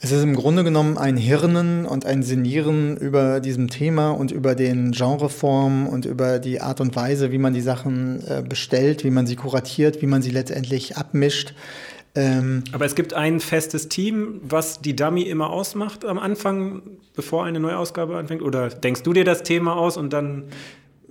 Es 0.00 0.10
ist 0.10 0.24
im 0.24 0.34
Grunde 0.34 0.64
genommen 0.64 0.98
ein 0.98 1.16
Hirnen 1.16 1.86
und 1.86 2.04
ein 2.04 2.24
Sinieren 2.24 2.96
über 2.96 3.38
diesem 3.38 3.70
Thema 3.70 4.10
und 4.10 4.32
über 4.32 4.56
den 4.56 4.90
Genreform 4.90 5.86
und 5.86 6.04
über 6.04 6.40
die 6.40 6.60
Art 6.60 6.80
und 6.80 6.96
Weise, 6.96 7.30
wie 7.30 7.38
man 7.38 7.54
die 7.54 7.60
Sachen 7.60 8.26
äh, 8.26 8.42
bestellt, 8.42 9.04
wie 9.04 9.10
man 9.10 9.28
sie 9.28 9.36
kuratiert, 9.36 10.02
wie 10.02 10.06
man 10.06 10.20
sie 10.20 10.30
letztendlich 10.30 10.96
abmischt. 10.96 11.54
Ähm 12.16 12.64
Aber 12.72 12.84
es 12.84 12.96
gibt 12.96 13.14
ein 13.14 13.38
festes 13.38 13.88
Team, 13.88 14.40
was 14.42 14.80
die 14.80 14.96
Dummy 14.96 15.22
immer 15.22 15.50
ausmacht 15.50 16.04
am 16.04 16.18
Anfang, 16.18 16.82
bevor 17.14 17.44
eine 17.44 17.60
neue 17.60 17.78
Ausgabe 17.78 18.16
anfängt? 18.16 18.42
Oder 18.42 18.68
denkst 18.68 19.04
du 19.04 19.12
dir 19.12 19.24
das 19.24 19.44
Thema 19.44 19.76
aus 19.76 19.96
und 19.96 20.12
dann 20.12 20.46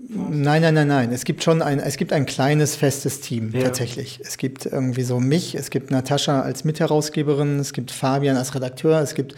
Nein, 0.09 0.61
nein, 0.61 0.73
nein, 0.73 0.87
nein. 0.87 1.11
Es 1.13 1.23
gibt 1.23 1.43
schon 1.43 1.61
ein, 1.61 1.79
es 1.79 1.95
gibt 1.95 2.11
ein 2.11 2.25
kleines 2.25 2.75
festes 2.75 3.21
Team 3.21 3.51
ja. 3.53 3.63
tatsächlich. 3.63 4.19
Es 4.21 4.37
gibt 4.37 4.65
irgendwie 4.65 5.03
so 5.03 5.19
mich, 5.19 5.55
es 5.55 5.69
gibt 5.69 5.91
Natascha 5.91 6.41
als 6.41 6.65
Mitherausgeberin, 6.65 7.59
es 7.59 7.71
gibt 7.71 7.91
Fabian 7.91 8.35
als 8.35 8.53
Redakteur, 8.53 8.99
es 8.99 9.15
gibt 9.15 9.35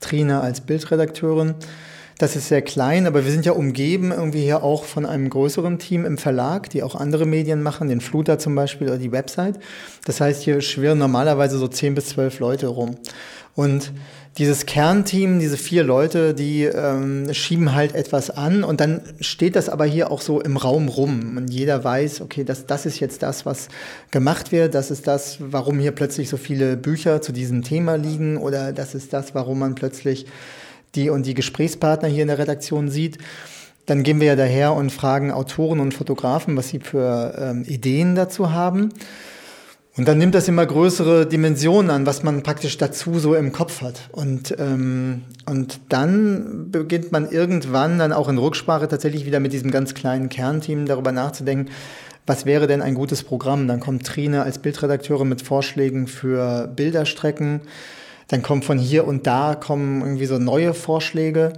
Trina 0.00 0.40
als 0.40 0.60
Bildredakteurin. 0.60 1.54
Das 2.18 2.36
ist 2.36 2.48
sehr 2.48 2.62
klein, 2.62 3.06
aber 3.06 3.24
wir 3.24 3.32
sind 3.32 3.46
ja 3.46 3.52
umgeben 3.52 4.12
irgendwie 4.12 4.42
hier 4.42 4.62
auch 4.62 4.84
von 4.84 5.06
einem 5.06 5.30
größeren 5.30 5.78
Team 5.78 6.04
im 6.04 6.18
Verlag, 6.18 6.68
die 6.70 6.82
auch 6.82 6.94
andere 6.94 7.24
Medien 7.24 7.62
machen, 7.62 7.88
den 7.88 8.00
Fluter 8.00 8.38
zum 8.38 8.54
Beispiel 8.54 8.88
oder 8.88 8.98
die 8.98 9.12
Website. 9.12 9.58
Das 10.04 10.20
heißt, 10.20 10.42
hier 10.42 10.60
schwirren 10.60 10.98
normalerweise 10.98 11.58
so 11.58 11.68
zehn 11.68 11.94
bis 11.94 12.10
zwölf 12.10 12.38
Leute 12.38 12.66
rum. 12.66 12.96
Und 13.54 13.92
dieses 14.38 14.64
Kernteam, 14.64 15.40
diese 15.40 15.58
vier 15.58 15.84
Leute, 15.84 16.32
die 16.32 16.64
ähm, 16.64 17.32
schieben 17.34 17.74
halt 17.74 17.94
etwas 17.94 18.30
an 18.30 18.64
und 18.64 18.80
dann 18.80 19.02
steht 19.20 19.56
das 19.56 19.68
aber 19.68 19.84
hier 19.84 20.10
auch 20.10 20.22
so 20.22 20.40
im 20.40 20.56
Raum 20.56 20.88
rum 20.88 21.36
und 21.36 21.48
jeder 21.48 21.84
weiß, 21.84 22.22
okay, 22.22 22.42
das, 22.42 22.66
das 22.66 22.86
ist 22.86 22.98
jetzt 22.98 23.22
das, 23.22 23.44
was 23.44 23.68
gemacht 24.10 24.50
wird, 24.50 24.74
das 24.74 24.90
ist 24.90 25.06
das, 25.06 25.36
warum 25.40 25.78
hier 25.78 25.92
plötzlich 25.92 26.30
so 26.30 26.38
viele 26.38 26.78
Bücher 26.78 27.20
zu 27.20 27.32
diesem 27.32 27.62
Thema 27.62 27.96
liegen 27.96 28.38
oder 28.38 28.72
das 28.72 28.94
ist 28.94 29.12
das, 29.12 29.34
warum 29.34 29.58
man 29.58 29.74
plötzlich 29.74 30.26
die 30.94 31.10
und 31.10 31.26
die 31.26 31.34
Gesprächspartner 31.34 32.08
hier 32.08 32.22
in 32.22 32.28
der 32.28 32.38
Redaktion 32.38 32.88
sieht, 32.88 33.18
dann 33.84 34.02
gehen 34.02 34.20
wir 34.20 34.28
ja 34.28 34.36
daher 34.36 34.72
und 34.74 34.90
fragen 34.90 35.30
Autoren 35.30 35.80
und 35.80 35.92
Fotografen, 35.92 36.56
was 36.56 36.68
sie 36.68 36.80
für 36.80 37.34
ähm, 37.38 37.64
Ideen 37.66 38.14
dazu 38.14 38.52
haben. 38.52 38.90
Und 39.94 40.08
dann 40.08 40.16
nimmt 40.16 40.34
das 40.34 40.48
immer 40.48 40.64
größere 40.64 41.26
Dimensionen 41.26 41.90
an, 41.90 42.06
was 42.06 42.22
man 42.22 42.42
praktisch 42.42 42.78
dazu 42.78 43.18
so 43.18 43.34
im 43.34 43.52
Kopf 43.52 43.82
hat. 43.82 44.08
Und, 44.12 44.56
ähm, 44.58 45.24
und 45.44 45.80
dann 45.90 46.70
beginnt 46.70 47.12
man 47.12 47.30
irgendwann 47.30 47.98
dann 47.98 48.14
auch 48.14 48.30
in 48.30 48.38
Rücksprache 48.38 48.88
tatsächlich 48.88 49.26
wieder 49.26 49.38
mit 49.38 49.52
diesem 49.52 49.70
ganz 49.70 49.92
kleinen 49.92 50.30
Kernteam 50.30 50.86
darüber 50.86 51.12
nachzudenken, 51.12 51.70
was 52.26 52.46
wäre 52.46 52.66
denn 52.66 52.80
ein 52.80 52.94
gutes 52.94 53.22
Programm. 53.22 53.68
Dann 53.68 53.80
kommt 53.80 54.06
Trine 54.06 54.44
als 54.44 54.58
Bildredakteurin 54.58 55.28
mit 55.28 55.42
Vorschlägen 55.42 56.06
für 56.06 56.68
Bilderstrecken. 56.68 57.60
Dann 58.28 58.40
kommt 58.40 58.64
von 58.64 58.78
hier 58.78 59.06
und 59.06 59.26
da 59.26 59.54
kommen 59.54 60.00
irgendwie 60.00 60.26
so 60.26 60.38
neue 60.38 60.72
Vorschläge. 60.72 61.52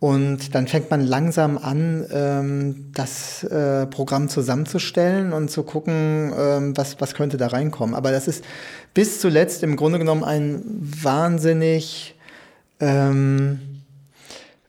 Und 0.00 0.54
dann 0.54 0.66
fängt 0.66 0.90
man 0.90 1.06
langsam 1.06 1.56
an, 1.56 2.06
ähm, 2.12 2.90
das 2.94 3.42
äh, 3.44 3.86
Programm 3.86 4.28
zusammenzustellen 4.28 5.32
und 5.32 5.50
zu 5.50 5.62
gucken, 5.62 6.32
ähm, 6.36 6.76
was, 6.76 7.00
was 7.00 7.14
könnte 7.14 7.36
da 7.36 7.46
reinkommen. 7.46 7.94
Aber 7.94 8.10
das 8.10 8.28
ist 8.28 8.44
bis 8.92 9.20
zuletzt 9.20 9.62
im 9.62 9.76
Grunde 9.76 9.98
genommen 9.98 10.24
ein 10.24 10.62
wahnsinnig 11.02 12.16
ähm, 12.80 13.60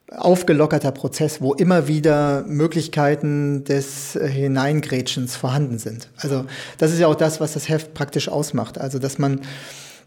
aufgelockerter 0.09 0.91
Prozess, 0.91 1.41
wo 1.41 1.53
immer 1.53 1.87
wieder 1.87 2.43
Möglichkeiten 2.47 3.63
des 3.63 4.15
äh, 4.15 4.27
Hineingrätschens 4.27 5.35
vorhanden 5.35 5.79
sind. 5.79 6.09
Also 6.17 6.45
das 6.77 6.91
ist 6.91 6.99
ja 6.99 7.07
auch 7.07 7.15
das, 7.15 7.39
was 7.41 7.53
das 7.53 7.67
Heft 7.69 7.93
praktisch 7.93 8.29
ausmacht. 8.29 8.79
Also 8.79 8.99
dass 8.99 9.17
man 9.17 9.41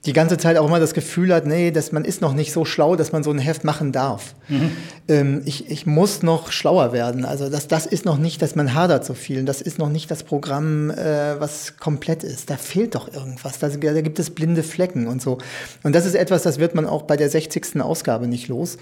die 0.07 0.13
ganze 0.13 0.39
Zeit 0.39 0.57
auch 0.57 0.67
immer 0.67 0.79
das 0.79 0.95
Gefühl 0.95 1.35
hat, 1.35 1.45
nee, 1.45 1.73
dass 1.73 1.91
man 1.91 2.05
ist 2.05 2.21
noch 2.21 2.33
nicht 2.33 2.53
so 2.53 2.65
schlau, 2.65 2.95
dass 2.95 3.11
man 3.11 3.25
so 3.25 3.31
ein 3.31 3.39
Heft 3.39 3.65
machen 3.65 3.91
darf. 3.91 4.35
Mhm. 4.49 4.71
Ähm, 5.09 5.43
ich, 5.45 5.71
ich 5.71 5.87
muss 5.87 6.23
noch 6.23 6.53
schlauer 6.53 6.93
werden. 6.93 7.25
Also 7.25 7.51
das, 7.51 7.67
das 7.67 7.85
ist 7.85 8.05
noch 8.05 8.17
nicht, 8.17 8.41
dass 8.41 8.55
man 8.55 8.75
hadert 8.75 9.05
so 9.05 9.15
viel. 9.15 9.45
Das 9.45 9.61
ist 9.61 9.79
noch 9.79 9.89
nicht 9.89 10.09
das 10.11 10.23
Programm, 10.23 10.91
äh, 10.91 11.41
was 11.41 11.79
komplett 11.79 12.23
ist. 12.23 12.49
Da 12.49 12.57
fehlt 12.57 12.95
doch 12.95 13.13
irgendwas. 13.13 13.59
Da, 13.59 13.69
da 13.69 14.01
gibt 14.01 14.21
es 14.21 14.31
blinde 14.31 14.63
Flecken 14.63 15.09
und 15.09 15.21
so. 15.21 15.39
Und 15.83 15.95
das 15.95 16.07
ist 16.07 16.15
etwas, 16.15 16.43
das 16.43 16.59
wird 16.59 16.77
man 16.77 16.87
auch 16.87 17.03
bei 17.03 17.17
der 17.17 17.29
60. 17.29 17.81
Ausgabe 17.81 18.29
nicht 18.29 18.47
los. 18.47 18.79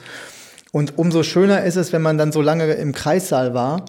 Und 0.71 0.99
umso 0.99 1.23
schöner 1.23 1.65
ist 1.65 1.77
es, 1.77 1.95
wenn 1.95 2.03
man 2.03 2.19
dann 2.19 2.31
so 2.31 2.43
lange 2.43 2.67
im 2.75 2.93
Kreissaal 2.93 3.55
war 3.55 3.87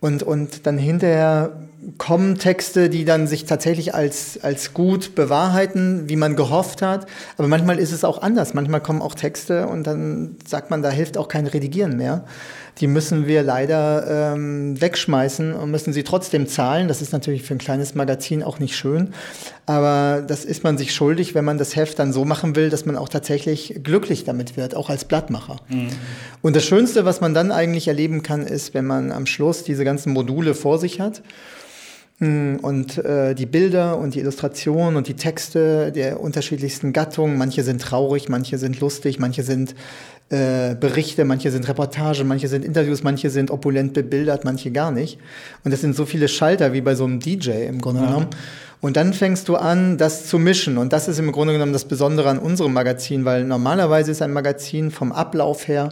und, 0.00 0.22
und 0.22 0.66
dann 0.66 0.78
hinterher 0.78 1.52
kommen 1.98 2.38
Texte, 2.38 2.88
die 2.88 3.04
dann 3.04 3.26
sich 3.26 3.44
tatsächlich 3.44 3.94
als, 3.94 4.38
als 4.42 4.74
gut 4.74 5.14
bewahrheiten, 5.14 6.08
wie 6.08 6.16
man 6.16 6.36
gehofft 6.36 6.82
hat. 6.82 7.06
Aber 7.38 7.48
manchmal 7.48 7.78
ist 7.78 7.92
es 7.92 8.04
auch 8.04 8.22
anders. 8.22 8.54
Manchmal 8.54 8.80
kommen 8.80 9.02
auch 9.02 9.14
Texte 9.14 9.66
und 9.66 9.86
dann 9.86 10.36
sagt 10.46 10.70
man, 10.70 10.82
da 10.82 10.90
hilft 10.90 11.18
auch 11.18 11.28
kein 11.28 11.46
Redigieren 11.46 11.96
mehr 11.96 12.24
die 12.80 12.86
müssen 12.86 13.26
wir 13.26 13.42
leider 13.42 14.32
ähm, 14.34 14.80
wegschmeißen 14.80 15.52
und 15.52 15.70
müssen 15.70 15.92
sie 15.92 16.04
trotzdem 16.04 16.46
zahlen. 16.46 16.88
Das 16.88 17.02
ist 17.02 17.12
natürlich 17.12 17.42
für 17.42 17.54
ein 17.54 17.58
kleines 17.58 17.94
Magazin 17.94 18.42
auch 18.42 18.58
nicht 18.58 18.76
schön, 18.76 19.12
aber 19.66 20.24
das 20.26 20.44
ist 20.44 20.64
man 20.64 20.78
sich 20.78 20.94
schuldig, 20.94 21.34
wenn 21.34 21.44
man 21.44 21.58
das 21.58 21.76
Heft 21.76 21.98
dann 21.98 22.12
so 22.12 22.24
machen 22.24 22.56
will, 22.56 22.70
dass 22.70 22.86
man 22.86 22.96
auch 22.96 23.08
tatsächlich 23.08 23.80
glücklich 23.82 24.24
damit 24.24 24.56
wird, 24.56 24.74
auch 24.74 24.88
als 24.88 25.04
Blattmacher. 25.04 25.56
Mhm. 25.68 25.90
Und 26.40 26.56
das 26.56 26.64
Schönste, 26.64 27.04
was 27.04 27.20
man 27.20 27.34
dann 27.34 27.52
eigentlich 27.52 27.88
erleben 27.88 28.22
kann, 28.22 28.46
ist, 28.46 28.72
wenn 28.74 28.86
man 28.86 29.12
am 29.12 29.26
Schluss 29.26 29.64
diese 29.64 29.84
ganzen 29.84 30.12
Module 30.12 30.54
vor 30.54 30.78
sich 30.78 30.98
hat 30.98 31.22
und 32.22 32.98
äh, 32.98 33.34
die 33.34 33.46
Bilder 33.46 33.98
und 33.98 34.14
die 34.14 34.20
Illustrationen 34.20 34.96
und 34.96 35.08
die 35.08 35.14
Texte 35.14 35.90
der 35.90 36.20
unterschiedlichsten 36.20 36.92
Gattungen. 36.92 37.36
Manche 37.36 37.64
sind 37.64 37.82
traurig, 37.82 38.28
manche 38.28 38.58
sind 38.58 38.78
lustig, 38.78 39.18
manche 39.18 39.42
sind 39.42 39.74
äh, 40.28 40.76
Berichte, 40.76 41.24
manche 41.24 41.50
sind 41.50 41.66
Reportage, 41.68 42.22
manche 42.22 42.46
sind 42.46 42.64
Interviews, 42.64 43.02
manche 43.02 43.28
sind 43.28 43.50
opulent 43.50 43.92
bebildert, 43.92 44.44
manche 44.44 44.70
gar 44.70 44.92
nicht. 44.92 45.18
Und 45.64 45.72
das 45.72 45.80
sind 45.80 45.96
so 45.96 46.06
viele 46.06 46.28
Schalter 46.28 46.72
wie 46.72 46.80
bei 46.80 46.94
so 46.94 47.04
einem 47.04 47.18
DJ 47.18 47.66
im 47.66 47.80
Grunde 47.80 48.02
ja. 48.02 48.06
genommen. 48.06 48.28
Und 48.80 48.96
dann 48.96 49.14
fängst 49.14 49.48
du 49.48 49.56
an, 49.56 49.98
das 49.98 50.26
zu 50.26 50.38
mischen. 50.38 50.78
Und 50.78 50.92
das 50.92 51.08
ist 51.08 51.18
im 51.18 51.32
Grunde 51.32 51.54
genommen 51.54 51.72
das 51.72 51.86
Besondere 51.86 52.28
an 52.28 52.38
unserem 52.38 52.72
Magazin, 52.72 53.24
weil 53.24 53.44
normalerweise 53.44 54.12
ist 54.12 54.22
ein 54.22 54.32
Magazin 54.32 54.92
vom 54.92 55.10
Ablauf 55.10 55.66
her 55.66 55.90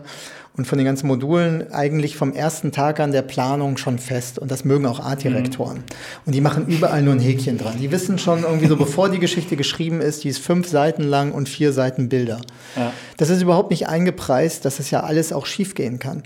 und 0.61 0.67
von 0.67 0.77
den 0.77 0.85
ganzen 0.85 1.07
Modulen 1.07 1.73
eigentlich 1.73 2.19
vom 2.19 2.35
ersten 2.35 2.71
Tag 2.71 3.01
an 3.01 3.13
der 3.13 3.23
Planung 3.23 3.79
schon 3.79 3.99
fest. 3.99 4.39
Und 4.39 4.51
das 4.51 4.63
mögen 4.63 4.85
auch 4.85 5.01
Artdirektoren. 5.01 5.79
Mhm. 5.79 5.83
Und 6.27 6.35
die 6.35 6.43
machen 6.43 6.67
überall 6.67 7.01
nur 7.01 7.15
ein 7.15 7.19
Häkchen 7.19 7.57
dran. 7.57 7.79
Die 7.81 7.91
wissen 7.91 8.19
schon 8.19 8.43
irgendwie 8.43 8.67
so, 8.67 8.77
bevor 8.77 9.09
die 9.09 9.19
Geschichte 9.19 9.57
geschrieben 9.57 10.03
ist, 10.03 10.23
die 10.23 10.29
ist 10.29 10.39
fünf 10.39 10.69
Seiten 10.69 11.03
lang 11.03 11.33
und 11.33 11.49
vier 11.49 11.73
Seiten 11.73 12.11
Bilder. 12.11 12.43
Ja. 12.77 12.93
Das 13.17 13.31
ist 13.31 13.41
überhaupt 13.41 13.71
nicht 13.71 13.89
eingepreist, 13.89 14.67
dass 14.67 14.81
es 14.81 14.91
ja 14.91 15.01
alles 15.01 15.33
auch 15.33 15.47
schiefgehen 15.47 15.99
kann. 15.99 16.25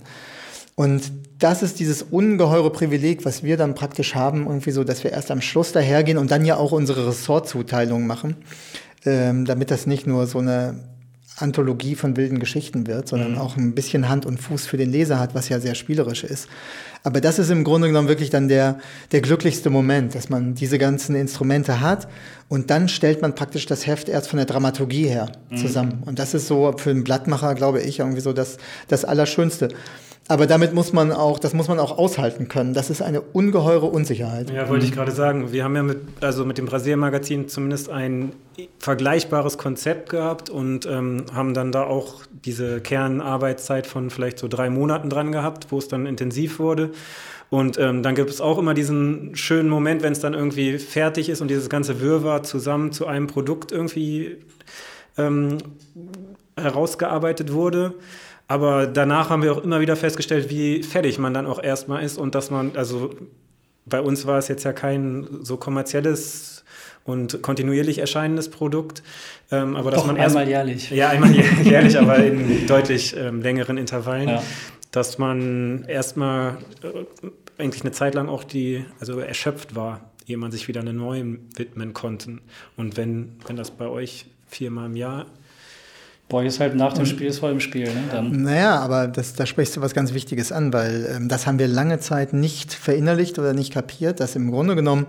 Und 0.74 1.12
das 1.38 1.62
ist 1.62 1.78
dieses 1.78 2.02
ungeheure 2.02 2.70
Privileg, 2.70 3.24
was 3.24 3.44
wir 3.44 3.56
dann 3.56 3.76
praktisch 3.76 4.16
haben, 4.16 4.46
irgendwie 4.46 4.72
so, 4.72 4.82
dass 4.82 5.04
wir 5.04 5.12
erst 5.12 5.30
am 5.30 5.42
Schluss 5.42 5.70
dahergehen 5.70 6.18
und 6.18 6.32
dann 6.32 6.44
ja 6.44 6.56
auch 6.56 6.72
unsere 6.72 7.06
Ressortzuteilung 7.06 8.08
machen, 8.08 8.34
ähm, 9.04 9.44
damit 9.44 9.70
das 9.70 9.86
nicht 9.86 10.08
nur 10.08 10.26
so 10.26 10.40
eine 10.40 10.74
Anthologie 11.36 11.96
von 11.96 12.16
wilden 12.16 12.38
Geschichten 12.38 12.86
wird, 12.86 13.08
sondern 13.08 13.32
mhm. 13.32 13.38
auch 13.38 13.56
ein 13.56 13.74
bisschen 13.74 14.08
Hand 14.08 14.24
und 14.24 14.38
Fuß 14.38 14.66
für 14.66 14.76
den 14.76 14.92
Leser 14.92 15.18
hat, 15.18 15.34
was 15.34 15.48
ja 15.48 15.58
sehr 15.58 15.74
spielerisch 15.74 16.22
ist. 16.22 16.48
Aber 17.02 17.20
das 17.20 17.38
ist 17.38 17.50
im 17.50 17.64
Grunde 17.64 17.88
genommen 17.88 18.08
wirklich 18.08 18.30
dann 18.30 18.48
der, 18.48 18.78
der 19.12 19.20
glücklichste 19.20 19.68
Moment, 19.68 20.14
dass 20.14 20.30
man 20.30 20.54
diese 20.54 20.78
ganzen 20.78 21.16
Instrumente 21.16 21.80
hat 21.80 22.08
und 22.48 22.70
dann 22.70 22.88
stellt 22.88 23.20
man 23.20 23.34
praktisch 23.34 23.66
das 23.66 23.86
Heft 23.86 24.08
erst 24.08 24.28
von 24.28 24.36
der 24.36 24.46
Dramaturgie 24.46 25.08
her 25.08 25.32
mhm. 25.50 25.56
zusammen. 25.56 25.98
Mhm. 26.00 26.02
Und 26.04 26.18
das 26.18 26.34
ist 26.34 26.46
so 26.46 26.72
für 26.76 26.90
einen 26.90 27.04
Blattmacher, 27.04 27.54
glaube 27.54 27.82
ich, 27.82 27.98
irgendwie 27.98 28.20
so 28.20 28.32
das, 28.32 28.58
das 28.88 29.04
Allerschönste. 29.04 29.68
Aber 30.26 30.46
damit 30.46 30.72
muss 30.72 30.94
man 30.94 31.12
auch, 31.12 31.38
das 31.38 31.52
muss 31.52 31.68
man 31.68 31.78
auch 31.78 31.98
aushalten 31.98 32.48
können. 32.48 32.72
Das 32.72 32.88
ist 32.88 33.02
eine 33.02 33.20
ungeheure 33.20 33.86
Unsicherheit. 33.86 34.50
Ja, 34.50 34.68
wollte 34.70 34.86
ich 34.86 34.92
gerade 34.92 35.12
sagen. 35.12 35.52
Wir 35.52 35.64
haben 35.64 35.76
ja 35.76 35.82
mit, 35.82 35.98
also 36.22 36.46
mit 36.46 36.56
dem 36.56 36.66
Rasiermagazin 36.66 37.48
zumindest 37.48 37.90
ein 37.90 38.32
vergleichbares 38.78 39.58
Konzept 39.58 40.08
gehabt 40.08 40.48
und 40.48 40.86
ähm, 40.86 41.26
haben 41.34 41.52
dann 41.52 41.72
da 41.72 41.84
auch 41.84 42.22
diese 42.44 42.80
Kernarbeitszeit 42.80 43.86
von 43.86 44.08
vielleicht 44.08 44.38
so 44.38 44.48
drei 44.48 44.70
Monaten 44.70 45.10
dran 45.10 45.30
gehabt, 45.30 45.66
wo 45.70 45.78
es 45.78 45.88
dann 45.88 46.06
intensiv 46.06 46.58
wurde. 46.58 46.90
Und 47.50 47.78
ähm, 47.78 48.02
dann 48.02 48.14
gibt 48.14 48.30
es 48.30 48.40
auch 48.40 48.58
immer 48.58 48.72
diesen 48.72 49.36
schönen 49.36 49.68
Moment, 49.68 50.02
wenn 50.02 50.12
es 50.12 50.20
dann 50.20 50.32
irgendwie 50.32 50.78
fertig 50.78 51.28
ist 51.28 51.42
und 51.42 51.48
dieses 51.48 51.68
ganze 51.68 52.00
Wirrwarr 52.00 52.42
zusammen 52.42 52.92
zu 52.92 53.06
einem 53.06 53.26
Produkt 53.26 53.72
irgendwie 53.72 54.38
ähm, 55.18 55.58
herausgearbeitet 56.56 57.52
wurde. 57.52 57.94
Aber 58.46 58.86
danach 58.86 59.30
haben 59.30 59.42
wir 59.42 59.52
auch 59.52 59.62
immer 59.62 59.80
wieder 59.80 59.96
festgestellt, 59.96 60.50
wie 60.50 60.82
fertig 60.82 61.18
man 61.18 61.32
dann 61.32 61.46
auch 61.46 61.62
erstmal 61.62 62.02
ist 62.02 62.18
und 62.18 62.34
dass 62.34 62.50
man, 62.50 62.76
also 62.76 63.14
bei 63.86 64.00
uns 64.00 64.26
war 64.26 64.38
es 64.38 64.48
jetzt 64.48 64.64
ja 64.64 64.72
kein 64.72 65.26
so 65.42 65.56
kommerzielles 65.56 66.64
und 67.04 67.42
kontinuierlich 67.42 67.98
erscheinendes 67.98 68.50
Produkt. 68.50 69.02
Ähm, 69.50 69.76
aber 69.76 69.90
dass 69.90 70.02
Och, 70.02 70.06
man 70.06 70.16
erst, 70.16 70.36
einmal 70.36 70.48
jährlich. 70.48 70.90
Ja, 70.90 71.10
einmal 71.10 71.30
jährlich, 71.62 71.98
aber 71.98 72.16
in 72.16 72.66
deutlich 72.66 73.14
ähm, 73.16 73.42
längeren 73.42 73.76
Intervallen. 73.76 74.28
Ja. 74.28 74.42
Dass 74.90 75.18
man 75.18 75.84
erstmal 75.84 76.58
äh, 76.82 77.62
eigentlich 77.62 77.82
eine 77.82 77.92
Zeit 77.92 78.14
lang 78.14 78.28
auch 78.28 78.44
die, 78.44 78.84
also 79.00 79.18
erschöpft 79.18 79.74
war, 79.74 80.12
ehe 80.26 80.38
man 80.38 80.50
sich 80.50 80.66
wieder 80.68 80.80
einem 80.80 80.96
neuen 80.96 81.48
widmen 81.56 81.92
konnte. 81.92 82.38
Und 82.76 82.96
wenn, 82.96 83.36
wenn 83.46 83.56
das 83.56 83.70
bei 83.70 83.86
euch 83.86 84.26
viermal 84.48 84.86
im 84.86 84.96
Jahr 84.96 85.26
Boah, 86.28 86.42
ist 86.42 86.58
halt 86.58 86.74
nach 86.74 86.94
dem 86.94 87.04
Spiel 87.04 87.26
ist 87.26 87.40
vor 87.40 87.50
dem 87.50 87.60
Spiel. 87.60 87.84
Ne? 87.84 88.04
Dann. 88.10 88.42
Naja, 88.42 88.78
aber 88.78 89.08
das, 89.08 89.34
da 89.34 89.44
sprichst 89.44 89.76
du 89.76 89.82
was 89.82 89.92
ganz 89.92 90.14
Wichtiges 90.14 90.52
an, 90.52 90.72
weil 90.72 91.06
ähm, 91.14 91.28
das 91.28 91.46
haben 91.46 91.58
wir 91.58 91.68
lange 91.68 92.00
Zeit 92.00 92.32
nicht 92.32 92.72
verinnerlicht 92.72 93.38
oder 93.38 93.52
nicht 93.52 93.72
kapiert, 93.72 94.20
dass 94.20 94.34
im 94.34 94.50
Grunde 94.50 94.74
genommen, 94.74 95.06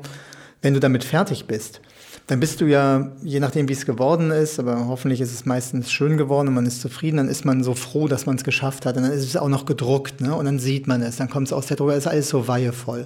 wenn 0.61 0.73
du 0.73 0.79
damit 0.79 1.03
fertig 1.03 1.45
bist, 1.45 1.79
dann 2.27 2.39
bist 2.39 2.59
du 2.59 2.65
ja, 2.65 3.11
je 3.21 3.39
nachdem, 3.39 3.69
wie 3.69 3.73
es 3.73 3.85
geworden 3.85 4.31
ist, 4.31 4.59
aber 4.59 4.87
hoffentlich 4.87 5.21
ist 5.21 5.31
es 5.31 5.45
meistens 5.45 5.91
schön 5.91 6.17
geworden 6.17 6.47
und 6.47 6.55
man 6.55 6.65
ist 6.65 6.81
zufrieden, 6.81 7.17
dann 7.17 7.29
ist 7.29 7.45
man 7.45 7.63
so 7.63 7.75
froh, 7.75 8.07
dass 8.07 8.25
man 8.25 8.35
es 8.35 8.43
geschafft 8.43 8.85
hat. 8.85 8.97
Und 8.97 9.03
dann 9.03 9.11
ist 9.11 9.23
es 9.23 9.37
auch 9.37 9.47
noch 9.47 9.65
gedruckt, 9.65 10.21
ne? 10.21 10.35
Und 10.35 10.45
dann 10.45 10.57
sieht 10.57 10.87
man 10.87 11.01
es, 11.01 11.17
dann 11.17 11.29
kommt 11.29 11.47
es 11.47 11.53
aus 11.53 11.67
der 11.67 11.77
Drucker, 11.77 11.95
ist 11.95 12.07
alles 12.07 12.29
so 12.29 12.47
weihevoll. 12.47 13.05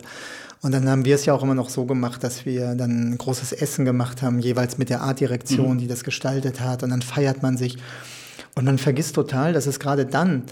Und 0.61 0.73
dann 0.73 0.89
haben 0.89 1.05
wir 1.05 1.15
es 1.15 1.25
ja 1.25 1.33
auch 1.33 1.41
immer 1.41 1.55
noch 1.55 1.69
so 1.69 1.85
gemacht, 1.85 2.23
dass 2.23 2.45
wir 2.45 2.75
dann 2.75 3.11
ein 3.11 3.17
großes 3.17 3.53
Essen 3.53 3.85
gemacht 3.85 4.21
haben, 4.21 4.39
jeweils 4.39 4.77
mit 4.77 4.89
der 4.89 5.01
Artdirektion, 5.01 5.75
mhm. 5.75 5.77
die 5.79 5.87
das 5.87 6.03
gestaltet 6.03 6.59
hat. 6.59 6.83
Und 6.83 6.89
dann 6.89 7.01
feiert 7.01 7.41
man 7.41 7.55
sich. 7.55 7.77
Und 8.55 8.65
man 8.65 8.77
vergisst 8.77 9.15
total, 9.15 9.53
dass 9.53 9.67
es 9.67 9.79
gerade 9.79 10.05
dann 10.05 10.43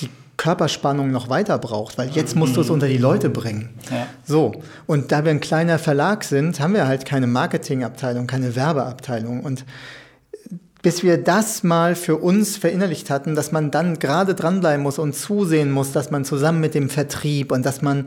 die 0.00 0.08
Körperspannung 0.38 1.10
noch 1.10 1.28
weiter 1.28 1.58
braucht, 1.58 1.98
weil 1.98 2.08
jetzt 2.10 2.36
musst 2.36 2.56
du 2.56 2.62
es 2.62 2.70
unter 2.70 2.88
die 2.88 2.96
Leute 2.96 3.28
bringen. 3.28 3.68
Ja. 3.90 4.06
So. 4.24 4.52
Und 4.86 5.12
da 5.12 5.24
wir 5.24 5.30
ein 5.30 5.40
kleiner 5.40 5.78
Verlag 5.78 6.24
sind, 6.24 6.58
haben 6.58 6.72
wir 6.72 6.86
halt 6.86 7.04
keine 7.04 7.26
Marketingabteilung, 7.26 8.26
keine 8.26 8.56
Werbeabteilung. 8.56 9.40
Und 9.40 9.66
bis 10.80 11.02
wir 11.02 11.18
das 11.18 11.62
mal 11.62 11.94
für 11.94 12.16
uns 12.16 12.56
verinnerlicht 12.56 13.10
hatten, 13.10 13.34
dass 13.34 13.52
man 13.52 13.70
dann 13.70 13.98
gerade 13.98 14.34
dranbleiben 14.34 14.82
muss 14.82 14.98
und 14.98 15.14
zusehen 15.14 15.70
muss, 15.70 15.92
dass 15.92 16.10
man 16.10 16.24
zusammen 16.24 16.60
mit 16.60 16.74
dem 16.74 16.90
Vertrieb 16.90 17.52
und 17.52 17.64
dass 17.64 17.80
man 17.80 18.06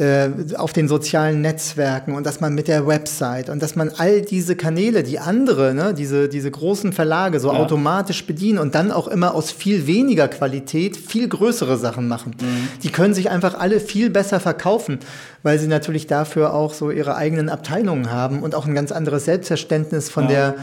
äh, 0.00 0.30
auf 0.56 0.72
den 0.72 0.88
sozialen 0.88 1.42
Netzwerken 1.42 2.14
und 2.14 2.24
dass 2.24 2.40
man 2.40 2.54
mit 2.54 2.68
der 2.68 2.86
Website 2.86 3.50
und 3.50 3.62
dass 3.62 3.76
man 3.76 3.90
all 3.98 4.22
diese 4.22 4.56
Kanäle, 4.56 5.02
die 5.02 5.18
andere, 5.18 5.74
ne, 5.74 5.92
diese, 5.92 6.30
diese 6.30 6.50
großen 6.50 6.94
Verlage 6.94 7.38
so 7.38 7.52
ja. 7.52 7.58
automatisch 7.58 8.24
bedienen 8.24 8.58
und 8.58 8.74
dann 8.74 8.92
auch 8.92 9.08
immer 9.08 9.34
aus 9.34 9.50
viel 9.50 9.86
weniger 9.86 10.28
Qualität 10.28 10.96
viel 10.96 11.28
größere 11.28 11.76
Sachen 11.76 12.08
machen. 12.08 12.34
Mhm. 12.40 12.68
Die 12.82 12.90
können 12.90 13.12
sich 13.12 13.28
einfach 13.28 13.58
alle 13.58 13.78
viel 13.78 14.08
besser 14.08 14.40
verkaufen, 14.40 15.00
weil 15.42 15.58
sie 15.58 15.66
natürlich 15.68 16.06
dafür 16.06 16.54
auch 16.54 16.72
so 16.72 16.90
ihre 16.90 17.16
eigenen 17.16 17.50
Abteilungen 17.50 18.10
haben 18.10 18.42
und 18.42 18.54
auch 18.54 18.66
ein 18.66 18.74
ganz 18.74 18.92
anderes 18.92 19.26
Selbstverständnis 19.26 20.08
von 20.08 20.24
ja. 20.24 20.30
der 20.30 20.54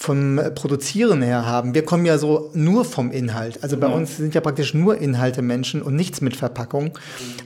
vom 0.00 0.40
Produzieren 0.54 1.22
her 1.22 1.44
haben. 1.44 1.74
Wir 1.74 1.84
kommen 1.84 2.06
ja 2.06 2.18
so 2.18 2.50
nur 2.54 2.84
vom 2.84 3.10
Inhalt. 3.10 3.64
Also 3.64 3.76
bei 3.76 3.88
ja. 3.88 3.94
uns 3.94 4.16
sind 4.16 4.32
ja 4.32 4.40
praktisch 4.40 4.72
nur 4.72 4.96
Inhalte 4.96 5.42
Menschen 5.42 5.82
und 5.82 5.96
nichts 5.96 6.20
mit 6.20 6.36
Verpackung, 6.36 6.96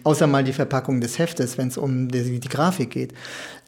außer 0.04 0.26
mal 0.26 0.44
die 0.44 0.52
Verpackung 0.52 1.00
des 1.00 1.18
Heftes, 1.18 1.56
wenn 1.56 1.68
es 1.68 1.78
um 1.78 2.08
die, 2.08 2.40
die, 2.40 2.48
Grafik 2.50 2.90
geht. 2.90 3.14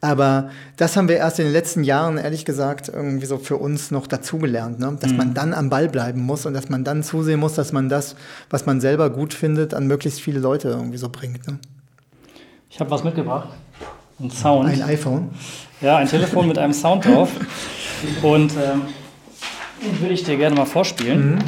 Aber 0.03 0.51
das 0.77 0.99
haben 0.99 1.09
wir 1.09 1.17
erst 1.17 1.39
in 1.39 1.47
den 1.47 1.55
letzten 1.55 1.83
Jahren, 1.83 2.19
ehrlich 2.19 2.45
gesagt, 2.45 2.91
irgendwie 2.91 3.25
so 3.25 3.39
für 3.39 3.57
uns 3.57 3.91
noch 3.91 4.07
dazugelernt, 4.07 4.79
ne? 4.79 4.99
dass 5.01 5.13
mhm. 5.13 5.17
man 5.17 5.35
dann 5.35 5.55
am 5.55 5.71
Ball 5.71 5.89
bleiben 5.89 6.21
muss 6.21 6.45
und 6.45 6.53
dass 6.53 6.69
man 6.69 6.85
dann 6.85 7.03
zusehen 7.03 7.41
muss, 7.41 7.55
dass 7.55 7.73
man 7.73 7.89
das, 7.89 8.17
was 8.51 8.67
man 8.67 8.83
selber 8.83 9.09
gut 9.09 9.33
findet, 9.33 9.73
an 9.73 9.87
möglichst 9.87 10.21
viele 10.21 10.41
Leute 10.41 10.69
irgendwie 10.69 10.99
so 10.99 11.09
bringt. 11.09 11.49
Ne? 11.49 11.59
Ich 12.69 12.79
habe 12.81 12.91
was 12.91 13.03
mitgebracht. 13.03 13.49
Ein 14.21 14.31
Sound. 14.31 14.69
Ein 14.69 14.83
iPhone. 14.83 15.31
Ja, 15.85 15.99
ein 15.99 16.09
Telefon 16.09 16.49
mit 16.49 16.57
einem 16.57 16.73
Sound 16.73 17.05
drauf. 17.05 17.29
Und 18.23 18.53
ähm, 18.53 18.87
den 19.83 20.01
würde 20.01 20.15
ich 20.15 20.25
dir 20.25 20.39
gerne 20.39 20.57
mal 20.57 20.65
vorspielen. 20.65 21.35
Mhm. 21.35 21.39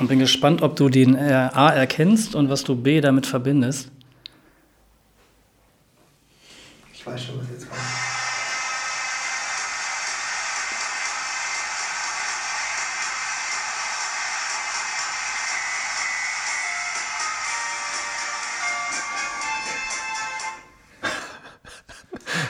Und 0.00 0.08
bin 0.08 0.18
gespannt, 0.18 0.60
ob 0.62 0.74
du 0.74 0.88
den 0.88 1.14
äh, 1.14 1.50
A 1.52 1.70
erkennst 1.70 2.34
und 2.34 2.50
was 2.50 2.64
du 2.64 2.74
B 2.74 3.00
damit 3.00 3.26
verbindest. 3.26 3.92
Ich 6.92 7.06
weiß 7.06 7.22
schon, 7.22 7.38
was 7.38 7.48
jetzt 7.48 7.70
kommt. 7.70 7.80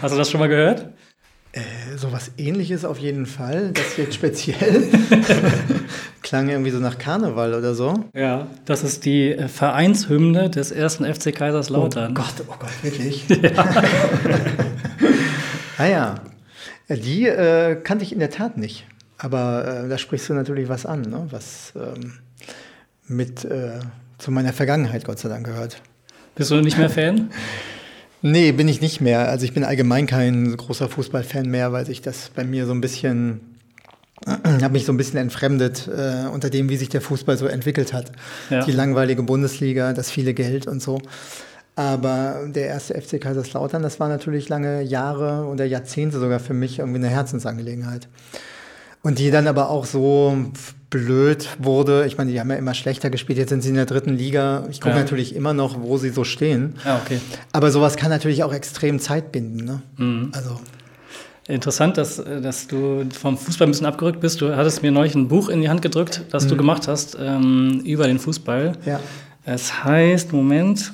Hast 0.00 0.14
du 0.14 0.16
das 0.16 0.30
schon 0.30 0.40
mal 0.40 0.48
gehört? 0.48 0.94
Äh, 2.20 2.30
sowas 2.30 2.30
ähnliches 2.36 2.84
auf 2.84 2.98
jeden 2.98 3.26
Fall. 3.26 3.70
Das 3.72 3.96
jetzt 3.96 4.14
speziell. 4.14 4.88
Klang 6.22 6.48
irgendwie 6.48 6.70
so 6.70 6.78
nach 6.78 6.98
Karneval 6.98 7.54
oder 7.54 7.74
so. 7.74 8.04
Ja, 8.14 8.46
das 8.64 8.82
ist 8.82 9.04
die 9.04 9.32
äh, 9.32 9.48
Vereinshymne 9.48 10.50
des 10.50 10.70
ersten 10.70 11.04
FC 11.04 11.34
Kaiserslautern. 11.34 12.12
Oh 12.12 12.14
Gott, 12.14 12.34
oh 12.48 12.54
Gott, 12.58 12.82
wirklich? 12.82 13.24
Ja. 13.40 13.64
ah 15.78 15.86
ja. 15.86 16.14
Die 16.88 17.26
äh, 17.26 17.76
kannte 17.76 18.04
ich 18.04 18.12
in 18.12 18.18
der 18.18 18.30
Tat 18.30 18.58
nicht. 18.58 18.86
Aber 19.16 19.84
äh, 19.84 19.88
da 19.88 19.96
sprichst 19.98 20.28
du 20.28 20.34
natürlich 20.34 20.68
was 20.68 20.84
an, 20.86 21.02
ne? 21.02 21.26
was 21.30 21.72
ähm, 21.76 22.14
mit 23.06 23.44
äh, 23.44 23.78
zu 24.18 24.30
meiner 24.30 24.52
Vergangenheit 24.52 25.04
Gott 25.04 25.18
sei 25.18 25.28
Dank 25.28 25.46
gehört. 25.46 25.80
Bist 26.34 26.50
du 26.50 26.60
nicht 26.60 26.78
mehr 26.78 26.90
Fan? 26.90 27.30
Nee, 28.22 28.52
bin 28.52 28.68
ich 28.68 28.80
nicht 28.80 29.00
mehr. 29.00 29.28
Also 29.28 29.44
ich 29.44 29.54
bin 29.54 29.64
allgemein 29.64 30.06
kein 30.06 30.56
großer 30.56 30.88
Fußballfan 30.88 31.46
mehr, 31.46 31.72
weil 31.72 31.86
sich 31.86 32.02
das 32.02 32.30
bei 32.34 32.44
mir 32.44 32.66
so 32.66 32.72
ein 32.72 32.80
bisschen 32.80 33.40
habe 34.26 34.72
mich 34.72 34.84
so 34.84 34.92
ein 34.92 34.98
bisschen 34.98 35.18
entfremdet 35.18 35.88
äh, 35.88 36.28
unter 36.28 36.50
dem, 36.50 36.68
wie 36.68 36.76
sich 36.76 36.90
der 36.90 37.00
Fußball 37.00 37.38
so 37.38 37.46
entwickelt 37.46 37.92
hat. 37.92 38.12
Ja. 38.50 38.64
Die 38.64 38.72
langweilige 38.72 39.22
Bundesliga, 39.22 39.92
das 39.94 40.10
viele 40.10 40.34
Geld 40.34 40.66
und 40.66 40.82
so. 40.82 41.00
Aber 41.74 42.46
der 42.46 42.66
erste 42.66 43.00
FC 43.00 43.20
Kaiserslautern, 43.20 43.82
das 43.82 44.00
war 44.00 44.08
natürlich 44.08 44.48
lange 44.50 44.82
Jahre 44.82 45.46
oder 45.46 45.64
Jahrzehnte 45.64 46.20
sogar 46.20 46.40
für 46.40 46.52
mich 46.52 46.80
irgendwie 46.80 46.98
eine 46.98 47.08
Herzensangelegenheit. 47.08 48.08
Und 49.02 49.18
die 49.18 49.30
dann 49.30 49.46
aber 49.46 49.70
auch 49.70 49.86
so 49.86 50.36
blöd 50.90 51.48
wurde. 51.58 52.04
Ich 52.06 52.18
meine, 52.18 52.32
die 52.32 52.40
haben 52.40 52.50
ja 52.50 52.56
immer 52.56 52.74
schlechter 52.74 53.10
gespielt. 53.10 53.38
Jetzt 53.38 53.50
sind 53.50 53.62
sie 53.62 53.70
in 53.70 53.76
der 53.76 53.86
dritten 53.86 54.16
Liga. 54.16 54.66
Ich 54.70 54.80
gucke 54.80 54.96
ja. 54.96 55.00
natürlich 55.00 55.34
immer 55.34 55.54
noch, 55.54 55.80
wo 55.80 55.96
sie 55.96 56.10
so 56.10 56.24
stehen. 56.24 56.74
Ja, 56.84 57.00
okay. 57.02 57.20
Aber 57.52 57.70
sowas 57.70 57.96
kann 57.96 58.10
natürlich 58.10 58.42
auch 58.42 58.52
extrem 58.52 58.98
Zeit 58.98 59.32
binden. 59.32 59.64
Ne? 59.64 59.82
Mhm. 59.96 60.32
Also. 60.32 60.60
Interessant, 61.46 61.96
dass, 61.96 62.16
dass 62.16 62.68
du 62.68 63.04
vom 63.12 63.36
Fußball 63.36 63.66
ein 63.66 63.70
bisschen 63.72 63.86
abgerückt 63.86 64.20
bist. 64.20 64.40
Du 64.40 64.54
hattest 64.56 64.82
mir 64.82 64.92
neulich 64.92 65.16
ein 65.16 65.26
Buch 65.26 65.48
in 65.48 65.60
die 65.62 65.68
Hand 65.68 65.82
gedrückt, 65.82 66.22
das 66.30 66.44
mhm. 66.44 66.48
du 66.50 66.56
gemacht 66.58 66.86
hast 66.86 67.16
ähm, 67.20 67.80
über 67.84 68.06
den 68.06 68.20
Fußball. 68.20 68.72
Ja. 68.86 69.00
Es 69.44 69.82
heißt, 69.82 70.32
Moment, 70.32 70.92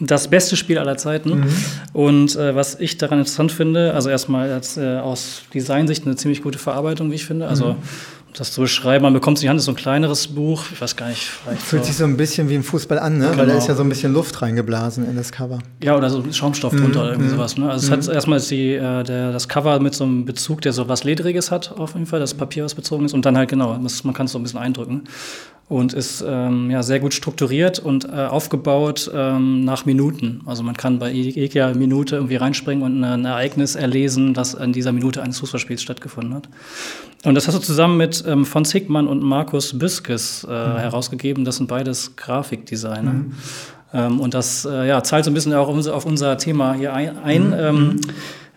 das 0.00 0.28
beste 0.28 0.56
Spiel 0.56 0.78
aller 0.78 0.96
Zeiten. 0.96 1.40
Mhm. 1.40 1.48
Und 1.92 2.36
äh, 2.36 2.54
was 2.54 2.80
ich 2.80 2.96
daran 2.96 3.18
interessant 3.18 3.52
finde, 3.52 3.92
also 3.92 4.08
erstmal 4.08 4.50
als, 4.50 4.78
äh, 4.78 4.96
aus 4.96 5.42
Designsicht 5.52 6.06
eine 6.06 6.16
ziemlich 6.16 6.42
gute 6.42 6.58
Verarbeitung, 6.58 7.10
wie 7.10 7.16
ich 7.16 7.26
finde. 7.26 7.48
Also 7.48 7.74
mhm 7.74 7.78
das 8.34 8.52
zu 8.52 8.62
beschreiben. 8.62 9.02
Man 9.02 9.12
bekommt 9.12 9.38
es 9.38 9.42
in 9.42 9.46
die 9.46 9.50
Hand, 9.50 9.58
ist 9.58 9.66
so 9.66 9.72
ein 9.72 9.76
kleineres 9.76 10.28
Buch. 10.28 10.64
Ich 10.72 10.80
weiß 10.80 10.96
gar 10.96 11.08
nicht. 11.08 11.22
Fühlt 11.22 11.82
so. 11.82 11.86
sich 11.88 11.96
so 11.96 12.04
ein 12.04 12.16
bisschen 12.16 12.48
wie 12.48 12.54
im 12.54 12.64
Fußball 12.64 12.98
an, 12.98 13.18
ne? 13.18 13.26
Genau. 13.26 13.38
Weil 13.38 13.46
da 13.46 13.58
ist 13.58 13.68
ja 13.68 13.74
so 13.74 13.82
ein 13.82 13.88
bisschen 13.88 14.12
Luft 14.12 14.40
reingeblasen 14.40 15.08
in 15.08 15.16
das 15.16 15.32
Cover. 15.32 15.58
Ja, 15.82 15.96
oder 15.96 16.08
so 16.10 16.24
Schaumstoff 16.32 16.72
drunter 16.72 16.88
mhm. 16.88 16.96
oder 16.96 17.10
irgendwie 17.10 17.30
mhm. 17.30 17.36
sowas. 17.36 17.56
Ne? 17.56 17.70
Also 17.70 17.92
mhm. 17.92 17.98
es 17.98 18.08
hat 18.08 18.14
erstmal 18.14 18.40
die, 18.40 18.74
äh, 18.74 19.02
der, 19.02 19.32
das 19.32 19.48
Cover 19.48 19.80
mit 19.80 19.94
so 19.94 20.04
einem 20.04 20.24
Bezug, 20.24 20.62
der 20.62 20.72
so 20.72 20.88
was 20.88 21.04
Ledriges 21.04 21.50
hat, 21.50 21.72
auf 21.76 21.94
jeden 21.94 22.06
Fall, 22.06 22.20
das 22.20 22.34
Papier, 22.34 22.64
was 22.64 22.74
bezogen 22.74 23.04
ist. 23.04 23.12
Und 23.14 23.26
dann 23.26 23.36
halt 23.36 23.50
genau, 23.50 23.78
man 23.78 24.14
kann 24.14 24.26
es 24.26 24.32
so 24.32 24.38
ein 24.38 24.42
bisschen 24.42 24.60
eindrücken 24.60 25.04
und 25.68 25.94
ist 25.94 26.22
ähm, 26.26 26.70
ja, 26.70 26.82
sehr 26.82 27.00
gut 27.00 27.14
strukturiert 27.14 27.78
und 27.78 28.04
äh, 28.04 28.08
aufgebaut 28.08 29.10
ähm, 29.14 29.64
nach 29.64 29.86
Minuten. 29.86 30.42
Also 30.44 30.62
man 30.62 30.76
kann 30.76 30.98
bei 30.98 31.10
jeder 31.10 31.74
Minute 31.74 32.16
irgendwie 32.16 32.36
reinspringen 32.36 32.84
und 32.84 33.02
ein 33.02 33.24
Ereignis 33.24 33.74
erlesen, 33.74 34.34
das 34.34 34.54
in 34.54 34.72
dieser 34.72 34.92
Minute 34.92 35.22
eines 35.22 35.38
Fußballspiels 35.38 35.80
stattgefunden 35.80 36.34
hat. 36.34 36.48
Und 37.24 37.34
das 37.34 37.46
hast 37.46 37.54
du 37.54 37.60
zusammen 37.60 37.96
mit 37.96 38.22
ähm, 38.26 38.44
von 38.44 38.64
Sigmann 38.64 39.06
und 39.06 39.22
Markus 39.22 39.78
Büskes 39.78 40.44
äh, 40.44 40.50
mhm. 40.50 40.76
herausgegeben. 40.78 41.44
Das 41.44 41.56
sind 41.56 41.68
beides 41.68 42.16
Grafikdesigner. 42.16 43.12
Mhm. 43.12 43.32
Ähm, 43.94 44.20
und 44.20 44.34
das 44.34 44.64
äh, 44.64 44.88
ja, 44.88 45.02
zahlt 45.02 45.24
so 45.24 45.30
ein 45.30 45.34
bisschen 45.34 45.54
auch 45.54 45.68
auf 45.68 46.06
unser 46.06 46.36
Thema 46.38 46.74
hier 46.74 46.92
ein. 46.92 47.16
ein 47.22 47.46
mhm. 47.46 47.54
Ähm, 47.54 47.86
mhm. 47.86 48.00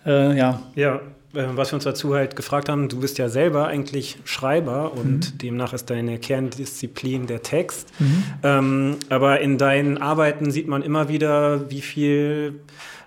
äh, 0.05 0.37
ja. 0.37 0.59
ja, 0.75 0.99
was 1.35 1.71
wir 1.71 1.75
uns 1.75 1.83
dazu 1.83 2.15
halt 2.15 2.35
gefragt 2.35 2.69
haben, 2.69 2.89
du 2.89 2.99
bist 2.99 3.17
ja 3.17 3.29
selber 3.29 3.67
eigentlich 3.67 4.17
Schreiber 4.23 4.93
und 4.93 5.33
mhm. 5.33 5.37
demnach 5.37 5.73
ist 5.73 5.89
deine 5.89 6.17
Kerndisziplin 6.19 7.27
der 7.27 7.41
Text. 7.41 7.89
Mhm. 7.99 8.23
Ähm, 8.43 8.97
aber 9.09 9.41
in 9.41 9.57
deinen 9.57 9.97
Arbeiten 9.97 10.51
sieht 10.51 10.67
man 10.67 10.81
immer 10.81 11.09
wieder, 11.09 11.69
wie 11.69 11.81
viel, 11.81 12.59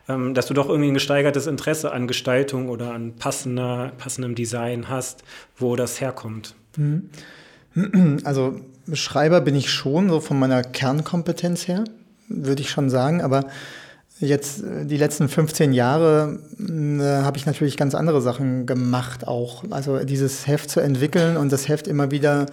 ähm, 0.09 0.35
dass 0.35 0.47
du 0.47 0.55
doch 0.55 0.69
irgendwie 0.69 0.91
ein 0.91 0.95
gesteigertes 0.95 1.47
Interesse 1.47 1.93
an 1.93 2.07
Gestaltung 2.07 2.69
oder 2.69 2.93
an 2.93 3.17
passender, 3.17 3.93
passendem 3.99 4.35
Design 4.35 4.89
hast, 4.89 5.25
wo 5.57 5.77
das 5.77 6.01
herkommt. 6.01 6.55
Mhm. 6.77 7.11
Also 8.25 8.61
Schreiber 8.93 9.41
bin 9.41 9.55
ich 9.55 9.71
schon, 9.71 10.09
so 10.09 10.21
von 10.21 10.39
meiner 10.39 10.63
Kernkompetenz 10.63 11.69
her, 11.69 11.85
würde 12.29 12.63
ich 12.63 12.71
schon 12.71 12.91
sagen, 12.91 13.21
aber 13.21 13.45
Jetzt 14.21 14.63
äh, 14.63 14.85
die 14.85 14.97
letzten 14.97 15.29
15 15.29 15.73
Jahre 15.73 16.39
äh, 16.59 17.03
habe 17.03 17.37
ich 17.37 17.47
natürlich 17.47 17.77
ganz 17.77 17.95
andere 17.95 18.21
Sachen 18.21 18.67
gemacht 18.67 19.27
auch. 19.27 19.65
Also 19.71 20.05
dieses 20.05 20.47
Heft 20.47 20.71
zu 20.71 20.81
entwickeln 20.81 21.37
und 21.37 21.53
das 21.53 21.69
Heft 21.69 21.87
immer 21.87 22.11
wieder 22.11 22.47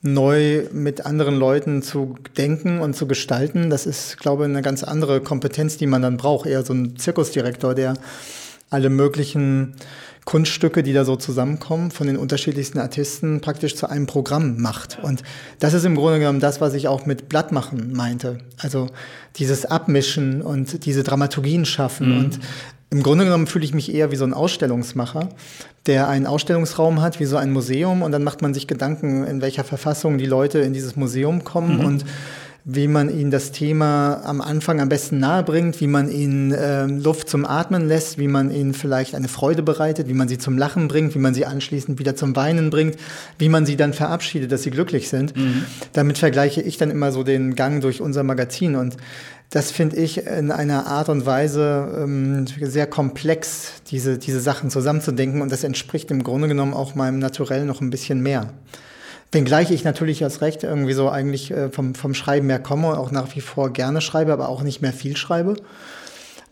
neu 0.00 0.64
mit 0.72 1.06
anderen 1.06 1.36
Leuten 1.36 1.82
zu 1.82 2.14
denken 2.36 2.80
und 2.80 2.94
zu 2.94 3.08
gestalten, 3.08 3.68
das 3.68 3.84
ist, 3.84 4.16
glaube 4.18 4.44
ich, 4.44 4.50
eine 4.50 4.62
ganz 4.62 4.84
andere 4.84 5.20
Kompetenz, 5.20 5.76
die 5.76 5.86
man 5.86 6.02
dann 6.02 6.16
braucht. 6.16 6.46
Eher 6.46 6.64
so 6.64 6.72
ein 6.72 6.96
Zirkusdirektor, 6.96 7.74
der 7.74 7.94
alle 8.70 8.90
möglichen 8.90 9.74
Kunststücke, 10.28 10.82
die 10.82 10.92
da 10.92 11.06
so 11.06 11.16
zusammenkommen, 11.16 11.90
von 11.90 12.06
den 12.06 12.18
unterschiedlichsten 12.18 12.78
Artisten 12.78 13.40
praktisch 13.40 13.76
zu 13.76 13.88
einem 13.88 14.04
Programm 14.04 14.60
macht. 14.60 14.98
Und 15.00 15.22
das 15.58 15.72
ist 15.72 15.86
im 15.86 15.96
Grunde 15.96 16.18
genommen 16.18 16.38
das, 16.38 16.60
was 16.60 16.74
ich 16.74 16.86
auch 16.86 17.06
mit 17.06 17.30
Blattmachen 17.30 17.94
meinte. 17.94 18.40
Also 18.58 18.88
dieses 19.36 19.64
Abmischen 19.64 20.42
und 20.42 20.84
diese 20.84 21.02
Dramaturgien 21.02 21.64
schaffen. 21.64 22.10
Mhm. 22.10 22.18
Und 22.18 22.40
im 22.90 23.02
Grunde 23.02 23.24
genommen 23.24 23.46
fühle 23.46 23.64
ich 23.64 23.72
mich 23.72 23.94
eher 23.94 24.10
wie 24.10 24.16
so 24.16 24.24
ein 24.24 24.34
Ausstellungsmacher, 24.34 25.30
der 25.86 26.10
einen 26.10 26.26
Ausstellungsraum 26.26 27.00
hat, 27.00 27.20
wie 27.20 27.24
so 27.24 27.38
ein 27.38 27.50
Museum. 27.50 28.02
Und 28.02 28.12
dann 28.12 28.22
macht 28.22 28.42
man 28.42 28.52
sich 28.52 28.66
Gedanken, 28.66 29.24
in 29.24 29.40
welcher 29.40 29.64
Verfassung 29.64 30.18
die 30.18 30.26
Leute 30.26 30.58
in 30.58 30.74
dieses 30.74 30.94
Museum 30.94 31.42
kommen. 31.42 31.78
Mhm. 31.78 31.84
Und 31.86 32.04
wie 32.64 32.88
man 32.88 33.08
ihnen 33.08 33.30
das 33.30 33.52
Thema 33.52 34.20
am 34.24 34.40
Anfang 34.40 34.80
am 34.80 34.88
besten 34.88 35.18
nahebringt, 35.18 35.80
wie 35.80 35.86
man 35.86 36.10
ihnen 36.10 36.52
äh, 36.52 36.84
Luft 36.84 37.28
zum 37.28 37.46
Atmen 37.46 37.88
lässt, 37.88 38.18
wie 38.18 38.28
man 38.28 38.50
ihnen 38.50 38.74
vielleicht 38.74 39.14
eine 39.14 39.28
Freude 39.28 39.62
bereitet, 39.62 40.08
wie 40.08 40.14
man 40.14 40.28
sie 40.28 40.38
zum 40.38 40.58
Lachen 40.58 40.86
bringt, 40.88 41.14
wie 41.14 41.18
man 41.18 41.32
sie 41.32 41.46
anschließend 41.46 41.98
wieder 41.98 42.14
zum 42.14 42.36
Weinen 42.36 42.70
bringt, 42.70 42.96
wie 43.38 43.48
man 43.48 43.64
sie 43.64 43.76
dann 43.76 43.94
verabschiedet, 43.94 44.52
dass 44.52 44.64
sie 44.64 44.70
glücklich 44.70 45.08
sind. 45.08 45.34
Mhm. 45.36 45.64
Damit 45.94 46.18
vergleiche 46.18 46.60
ich 46.60 46.76
dann 46.76 46.90
immer 46.90 47.10
so 47.10 47.22
den 47.22 47.54
Gang 47.54 47.80
durch 47.80 48.00
unser 48.00 48.22
Magazin 48.22 48.76
und 48.76 48.96
das 49.50 49.70
finde 49.70 49.96
ich 49.96 50.26
in 50.26 50.50
einer 50.50 50.86
Art 50.86 51.08
und 51.08 51.24
Weise 51.24 52.02
ähm, 52.02 52.46
sehr 52.60 52.86
komplex, 52.86 53.80
diese, 53.90 54.18
diese 54.18 54.40
Sachen 54.40 54.68
zusammenzudenken 54.68 55.40
und 55.40 55.50
das 55.50 55.64
entspricht 55.64 56.10
im 56.10 56.22
Grunde 56.22 56.48
genommen 56.48 56.74
auch 56.74 56.94
meinem 56.94 57.18
Naturell 57.18 57.64
noch 57.64 57.80
ein 57.80 57.88
bisschen 57.88 58.20
mehr. 58.20 58.52
Wenngleich 59.30 59.70
ich 59.70 59.84
natürlich 59.84 60.24
als 60.24 60.40
Recht 60.40 60.64
irgendwie 60.64 60.94
so 60.94 61.10
eigentlich 61.10 61.50
äh, 61.50 61.68
vom, 61.68 61.94
vom 61.94 62.14
Schreiben 62.14 62.46
mehr 62.46 62.58
komme 62.58 62.88
und 62.88 62.96
auch 62.96 63.10
nach 63.10 63.34
wie 63.36 63.40
vor 63.40 63.72
gerne 63.72 64.00
schreibe, 64.00 64.32
aber 64.32 64.48
auch 64.48 64.62
nicht 64.62 64.80
mehr 64.80 64.92
viel 64.92 65.16
schreibe. 65.16 65.56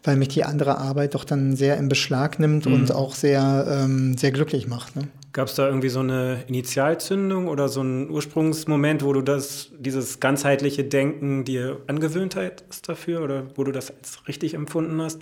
weil 0.05 0.17
mich 0.17 0.29
die 0.29 0.45
andere 0.45 0.79
Arbeit 0.79 1.15
doch 1.15 1.25
dann 1.25 1.57
sehr 1.57 1.77
in 1.79 1.89
Beschlag 1.89 2.39
nimmt 2.39 2.67
mhm. 2.67 2.75
und 2.75 2.93
auch 2.93 3.15
sehr, 3.15 3.67
ähm, 3.69 4.17
sehr 4.17 4.31
glücklich 4.31 4.69
macht. 4.69 4.95
Ne? 4.95 5.09
Gab 5.33 5.49
es 5.49 5.55
da 5.57 5.67
irgendwie 5.67 5.89
so 5.89 6.01
eine 6.01 6.45
Initialzündung 6.47 7.49
oder 7.49 7.69
so 7.69 7.81
einen 7.81 8.09
Ursprungsmoment, 8.09 9.03
wo 9.05 9.13
du 9.13 9.21
das, 9.21 9.71
dieses 9.79 10.21
ganzheitliche 10.21 10.85
Denken 10.85 11.45
dir 11.45 11.81
angewöhnt 11.89 12.37
hast 12.37 12.89
dafür 12.89 13.23
oder 13.23 13.45
wo 13.57 13.65
du 13.65 13.73
das 13.73 13.91
als 13.91 14.27
richtig 14.29 14.55
empfunden 14.55 15.03
hast? 15.03 15.21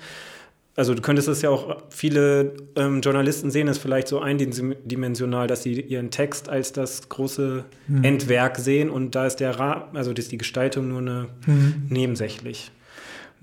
Also 0.77 0.95
du 0.95 1.03
könntest 1.03 1.29
es 1.29 1.43
ja 1.43 1.51
auch, 1.51 1.83
viele 1.89 2.55
ähm, 2.75 3.01
Journalisten 3.01 3.51
sehen 3.51 3.69
es 3.69 3.79
vielleicht 3.79 4.09
so 4.09 4.19
eindimensional, 4.19 5.47
dass 5.47 5.63
sie 5.63 5.81
ihren 5.81 6.11
Text 6.11 6.49
als 6.49 6.73
das 6.73 7.09
große 7.09 7.65
mhm. 7.87 8.05
Endwerk 8.05 8.59
sehen 8.59 8.91
und 8.91 9.15
da 9.15 9.27
ist 9.27 9.37
der 9.37 9.59
Ra 9.59 9.89
also 9.95 10.11
ist 10.11 10.33
die 10.33 10.39
Gestaltung 10.39 10.89
nur 10.89 10.99
eine 10.99 11.27
mhm. 11.47 11.87
nebensächlich. 11.91 12.73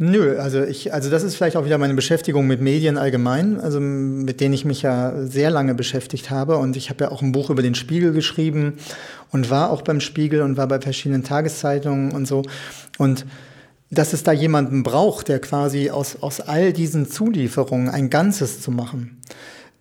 Nö, 0.03 0.39
also 0.39 0.63
ich, 0.63 0.93
also 0.93 1.11
das 1.11 1.21
ist 1.21 1.35
vielleicht 1.35 1.55
auch 1.55 1.63
wieder 1.63 1.77
meine 1.77 1.93
Beschäftigung 1.93 2.47
mit 2.47 2.59
Medien 2.59 2.97
allgemein, 2.97 3.59
also 3.59 3.79
mit 3.79 4.41
denen 4.41 4.53
ich 4.55 4.65
mich 4.65 4.81
ja 4.81 5.27
sehr 5.27 5.51
lange 5.51 5.75
beschäftigt 5.75 6.31
habe. 6.31 6.57
Und 6.57 6.75
ich 6.75 6.89
habe 6.89 7.03
ja 7.03 7.11
auch 7.11 7.21
ein 7.21 7.31
Buch 7.31 7.51
über 7.51 7.61
den 7.61 7.75
Spiegel 7.75 8.11
geschrieben 8.11 8.73
und 9.31 9.51
war 9.51 9.69
auch 9.69 9.83
beim 9.83 10.01
Spiegel 10.01 10.41
und 10.41 10.57
war 10.57 10.67
bei 10.67 10.81
verschiedenen 10.81 11.23
Tageszeitungen 11.23 12.13
und 12.13 12.27
so. 12.27 12.41
Und 12.97 13.27
dass 13.91 14.13
es 14.13 14.23
da 14.23 14.31
jemanden 14.31 14.83
braucht, 14.83 15.27
der 15.27 15.39
quasi 15.39 15.89
aus, 15.89 16.17
aus 16.21 16.39
all 16.39 16.73
diesen 16.73 17.09
Zulieferungen 17.09 17.89
ein 17.89 18.09
Ganzes 18.09 18.61
zu 18.61 18.71
machen 18.71 19.21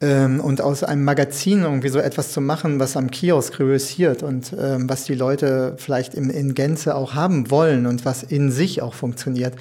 ähm, 0.00 0.40
und 0.40 0.60
aus 0.60 0.82
einem 0.82 1.04
Magazin 1.04 1.62
irgendwie 1.62 1.88
so 1.88 2.00
etwas 2.00 2.32
zu 2.32 2.40
machen, 2.40 2.80
was 2.80 2.96
am 2.96 3.10
Kiosk 3.10 3.60
reüssiert 3.60 4.22
und 4.22 4.54
ähm, 4.58 4.88
was 4.88 5.04
die 5.04 5.14
Leute 5.14 5.74
vielleicht 5.78 6.14
in, 6.14 6.28
in 6.28 6.54
Gänze 6.54 6.96
auch 6.96 7.14
haben 7.14 7.50
wollen 7.50 7.86
und 7.86 8.04
was 8.04 8.24
in 8.24 8.50
sich 8.50 8.82
auch 8.82 8.94
funktioniert. 8.94 9.54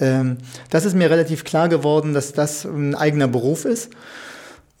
Ähm, 0.00 0.38
das 0.70 0.84
ist 0.84 0.96
mir 0.96 1.08
relativ 1.08 1.44
klar 1.44 1.68
geworden, 1.68 2.14
dass 2.14 2.32
das 2.32 2.64
ein 2.64 2.96
eigener 2.96 3.28
Beruf 3.28 3.64
ist. 3.64 3.90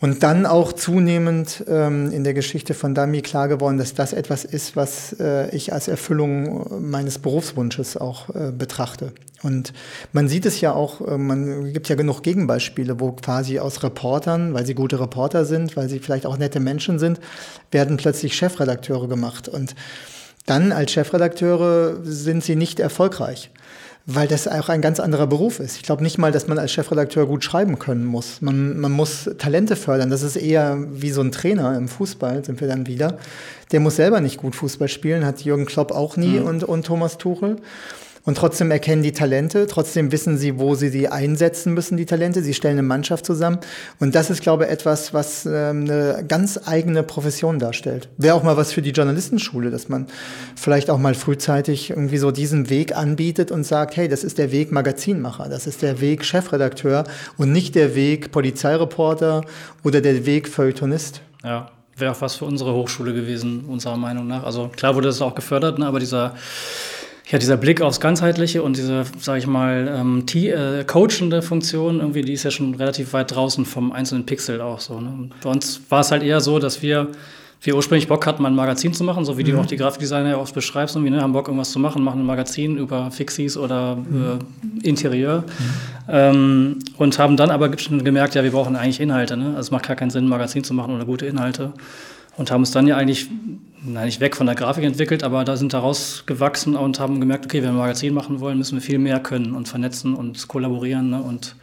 Und 0.04 0.22
dann 0.22 0.44
auch 0.44 0.74
zunehmend 0.74 1.64
ähm, 1.66 2.12
in 2.12 2.24
der 2.24 2.34
Geschichte 2.34 2.74
von 2.74 2.94
Dami 2.94 3.22
klar 3.22 3.48
geworden, 3.48 3.78
dass 3.78 3.94
das 3.94 4.12
etwas 4.12 4.44
ist, 4.44 4.76
was 4.76 5.16
äh, 5.18 5.48
ich 5.56 5.72
als 5.72 5.88
Erfüllung 5.88 6.90
meines 6.90 7.18
Berufswunsches 7.18 7.96
auch 7.96 8.28
äh, 8.34 8.52
betrachte. 8.52 9.12
Und 9.42 9.72
man 10.12 10.28
sieht 10.28 10.44
es 10.44 10.60
ja 10.60 10.74
auch, 10.74 11.00
äh, 11.00 11.16
man 11.16 11.72
gibt 11.72 11.88
ja 11.88 11.96
genug 11.96 12.22
Gegenbeispiele, 12.22 13.00
wo 13.00 13.12
quasi 13.12 13.58
aus 13.58 13.82
Reportern, 13.82 14.52
weil 14.52 14.66
sie 14.66 14.74
gute 14.74 15.00
Reporter 15.00 15.46
sind, 15.46 15.74
weil 15.74 15.88
sie 15.88 16.00
vielleicht 16.00 16.26
auch 16.26 16.36
nette 16.36 16.60
Menschen 16.60 16.98
sind, 16.98 17.18
werden 17.70 17.96
plötzlich 17.96 18.36
Chefredakteure 18.36 19.08
gemacht. 19.08 19.48
Und 19.48 19.74
dann 20.44 20.72
als 20.72 20.92
Chefredakteure 20.92 22.00
sind 22.02 22.44
sie 22.44 22.56
nicht 22.56 22.78
erfolgreich 22.78 23.50
weil 24.06 24.28
das 24.28 24.46
auch 24.46 24.68
ein 24.68 24.82
ganz 24.82 25.00
anderer 25.00 25.26
Beruf 25.26 25.60
ist. 25.60 25.76
Ich 25.76 25.82
glaube 25.82 26.02
nicht 26.02 26.18
mal, 26.18 26.30
dass 26.30 26.46
man 26.46 26.58
als 26.58 26.72
Chefredakteur 26.72 27.26
gut 27.26 27.42
schreiben 27.42 27.78
können 27.78 28.04
muss. 28.04 28.42
Man, 28.42 28.78
man 28.78 28.92
muss 28.92 29.30
Talente 29.38 29.76
fördern. 29.76 30.10
Das 30.10 30.22
ist 30.22 30.36
eher 30.36 30.76
wie 30.90 31.10
so 31.10 31.22
ein 31.22 31.32
Trainer 31.32 31.76
im 31.76 31.88
Fußball, 31.88 32.44
sind 32.44 32.60
wir 32.60 32.68
dann 32.68 32.86
wieder. 32.86 33.16
Der 33.72 33.80
muss 33.80 33.96
selber 33.96 34.20
nicht 34.20 34.36
gut 34.36 34.54
Fußball 34.54 34.88
spielen, 34.88 35.24
hat 35.24 35.40
Jürgen 35.40 35.64
Klopp 35.64 35.90
auch 35.90 36.18
nie 36.18 36.38
mhm. 36.38 36.46
und, 36.46 36.64
und 36.64 36.84
Thomas 36.84 37.16
Tuchel. 37.16 37.56
Und 38.26 38.38
trotzdem 38.38 38.70
erkennen 38.70 39.02
die 39.02 39.12
Talente, 39.12 39.66
trotzdem 39.66 40.10
wissen 40.10 40.38
sie, 40.38 40.58
wo 40.58 40.74
sie 40.74 40.88
sie 40.88 41.08
einsetzen 41.08 41.74
müssen, 41.74 41.98
die 41.98 42.06
Talente. 42.06 42.42
Sie 42.42 42.54
stellen 42.54 42.78
eine 42.78 42.82
Mannschaft 42.82 43.26
zusammen. 43.26 43.58
Und 44.00 44.14
das 44.14 44.30
ist, 44.30 44.40
glaube 44.40 44.64
ich, 44.64 44.70
etwas, 44.70 45.12
was 45.12 45.44
ähm, 45.44 45.82
eine 45.82 46.24
ganz 46.26 46.58
eigene 46.64 47.02
Profession 47.02 47.58
darstellt. 47.58 48.08
Wäre 48.16 48.34
auch 48.34 48.42
mal 48.42 48.56
was 48.56 48.72
für 48.72 48.80
die 48.80 48.92
Journalistenschule, 48.92 49.70
dass 49.70 49.90
man 49.90 50.06
vielleicht 50.56 50.88
auch 50.88 50.98
mal 50.98 51.14
frühzeitig 51.14 51.90
irgendwie 51.90 52.16
so 52.16 52.30
diesen 52.30 52.70
Weg 52.70 52.96
anbietet 52.96 53.50
und 53.50 53.64
sagt, 53.64 53.96
hey, 53.96 54.08
das 54.08 54.24
ist 54.24 54.38
der 54.38 54.50
Weg 54.52 54.72
Magazinmacher, 54.72 55.50
das 55.50 55.66
ist 55.66 55.82
der 55.82 56.00
Weg 56.00 56.24
Chefredakteur 56.24 57.04
und 57.36 57.52
nicht 57.52 57.74
der 57.74 57.94
Weg 57.94 58.32
Polizeireporter 58.32 59.44
oder 59.82 60.00
der 60.00 60.24
Weg 60.24 60.48
Feuilletonist. 60.48 61.20
Ja, 61.42 61.70
wäre 61.96 62.12
auch 62.12 62.20
was 62.22 62.36
für 62.36 62.46
unsere 62.46 62.72
Hochschule 62.72 63.12
gewesen, 63.12 63.66
unserer 63.68 63.98
Meinung 63.98 64.26
nach. 64.26 64.44
Also 64.44 64.68
klar 64.68 64.94
wurde 64.94 65.08
das 65.08 65.20
auch 65.20 65.34
gefördert, 65.34 65.78
ne, 65.78 65.86
aber 65.86 66.00
dieser 66.00 66.34
ja, 67.26 67.38
dieser 67.38 67.56
Blick 67.56 67.80
aufs 67.80 68.00
Ganzheitliche 68.00 68.62
und 68.62 68.76
diese, 68.76 69.04
sage 69.18 69.38
ich 69.38 69.46
mal, 69.46 69.90
ähm, 69.98 70.26
äh, 70.34 70.84
coachende 70.84 71.40
Funktion, 71.40 72.00
irgendwie, 72.00 72.22
die 72.22 72.34
ist 72.34 72.42
ja 72.42 72.50
schon 72.50 72.74
relativ 72.74 73.14
weit 73.14 73.34
draußen 73.34 73.64
vom 73.64 73.92
einzelnen 73.92 74.26
Pixel 74.26 74.60
auch 74.60 74.80
so. 74.80 75.00
Ne? 75.00 75.30
bei 75.42 75.50
uns 75.50 75.80
war 75.88 76.00
es 76.00 76.10
halt 76.10 76.22
eher 76.22 76.40
so, 76.40 76.58
dass 76.58 76.82
wir, 76.82 77.08
wir 77.62 77.76
ursprünglich 77.76 78.08
Bock 78.08 78.26
hatten, 78.26 78.42
mal 78.42 78.50
ein 78.50 78.54
Magazin 78.54 78.92
zu 78.92 79.04
machen, 79.04 79.24
so 79.24 79.38
wie 79.38 79.44
mhm. 79.44 79.52
du 79.52 79.60
auch 79.60 79.66
die 79.66 79.78
Grafikdesigner 79.78 80.30
ja 80.30 80.36
oft 80.36 80.54
beschreibst, 80.54 80.96
irgendwie, 80.96 81.12
ne? 81.12 81.22
haben 81.22 81.32
Bock, 81.32 81.48
irgendwas 81.48 81.70
zu 81.70 81.78
machen, 81.78 82.04
machen 82.04 82.20
ein 82.20 82.26
Magazin 82.26 82.76
über 82.76 83.10
Fixies 83.10 83.56
oder 83.56 83.96
mhm. 83.96 84.40
äh, 84.82 84.86
Interieur. 84.86 85.40
Mhm. 85.40 86.04
Ähm, 86.06 86.78
und 86.98 87.18
haben 87.18 87.38
dann 87.38 87.50
aber 87.50 87.70
gemerkt, 87.70 88.34
ja, 88.34 88.44
wir 88.44 88.50
brauchen 88.50 88.76
eigentlich 88.76 89.00
Inhalte. 89.00 89.38
Ne? 89.38 89.46
Also 89.48 89.60
es 89.60 89.70
macht 89.70 89.86
gar 89.86 89.96
keinen 89.96 90.10
Sinn, 90.10 90.26
ein 90.26 90.28
Magazin 90.28 90.62
zu 90.62 90.74
machen 90.74 90.94
oder 90.94 91.06
gute 91.06 91.24
Inhalte. 91.24 91.72
Und 92.36 92.50
haben 92.50 92.62
uns 92.62 92.72
dann 92.72 92.86
ja 92.86 92.96
eigentlich 92.96 93.28
nein, 93.84 94.06
nicht 94.06 94.20
weg 94.20 94.36
von 94.36 94.46
der 94.46 94.54
Grafik 94.54 94.84
entwickelt, 94.84 95.22
aber 95.22 95.44
da 95.44 95.56
sind 95.56 95.72
daraus 95.72 96.24
gewachsen 96.26 96.76
und 96.76 96.98
haben 96.98 97.20
gemerkt, 97.20 97.44
okay, 97.44 97.58
wenn 97.58 97.70
wir 97.70 97.70
ein 97.70 97.76
Magazin 97.76 98.14
machen 98.14 98.40
wollen, 98.40 98.58
müssen 98.58 98.76
wir 98.76 98.82
viel 98.82 98.98
mehr 98.98 99.20
können 99.20 99.54
und 99.54 99.68
vernetzen 99.68 100.14
und 100.14 100.48
kollaborieren 100.48 101.10
ne, 101.10 101.22
und 101.22 101.56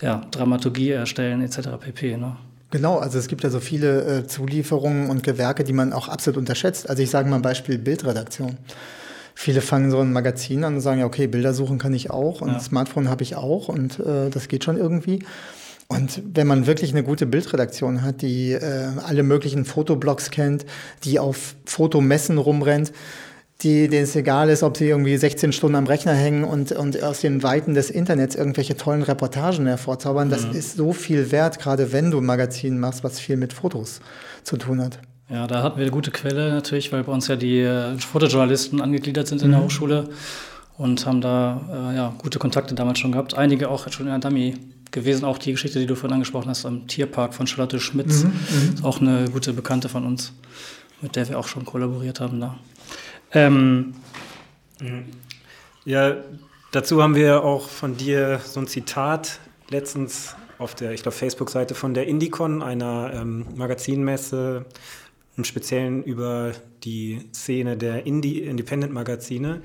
ja, 0.00 0.22
Dramaturgie 0.30 0.90
erstellen 0.90 1.42
etc. 1.42 1.70
pp. 1.80 2.16
Ne. 2.16 2.36
Genau, 2.70 2.98
also 2.98 3.18
es 3.18 3.28
gibt 3.28 3.44
ja 3.44 3.50
so 3.50 3.60
viele 3.60 4.18
äh, 4.18 4.26
Zulieferungen 4.26 5.08
und 5.08 5.22
Gewerke, 5.22 5.64
die 5.64 5.72
man 5.72 5.92
auch 5.92 6.08
absolut 6.08 6.38
unterschätzt. 6.38 6.88
Also 6.88 7.02
ich 7.02 7.10
sage 7.10 7.28
mal 7.28 7.36
ein 7.36 7.42
Beispiel 7.42 7.78
Bildredaktion. 7.78 8.58
Viele 9.34 9.60
fangen 9.60 9.90
so 9.90 10.00
ein 10.00 10.12
Magazin 10.12 10.64
an 10.64 10.74
und 10.74 10.80
sagen, 10.80 11.00
ja, 11.00 11.06
okay, 11.06 11.28
Bilder 11.28 11.54
suchen 11.54 11.78
kann 11.78 11.94
ich 11.94 12.10
auch 12.10 12.40
und 12.40 12.52
ja. 12.52 12.60
Smartphone 12.60 13.08
habe 13.08 13.22
ich 13.22 13.36
auch 13.36 13.68
und 13.68 14.00
äh, 14.00 14.30
das 14.30 14.48
geht 14.48 14.64
schon 14.64 14.76
irgendwie. 14.76 15.20
Und 15.88 16.22
wenn 16.34 16.46
man 16.46 16.66
wirklich 16.66 16.92
eine 16.92 17.02
gute 17.02 17.24
Bildredaktion 17.24 18.02
hat, 18.02 18.20
die 18.20 18.52
äh, 18.52 18.88
alle 19.04 19.22
möglichen 19.22 19.64
Fotoblogs 19.64 20.30
kennt, 20.30 20.66
die 21.04 21.18
auf 21.18 21.56
Fotomessen 21.64 22.36
rumrennt, 22.36 22.92
die, 23.62 23.88
denen 23.88 24.04
es 24.04 24.14
egal 24.14 24.50
ist, 24.50 24.62
ob 24.62 24.76
sie 24.76 24.88
irgendwie 24.88 25.16
16 25.16 25.52
Stunden 25.52 25.76
am 25.76 25.86
Rechner 25.86 26.12
hängen 26.12 26.44
und, 26.44 26.72
und 26.72 27.02
aus 27.02 27.22
den 27.22 27.42
Weiten 27.42 27.74
des 27.74 27.90
Internets 27.90 28.36
irgendwelche 28.36 28.76
tollen 28.76 29.02
Reportagen 29.02 29.66
hervorzaubern, 29.66 30.28
mhm. 30.28 30.32
das 30.32 30.44
ist 30.44 30.76
so 30.76 30.92
viel 30.92 31.32
wert, 31.32 31.58
gerade 31.58 31.90
wenn 31.92 32.10
du 32.10 32.18
ein 32.18 32.26
Magazin 32.26 32.78
machst, 32.78 33.02
was 33.02 33.18
viel 33.18 33.36
mit 33.36 33.52
Fotos 33.52 34.00
zu 34.44 34.58
tun 34.58 34.80
hat. 34.80 35.00
Ja, 35.30 35.46
da 35.46 35.62
hatten 35.62 35.78
wir 35.78 35.84
eine 35.84 35.90
gute 35.90 36.10
Quelle 36.10 36.50
natürlich, 36.50 36.92
weil 36.92 37.02
bei 37.02 37.12
uns 37.12 37.28
ja 37.28 37.36
die 37.36 37.60
äh, 37.60 37.98
Fotojournalisten 37.98 38.80
angegliedert 38.80 39.26
sind 39.26 39.42
in 39.42 39.48
mhm. 39.48 39.52
der 39.52 39.64
Hochschule 39.64 40.08
und 40.76 41.04
haben 41.04 41.20
da 41.20 41.90
äh, 41.92 41.96
ja, 41.96 42.14
gute 42.18 42.38
Kontakte 42.38 42.74
damals 42.74 43.00
schon 43.00 43.12
gehabt. 43.12 43.36
Einige 43.36 43.68
auch 43.68 43.90
schon 43.90 44.06
in 44.06 44.12
der 44.12 44.20
Dummy 44.20 44.54
gewesen. 44.90 45.24
Auch 45.24 45.38
die 45.38 45.52
Geschichte, 45.52 45.78
die 45.78 45.86
du 45.86 45.94
vorhin 45.94 46.14
angesprochen 46.14 46.48
hast, 46.48 46.64
am 46.66 46.86
Tierpark 46.86 47.34
von 47.34 47.46
Charlotte 47.46 47.80
Schmitz. 47.80 48.24
Mhm, 48.24 48.30
mhm, 48.30 48.74
ist 48.74 48.84
auch 48.84 49.00
eine 49.00 49.30
gute 49.30 49.52
Bekannte 49.52 49.88
von 49.88 50.04
uns, 50.06 50.32
mit 51.00 51.16
der 51.16 51.28
wir 51.28 51.38
auch 51.38 51.48
schon 51.48 51.64
kollaboriert 51.64 52.20
haben 52.20 52.40
da. 52.40 52.58
Ähm, 53.32 53.94
ja, 55.84 56.16
dazu 56.72 57.02
haben 57.02 57.14
wir 57.14 57.44
auch 57.44 57.68
von 57.68 57.96
dir 57.96 58.40
so 58.44 58.60
ein 58.60 58.66
Zitat 58.66 59.40
letztens 59.70 60.34
auf 60.58 60.74
der, 60.74 60.92
ich 60.92 61.02
glaube, 61.02 61.16
Facebook-Seite 61.16 61.74
von 61.74 61.94
der 61.94 62.06
Indicon, 62.06 62.62
einer 62.62 63.12
ähm, 63.14 63.46
Magazinmesse, 63.54 64.64
im 65.36 65.44
Speziellen 65.44 66.02
über 66.02 66.52
die 66.82 67.28
Szene 67.32 67.76
der 67.76 68.06
Indie 68.06 68.40
Independent-Magazine. 68.40 69.62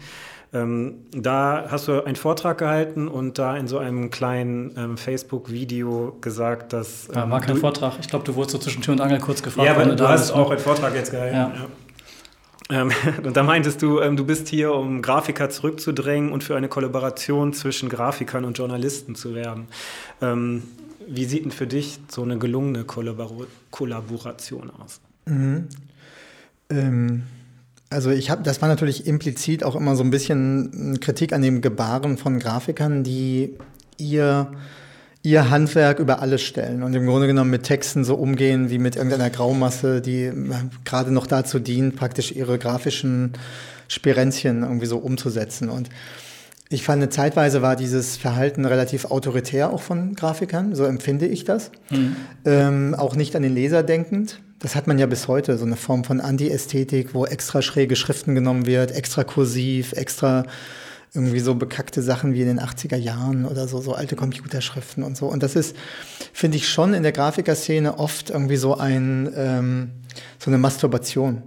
Ähm, 0.54 1.00
da 1.12 1.66
hast 1.70 1.88
du 1.88 2.04
einen 2.06 2.16
Vortrag 2.16 2.60
gehalten 2.60 3.08
und 3.08 3.40
da 3.40 3.58
in 3.58 3.68
so 3.68 3.80
einem 3.80 4.12
kleinen 4.12 4.72
ähm, 4.78 4.98
Facebook-Video 4.98 6.18
gesagt, 6.22 6.74
dass. 6.74 7.10
Ähm, 7.10 7.16
ja, 7.16 7.30
war 7.30 7.42
kein 7.42 7.58
Vortrag. 7.58 7.94
Ich 8.00 8.08
glaube, 8.08 8.24
du 8.24 8.36
wurdest 8.36 8.52
so 8.52 8.58
zwischen 8.60 8.84
Tür 8.84 8.94
und 8.94 9.02
Angel 9.02 9.20
kurz 9.20 9.42
gefragt. 9.42 9.66
Ja, 9.66 9.74
aber 9.76 9.96
du 9.96 10.08
hast 10.08 10.32
auch 10.32 10.52
einen 10.52 10.60
Vortrag 10.60 10.94
jetzt 10.94 11.10
gehalten. 11.10 11.36
Ja. 11.36 11.52
Ja. 11.56 12.82
Ähm, 12.82 12.92
und 13.24 13.36
da 13.36 13.42
meintest 13.42 13.82
du, 13.82 14.00
ähm, 14.00 14.16
du 14.16 14.26
bist 14.26 14.48
hier, 14.48 14.74
um 14.74 15.02
Grafiker 15.02 15.50
zurückzudrängen 15.50 16.32
und 16.32 16.44
für 16.44 16.56
eine 16.56 16.68
Kollaboration 16.68 17.54
zwischen 17.54 17.90
Grafikern 17.90 18.46
und 18.46 18.58
Journalisten 18.58 19.16
zu 19.16 19.34
werben. 19.34 19.68
Ähm, 20.22 20.64
wie 21.08 21.26
sieht 21.26 21.46
denn 21.46 21.52
für 21.52 21.68
dich 21.68 22.00
so 22.10 22.22
eine 22.22 22.38
gelungene 22.38 22.84
Kollabor 22.84 23.48
Kollaboration 23.72 24.72
aus? 24.80 25.02
Mhm. 25.26 25.68
Ähm 26.70 27.24
also 27.94 28.10
ich 28.10 28.30
habe, 28.30 28.44
das 28.44 28.62
war 28.62 28.70
natürlich 28.70 29.08
implizit 29.08 29.64
auch 29.64 29.76
immer 29.76 29.96
so 29.96 30.04
ein 30.04 30.10
bisschen 30.10 31.00
Kritik 31.00 31.32
an 31.32 31.42
dem 31.42 31.62
Gebaren 31.62 32.18
von 32.18 32.40
Grafikern, 32.40 33.04
die 33.04 33.54
ihr 33.98 34.52
ihr 35.26 35.50
Handwerk 35.50 36.00
über 36.00 36.22
alles 36.22 36.42
stellen 36.42 36.84
und 36.84 36.94
im 36.94 37.06
Grunde 37.06 37.28
genommen 37.28 37.50
mit 37.50 37.64
Texten 37.64 38.04
so 38.04 38.16
umgehen 38.16 38.70
wie 38.70 38.78
mit 38.78 38.98
irgendeiner 38.98 39.30
Graumasse, 39.30 40.02
die 40.02 40.32
gerade 40.84 41.12
noch 41.12 41.28
dazu 41.28 41.60
dient, 41.60 41.96
praktisch 41.96 42.34
ihre 42.34 42.60
grafischen 42.60 43.32
Spirenzchen 43.88 44.64
irgendwie 44.64 44.86
so 44.86 44.98
umzusetzen. 44.98 45.70
Und 45.70 45.90
ich 46.68 46.84
fand, 46.84 47.14
zeitweise 47.14 47.62
war 47.62 47.78
dieses 47.78 48.18
Verhalten 48.18 48.66
relativ 48.66 49.06
autoritär 49.06 49.72
auch 49.72 49.82
von 49.82 50.14
Grafikern, 50.16 50.76
so 50.76 50.84
empfinde 50.84 51.28
ich 51.28 51.46
das. 51.46 51.72
Mhm. 51.90 52.16
Ähm, 52.44 52.96
auch 52.98 53.16
nicht 53.16 53.36
an 53.38 53.44
den 53.44 53.56
Leser 53.56 53.82
denkend. 53.82 54.42
Das 54.64 54.78
hat 54.78 54.88
man 54.88 54.98
ja 54.98 55.08
bis 55.08 55.28
heute, 55.28 55.58
so 55.58 55.66
eine 55.66 55.76
Form 55.76 56.06
von 56.06 56.22
Anti-Ästhetik, 56.22 57.14
wo 57.14 57.26
extra 57.26 57.62
schräge 57.62 57.98
Schriften 57.98 58.34
genommen 58.34 58.66
wird, 58.66 58.92
extra 58.92 59.26
kursiv, 59.26 59.92
extra 59.92 60.46
irgendwie 61.14 61.42
so 61.42 61.54
bekackte 61.56 62.02
Sachen 62.02 62.34
wie 62.34 62.42
in 62.42 62.48
den 62.48 62.62
80er 62.62 62.96
Jahren 62.96 63.46
oder 63.46 63.68
so, 63.68 63.82
so 63.82 63.94
alte 63.94 64.16
Computerschriften 64.16 65.04
und 65.04 65.18
so. 65.18 65.28
Und 65.28 65.44
das 65.44 65.58
ist, 65.58 65.76
finde 66.32 66.56
ich, 66.56 66.70
schon 66.70 66.94
in 66.94 67.04
der 67.04 67.12
Grafikerszene 67.12 68.00
oft 68.00 68.30
irgendwie 68.30 68.56
so 68.56 68.78
ein, 68.78 69.34
ähm, 69.36 69.92
so 70.40 70.50
eine 70.50 70.58
Masturbation. 70.58 71.44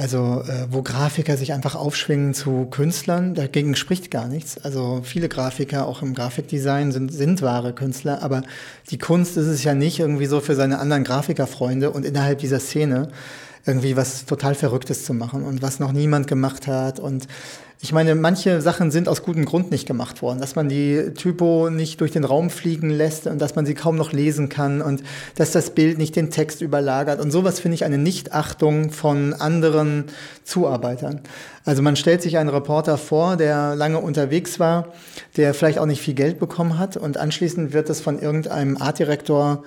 Also 0.00 0.44
äh, 0.46 0.68
wo 0.70 0.82
Grafiker 0.82 1.36
sich 1.36 1.52
einfach 1.52 1.74
aufschwingen 1.74 2.32
zu 2.32 2.66
Künstlern, 2.66 3.34
dagegen 3.34 3.74
spricht 3.74 4.12
gar 4.12 4.28
nichts. 4.28 4.56
Also 4.56 5.00
viele 5.02 5.28
Grafiker, 5.28 5.88
auch 5.88 6.02
im 6.02 6.14
Grafikdesign, 6.14 6.92
sind, 6.92 7.12
sind 7.12 7.42
wahre 7.42 7.72
Künstler, 7.72 8.22
aber 8.22 8.42
die 8.90 8.98
Kunst 8.98 9.36
ist 9.36 9.48
es 9.48 9.64
ja 9.64 9.74
nicht 9.74 9.98
irgendwie 9.98 10.26
so 10.26 10.38
für 10.38 10.54
seine 10.54 10.78
anderen 10.78 11.02
Grafikerfreunde 11.02 11.90
und 11.90 12.04
innerhalb 12.04 12.38
dieser 12.38 12.60
Szene 12.60 13.08
irgendwie 13.66 13.96
was 13.96 14.24
total 14.24 14.54
Verrücktes 14.54 15.04
zu 15.04 15.14
machen 15.14 15.42
und 15.42 15.62
was 15.62 15.80
noch 15.80 15.90
niemand 15.90 16.28
gemacht 16.28 16.68
hat 16.68 17.00
und 17.00 17.26
ich 17.80 17.92
meine, 17.92 18.16
manche 18.16 18.60
Sachen 18.60 18.90
sind 18.90 19.08
aus 19.08 19.22
gutem 19.22 19.44
Grund 19.44 19.70
nicht 19.70 19.86
gemacht 19.86 20.20
worden, 20.20 20.40
dass 20.40 20.56
man 20.56 20.68
die 20.68 21.12
Typo 21.14 21.70
nicht 21.70 22.00
durch 22.00 22.10
den 22.10 22.24
Raum 22.24 22.50
fliegen 22.50 22.90
lässt 22.90 23.28
und 23.28 23.40
dass 23.40 23.54
man 23.54 23.66
sie 23.66 23.74
kaum 23.74 23.94
noch 23.94 24.12
lesen 24.12 24.48
kann 24.48 24.82
und 24.82 25.04
dass 25.36 25.52
das 25.52 25.70
Bild 25.70 25.96
nicht 25.96 26.16
den 26.16 26.30
Text 26.30 26.60
überlagert. 26.60 27.20
Und 27.20 27.30
sowas 27.30 27.60
finde 27.60 27.76
ich 27.76 27.84
eine 27.84 27.98
Nichtachtung 27.98 28.90
von 28.90 29.32
anderen 29.32 30.06
Zuarbeitern. 30.42 31.20
Also 31.64 31.82
man 31.82 31.94
stellt 31.94 32.20
sich 32.20 32.36
einen 32.36 32.48
Reporter 32.48 32.98
vor, 32.98 33.36
der 33.36 33.76
lange 33.76 33.98
unterwegs 33.98 34.58
war, 34.58 34.92
der 35.36 35.54
vielleicht 35.54 35.78
auch 35.78 35.86
nicht 35.86 36.02
viel 36.02 36.14
Geld 36.14 36.40
bekommen 36.40 36.80
hat 36.80 36.96
und 36.96 37.16
anschließend 37.16 37.72
wird 37.72 37.88
das 37.88 38.00
von 38.00 38.18
irgendeinem 38.18 38.76
Artdirektor 38.76 39.62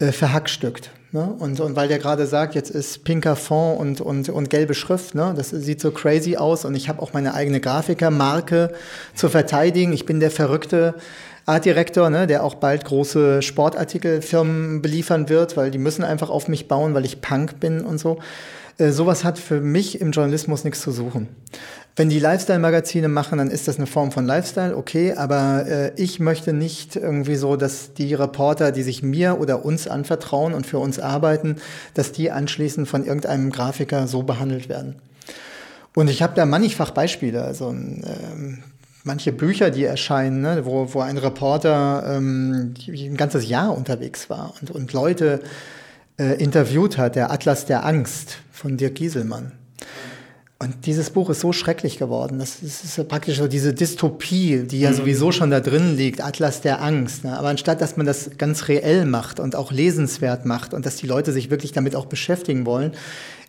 äh, 0.00 0.10
verhackstückt. 0.10 0.90
Ne? 1.12 1.36
Und, 1.38 1.60
und 1.60 1.76
weil 1.76 1.88
der 1.88 1.98
gerade 1.98 2.26
sagt, 2.26 2.54
jetzt 2.54 2.70
ist 2.70 3.04
pinker 3.04 3.36
Fond 3.36 3.78
und, 3.78 4.00
und, 4.00 4.28
und 4.30 4.48
gelbe 4.48 4.72
Schrift, 4.72 5.14
ne? 5.14 5.34
das 5.36 5.50
sieht 5.50 5.80
so 5.80 5.90
crazy 5.90 6.36
aus 6.36 6.64
und 6.64 6.74
ich 6.74 6.88
habe 6.88 7.02
auch 7.02 7.12
meine 7.12 7.34
eigene 7.34 7.60
Grafikermarke 7.60 8.72
zu 9.14 9.28
verteidigen. 9.28 9.92
Ich 9.92 10.06
bin 10.06 10.20
der 10.20 10.30
verrückte 10.30 10.94
Artdirektor, 11.44 12.08
ne, 12.08 12.26
der 12.26 12.44
auch 12.44 12.54
bald 12.54 12.84
große 12.84 13.42
Sportartikelfirmen 13.42 14.80
beliefern 14.80 15.28
wird, 15.28 15.56
weil 15.56 15.70
die 15.70 15.78
müssen 15.78 16.04
einfach 16.04 16.30
auf 16.30 16.48
mich 16.48 16.68
bauen, 16.68 16.94
weil 16.94 17.04
ich 17.04 17.20
Punk 17.20 17.60
bin 17.60 17.82
und 17.82 17.98
so. 17.98 18.18
Äh, 18.78 18.90
sowas 18.90 19.24
hat 19.24 19.38
für 19.38 19.60
mich 19.60 20.00
im 20.00 20.12
Journalismus 20.12 20.64
nichts 20.64 20.80
zu 20.80 20.92
suchen. 20.92 21.28
Wenn 21.94 22.08
die 22.08 22.18
Lifestyle-Magazine 22.18 23.08
machen, 23.08 23.36
dann 23.36 23.50
ist 23.50 23.68
das 23.68 23.76
eine 23.76 23.86
Form 23.86 24.12
von 24.12 24.24
Lifestyle, 24.24 24.74
okay, 24.74 25.12
aber 25.12 25.66
äh, 25.66 25.92
ich 25.96 26.20
möchte 26.20 26.54
nicht 26.54 26.96
irgendwie 26.96 27.36
so, 27.36 27.56
dass 27.56 27.92
die 27.92 28.14
Reporter, 28.14 28.72
die 28.72 28.82
sich 28.82 29.02
mir 29.02 29.38
oder 29.38 29.64
uns 29.64 29.86
anvertrauen 29.86 30.54
und 30.54 30.66
für 30.66 30.78
uns 30.78 30.98
arbeiten, 30.98 31.56
dass 31.92 32.12
die 32.12 32.30
anschließend 32.30 32.88
von 32.88 33.04
irgendeinem 33.04 33.50
Grafiker 33.52 34.06
so 34.06 34.22
behandelt 34.22 34.70
werden. 34.70 34.96
Und 35.94 36.08
ich 36.08 36.22
habe 36.22 36.32
da 36.34 36.46
mannigfach 36.46 36.92
Beispiele, 36.92 37.42
also 37.42 37.68
ähm, 37.68 38.62
manche 39.04 39.32
Bücher, 39.32 39.70
die 39.70 39.84
erscheinen, 39.84 40.40
ne, 40.40 40.64
wo, 40.64 40.94
wo 40.94 41.00
ein 41.00 41.18
Reporter 41.18 42.16
ähm, 42.16 42.72
ein 42.88 43.16
ganzes 43.18 43.46
Jahr 43.46 43.76
unterwegs 43.76 44.30
war 44.30 44.54
und, 44.62 44.70
und 44.70 44.94
Leute 44.94 45.40
äh, 46.18 46.42
interviewt 46.42 46.96
hat, 46.96 47.16
der 47.16 47.30
Atlas 47.30 47.66
der 47.66 47.84
Angst 47.84 48.38
von 48.50 48.78
Dirk 48.78 48.94
Gieselmann. 48.94 49.52
Und 50.62 50.86
dieses 50.86 51.10
Buch 51.10 51.28
ist 51.28 51.40
so 51.40 51.52
schrecklich 51.52 51.98
geworden. 51.98 52.38
Das 52.38 52.62
ist, 52.62 52.84
ist 52.84 53.08
praktisch 53.08 53.38
so 53.38 53.48
diese 53.48 53.74
Dystopie, 53.74 54.62
die 54.62 54.78
ja 54.78 54.90
mhm. 54.90 54.94
sowieso 54.94 55.32
schon 55.32 55.50
da 55.50 55.58
drin 55.58 55.96
liegt, 55.96 56.22
Atlas 56.22 56.60
der 56.60 56.80
Angst. 56.80 57.24
Ne? 57.24 57.36
Aber 57.36 57.48
anstatt, 57.48 57.80
dass 57.80 57.96
man 57.96 58.06
das 58.06 58.30
ganz 58.38 58.68
reell 58.68 59.04
macht 59.04 59.40
und 59.40 59.56
auch 59.56 59.72
lesenswert 59.72 60.46
macht 60.46 60.72
und 60.72 60.86
dass 60.86 60.94
die 60.94 61.08
Leute 61.08 61.32
sich 61.32 61.50
wirklich 61.50 61.72
damit 61.72 61.96
auch 61.96 62.06
beschäftigen 62.06 62.64
wollen, 62.64 62.92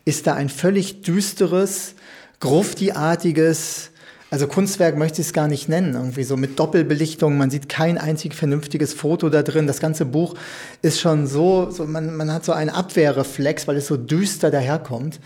ist 0.05 0.25
da 0.25 0.33
ein 0.33 0.49
völlig 0.49 1.03
düsteres, 1.03 1.93
gruftiartiges, 2.39 3.91
also 4.31 4.47
Kunstwerk 4.47 4.97
möchte 4.97 5.21
ich 5.21 5.27
es 5.27 5.33
gar 5.33 5.47
nicht 5.47 5.69
nennen, 5.69 5.93
irgendwie 5.93 6.23
so 6.23 6.35
mit 6.35 6.57
Doppelbelichtung. 6.57 7.37
Man 7.37 7.51
sieht 7.51 7.69
kein 7.69 7.99
einzig 7.99 8.33
vernünftiges 8.33 8.91
Foto 8.95 9.29
da 9.29 9.43
drin. 9.43 9.67
Das 9.67 9.79
ganze 9.79 10.05
Buch 10.05 10.33
ist 10.81 10.99
schon 10.99 11.27
so, 11.27 11.69
so 11.69 11.85
man, 11.85 12.15
man 12.15 12.33
hat 12.33 12.43
so 12.43 12.53
einen 12.53 12.71
Abwehrreflex, 12.71 13.67
weil 13.67 13.77
es 13.77 13.85
so 13.85 13.97
düster 13.97 14.49
daherkommt. 14.49 15.19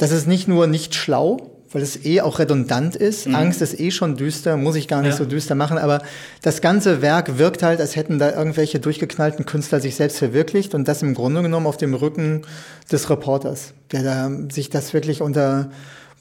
Das 0.00 0.12
ist 0.12 0.26
nicht 0.26 0.48
nur 0.48 0.66
nicht 0.66 0.94
schlau, 0.94 1.50
weil 1.72 1.82
es 1.82 2.06
eh 2.06 2.22
auch 2.22 2.38
redundant 2.38 2.96
ist. 2.96 3.26
Mhm. 3.26 3.34
Angst 3.34 3.60
ist 3.60 3.78
eh 3.78 3.90
schon 3.90 4.16
düster, 4.16 4.56
muss 4.56 4.74
ich 4.74 4.88
gar 4.88 5.02
nicht 5.02 5.12
ja. 5.12 5.16
so 5.18 5.26
düster 5.26 5.54
machen, 5.54 5.76
aber 5.76 6.00
das 6.40 6.62
ganze 6.62 7.02
Werk 7.02 7.36
wirkt 7.36 7.62
halt, 7.62 7.80
als 7.80 7.96
hätten 7.96 8.18
da 8.18 8.34
irgendwelche 8.34 8.80
durchgeknallten 8.80 9.44
Künstler 9.44 9.78
sich 9.78 9.96
selbst 9.96 10.16
verwirklicht 10.16 10.74
und 10.74 10.88
das 10.88 11.02
im 11.02 11.12
Grunde 11.12 11.42
genommen 11.42 11.66
auf 11.66 11.76
dem 11.76 11.92
Rücken 11.92 12.42
des 12.90 13.10
Reporters, 13.10 13.74
der 13.92 14.02
da 14.02 14.30
sich 14.50 14.70
das 14.70 14.94
wirklich 14.94 15.20
unter 15.20 15.70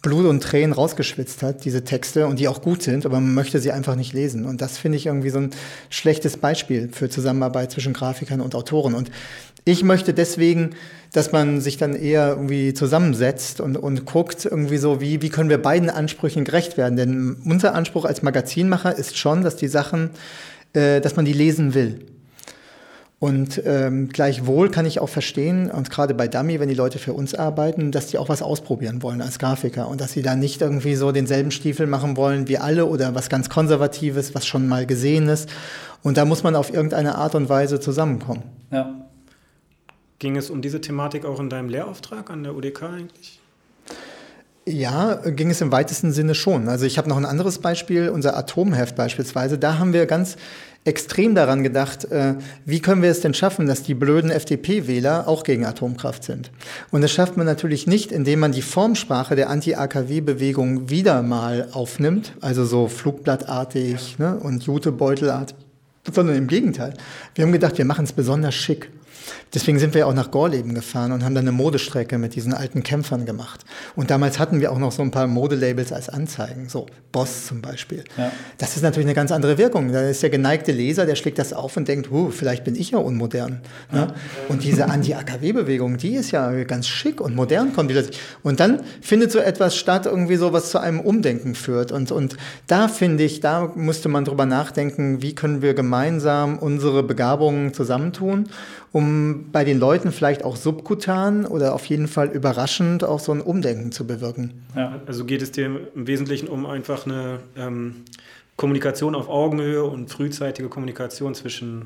Blut 0.01 0.25
und 0.25 0.43
Tränen 0.43 0.73
rausgeschwitzt 0.73 1.41
hat, 1.41 1.63
diese 1.63 1.84
Texte, 1.84 2.27
und 2.27 2.39
die 2.39 2.47
auch 2.47 2.61
gut 2.61 2.84
sind, 2.84 3.05
aber 3.05 3.19
man 3.19 3.34
möchte 3.34 3.59
sie 3.59 3.71
einfach 3.71 3.95
nicht 3.95 4.13
lesen. 4.13 4.45
Und 4.45 4.61
das 4.61 4.77
finde 4.77 4.97
ich 4.97 5.05
irgendwie 5.05 5.30
so 5.30 5.39
ein 5.39 5.51
schlechtes 5.89 6.38
Beispiel 6.38 6.89
für 6.91 7.09
Zusammenarbeit 7.09 7.71
zwischen 7.71 7.91
Grafikern 7.91 8.39
und 8.39 8.55
Autoren. 8.55 8.93
Und 8.93 9.11
ich 9.70 9.84
möchte 9.84 10.13
deswegen, 10.13 10.72
dass 11.13 11.32
man 11.32 11.61
sich 11.61 11.78
dann 11.78 11.95
eher 11.95 12.30
irgendwie 12.30 12.74
zusammensetzt 12.74 13.61
und, 13.61 13.78
und 13.78 14.05
guckt 14.05 14.45
irgendwie 14.45 14.78
so, 14.78 14.99
wie, 14.99 15.22
wie 15.22 15.30
können 15.30 15.49
wir 15.49 15.61
beiden 15.61 15.89
Ansprüchen 15.89 16.43
gerecht 16.43 16.78
werden. 16.78 16.95
Denn 16.95 17.38
unser 17.45 17.76
Anspruch 17.76 18.05
als 18.05 18.22
Magazinmacher 18.22 18.97
ist 18.97 19.17
schon, 19.17 19.43
dass 19.43 19.55
die 19.55 19.67
Sachen, 19.67 20.09
äh, 20.74 21.01
dass 21.01 21.15
man 21.15 21.26
die 21.26 21.34
lesen 21.34 21.74
will. 21.74 22.05
Und 23.20 23.61
ähm, 23.65 24.07
gleichwohl 24.07 24.72
kann 24.72 24.86
ich 24.86 24.99
auch 24.99 25.09
verstehen, 25.09 25.70
und 25.70 25.89
gerade 25.91 26.13
bei 26.13 26.30
Dummy, 26.30 26.59
wenn 26.61 26.70
die 26.70 26.76
Leute 26.76 26.99
für 26.99 27.11
uns 27.11 27.36
arbeiten, 27.36 27.91
dass 27.91 28.07
die 28.07 28.17
auch 28.17 28.30
was 28.30 28.41
ausprobieren 28.41 29.03
wollen 29.03 29.22
als 29.22 29.39
Grafiker 29.39 29.89
und 29.89 29.99
dass 29.99 30.13
sie 30.13 30.22
da 30.22 30.36
nicht 30.38 30.61
irgendwie 30.61 30.95
so 30.95 31.11
denselben 31.11 31.51
Stiefel 31.51 31.86
machen 31.86 32.15
wollen 32.15 32.47
wie 32.47 32.57
alle 32.57 32.86
oder 32.86 33.13
was 33.15 33.28
ganz 33.28 33.49
Konservatives, 33.49 34.34
was 34.36 34.47
schon 34.47 34.70
mal 34.70 34.86
gesehen 34.86 35.28
ist. 35.28 35.49
Und 36.01 36.17
da 36.17 36.24
muss 36.24 36.43
man 36.43 36.55
auf 36.55 36.74
irgendeine 36.74 37.15
Art 37.15 37.36
und 37.36 37.49
Weise 37.49 37.82
zusammenkommen. 37.82 38.43
Ja. 38.72 39.09
Ging 40.20 40.36
es 40.36 40.49
um 40.49 40.61
diese 40.61 40.82
Thematik 40.82 41.26
auch 41.26 41.39
in 41.39 41.49
deinem 41.49 41.70
Lehrauftrag 41.70 42.30
an 42.30 42.43
der 42.43 42.53
UDK 42.53 42.84
eigentlich? 42.84 43.39
Ja, 44.67 45.15
ging 45.15 45.49
es 45.49 45.61
im 45.61 45.72
weitesten 45.72 46.11
Sinne 46.11 46.36
schon. 46.36 46.67
Also 46.67 46.86
ich 46.86 46.97
habe 46.97 47.09
noch 47.09 47.17
ein 47.17 47.26
anderes 47.26 47.59
Beispiel, 47.59 48.09
unser 48.09 48.38
Atomheft 48.38 48.95
beispielsweise. 48.95 49.57
Da 49.57 49.80
haben 49.80 49.93
wir 49.93 50.05
ganz 50.05 50.36
extrem 50.84 51.36
daran 51.36 51.63
gedacht, 51.63 52.05
äh, 52.05 52.36
wie 52.65 52.82
können 52.82 53.01
wir 53.01 53.09
es 53.09 53.22
denn 53.22 53.34
schaffen, 53.34 53.65
dass 53.65 53.82
die 53.82 53.93
blöden 53.93 54.30
FDP-Wähler 54.30 55.28
auch 55.28 55.43
gegen 55.43 55.65
Atomkraft 55.65 56.24
sind. 56.24 56.51
Und 56.91 57.01
das 57.01 57.11
schafft 57.11 57.38
man 57.38 57.45
natürlich 57.45 57.88
nicht, 57.88 58.11
indem 58.11 58.39
man 58.39 58.51
die 58.51 58.61
Formsprache 58.61 59.36
der 59.36 59.49
Anti-AKW-Bewegung 59.49 60.89
wieder 60.89 61.24
mal 61.24 61.70
aufnimmt, 61.72 62.34
also 62.41 62.65
so 62.65 62.88
flugblattartig 62.88 64.20
ne, 64.20 64.38
und 64.38 64.63
Jutebeutelartig, 64.63 65.55
sondern 66.11 66.36
im 66.36 66.47
Gegenteil. 66.47 66.93
Wir 67.36 67.45
haben 67.45 67.51
gedacht, 67.51 67.78
wir 67.78 67.86
machen 67.86 68.05
es 68.05 68.13
besonders 68.13 68.53
schick. 68.53 68.91
Deswegen 69.53 69.80
sind 69.80 69.93
wir 69.93 70.07
auch 70.07 70.13
nach 70.13 70.32
Gorleben 70.32 70.75
gefahren 70.75 71.11
und 71.11 71.23
haben 71.23 71.34
dann 71.34 71.45
eine 71.45 71.51
Modestrecke 71.51 72.17
mit 72.17 72.36
diesen 72.36 72.53
alten 72.53 72.84
Kämpfern 72.84 73.25
gemacht. 73.25 73.65
Und 73.95 74.11
damals 74.11 74.38
hatten 74.38 74.61
wir 74.61 74.71
auch 74.71 74.77
noch 74.77 74.91
so 74.91 75.01
ein 75.01 75.11
paar 75.11 75.27
Modelabels 75.27 75.91
als 75.91 76.09
Anzeigen, 76.09 76.69
so 76.69 76.86
Boss 77.11 77.47
zum 77.47 77.61
Beispiel. 77.61 78.03
Ja. 78.17 78.32
Das 78.57 78.75
ist 78.75 78.84
natürlich 78.84 79.07
eine 79.07 79.15
ganz 79.15 79.32
andere 79.32 79.57
Wirkung. 79.57 79.91
Da 79.91 80.01
ist 80.01 80.21
der 80.21 80.30
geneigte 80.30 80.71
Leser, 80.71 81.05
der 81.05 81.15
schlägt 81.15 81.39
das 81.39 81.53
auf 81.53 81.75
und 81.77 81.88
denkt, 81.88 82.11
huh, 82.11 82.30
vielleicht 82.30 82.63
bin 82.63 82.75
ich 82.75 82.91
ja 82.91 82.99
unmodern. 82.99 83.61
Ne? 83.91 83.99
Ja. 83.99 84.15
Und 84.47 84.63
diese 84.63 84.88
Anti-AKW-Bewegung, 84.88 85.97
die 85.97 86.15
ist 86.15 86.32
ja 86.32 86.63
ganz 86.63 86.88
schick 86.88 87.19
und 87.19 87.36
modern 87.36 87.73
kommt 87.73 87.89
wieder. 87.89 88.03
Und 88.43 88.59
dann 88.59 88.82
findet 89.01 89.32
so 89.32 89.39
etwas 89.39 89.75
statt, 89.75 90.05
irgendwie 90.05 90.36
so, 90.36 90.53
was 90.53 90.69
zu 90.69 90.80
einem 90.80 90.99
Umdenken 90.99 91.55
führt. 91.55 91.91
Und, 91.91 92.11
und 92.11 92.38
da 92.67 92.88
finde 92.88 93.23
ich, 93.23 93.39
da 93.39 93.71
musste 93.75 94.09
man 94.09 94.25
drüber 94.25 94.45
nachdenken, 94.45 95.21
wie 95.21 95.34
können 95.34 95.61
wir 95.61 95.73
gemeinsam 95.73 96.59
unsere 96.59 97.01
Begabungen 97.03 97.73
zusammentun 97.73 98.47
um 98.91 99.51
bei 99.51 99.63
den 99.63 99.79
Leuten 99.79 100.11
vielleicht 100.11 100.43
auch 100.43 100.55
subkutan 100.55 101.45
oder 101.45 101.73
auf 101.73 101.85
jeden 101.85 102.07
Fall 102.07 102.29
überraschend 102.29 103.03
auch 103.03 103.19
so 103.19 103.31
ein 103.31 103.41
Umdenken 103.41 103.91
zu 103.91 104.07
bewirken. 104.07 104.65
Ja, 104.75 104.99
also 105.05 105.25
geht 105.25 105.41
es 105.41 105.51
dir 105.51 105.65
im 105.65 106.07
Wesentlichen 106.07 106.47
um 106.47 106.65
einfach 106.65 107.05
eine 107.05 107.39
ähm, 107.55 108.03
Kommunikation 108.55 109.15
auf 109.15 109.29
Augenhöhe 109.29 109.83
und 109.83 110.09
frühzeitige 110.09 110.69
Kommunikation 110.69 111.35
zwischen 111.35 111.85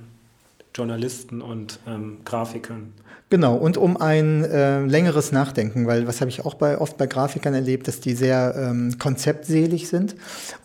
Journalisten 0.73 1.41
und 1.41 1.79
ähm, 1.87 2.17
Grafikern. 2.25 2.93
Genau, 3.29 3.55
und 3.55 3.77
um 3.77 3.97
ein 3.97 4.43
äh, 4.43 4.81
längeres 4.85 5.31
Nachdenken, 5.31 5.87
weil 5.87 6.07
was 6.07 6.21
habe 6.21 6.29
ich 6.29 6.45
auch 6.45 6.53
bei, 6.53 6.77
oft 6.77 6.97
bei 6.97 7.07
Grafikern 7.07 7.53
erlebt, 7.53 7.87
dass 7.87 7.99
die 7.99 8.13
sehr 8.13 8.53
ähm, 8.55 8.97
konzeptselig 8.99 9.87
sind 9.87 10.15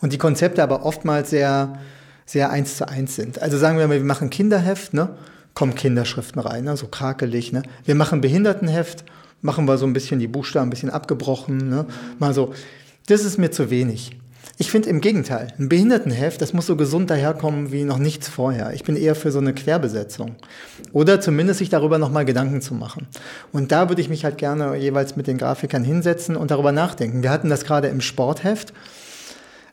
und 0.01 0.13
die 0.13 0.17
Konzepte 0.17 0.61
aber 0.61 0.85
oftmals 0.85 1.31
sehr, 1.31 1.79
sehr 2.25 2.51
eins 2.51 2.77
zu 2.77 2.87
eins 2.87 3.15
sind. 3.15 3.41
Also 3.41 3.57
sagen 3.57 3.77
wir 3.79 3.87
mal, 3.87 3.97
wir 3.97 4.03
machen 4.03 4.29
Kinderheft, 4.29 4.93
ne? 4.93 5.09
Kommen 5.59 5.75
Kinderschriften 5.75 6.39
rein, 6.39 6.63
ne? 6.63 6.77
so 6.77 6.87
krakelig. 6.87 7.51
Ne? 7.51 7.63
Wir 7.83 7.93
machen 7.93 8.21
Behindertenheft, 8.21 9.03
machen 9.41 9.67
wir 9.67 9.77
so 9.77 9.85
ein 9.85 9.91
bisschen 9.91 10.17
die 10.17 10.29
Buchstaben 10.29 10.67
ein 10.67 10.69
bisschen 10.69 10.89
abgebrochen. 10.89 11.67
Ne? 11.67 11.85
Mal 12.17 12.33
so, 12.33 12.53
das 13.07 13.25
ist 13.25 13.37
mir 13.37 13.51
zu 13.51 13.69
wenig. 13.69 14.17
Ich 14.57 14.71
finde 14.71 14.87
im 14.87 15.01
Gegenteil, 15.01 15.53
ein 15.59 15.67
Behindertenheft, 15.67 16.41
das 16.41 16.53
muss 16.53 16.65
so 16.65 16.77
gesund 16.77 17.09
daherkommen 17.09 17.73
wie 17.73 17.83
noch 17.83 17.97
nichts 17.97 18.29
vorher. 18.29 18.73
Ich 18.73 18.85
bin 18.85 18.95
eher 18.95 19.15
für 19.15 19.33
so 19.33 19.39
eine 19.39 19.53
Querbesetzung. 19.53 20.37
Oder 20.93 21.19
zumindest 21.19 21.59
sich 21.59 21.67
darüber 21.67 21.97
nochmal 21.97 22.23
Gedanken 22.23 22.61
zu 22.61 22.73
machen. 22.73 23.07
Und 23.51 23.73
da 23.73 23.89
würde 23.89 24.01
ich 24.01 24.07
mich 24.07 24.23
halt 24.23 24.37
gerne 24.37 24.77
jeweils 24.77 25.17
mit 25.17 25.27
den 25.27 25.37
Grafikern 25.37 25.83
hinsetzen 25.83 26.37
und 26.37 26.51
darüber 26.51 26.71
nachdenken. 26.71 27.21
Wir 27.21 27.31
hatten 27.31 27.49
das 27.49 27.65
gerade 27.65 27.89
im 27.89 27.99
Sportheft. 27.99 28.71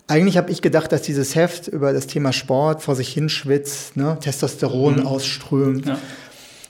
Eigentlich 0.09 0.37
habe 0.37 0.51
ich 0.51 0.63
gedacht, 0.63 0.93
dass 0.93 1.03
dieses 1.03 1.35
Heft 1.35 1.69
über 1.69 1.93
das 1.93 2.07
Thema 2.07 2.33
Sport 2.33 2.83
vor 2.83 2.95
sich 2.95 3.09
hinschwitzt, 3.09 3.97
ne? 3.97 4.19
Testosteron 4.21 5.01
mhm. 5.01 5.07
ausströmt. 5.07 5.87
Ja. 5.87 5.99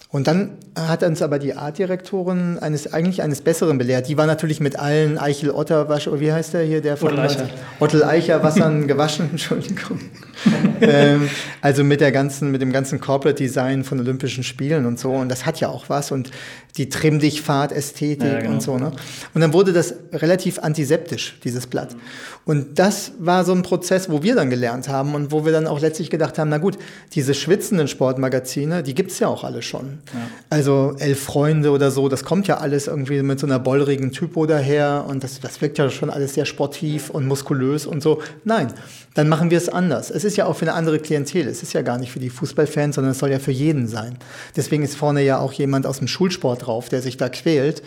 Und 0.08 0.28
dann 0.28 0.52
hat 0.74 1.02
uns 1.02 1.20
aber 1.20 1.38
die 1.38 1.54
Artdirektorin 1.54 2.58
eines, 2.58 2.92
eigentlich 2.92 3.22
eines 3.22 3.42
Besseren 3.42 3.76
belehrt. 3.76 4.08
Die 4.08 4.16
war 4.16 4.26
natürlich 4.26 4.60
mit 4.60 4.78
allen 4.78 5.18
Eichel 5.18 5.50
Otter, 5.50 5.88
wie 6.20 6.32
heißt 6.32 6.54
der 6.54 6.62
hier, 6.62 6.80
der 6.80 6.96
von 6.96 7.08
Ottel 7.08 7.20
Eicher, 7.20 7.48
Ottel 7.80 8.04
Eicher 8.04 8.42
Wassern 8.42 8.86
gewaschen, 8.88 9.30
Entschuldigung. 9.32 10.00
ähm, 10.80 11.28
also 11.60 11.84
mit 11.84 12.00
der 12.00 12.12
ganzen, 12.12 12.50
mit 12.50 12.60
dem 12.60 12.72
ganzen 12.72 13.00
Corporate 13.00 13.42
Design 13.42 13.84
von 13.84 14.00
Olympischen 14.00 14.44
Spielen 14.44 14.86
und 14.86 14.98
so. 14.98 15.12
Und 15.12 15.28
das 15.28 15.46
hat 15.46 15.60
ja 15.60 15.68
auch 15.68 15.88
was. 15.88 16.12
Und 16.12 16.30
die 16.76 16.88
Trimm 16.88 17.18
dich 17.18 17.40
Fahrt 17.40 17.72
Ästhetik 17.72 18.22
ja, 18.30 18.40
genau. 18.40 18.54
und 18.54 18.62
so, 18.62 18.78
ne? 18.78 18.92
Und 19.34 19.40
dann 19.40 19.52
wurde 19.52 19.72
das 19.72 19.94
relativ 20.12 20.58
antiseptisch, 20.58 21.38
dieses 21.42 21.66
Blatt. 21.66 21.96
Und 22.44 22.78
das 22.78 23.12
war 23.18 23.44
so 23.44 23.52
ein 23.52 23.62
Prozess, 23.62 24.10
wo 24.10 24.22
wir 24.22 24.34
dann 24.34 24.50
gelernt 24.50 24.88
haben 24.88 25.14
und 25.14 25.32
wo 25.32 25.44
wir 25.44 25.52
dann 25.52 25.66
auch 25.66 25.80
letztlich 25.80 26.10
gedacht 26.10 26.38
haben, 26.38 26.50
na 26.50 26.58
gut, 26.58 26.78
diese 27.12 27.34
schwitzenden 27.34 27.88
Sportmagazine, 27.88 28.82
die 28.82 28.94
gibt's 28.94 29.18
ja 29.18 29.28
auch 29.28 29.42
alle 29.42 29.62
schon. 29.62 29.98
Ja. 30.12 30.20
Also 30.50 30.94
Elf 30.98 31.20
Freunde 31.20 31.70
oder 31.70 31.90
so, 31.90 32.08
das 32.08 32.24
kommt 32.24 32.46
ja 32.46 32.58
alles 32.58 32.86
irgendwie 32.86 33.22
mit 33.22 33.40
so 33.40 33.46
einer 33.46 33.58
bollrigen 33.58 34.12
Typo 34.12 34.46
daher 34.46 35.06
und 35.08 35.24
das, 35.24 35.40
das 35.40 35.60
wirkt 35.60 35.78
ja 35.78 35.90
schon 35.90 36.10
alles 36.10 36.34
sehr 36.34 36.44
sportiv 36.44 37.10
und 37.10 37.26
muskulös 37.26 37.86
und 37.86 38.02
so. 38.02 38.22
Nein, 38.44 38.68
dann 39.14 39.28
machen 39.28 39.50
wir 39.50 39.58
es 39.58 39.68
anders. 39.68 40.10
Es 40.10 40.24
ist 40.26 40.36
ja 40.36 40.46
auch 40.46 40.56
für 40.56 40.66
eine 40.66 40.74
andere 40.74 40.98
Klientel. 40.98 41.46
Es 41.46 41.62
ist 41.62 41.72
ja 41.72 41.82
gar 41.82 41.98
nicht 41.98 42.12
für 42.12 42.18
die 42.18 42.30
Fußballfans, 42.30 42.96
sondern 42.96 43.12
es 43.12 43.18
soll 43.18 43.30
ja 43.30 43.38
für 43.38 43.52
jeden 43.52 43.86
sein. 43.86 44.18
Deswegen 44.54 44.82
ist 44.82 44.96
vorne 44.96 45.22
ja 45.22 45.38
auch 45.38 45.52
jemand 45.52 45.86
aus 45.86 45.98
dem 45.98 46.08
Schulsport 46.08 46.66
drauf, 46.66 46.88
der 46.88 47.02
sich 47.02 47.16
da 47.16 47.28
quält. 47.28 47.82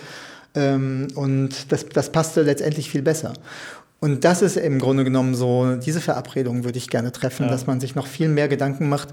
Ähm, 0.56 1.08
und 1.16 1.72
das, 1.72 1.88
das 1.88 2.12
passte 2.12 2.42
letztendlich 2.42 2.90
viel 2.90 3.02
besser. 3.02 3.34
Und 4.00 4.24
das 4.24 4.42
ist 4.42 4.56
im 4.56 4.80
Grunde 4.80 5.04
genommen 5.04 5.36
so, 5.36 5.76
diese 5.76 6.00
Verabredung 6.00 6.64
würde 6.64 6.78
ich 6.78 6.90
gerne 6.90 7.12
treffen, 7.12 7.46
ja. 7.46 7.52
dass 7.52 7.68
man 7.68 7.80
sich 7.80 7.96
noch 7.96 8.08
viel 8.08 8.30
mehr 8.30 8.48
Gedanken 8.48 8.88
macht, 8.88 9.10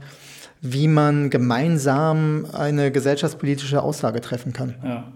wie 0.62 0.89
man 0.89 1.29
gemeinsam 1.29 2.47
eine 2.53 2.91
gesellschaftspolitische 2.93 3.83
Aussage 3.83 4.20
treffen 4.20 4.53
kann. 4.53 4.77
Ja. 4.85 5.12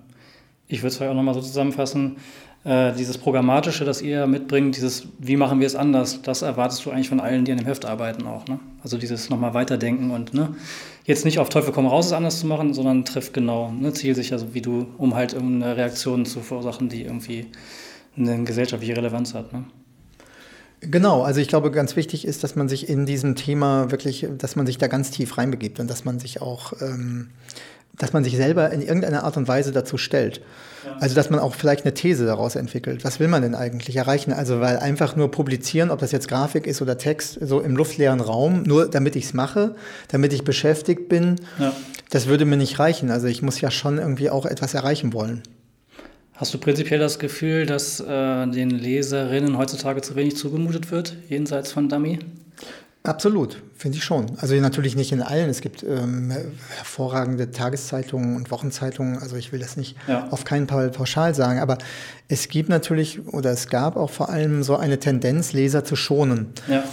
Ich 0.66 0.82
würde 0.82 0.94
es 0.94 1.02
auch 1.02 1.14
nochmal 1.14 1.34
so 1.34 1.40
zusammenfassen. 1.40 2.16
Äh, 2.62 2.92
dieses 2.92 3.16
Programmatische, 3.16 3.86
das 3.86 4.02
ihr 4.02 4.26
mitbringt, 4.26 4.76
dieses 4.76 5.06
Wie 5.18 5.36
machen 5.36 5.60
wir 5.60 5.66
es 5.66 5.74
anders, 5.74 6.20
das 6.20 6.42
erwartest 6.42 6.84
du 6.84 6.90
eigentlich 6.90 7.08
von 7.08 7.18
allen, 7.18 7.46
die 7.46 7.52
an 7.52 7.58
dem 7.58 7.66
Heft 7.66 7.86
arbeiten 7.86 8.26
auch. 8.26 8.46
Ne? 8.46 8.60
Also 8.82 8.98
dieses 8.98 9.30
nochmal 9.30 9.54
weiterdenken 9.54 10.10
und 10.10 10.34
ne? 10.34 10.54
jetzt 11.04 11.24
nicht 11.24 11.38
auf 11.38 11.48
Teufel 11.48 11.72
komm 11.72 11.86
raus, 11.86 12.06
es 12.06 12.12
anders 12.12 12.40
zu 12.40 12.46
machen, 12.46 12.74
sondern 12.74 13.06
trifft 13.06 13.32
genau, 13.32 13.72
ne? 13.72 13.94
zielsicher, 13.94 14.38
so 14.38 14.52
wie 14.52 14.60
du, 14.60 14.86
um 14.98 15.14
halt 15.14 15.32
irgendeine 15.32 15.76
Reaktion 15.78 16.26
zu 16.26 16.40
verursachen, 16.40 16.90
die 16.90 17.02
irgendwie 17.02 17.46
eine 18.18 18.44
gesellschaftliche 18.44 18.94
Relevanz 18.94 19.32
hat. 19.32 19.54
Ne? 19.54 19.64
Genau, 20.82 21.22
also 21.22 21.40
ich 21.40 21.48
glaube, 21.48 21.70
ganz 21.70 21.96
wichtig 21.96 22.26
ist, 22.26 22.44
dass 22.44 22.56
man 22.56 22.68
sich 22.68 22.90
in 22.90 23.06
diesem 23.06 23.36
Thema 23.36 23.90
wirklich, 23.90 24.26
dass 24.36 24.56
man 24.56 24.66
sich 24.66 24.76
da 24.76 24.86
ganz 24.86 25.10
tief 25.10 25.38
reinbegibt 25.38 25.80
und 25.80 25.88
dass 25.88 26.04
man 26.04 26.18
sich 26.18 26.42
auch, 26.42 26.74
ähm, 26.82 27.30
dass 27.96 28.12
man 28.12 28.22
sich 28.22 28.36
selber 28.36 28.70
in 28.70 28.82
irgendeiner 28.82 29.24
Art 29.24 29.38
und 29.38 29.48
Weise 29.48 29.72
dazu 29.72 29.96
stellt. 29.96 30.42
Also 30.98 31.14
dass 31.14 31.30
man 31.30 31.40
auch 31.40 31.54
vielleicht 31.54 31.84
eine 31.84 31.94
These 31.94 32.26
daraus 32.26 32.56
entwickelt. 32.56 33.04
Was 33.04 33.20
will 33.20 33.28
man 33.28 33.42
denn 33.42 33.54
eigentlich 33.54 33.96
erreichen? 33.96 34.32
Also 34.32 34.60
weil 34.60 34.78
einfach 34.78 35.16
nur 35.16 35.30
publizieren, 35.30 35.90
ob 35.90 36.00
das 36.00 36.12
jetzt 36.12 36.28
Grafik 36.28 36.66
ist 36.66 36.82
oder 36.82 36.98
Text, 36.98 37.38
so 37.40 37.60
im 37.60 37.76
luftleeren 37.76 38.20
Raum, 38.20 38.62
nur 38.62 38.88
damit 38.88 39.16
ich 39.16 39.24
es 39.24 39.34
mache, 39.34 39.74
damit 40.08 40.32
ich 40.32 40.44
beschäftigt 40.44 41.08
bin, 41.08 41.36
ja. 41.58 41.72
das 42.10 42.26
würde 42.26 42.44
mir 42.44 42.56
nicht 42.56 42.78
reichen. 42.78 43.10
Also 43.10 43.26
ich 43.26 43.42
muss 43.42 43.60
ja 43.60 43.70
schon 43.70 43.98
irgendwie 43.98 44.30
auch 44.30 44.46
etwas 44.46 44.74
erreichen 44.74 45.12
wollen. 45.12 45.42
Hast 46.34 46.54
du 46.54 46.58
prinzipiell 46.58 46.98
das 46.98 47.18
Gefühl, 47.18 47.66
dass 47.66 48.00
äh, 48.00 48.04
den 48.46 48.70
Leserinnen 48.70 49.58
heutzutage 49.58 50.00
zu 50.00 50.16
wenig 50.16 50.36
zugemutet 50.36 50.90
wird, 50.90 51.14
jenseits 51.28 51.70
von 51.70 51.90
Dummy? 51.90 52.18
Absolut, 53.02 53.62
finde 53.78 53.96
ich 53.96 54.04
schon. 54.04 54.26
Also 54.40 54.54
natürlich 54.56 54.94
nicht 54.94 55.10
in 55.10 55.22
allen. 55.22 55.48
Es 55.48 55.62
gibt 55.62 55.82
ähm, 55.82 56.30
hervorragende 56.76 57.50
Tageszeitungen 57.50 58.36
und 58.36 58.50
Wochenzeitungen. 58.50 59.18
Also 59.18 59.36
ich 59.36 59.52
will 59.52 59.60
das 59.60 59.78
nicht 59.78 59.96
ja. 60.06 60.28
auf 60.30 60.44
keinen 60.44 60.68
Fall 60.68 60.90
pauschal 60.90 61.34
sagen. 61.34 61.60
Aber 61.60 61.78
es 62.28 62.48
gibt 62.48 62.68
natürlich 62.68 63.26
oder 63.26 63.52
es 63.52 63.68
gab 63.68 63.96
auch 63.96 64.10
vor 64.10 64.28
allem 64.28 64.62
so 64.62 64.76
eine 64.76 64.98
Tendenz, 64.98 65.54
Leser 65.54 65.82
zu 65.82 65.96
schonen. 65.96 66.48
Ja. 66.68 66.84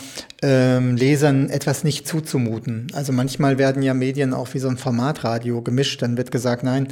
Ähm, 0.42 0.96
Lesern 0.96 1.50
etwas 1.50 1.84
nicht 1.84 2.08
zuzumuten. 2.08 2.88
Also 2.94 3.12
manchmal 3.12 3.58
werden 3.58 3.84
ja 3.84 3.94
Medien 3.94 4.34
auch 4.34 4.54
wie 4.54 4.60
so 4.60 4.70
ein 4.70 4.78
Formatradio 4.78 5.62
gemischt. 5.62 6.02
Dann 6.02 6.16
wird 6.16 6.32
gesagt, 6.32 6.64
nein, 6.64 6.88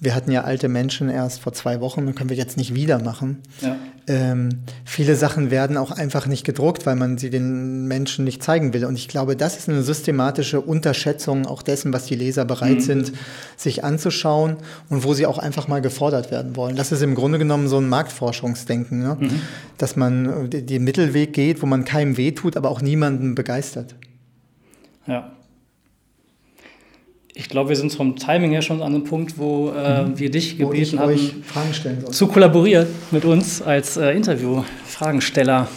wir 0.00 0.16
hatten 0.16 0.32
ja 0.32 0.42
alte 0.42 0.68
Menschen 0.68 1.10
erst 1.10 1.40
vor 1.40 1.52
zwei 1.52 1.80
Wochen 1.80 2.08
und 2.08 2.16
können 2.16 2.30
wir 2.30 2.36
jetzt 2.36 2.56
nicht 2.56 2.74
wieder 2.74 3.00
machen. 3.00 3.38
Ja. 3.60 3.76
Ähm, 4.08 4.60
viele 4.84 5.14
Sachen 5.16 5.50
werden 5.50 5.76
auch 5.76 5.90
einfach 5.90 6.26
nicht 6.26 6.44
gedruckt, 6.44 6.86
weil 6.86 6.96
man 6.96 7.18
sie 7.18 7.30
den 7.30 7.86
Menschen 7.86 8.24
nicht 8.24 8.42
zeigen 8.42 8.72
will. 8.72 8.86
Und 8.86 8.96
ich 8.96 9.06
glaube, 9.06 9.36
das 9.36 9.58
ist 9.58 9.68
eine 9.68 9.82
systematische 9.82 10.60
Unterschätzung 10.60 11.46
auch 11.46 11.62
dessen, 11.62 11.92
was 11.92 12.06
die 12.06 12.14
Leser 12.14 12.44
bereit 12.44 12.76
mhm. 12.76 12.80
sind, 12.80 13.12
sich 13.56 13.84
anzuschauen 13.84 14.56
und 14.88 15.04
wo 15.04 15.14
sie 15.14 15.26
auch 15.26 15.38
einfach 15.38 15.68
mal 15.68 15.82
gefordert 15.82 16.30
werden 16.30 16.56
wollen. 16.56 16.74
Das 16.74 16.90
ist 16.90 17.02
im 17.02 17.14
Grunde 17.14 17.38
genommen 17.38 17.68
so 17.68 17.78
ein 17.78 17.88
Marktforschungsdenken, 17.88 19.00
ne? 19.00 19.16
mhm. 19.20 19.40
dass 19.76 19.94
man 19.94 20.48
den 20.50 20.84
Mittelweg 20.84 21.34
geht, 21.34 21.62
wo 21.62 21.66
man 21.66 21.84
keinem 21.84 22.16
wehtut, 22.16 22.56
aber 22.56 22.70
auch 22.70 22.80
niemanden 22.80 23.34
begeistert. 23.34 23.94
Ja. 25.06 25.32
Ich 27.38 27.48
glaube, 27.48 27.68
wir 27.68 27.76
sind 27.76 27.92
vom 27.92 28.16
Timing 28.16 28.50
her 28.50 28.62
schon 28.62 28.82
an 28.82 28.92
einem 28.92 29.04
Punkt, 29.04 29.38
wo 29.38 29.70
äh, 29.70 30.02
mhm. 30.02 30.18
wir 30.18 30.28
dich 30.28 30.58
gebeten 30.58 30.98
haben, 30.98 31.44
zu 32.10 32.26
kollaborieren 32.26 32.88
mit 33.12 33.24
uns 33.24 33.62
als 33.62 33.96
äh, 33.96 34.10
Interview-Fragensteller. 34.10 35.68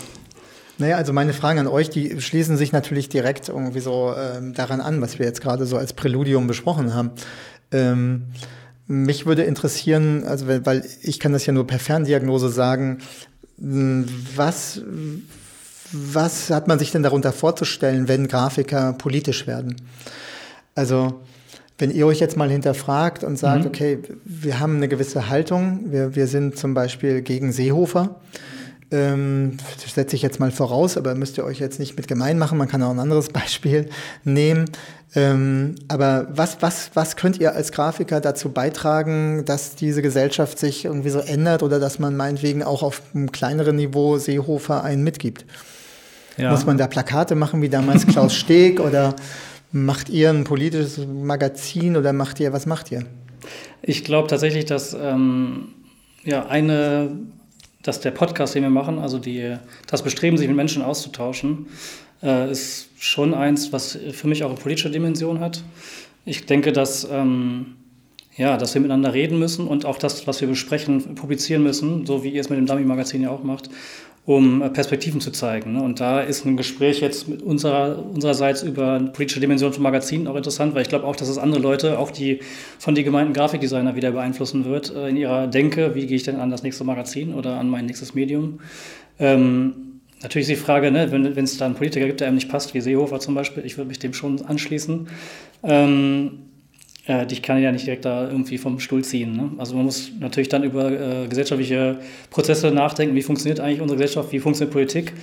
Naja, 0.80 0.96
also 0.96 1.14
meine 1.14 1.34
Fragen 1.34 1.60
an 1.60 1.68
euch, 1.68 1.92
die 1.92 2.20
schließen 2.20 2.58
sich 2.58 2.72
natürlich 2.72 3.10
direkt 3.10 3.50
irgendwie 3.50 3.80
so 3.80 4.12
ähm, 4.18 4.56
daran 4.56 4.82
an, 4.82 5.02
was 5.02 5.20
wir 5.20 5.28
jetzt 5.28 5.40
gerade 5.42 5.68
so 5.68 5.78
als 5.78 5.94
Präludium 5.94 6.48
besprochen 6.48 6.96
haben. 6.96 7.12
Ähm, 7.72 8.24
mich 8.88 9.28
würde 9.28 9.44
interessieren, 9.44 10.24
also 10.24 10.48
weil 10.48 10.84
ich 11.04 11.20
kann 11.20 11.32
das 11.32 11.46
ja 11.46 11.54
nur 11.54 11.68
per 11.68 11.78
Ferndiagnose 11.78 12.50
sagen, 12.50 12.98
was, 13.58 14.82
was 15.92 16.50
hat 16.50 16.68
man 16.68 16.80
sich 16.80 16.90
denn 16.90 17.04
darunter 17.04 17.32
vorzustellen, 17.32 18.08
wenn 18.08 18.28
Grafiker 18.28 18.94
politisch 18.94 19.46
werden? 19.46 19.76
Also 20.74 21.22
wenn 21.82 21.92
ihr 21.92 22.06
euch 22.06 22.20
jetzt 22.20 22.38
mal 22.38 22.50
hinterfragt 22.50 23.24
und 23.24 23.38
sagt, 23.38 23.62
mhm. 23.64 23.68
okay, 23.68 24.00
wir 24.24 24.60
haben 24.60 24.78
eine 24.78 24.88
gewisse 24.88 25.30
Haltung, 25.30 25.92
wir, 25.92 26.16
wir 26.16 26.28
sind 26.28 26.58
zum 26.58 26.74
Beispiel 26.76 27.22
gegen 27.22 27.52
Seehofer, 27.52 28.16
ähm, 28.92 29.58
das 29.82 29.96
setze 29.96 30.16
ich 30.16 30.22
jetzt 30.22 30.40
mal 30.40 30.52
voraus, 30.52 30.98
aber 30.98 31.16
müsst 31.16 31.38
ihr 31.38 31.46
euch 31.46 31.60
jetzt 31.60 31.80
nicht 31.80 31.98
mit 31.98 32.08
gemein 32.08 32.38
machen, 32.38 32.58
man 32.58 32.68
kann 32.68 32.84
auch 32.84 32.92
ein 32.92 33.00
anderes 33.00 33.30
Beispiel 33.34 33.90
nehmen. 34.24 34.66
Ähm, 35.14 35.76
aber 35.90 36.28
was, 36.30 36.62
was, 36.62 36.92
was 36.94 37.18
könnt 37.18 37.40
ihr 37.40 37.54
als 37.54 37.72
Grafiker 37.74 38.22
dazu 38.22 38.50
beitragen, 38.50 39.44
dass 39.46 39.76
diese 39.76 40.02
Gesellschaft 40.02 40.58
sich 40.58 40.86
irgendwie 40.86 41.10
so 41.10 41.20
ändert 41.20 41.64
oder 41.64 41.80
dass 41.80 42.00
man 42.00 42.16
meinetwegen 42.16 42.64
auch 42.64 42.82
auf 42.82 43.02
einem 43.14 43.32
kleineren 43.32 43.76
Niveau 43.76 44.18
Seehofer 44.18 44.84
einen 44.84 45.04
mitgibt? 45.04 45.46
Ja. 46.38 46.52
Muss 46.52 46.66
man 46.66 46.78
da 46.78 46.88
Plakate 46.88 47.36
machen 47.36 47.62
wie 47.62 47.70
damals 47.70 48.08
Klaus 48.08 48.34
Steg 48.36 48.80
oder 48.80 49.16
Macht 49.72 50.10
ihr 50.10 50.30
ein 50.30 50.44
politisches 50.44 51.06
Magazin 51.08 51.96
oder 51.96 52.12
macht 52.12 52.40
ihr, 52.40 52.52
was 52.52 52.66
macht 52.66 52.92
ihr? 52.92 53.06
Ich 53.82 54.04
glaube 54.04 54.28
tatsächlich, 54.28 54.66
dass 54.66 54.94
ähm, 54.94 55.70
ja, 56.24 56.46
eine, 56.48 57.18
dass 57.82 58.02
der 58.02 58.12
Podcast, 58.12 58.54
den 58.54 58.64
wir 58.64 58.70
machen, 58.70 59.00
also 59.00 59.18
die, 59.18 59.56
das 59.88 60.04
Bestreben, 60.04 60.38
sich 60.38 60.48
mit 60.48 60.58
Menschen 60.58 60.82
auszutauschen, 60.82 61.68
äh, 62.22 62.52
ist 62.52 62.90
schon 63.00 63.34
eins, 63.34 63.72
was 63.72 63.98
für 64.12 64.28
mich 64.28 64.44
auch 64.44 64.50
eine 64.50 64.60
politische 64.60 64.92
Dimension 64.92 65.40
hat. 65.40 65.64
Ich 66.26 66.46
denke, 66.46 66.74
dass, 66.74 67.08
ähm, 67.10 67.78
ja, 68.36 68.58
dass 68.58 68.74
wir 68.74 68.82
miteinander 68.82 69.14
reden 69.14 69.40
müssen 69.40 69.68
und 69.68 69.86
auch 69.86 69.98
das, 69.98 70.28
was 70.28 70.42
wir 70.42 70.50
besprechen, 70.50 71.16
publizieren 71.16 71.64
müssen, 71.64 72.06
so 72.06 72.24
wie 72.24 72.30
ihr 72.30 72.42
es 72.42 72.50
mit 72.50 72.60
dem 72.60 72.66
Dummy-Magazin 72.66 73.22
ja 73.22 73.30
auch 73.30 73.44
macht 73.44 73.70
um 74.26 74.62
äh, 74.62 74.70
Perspektiven 74.70 75.20
zu 75.20 75.32
zeigen. 75.32 75.74
Ne? 75.74 75.82
Und 75.82 76.00
da 76.00 76.22
ist 76.22 76.46
ein 76.46 76.58
Gespräch 76.58 77.02
jetzt 77.02 77.28
mit 77.28 77.42
unserer, 77.42 78.06
unsererseits 78.06 78.62
über 78.62 79.00
politische 79.00 79.40
Dimension 79.40 79.74
von 79.74 79.82
Magazinen 79.82 80.28
auch 80.28 80.36
interessant, 80.36 80.76
weil 80.76 80.84
ich 80.84 80.90
glaube 80.90 81.06
auch, 81.06 81.16
dass 81.16 81.28
es 81.28 81.38
andere 81.38 81.62
Leute, 81.62 81.98
auch 81.98 82.12
die 82.12 82.40
von 82.78 82.94
die 82.94 83.04
gemeinten 83.04 83.34
Grafikdesigner 83.34 83.96
wieder 83.96 84.12
beeinflussen 84.12 84.66
wird 84.66 84.94
äh, 84.96 85.10
in 85.10 85.18
ihrer 85.18 85.48
Denke, 85.48 85.96
wie 85.96 86.06
gehe 86.06 86.18
ich 86.18 86.24
denn 86.24 86.38
an 86.38 86.52
das 86.52 86.64
nächste 86.64 86.84
Magazin 86.84 87.34
oder 87.34 87.58
an 87.58 87.70
mein 87.70 87.86
nächstes 87.86 88.14
Medium. 88.14 88.60
Ähm, 89.20 89.88
Natürlich 90.24 90.50
ist 90.50 90.60
die 90.60 90.64
Frage, 90.64 90.92
ne, 90.92 91.12
wenn 91.12 91.44
es 91.44 91.58
da 91.58 91.66
einen 91.66 91.74
Politiker 91.74 92.06
gibt, 92.06 92.20
der 92.20 92.28
einem 92.28 92.36
nicht 92.36 92.48
passt, 92.48 92.76
wie 92.76 92.82
Seehofer 92.82 93.20
zum 93.20 93.34
Beispiel, 93.34 93.66
ich 93.66 93.78
würde 93.78 93.88
mich 93.88 93.98
dem 93.98 94.14
schon 94.14 94.46
anschließen. 94.46 95.08
Ähm, 95.64 96.51
äh, 97.08 97.26
dich 97.26 97.42
kann 97.42 97.62
ja 97.62 97.72
nicht 97.72 97.88
direkt 97.88 98.06
da 98.06 98.28
irgendwie 98.28 98.58
vom 98.60 98.80
Stuhl 98.80 99.04
ziehen. 99.04 99.36
Ne? 99.36 99.52
Also 99.58 99.76
man 99.76 99.86
muss 99.86 100.12
natürlich 100.20 100.50
dann 100.50 100.64
über 100.64 100.92
äh, 100.92 101.28
gesellschaftliche 101.28 101.98
Prozesse 102.30 102.72
nachdenken, 102.72 103.16
wie 103.16 103.24
funktioniert 103.24 103.60
eigentlich 103.60 103.82
unsere 103.82 103.98
Gesellschaft, 104.00 104.32
wie 104.32 104.40
funktioniert 104.40 104.72
Politik. 104.72 105.14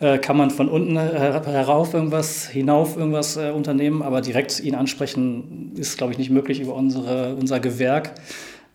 Äh, 0.00 0.18
kann 0.18 0.36
man 0.36 0.50
von 0.50 0.68
unten 0.68 0.98
herauf 0.98 1.94
irgendwas, 1.94 2.48
hinauf 2.48 2.98
irgendwas 2.98 3.36
äh, 3.38 3.50
unternehmen, 3.50 4.02
aber 4.02 4.20
direkt 4.20 4.60
ihn 4.60 4.74
ansprechen 4.74 5.72
ist, 5.76 5.96
glaube 5.96 6.12
ich, 6.12 6.18
nicht 6.18 6.30
möglich 6.30 6.60
über 6.60 6.74
unsere, 6.74 7.34
unser 7.34 7.60
Gewerk. 7.60 8.12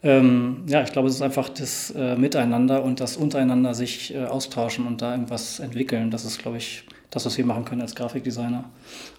ähm, 0.02 0.64
ja, 0.68 0.82
ich 0.82 0.92
glaube, 0.92 1.10
es 1.10 1.16
ist 1.16 1.22
einfach 1.22 1.50
das 1.50 1.92
äh, 1.92 2.16
Miteinander 2.16 2.84
und 2.84 3.00
das 3.00 3.18
untereinander 3.18 3.76
sich 3.76 4.16
äh, 4.16 4.26
austauschen 4.26 4.88
und 4.88 5.02
da 5.04 5.12
irgendwas 5.12 5.60
entwickeln. 5.60 6.10
Das 6.10 6.26
ist, 6.26 6.40
glaube 6.40 6.58
ich, 6.58 6.86
das, 7.10 7.26
was 7.26 7.38
wir 7.38 7.46
machen 7.46 7.66
können 7.66 7.82
als 7.82 7.96
Grafikdesigner. 7.96 8.66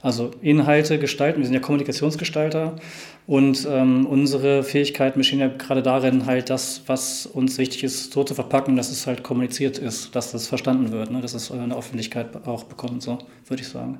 Also 0.02 0.30
Inhalte 0.42 0.98
gestalten, 0.98 1.38
wir 1.38 1.46
sind 1.46 1.54
ja 1.54 1.60
Kommunikationsgestalter 1.60 2.76
und 3.28 3.68
ähm, 3.70 4.06
unsere 4.06 4.62
Fähigkeiten 4.62 5.18
bestehen 5.18 5.38
ja 5.38 5.48
gerade 5.48 5.82
darin, 5.82 6.24
halt 6.24 6.48
das, 6.48 6.80
was 6.86 7.26
uns 7.26 7.58
wichtig 7.58 7.84
ist, 7.84 8.10
so 8.10 8.24
zu 8.24 8.34
verpacken, 8.34 8.74
dass 8.74 8.90
es 8.90 9.06
halt 9.06 9.22
kommuniziert 9.22 9.76
ist, 9.76 10.16
dass 10.16 10.32
das 10.32 10.46
verstanden 10.46 10.92
wird, 10.92 11.10
ne? 11.10 11.20
dass 11.20 11.34
es 11.34 11.52
eine 11.52 11.76
Öffentlichkeit 11.76 12.46
auch 12.46 12.64
bekommt, 12.64 13.02
so 13.02 13.18
würde 13.46 13.62
ich 13.62 13.68
sagen. 13.68 13.98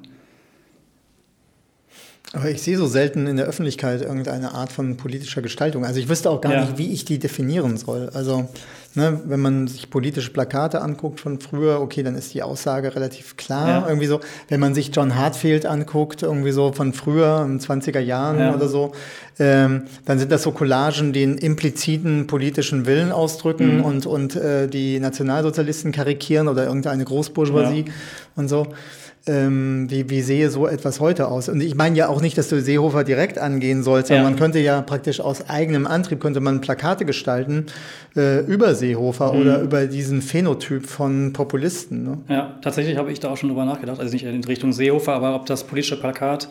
Aber 2.33 2.49
ich 2.51 2.63
sehe 2.63 2.79
so 2.79 2.87
selten 2.87 3.27
in 3.27 3.37
der 3.37 3.45
Öffentlichkeit 3.45 4.01
irgendeine 4.01 4.53
Art 4.53 4.73
von 4.73 4.97
politischer 4.97 5.43
Gestaltung. 5.43 5.85
Also 5.85 6.01
ich 6.01 6.09
wüsste 6.09 6.31
auch 6.31 6.41
gar 6.41 6.55
ja. 6.55 6.61
nicht, 6.63 6.79
wie 6.79 6.91
ich 6.91 7.05
die 7.05 7.19
definieren 7.19 7.77
soll. 7.77 8.09
Also 8.15 8.49
ne, 8.95 9.21
wenn 9.25 9.41
man 9.41 9.67
sich 9.67 9.91
politische 9.91 10.31
Plakate 10.31 10.81
anguckt 10.81 11.21
von 11.21 11.41
früher, 11.41 11.81
okay, 11.81 12.03
dann 12.03 12.15
ist 12.15 12.35
die 12.35 12.43
Aussage 12.43 12.95
relativ 12.95 13.37
klar. 13.37 13.69
Ja. 13.69 13.89
Irgendwie 13.89 14.07
so, 14.07 14.21
wenn 14.49 14.61
man 14.61 14.75
sich 14.75 14.91
John 14.95 15.15
Hartfield 15.15 15.67
anguckt, 15.67 16.23
irgendwie 16.23 16.53
so 16.53 16.73
von 16.73 16.93
früher, 16.93 17.43
in 17.45 17.59
den 17.59 17.61
20er 17.61 18.01
Jahren 18.01 18.39
ja. 18.39 18.55
oder 18.55 18.69
so, 18.69 18.93
ähm, 19.39 19.85
dann 20.05 20.19
sind 20.19 20.33
das 20.33 20.43
so 20.43 20.53
Collagen, 20.53 21.13
die 21.13 21.23
einen 21.23 21.39
impliziten 21.39 22.27
politischen 22.27 22.87
Willen 22.87 23.13
ausdrücken 23.13 23.79
mhm. 23.79 23.85
und, 23.85 24.07
und 24.07 24.37
äh, 24.37 24.69
die 24.69 25.01
Nationalsozialisten 25.01 25.93
karikieren 25.93 26.49
oder 26.49 26.67
irgendeine 26.67 27.05
Großbourgeoisie 27.05 27.87
und 28.37 28.49
so 28.49 28.69
ähm, 29.29 29.87
wie, 29.91 30.09
wie 30.11 30.23
sehe 30.23 30.51
so 30.51 30.67
etwas 30.67 31.01
heute 31.01 31.29
aus? 31.29 31.49
Und 31.49 31.61
ich 31.61 31.75
meine 31.75 31.97
ja 31.97 32.09
auch 32.09 32.21
nicht, 32.21 32.39
dass 32.39 32.49
du 32.49 32.61
Seehofer 32.61 33.05
direkt 33.05 33.39
angehen 33.39 33.83
sollst, 33.83 34.09
sondern 34.09 34.25
ja. 34.25 34.31
man 34.31 34.39
könnte 34.39 34.59
ja 34.59 34.81
praktisch 34.81 35.21
aus 35.21 35.49
eigenem 35.49 35.87
Antrieb, 35.87 36.21
könnte 36.21 36.41
man 36.41 36.61
Plakate 36.61 37.05
gestalten 37.05 37.67
äh, 38.19 38.41
über 38.41 38.75
Seehofer 38.75 39.33
mhm. 39.33 39.41
oder 39.41 39.61
über 39.63 39.87
diesen 39.87 40.21
Phänotyp 40.21 40.87
von 40.87 41.33
Populisten. 41.33 42.03
Ne? 42.03 42.19
Ja, 42.29 42.59
tatsächlich 42.61 42.97
habe 42.97 43.13
ich 43.13 43.21
da 43.21 43.31
auch 43.31 43.37
schon 43.37 43.49
drüber 43.49 43.65
nachgedacht, 43.65 44.01
also 44.01 44.13
nicht 44.13 44.25
in 44.25 44.45
Richtung 44.45 44.73
Seehofer, 44.73 45.15
aber 45.15 45.35
ob 45.37 45.47
das 45.47 45.65
politische 45.65 45.99
Plakat, 45.99 46.49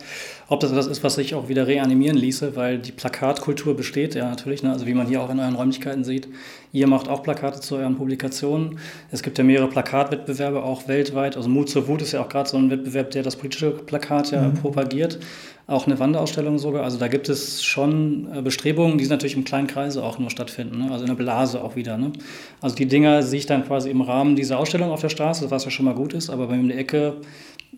ob 0.48 0.62
das 0.62 0.74
das 0.74 0.88
ist, 0.88 1.04
was 1.04 1.16
sich 1.16 1.36
auch 1.36 1.50
wieder 1.50 1.68
reanimieren 1.68 2.18
ließe, 2.18 2.56
weil 2.56 2.80
die 2.80 2.94
Plakatkultur 2.94 3.76
besteht 3.76 4.16
ja 4.16 4.30
natürlich, 4.30 4.64
ne? 4.64 4.72
also 4.72 4.88
wie 4.88 4.94
man 4.94 5.08
hier 5.08 5.22
auch 5.22 5.30
in 5.30 5.40
euren 5.40 5.56
Räumlichkeiten 5.56 6.04
sieht. 6.04 6.28
Ihr 6.72 6.88
macht 6.88 7.10
auch 7.10 7.24
Plakate 7.24 7.60
zu 7.60 7.76
euren 7.76 7.96
Publikationen. 7.96 8.80
Es 9.12 9.24
gibt 9.24 9.38
ja 9.38 9.44
mehrere 9.44 9.68
Plakatwettbewerbe 9.70 10.64
auch 10.64 10.88
weltweit. 10.88 11.38
Also 11.38 11.50
Mut 11.50 11.70
zur 11.70 11.88
Wut 11.88 12.02
ist 12.02 12.12
ja 12.12 12.22
auch 12.22 12.30
gerade 12.30 12.50
so 12.50 12.58
ein 12.58 12.70
Wettbewerb, 12.70 13.12
der 13.12 13.24
das 13.24 13.36
politische 13.36 13.72
Plakat 13.72 14.32
ja 14.32 14.44
mhm. 14.44 14.56
propagiert. 14.56 15.20
Auch 15.68 15.86
eine 15.86 16.00
Wanderausstellung 16.00 16.60
sogar. 16.60 16.84
Also 16.84 16.98
da 16.98 17.10
gibt 17.10 17.28
es 17.28 17.62
schon 17.62 18.30
äh, 18.34 18.42
Bestrebungen, 18.42 18.98
die 18.98 19.06
natürlich 19.06 19.36
im 19.36 19.44
kleinen 19.44 19.68
Kreise 19.68 20.02
auch 20.02 20.18
nur 20.18 20.30
stattfinden. 20.30 20.80
Ne? 20.80 20.92
Also 20.92 21.04
in 21.04 21.08
der 21.10 21.16
Blase 21.16 21.62
auch 21.62 21.76
wieder. 21.76 21.98
Ne? 21.98 22.14
Also 22.62 22.78
die 22.78 22.86
Dinger 22.86 23.22
sehe 23.22 23.40
ich 23.40 23.48
dann 23.48 23.66
quasi 23.66 23.90
im 23.90 24.00
Rahmen 24.00 24.38
dieser 24.38 24.60
Ausstellung 24.60 24.92
auf 24.92 25.02
der 25.02 25.10
Straße, 25.10 25.52
was 25.52 25.66
ja 25.66 25.72
schon 25.72 25.86
mal 25.86 25.94
gut 25.94 26.14
ist. 26.14 26.30
Aber 26.30 26.48
bei 26.48 26.56
mir 26.56 26.62
in 26.62 26.68
der 26.70 26.78
Ecke 26.78 27.18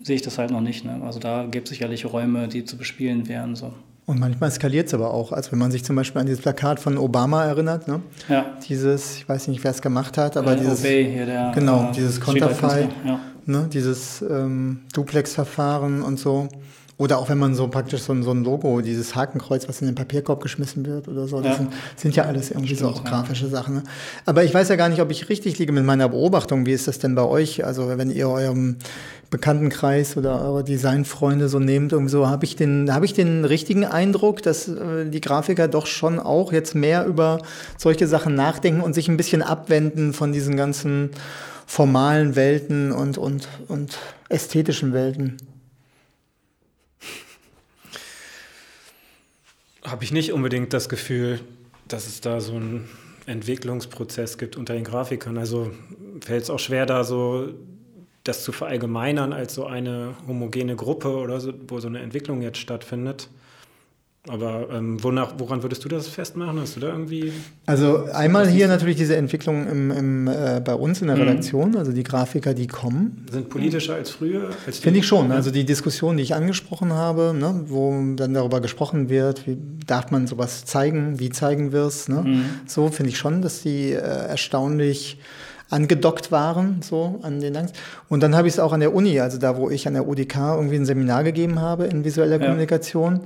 sehe 0.02 0.14
ich 0.14 0.22
das 0.22 0.38
halt 0.38 0.52
noch 0.52 0.60
nicht. 0.60 0.84
Ne? 0.84 1.00
Also 1.04 1.18
da 1.18 1.46
gibt 1.46 1.66
es 1.66 1.70
sicherlich 1.70 2.06
Räume, 2.06 2.46
die 2.46 2.64
zu 2.64 2.76
bespielen 2.76 3.26
wären. 3.26 3.56
So. 3.56 3.72
Und 4.06 4.20
manchmal 4.20 4.50
eskaliert 4.50 4.86
es 4.86 4.94
aber 4.94 5.12
auch. 5.12 5.32
Also 5.32 5.50
wenn 5.50 5.58
man 5.58 5.72
sich 5.72 5.84
zum 5.84 5.96
Beispiel 5.96 6.20
an 6.20 6.26
dieses 6.26 6.42
Plakat 6.42 6.78
von 6.78 6.96
Obama 6.96 7.44
erinnert, 7.44 7.88
ne? 7.88 8.02
Ja. 8.28 8.46
Dieses, 8.68 9.16
ich 9.16 9.28
weiß 9.28 9.48
nicht, 9.48 9.62
wer 9.62 9.70
es 9.70 9.82
gemacht 9.82 10.16
hat, 10.16 10.36
aber 10.36 10.52
äh, 10.52 10.56
dieses. 10.56 10.80
Obey 10.80 11.10
hier 11.12 11.26
der, 11.26 11.52
genau, 11.54 11.90
äh, 11.90 11.92
dieses 11.92 12.20
Konterfei, 12.20 12.88
ja. 13.04 13.20
ne? 13.46 13.68
dieses 13.72 14.22
ähm, 14.22 14.80
Duplex-Verfahren 14.94 16.02
und 16.02 16.18
so. 16.18 16.48
Oder 17.00 17.16
auch 17.16 17.30
wenn 17.30 17.38
man 17.38 17.54
so 17.54 17.66
praktisch 17.66 18.02
so, 18.02 18.22
so, 18.22 18.30
ein 18.30 18.44
Logo, 18.44 18.82
dieses 18.82 19.14
Hakenkreuz, 19.14 19.66
was 19.66 19.80
in 19.80 19.86
den 19.86 19.94
Papierkorb 19.94 20.42
geschmissen 20.42 20.84
wird 20.84 21.08
oder 21.08 21.26
so, 21.26 21.40
das 21.40 21.52
ja. 21.52 21.56
sind, 21.56 21.72
sind, 21.96 22.14
ja 22.14 22.24
alles 22.24 22.50
irgendwie 22.50 22.74
Stimmt, 22.74 22.94
so 22.94 23.00
auch 23.00 23.04
grafische 23.04 23.46
ja. 23.46 23.50
Sachen. 23.50 23.76
Ne? 23.76 23.82
Aber 24.26 24.44
ich 24.44 24.52
weiß 24.52 24.68
ja 24.68 24.76
gar 24.76 24.90
nicht, 24.90 25.00
ob 25.00 25.10
ich 25.10 25.30
richtig 25.30 25.58
liege 25.58 25.72
mit 25.72 25.86
meiner 25.86 26.10
Beobachtung. 26.10 26.66
Wie 26.66 26.72
ist 26.72 26.88
das 26.88 26.98
denn 26.98 27.14
bei 27.14 27.22
euch? 27.22 27.64
Also 27.64 27.88
wenn 27.96 28.10
ihr 28.10 28.28
eurem 28.28 28.76
Bekanntenkreis 29.30 30.18
oder 30.18 30.42
eure 30.42 30.62
Designfreunde 30.62 31.48
so 31.48 31.58
nehmt, 31.58 31.92
irgendwie 31.92 32.10
so, 32.10 32.28
habe 32.28 32.44
ich 32.44 32.54
den, 32.54 32.92
habe 32.92 33.06
ich 33.06 33.14
den 33.14 33.46
richtigen 33.46 33.86
Eindruck, 33.86 34.42
dass 34.42 34.68
äh, 34.68 35.06
die 35.08 35.22
Grafiker 35.22 35.68
doch 35.68 35.86
schon 35.86 36.18
auch 36.18 36.52
jetzt 36.52 36.74
mehr 36.74 37.06
über 37.06 37.38
solche 37.78 38.08
Sachen 38.08 38.34
nachdenken 38.34 38.82
und 38.82 38.92
sich 38.92 39.08
ein 39.08 39.16
bisschen 39.16 39.40
abwenden 39.40 40.12
von 40.12 40.32
diesen 40.32 40.54
ganzen 40.54 41.12
formalen 41.64 42.36
Welten 42.36 42.92
und, 42.92 43.16
und, 43.16 43.48
und 43.68 43.96
ästhetischen 44.28 44.92
Welten. 44.92 45.38
Habe 49.82 50.04
ich 50.04 50.12
nicht 50.12 50.32
unbedingt 50.32 50.72
das 50.72 50.88
Gefühl, 50.88 51.40
dass 51.88 52.06
es 52.06 52.20
da 52.20 52.40
so 52.40 52.54
einen 52.54 52.88
Entwicklungsprozess 53.26 54.38
gibt 54.38 54.56
unter 54.56 54.74
den 54.74 54.84
Grafikern. 54.84 55.38
Also 55.38 55.70
fällt 56.20 56.42
es 56.42 56.50
auch 56.50 56.58
schwer, 56.58 56.86
da 56.86 57.04
so 57.04 57.48
das 58.24 58.44
zu 58.44 58.52
verallgemeinern 58.52 59.32
als 59.32 59.54
so 59.54 59.64
eine 59.64 60.14
homogene 60.26 60.76
Gruppe 60.76 61.16
oder 61.16 61.40
so, 61.40 61.52
wo 61.68 61.80
so 61.80 61.88
eine 61.88 62.00
Entwicklung 62.00 62.42
jetzt 62.42 62.58
stattfindet. 62.58 63.28
Aber 64.28 64.68
ähm, 64.70 65.02
wonach, 65.02 65.32
woran 65.38 65.62
würdest 65.62 65.82
du 65.82 65.88
das 65.88 66.06
festmachen? 66.06 66.60
Hast 66.60 66.76
du 66.76 66.80
da 66.80 66.88
irgendwie. 66.88 67.32
Also 67.64 68.04
einmal 68.12 68.46
hier 68.48 68.68
natürlich 68.68 68.96
diese 68.96 69.16
Entwicklung 69.16 69.66
im, 69.66 69.90
im, 69.90 70.28
äh, 70.28 70.60
bei 70.62 70.74
uns 70.74 71.00
in 71.00 71.06
der 71.06 71.16
mhm. 71.16 71.22
Redaktion, 71.22 71.76
also 71.76 71.92
die 71.92 72.02
Grafiker, 72.02 72.52
die 72.52 72.66
kommen. 72.66 73.24
Sind 73.32 73.48
politischer 73.48 73.94
als 73.94 74.10
früher? 74.10 74.50
Finde 74.52 74.98
ich 74.98 75.06
schon. 75.06 75.32
Also 75.32 75.50
die 75.50 75.64
Diskussion, 75.64 76.18
die 76.18 76.22
ich 76.22 76.34
angesprochen 76.34 76.92
habe, 76.92 77.32
ne, 77.34 77.62
wo 77.68 77.94
dann 78.14 78.34
darüber 78.34 78.60
gesprochen 78.60 79.08
wird, 79.08 79.46
wie 79.46 79.56
darf 79.86 80.10
man 80.10 80.26
sowas 80.26 80.66
zeigen, 80.66 81.18
wie 81.18 81.30
zeigen 81.30 81.72
wir 81.72 81.84
es, 81.84 82.08
ne? 82.08 82.22
Mhm. 82.22 82.44
so 82.66 82.88
finde 82.88 83.10
ich 83.10 83.18
schon, 83.18 83.40
dass 83.40 83.62
die 83.62 83.92
äh, 83.92 83.96
erstaunlich 83.96 85.18
angedockt 85.70 86.32
waren, 86.32 86.82
so 86.82 87.20
an 87.22 87.40
den 87.40 87.56
Angst. 87.56 87.76
Und 88.08 88.22
dann 88.22 88.36
habe 88.36 88.48
ich 88.48 88.54
es 88.54 88.60
auch 88.60 88.72
an 88.72 88.80
der 88.80 88.94
Uni, 88.94 89.20
also 89.20 89.38
da, 89.38 89.56
wo 89.56 89.70
ich 89.70 89.86
an 89.86 89.94
der 89.94 90.06
UDK 90.06 90.36
irgendwie 90.56 90.76
ein 90.76 90.84
Seminar 90.84 91.24
gegeben 91.24 91.60
habe 91.60 91.86
in 91.86 92.04
visueller 92.04 92.38
ja. 92.40 92.44
Kommunikation, 92.44 93.20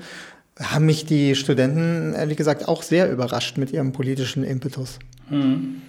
haben 0.60 0.86
mich 0.86 1.04
die 1.04 1.34
Studenten, 1.34 2.14
ehrlich 2.14 2.36
gesagt, 2.36 2.68
auch 2.68 2.82
sehr 2.82 3.10
überrascht 3.10 3.58
mit 3.58 3.72
ihrem 3.72 3.92
politischen 3.92 4.44
Impetus. 4.44 4.98
Hm. 5.28 5.82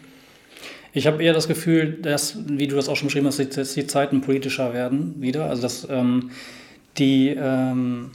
Ich 0.94 1.08
habe 1.08 1.22
eher 1.22 1.34
das 1.34 1.48
Gefühl, 1.48 2.00
dass, 2.02 2.38
wie 2.48 2.68
du 2.68 2.76
das 2.76 2.88
auch 2.88 2.96
schon 2.96 3.08
beschrieben 3.08 3.28
hast, 3.28 3.58
dass 3.58 3.74
die 3.74 3.86
Zeiten 3.86 4.22
politischer 4.22 4.74
werden 4.74 5.22
wieder. 5.22 5.50
Also 5.50 5.62
dass 5.62 5.88
ähm, 5.90 6.32
die 6.98 7.36
ähm, 7.38 8.12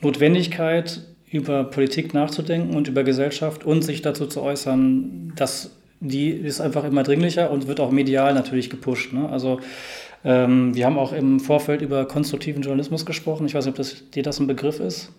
Notwendigkeit, 0.00 1.02
über 1.30 1.64
Politik 1.64 2.14
nachzudenken 2.14 2.76
und 2.76 2.86
über 2.86 3.02
Gesellschaft 3.02 3.64
und 3.64 3.82
sich 3.82 4.02
dazu 4.02 4.26
zu 4.26 4.40
äußern, 4.40 5.32
dass 5.34 5.72
die 5.98 6.30
ist 6.30 6.60
einfach 6.60 6.84
immer 6.84 7.02
dringlicher 7.02 7.50
und 7.50 7.66
wird 7.66 7.80
auch 7.80 7.90
medial 7.90 8.34
natürlich 8.34 8.70
gepusht. 8.70 9.12
Ne? 9.12 9.28
Also 9.28 9.58
ähm, 10.24 10.76
wir 10.76 10.86
haben 10.86 10.96
auch 10.96 11.12
im 11.12 11.40
Vorfeld 11.40 11.82
über 11.82 12.06
konstruktiven 12.06 12.62
Journalismus 12.62 13.04
gesprochen. 13.04 13.46
Ich 13.46 13.54
weiß 13.54 13.64
nicht, 13.64 13.72
ob 13.72 13.76
das, 13.76 14.10
dir 14.10 14.22
das 14.22 14.38
ein 14.38 14.46
Begriff 14.46 14.78
ist. 14.78 15.10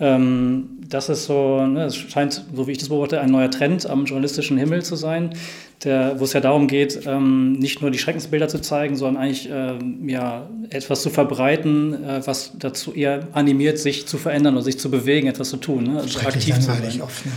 Ähm, 0.00 0.78
das 0.88 1.08
ist 1.08 1.24
so, 1.24 1.66
ne, 1.66 1.84
es 1.84 1.96
scheint, 1.96 2.44
so 2.54 2.66
wie 2.66 2.72
ich 2.72 2.78
das 2.78 2.88
beobachte, 2.88 3.20
ein 3.20 3.30
neuer 3.30 3.50
Trend 3.50 3.86
am 3.86 4.04
journalistischen 4.04 4.56
Himmel 4.56 4.84
zu 4.84 4.94
sein, 4.94 5.34
der, 5.82 6.18
wo 6.20 6.24
es 6.24 6.32
ja 6.32 6.40
darum 6.40 6.68
geht, 6.68 7.00
ähm, 7.06 7.52
nicht 7.52 7.82
nur 7.82 7.90
die 7.90 7.98
Schreckensbilder 7.98 8.48
zu 8.48 8.60
zeigen, 8.60 8.96
sondern 8.96 9.22
eigentlich 9.22 9.48
ähm, 9.50 10.08
ja, 10.08 10.48
etwas 10.70 11.02
zu 11.02 11.10
verbreiten, 11.10 12.04
äh, 12.04 12.26
was 12.26 12.52
dazu 12.58 12.92
eher 12.92 13.28
animiert, 13.32 13.78
sich 13.78 14.06
zu 14.06 14.18
verändern 14.18 14.54
oder 14.54 14.64
sich 14.64 14.78
zu 14.78 14.90
bewegen, 14.90 15.26
etwas 15.26 15.50
zu 15.50 15.56
tun, 15.56 15.84
ne? 15.84 16.00
also 16.00 16.20
aktiv 16.20 16.54
zu 16.56 16.62
sein. 16.62 17.02
Oft, 17.02 17.26
ne? 17.26 17.32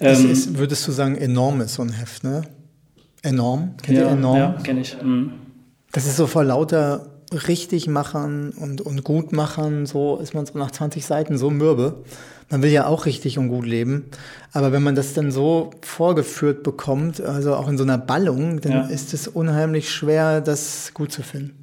Das 0.00 0.20
ist, 0.20 0.56
würdest 0.56 0.86
du 0.88 0.92
sagen, 0.92 1.16
enorm 1.16 1.60
ist 1.60 1.74
so 1.74 1.82
ein 1.82 1.92
Heft, 1.92 2.24
ne? 2.24 2.42
Enorm? 3.22 3.74
Kennt 3.82 3.98
ja, 3.98 4.04
ihr 4.04 4.10
enorm? 4.12 4.36
Ja, 4.36 4.56
kenne 4.62 4.80
ich. 4.80 4.96
Mhm. 5.02 5.32
Das 5.92 6.06
ist 6.06 6.16
so 6.16 6.26
vor 6.26 6.44
lauter 6.44 7.07
richtig 7.32 7.88
machen 7.88 8.50
und, 8.50 8.80
und 8.80 9.04
gut 9.04 9.32
machen, 9.32 9.86
so 9.86 10.16
ist 10.16 10.34
man 10.34 10.46
so 10.46 10.58
nach 10.58 10.70
20 10.70 11.04
Seiten 11.04 11.36
so 11.36 11.50
mürbe. 11.50 12.04
Man 12.50 12.62
will 12.62 12.70
ja 12.70 12.86
auch 12.86 13.04
richtig 13.04 13.38
und 13.38 13.48
gut 13.48 13.66
leben. 13.66 14.06
Aber 14.52 14.72
wenn 14.72 14.82
man 14.82 14.94
das 14.94 15.12
dann 15.12 15.30
so 15.30 15.70
vorgeführt 15.82 16.62
bekommt, 16.62 17.20
also 17.20 17.54
auch 17.54 17.68
in 17.68 17.76
so 17.76 17.84
einer 17.84 17.98
Ballung, 17.98 18.60
dann 18.60 18.72
ja. 18.72 18.86
ist 18.86 19.12
es 19.12 19.28
unheimlich 19.28 19.90
schwer, 19.90 20.40
das 20.40 20.92
gut 20.94 21.12
zu 21.12 21.22
finden. 21.22 21.57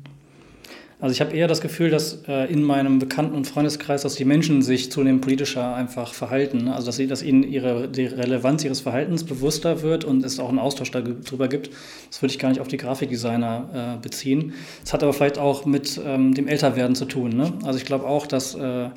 Also 1.00 1.12
ich 1.12 1.20
habe 1.20 1.36
eher 1.36 1.48
das 1.48 1.60
Gefühl, 1.60 1.90
dass 1.90 2.24
äh, 2.28 2.52
in 2.52 2.64
meinem 2.64 3.00
Bekannten- 3.00 3.36
und 3.36 3.46
Freundeskreis, 3.46 4.04
dass 4.04 4.16
die 4.16 4.24
Menschen 4.24 4.62
sich 4.62 4.92
zunehmend 4.92 5.22
politischer 5.22 5.76
einfach 5.76 6.14
verhalten. 6.14 6.70
Also 6.70 6.88
dass, 6.88 6.96
sie, 6.96 7.08
dass 7.08 7.22
ihnen 7.22 7.44
ihre, 7.44 7.90
die 7.90 8.06
Relevanz 8.06 8.64
ihres 8.64 8.80
Verhaltens 8.80 9.26
bewusster 9.26 9.82
wird 9.82 10.06
und 10.06 10.24
es 10.24 10.40
auch 10.40 10.48
einen 10.48 10.60
Austausch 10.60 10.92
darüber 10.92 11.50
gibt. 11.50 11.70
Das 12.10 12.22
würde 12.22 12.32
ich 12.32 12.40
gar 12.40 12.50
nicht 12.50 12.62
auf 12.62 12.70
die 12.70 12.78
Grafikdesigner 12.78 13.98
äh, 13.98 14.02
beziehen. 14.02 14.54
Es 14.86 14.94
hat 14.94 15.04
aber 15.04 15.12
vielleicht 15.12 15.38
auch 15.38 15.66
mit 15.66 16.00
ähm, 16.04 16.34
dem 16.34 16.48
Älterwerden 16.48 16.96
zu 16.96 17.06
tun. 17.06 17.36
Ne? 17.36 17.54
Also 17.64 17.78
ich 17.78 17.86
glaube 17.86 18.06
auch, 18.06 18.26
dass... 18.26 18.56
Äh, 18.56 18.90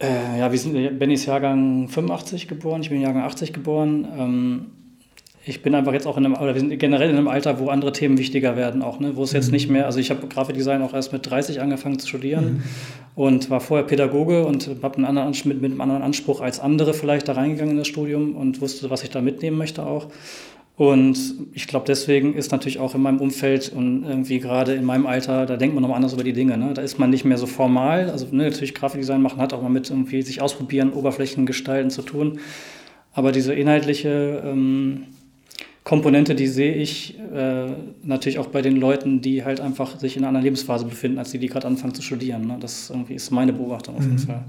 äh, 0.00 0.40
ja, 0.40 0.50
wir 0.50 0.58
sind, 0.58 0.98
Benny 0.98 1.14
ist 1.14 1.26
Jahrgang 1.26 1.86
85 1.86 2.48
geboren, 2.48 2.82
ich 2.82 2.90
bin 2.90 3.00
Jahrgang 3.00 3.22
80 3.22 3.52
geboren. 3.52 4.08
Ähm, 4.18 4.66
ich 5.46 5.62
bin 5.62 5.74
einfach 5.74 5.92
jetzt 5.92 6.06
auch 6.06 6.16
in 6.16 6.24
einem, 6.24 6.34
oder 6.34 6.54
wir 6.54 6.60
sind 6.60 6.76
generell 6.78 7.10
in 7.10 7.16
einem 7.16 7.28
Alter, 7.28 7.58
wo 7.58 7.68
andere 7.68 7.92
Themen 7.92 8.16
wichtiger 8.16 8.56
werden 8.56 8.82
auch, 8.82 8.98
ne? 8.98 9.16
wo 9.16 9.22
es 9.22 9.32
jetzt 9.32 9.48
mhm. 9.48 9.52
nicht 9.52 9.70
mehr, 9.70 9.86
also 9.86 9.98
ich 9.98 10.10
habe 10.10 10.26
Grafikdesign 10.26 10.80
auch 10.82 10.94
erst 10.94 11.12
mit 11.12 11.28
30 11.28 11.60
angefangen 11.60 11.98
zu 11.98 12.08
studieren 12.08 12.44
mhm. 12.44 12.62
und 13.14 13.50
war 13.50 13.60
vorher 13.60 13.86
Pädagoge 13.86 14.46
und 14.46 14.70
habe 14.82 14.96
einen 14.96 15.04
anderen, 15.04 15.34
mit, 15.44 15.60
mit 15.60 15.70
einem 15.70 15.80
anderen 15.80 16.02
Anspruch 16.02 16.40
als 16.40 16.60
andere 16.60 16.94
vielleicht 16.94 17.28
da 17.28 17.34
reingegangen 17.34 17.72
in 17.72 17.78
das 17.78 17.88
Studium 17.88 18.36
und 18.36 18.60
wusste, 18.60 18.88
was 18.88 19.02
ich 19.02 19.10
da 19.10 19.20
mitnehmen 19.20 19.58
möchte 19.58 19.84
auch. 19.84 20.08
Und 20.76 21.16
ich 21.52 21.68
glaube, 21.68 21.84
deswegen 21.86 22.34
ist 22.34 22.50
natürlich 22.50 22.80
auch 22.80 22.96
in 22.96 23.02
meinem 23.02 23.20
Umfeld 23.20 23.70
und 23.72 24.02
irgendwie 24.02 24.40
gerade 24.40 24.74
in 24.74 24.84
meinem 24.84 25.06
Alter, 25.06 25.46
da 25.46 25.56
denkt 25.56 25.74
man 25.74 25.82
nochmal 25.82 25.96
anders 25.96 26.14
über 26.14 26.24
die 26.24 26.32
Dinge. 26.32 26.58
Ne? 26.58 26.74
Da 26.74 26.82
ist 26.82 26.98
man 26.98 27.10
nicht 27.10 27.24
mehr 27.24 27.38
so 27.38 27.46
formal. 27.46 28.10
Also 28.10 28.26
ne, 28.32 28.44
natürlich 28.44 28.74
Grafikdesign 28.74 29.22
machen 29.22 29.40
hat 29.40 29.52
auch 29.52 29.62
mal 29.62 29.68
mit 29.68 29.88
irgendwie 29.88 30.22
sich 30.22 30.42
ausprobieren, 30.42 30.92
Oberflächen 30.92 31.46
gestalten 31.46 31.90
zu 31.90 32.02
tun. 32.02 32.40
Aber 33.12 33.30
diese 33.30 33.54
inhaltliche 33.54 34.42
ähm, 34.44 35.04
Komponente, 35.84 36.34
die 36.34 36.46
sehe 36.46 36.74
ich 36.74 37.18
äh, 37.34 37.66
natürlich 38.02 38.38
auch 38.38 38.46
bei 38.46 38.62
den 38.62 38.76
Leuten, 38.76 39.20
die 39.20 39.44
halt 39.44 39.60
einfach 39.60 40.00
sich 40.00 40.16
in 40.16 40.24
einer 40.24 40.40
Lebensphase 40.40 40.86
befinden, 40.86 41.18
als 41.18 41.30
die, 41.30 41.38
die 41.38 41.48
gerade 41.48 41.66
anfangen 41.66 41.94
zu 41.94 42.00
studieren. 42.00 42.46
Ne? 42.46 42.56
Das 42.58 42.88
irgendwie 42.88 43.14
ist 43.14 43.30
meine 43.30 43.52
Beobachtung 43.52 43.96
auf 43.96 44.02
jeden 44.02 44.14
mhm. 44.14 44.18
Fall. 44.20 44.44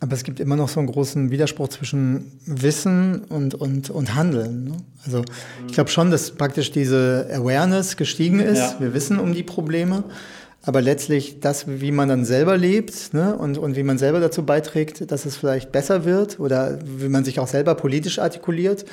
Aber 0.00 0.14
es 0.14 0.24
gibt 0.24 0.40
immer 0.40 0.56
noch 0.56 0.68
so 0.68 0.80
einen 0.80 0.88
großen 0.88 1.30
Widerspruch 1.30 1.68
zwischen 1.68 2.32
Wissen 2.44 3.22
und, 3.28 3.54
und, 3.54 3.88
und 3.88 4.14
Handeln. 4.16 4.64
Ne? 4.64 4.76
Also 5.04 5.24
ich 5.68 5.74
glaube 5.74 5.90
schon, 5.90 6.10
dass 6.10 6.32
praktisch 6.32 6.72
diese 6.72 7.28
Awareness 7.32 7.96
gestiegen 7.96 8.40
ist. 8.40 8.58
Ja. 8.58 8.76
Wir 8.80 8.94
wissen 8.94 9.20
um 9.20 9.32
die 9.32 9.44
Probleme. 9.44 10.04
Aber 10.66 10.80
letztlich 10.80 11.40
das, 11.40 11.66
wie 11.66 11.92
man 11.92 12.08
dann 12.08 12.24
selber 12.24 12.56
lebt 12.56 13.12
ne, 13.12 13.36
und, 13.36 13.58
und 13.58 13.76
wie 13.76 13.82
man 13.82 13.98
selber 13.98 14.20
dazu 14.20 14.44
beiträgt, 14.44 15.10
dass 15.10 15.26
es 15.26 15.36
vielleicht 15.36 15.72
besser 15.72 16.04
wird 16.04 16.40
oder 16.40 16.78
wie 16.84 17.08
man 17.08 17.24
sich 17.24 17.38
auch 17.38 17.48
selber 17.48 17.74
politisch 17.74 18.18
artikuliert, 18.18 18.84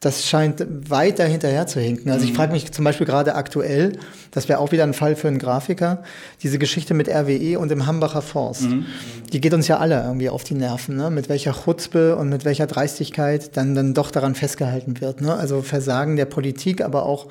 das 0.00 0.26
scheint 0.26 0.64
weiter 0.88 1.26
hinterher 1.26 1.66
zu 1.66 1.78
hinken. 1.78 2.10
Also 2.10 2.24
ich 2.24 2.30
mhm. 2.32 2.36
frage 2.36 2.52
mich 2.52 2.72
zum 2.72 2.86
Beispiel 2.86 3.06
gerade 3.06 3.34
aktuell, 3.34 3.98
das 4.30 4.48
wäre 4.48 4.58
auch 4.58 4.72
wieder 4.72 4.84
ein 4.84 4.94
Fall 4.94 5.14
für 5.14 5.28
einen 5.28 5.38
Grafiker, 5.38 6.02
diese 6.42 6.58
Geschichte 6.58 6.94
mit 6.94 7.08
RWE 7.08 7.58
und 7.58 7.70
dem 7.70 7.86
Hambacher 7.86 8.22
Forst. 8.22 8.62
Mhm. 8.62 8.86
Die 9.30 9.42
geht 9.42 9.52
uns 9.52 9.68
ja 9.68 9.76
alle 9.76 10.02
irgendwie 10.02 10.30
auf 10.30 10.42
die 10.42 10.54
Nerven, 10.54 10.96
ne? 10.96 11.10
mit 11.10 11.28
welcher 11.28 11.52
Chutzpe 11.52 12.16
und 12.16 12.30
mit 12.30 12.46
welcher 12.46 12.66
Dreistigkeit 12.66 13.58
dann, 13.58 13.74
dann 13.74 13.92
doch 13.92 14.10
daran 14.10 14.34
festgehalten 14.34 15.02
wird. 15.02 15.20
Ne? 15.20 15.34
Also 15.34 15.60
Versagen 15.60 16.16
der 16.16 16.24
Politik, 16.24 16.82
aber 16.82 17.04
auch 17.04 17.26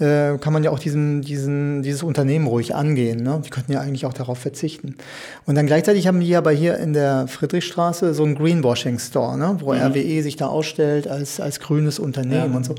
äh, 0.00 0.38
kann 0.38 0.52
man 0.52 0.64
ja 0.64 0.70
auch 0.70 0.78
diesen, 0.78 1.22
diesen, 1.22 1.82
dieses 1.82 2.02
Unternehmen 2.02 2.46
ruhig 2.46 2.74
angehen. 2.74 3.22
Ne? 3.22 3.40
Die 3.44 3.50
könnten 3.50 3.72
ja 3.72 3.80
eigentlich 3.80 4.06
auch 4.06 4.12
darauf 4.12 4.38
verzichten. 4.38 4.96
Und 5.46 5.54
dann 5.54 5.66
gleichzeitig 5.66 6.06
haben 6.06 6.20
die 6.20 6.34
aber 6.36 6.50
hier 6.50 6.78
in 6.78 6.92
der 6.92 7.28
Friedrichstraße 7.28 8.14
so 8.14 8.24
einen 8.24 8.34
Greenwashing-Store, 8.34 9.36
ne? 9.36 9.56
wo 9.60 9.74
mhm. 9.74 9.80
RWE 9.80 10.22
sich 10.22 10.36
da 10.36 10.46
ausstellt 10.46 11.06
als, 11.06 11.40
als 11.40 11.60
grünes 11.60 11.98
Unternehmen 11.98 12.50
ja. 12.50 12.56
und 12.56 12.64
so. 12.64 12.74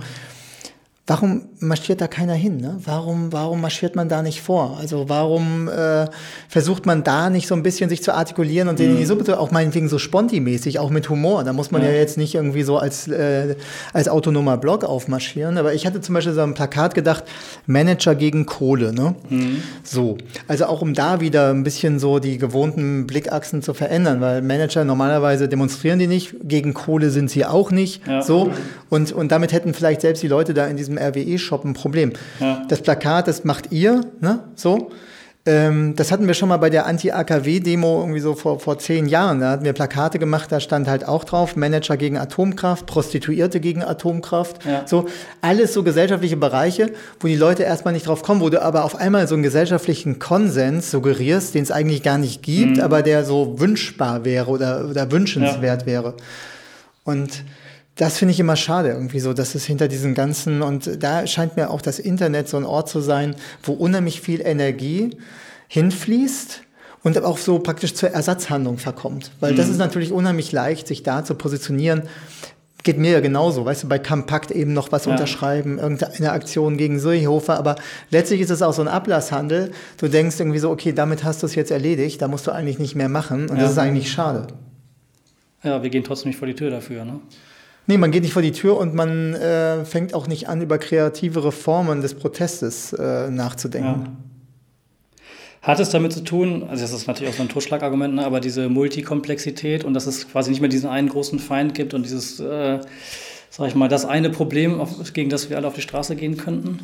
Warum 1.12 1.42
marschiert 1.60 2.00
da 2.00 2.08
keiner 2.08 2.36
hin? 2.36 2.56
Ne? 2.56 2.78
Warum, 2.86 3.34
warum 3.34 3.60
marschiert 3.60 3.98
man 3.98 4.08
da 4.08 4.22
nicht 4.22 4.40
vor? 4.42 4.78
Also 4.80 5.10
warum 5.10 5.68
äh, 5.68 6.06
versucht 6.48 6.86
man 6.86 7.04
da 7.04 7.30
nicht 7.30 7.50
so 7.50 7.56
ein 7.56 7.64
bisschen 7.64 7.90
sich 7.90 8.02
zu 8.02 8.14
artikulieren 8.14 8.70
und 8.70 8.80
den 8.80 8.98
mhm. 8.98 9.06
so 9.06 9.18
bitte 9.18 9.38
auch 9.38 9.52
meinetwegen 9.52 9.90
so 9.90 9.98
sponti-mäßig, 9.98 10.80
auch 10.80 10.90
mit 10.90 11.10
Humor. 11.10 11.44
Da 11.44 11.52
muss 11.52 11.70
man 11.70 11.82
ja, 11.82 11.90
ja 11.90 11.96
jetzt 11.96 12.18
nicht 12.18 12.34
irgendwie 12.34 12.64
so 12.64 12.78
als, 12.78 13.10
äh, 13.10 13.58
als 13.92 14.08
autonomer 14.08 14.56
Blog 14.56 14.86
aufmarschieren. 14.86 15.58
Aber 15.58 15.74
ich 15.74 15.86
hatte 15.86 16.00
zum 16.00 16.16
Beispiel 16.16 16.34
so 16.34 16.44
ein 16.44 16.54
Plakat 16.54 16.96
gedacht, 16.96 17.26
Manager 17.66 18.16
gegen 18.16 18.46
Kohle. 18.46 18.94
Ne? 18.94 19.14
Mhm. 19.28 19.64
So. 19.84 20.18
Also 20.48 20.68
auch 20.68 20.82
um 20.82 20.94
da 20.94 21.20
wieder 21.20 21.50
ein 21.50 21.64
bisschen 21.64 22.00
so 22.00 22.20
die 22.20 22.38
gewohnten 22.38 23.06
Blickachsen 23.06 23.62
zu 23.62 23.74
verändern, 23.74 24.22
weil 24.22 24.42
Manager 24.42 24.86
normalerweise 24.86 25.50
demonstrieren 25.50 26.00
die 26.00 26.08
nicht, 26.08 26.36
gegen 26.42 26.74
Kohle 26.74 27.10
sind 27.10 27.30
sie 27.30 27.46
auch 27.46 27.70
nicht. 27.70 28.08
Ja. 28.08 28.22
So. 28.22 28.54
Und, 28.90 29.12
und 29.12 29.34
damit 29.34 29.52
hätten 29.52 29.74
vielleicht 29.74 30.00
selbst 30.00 30.24
die 30.24 30.30
Leute 30.30 30.54
da 30.54 30.68
in 30.68 30.78
diesem 30.78 31.01
RWE-Shop 31.02 31.66
ein 31.66 31.74
Problem. 31.74 32.14
Ja. 32.40 32.64
Das 32.68 32.82
Plakat, 32.82 33.28
das 33.28 33.44
macht 33.44 33.72
ihr, 33.72 34.02
ne? 34.20 34.40
So. 34.56 34.92
Ähm, 35.44 35.96
das 35.96 36.12
hatten 36.12 36.28
wir 36.28 36.36
schon 36.36 36.50
mal 36.50 36.58
bei 36.58 36.70
der 36.70 36.86
Anti-AKW-Demo 36.86 38.02
irgendwie 38.02 38.20
so 38.20 38.36
vor, 38.36 38.60
vor 38.60 38.78
zehn 38.78 39.08
Jahren. 39.08 39.40
Da 39.40 39.50
hatten 39.50 39.66
wir 39.66 39.74
Plakate 39.74 40.20
gemacht, 40.20 40.52
da 40.52 40.60
stand 40.60 40.88
halt 40.88 41.08
auch 41.08 41.24
drauf, 41.24 41.56
Manager 41.56 41.98
gegen 41.98 42.18
Atomkraft, 42.18 42.86
Prostituierte 42.86 43.60
gegen 43.60 43.82
Atomkraft. 43.84 44.64
Ja. 44.66 44.84
So, 44.86 45.08
alles 45.42 45.74
so 45.74 45.82
gesellschaftliche 45.82 46.38
Bereiche, 46.38 46.92
wo 47.20 47.28
die 47.28 47.36
Leute 47.36 47.64
erstmal 47.64 47.96
nicht 47.96 48.06
drauf 48.06 48.22
kommen, 48.22 48.40
wo 48.42 48.50
du 48.50 48.62
aber 48.62 48.86
auf 48.86 48.96
einmal 48.96 49.28
so 49.28 49.34
einen 49.34 49.42
gesellschaftlichen 49.42 50.20
Konsens 50.20 50.92
suggerierst, 50.92 51.56
den 51.56 51.64
es 51.64 51.72
eigentlich 51.72 52.04
gar 52.04 52.20
nicht 52.20 52.44
gibt, 52.44 52.78
mhm. 52.78 52.84
aber 52.84 53.02
der 53.02 53.26
so 53.26 53.60
wünschbar 53.60 54.24
wäre 54.24 54.48
oder, 54.48 54.88
oder 54.92 55.12
wünschenswert 55.12 55.82
ja. 55.82 55.88
wäre. 55.88 56.14
Und 57.04 57.44
das 58.02 58.18
finde 58.18 58.32
ich 58.32 58.40
immer 58.40 58.56
schade 58.56 58.90
irgendwie 58.90 59.20
so, 59.20 59.32
dass 59.32 59.54
es 59.54 59.64
hinter 59.64 59.88
diesen 59.88 60.16
ganzen 60.16 60.64
und 60.64 61.04
da 61.04 61.28
scheint 61.28 61.56
mir 61.56 61.70
auch 61.70 61.84
das 61.84 62.00
Internet 62.00 62.50
so 62.50 62.58
ein 62.58 62.66
Ort 62.66 62.90
zu 62.90 63.00
sein, 63.00 63.36
wo 63.62 63.74
unheimlich 63.74 64.22
viel 64.22 64.42
Energie 64.42 65.16
hinfließt 65.68 66.64
und 67.04 67.24
auch 67.24 67.38
so 67.38 67.60
praktisch 67.60 67.94
zur 67.94 68.10
Ersatzhandlung 68.10 68.80
verkommt. 68.80 69.30
Weil 69.40 69.54
mhm. 69.54 69.58
das 69.58 69.70
ist 69.70 69.78
natürlich 69.78 70.12
unheimlich 70.12 70.52
leicht, 70.52 70.88
sich 70.88 71.04
da 71.04 71.24
zu 71.24 71.36
positionieren. 71.36 72.10
Geht 72.82 72.98
mir 72.98 73.12
ja 73.12 73.20
genauso, 73.20 73.66
weißt 73.66 73.84
du, 73.84 73.88
bei 73.88 74.00
Kampakt 74.00 74.50
eben 74.50 74.74
noch 74.74 74.92
was 74.92 75.06
ja. 75.06 75.12
unterschreiben, 75.12 75.78
irgendeine 75.78 76.32
Aktion 76.32 76.78
gegen 76.78 77.00
Seehofer, 77.00 77.56
aber 77.56 77.76
letztlich 78.10 78.42
ist 78.42 78.50
es 78.50 78.64
auch 78.64 78.74
so 78.74 78.82
ein 78.82 78.88
Ablasshandel. 78.88 79.74
Du 79.98 80.08
denkst 80.08 80.40
irgendwie 80.40 80.58
so, 80.58 80.72
okay, 80.72 80.92
damit 80.92 81.24
hast 81.24 81.44
du 81.44 81.46
es 81.46 81.54
jetzt 81.54 81.70
erledigt, 81.70 82.20
da 82.20 82.28
musst 82.28 82.48
du 82.48 82.52
eigentlich 82.52 82.80
nicht 82.80 82.96
mehr 82.96 83.10
machen 83.10 83.48
und 83.48 83.58
ja. 83.58 83.62
das 83.62 83.74
ist 83.74 83.78
eigentlich 83.78 84.12
schade. 84.12 84.48
Ja, 85.62 85.84
wir 85.84 85.92
gehen 85.92 86.04
trotzdem 86.04 86.30
nicht 86.30 86.40
vor 86.40 86.48
die 86.48 86.56
Tür 86.56 86.72
dafür, 86.72 87.06
ne? 87.06 87.20
Nee, 87.88 87.98
man 87.98 88.12
geht 88.12 88.24
nicht 88.24 88.34
vor 88.34 88.42
die 88.42 88.52
Tür 88.52 88.78
und 88.78 88.94
man 88.94 89.34
äh, 89.34 89.86
fängt 89.86 90.14
auch 90.14 90.28
nicht 90.28 90.48
an, 90.48 90.62
über 90.62 90.78
kreativere 90.78 91.52
Formen 91.52 92.02
des 92.02 92.14
Protestes 92.14 92.94
äh, 92.94 93.30
nachzudenken. 93.30 94.02
Ja. 94.06 94.12
Hat 95.62 95.80
es 95.80 95.90
damit 95.90 96.12
zu 96.12 96.24
tun, 96.24 96.64
also 96.68 96.82
das 96.82 96.92
ist 96.92 97.08
natürlich 97.08 97.34
auch 97.34 97.38
so 97.38 97.44
ein 97.44 97.50
Totschlagargument, 97.50 98.16
ne, 98.16 98.26
aber 98.26 98.40
diese 98.40 98.68
Multikomplexität 98.68 99.84
und 99.84 99.94
dass 99.94 100.08
es 100.08 100.28
quasi 100.28 100.50
nicht 100.50 100.60
mehr 100.60 100.70
diesen 100.70 100.90
einen 100.90 101.08
großen 101.08 101.38
Feind 101.38 101.76
gibt 101.76 101.94
und 101.94 102.04
dieses, 102.04 102.40
äh, 102.40 102.80
sag 103.52 103.68
ich 103.68 103.76
mal, 103.76 103.88
das 103.88 104.06
eine 104.06 104.32
Problem, 104.32 104.82
auf, 104.82 105.14
gegen 105.14 105.30
das 105.30 105.52
wir 105.52 105.58
alle 105.58 105.68
auf 105.68 105.76
die 105.76 105.82
Straße 105.82 106.16
gehen 106.16 106.38
könnten? 106.38 106.80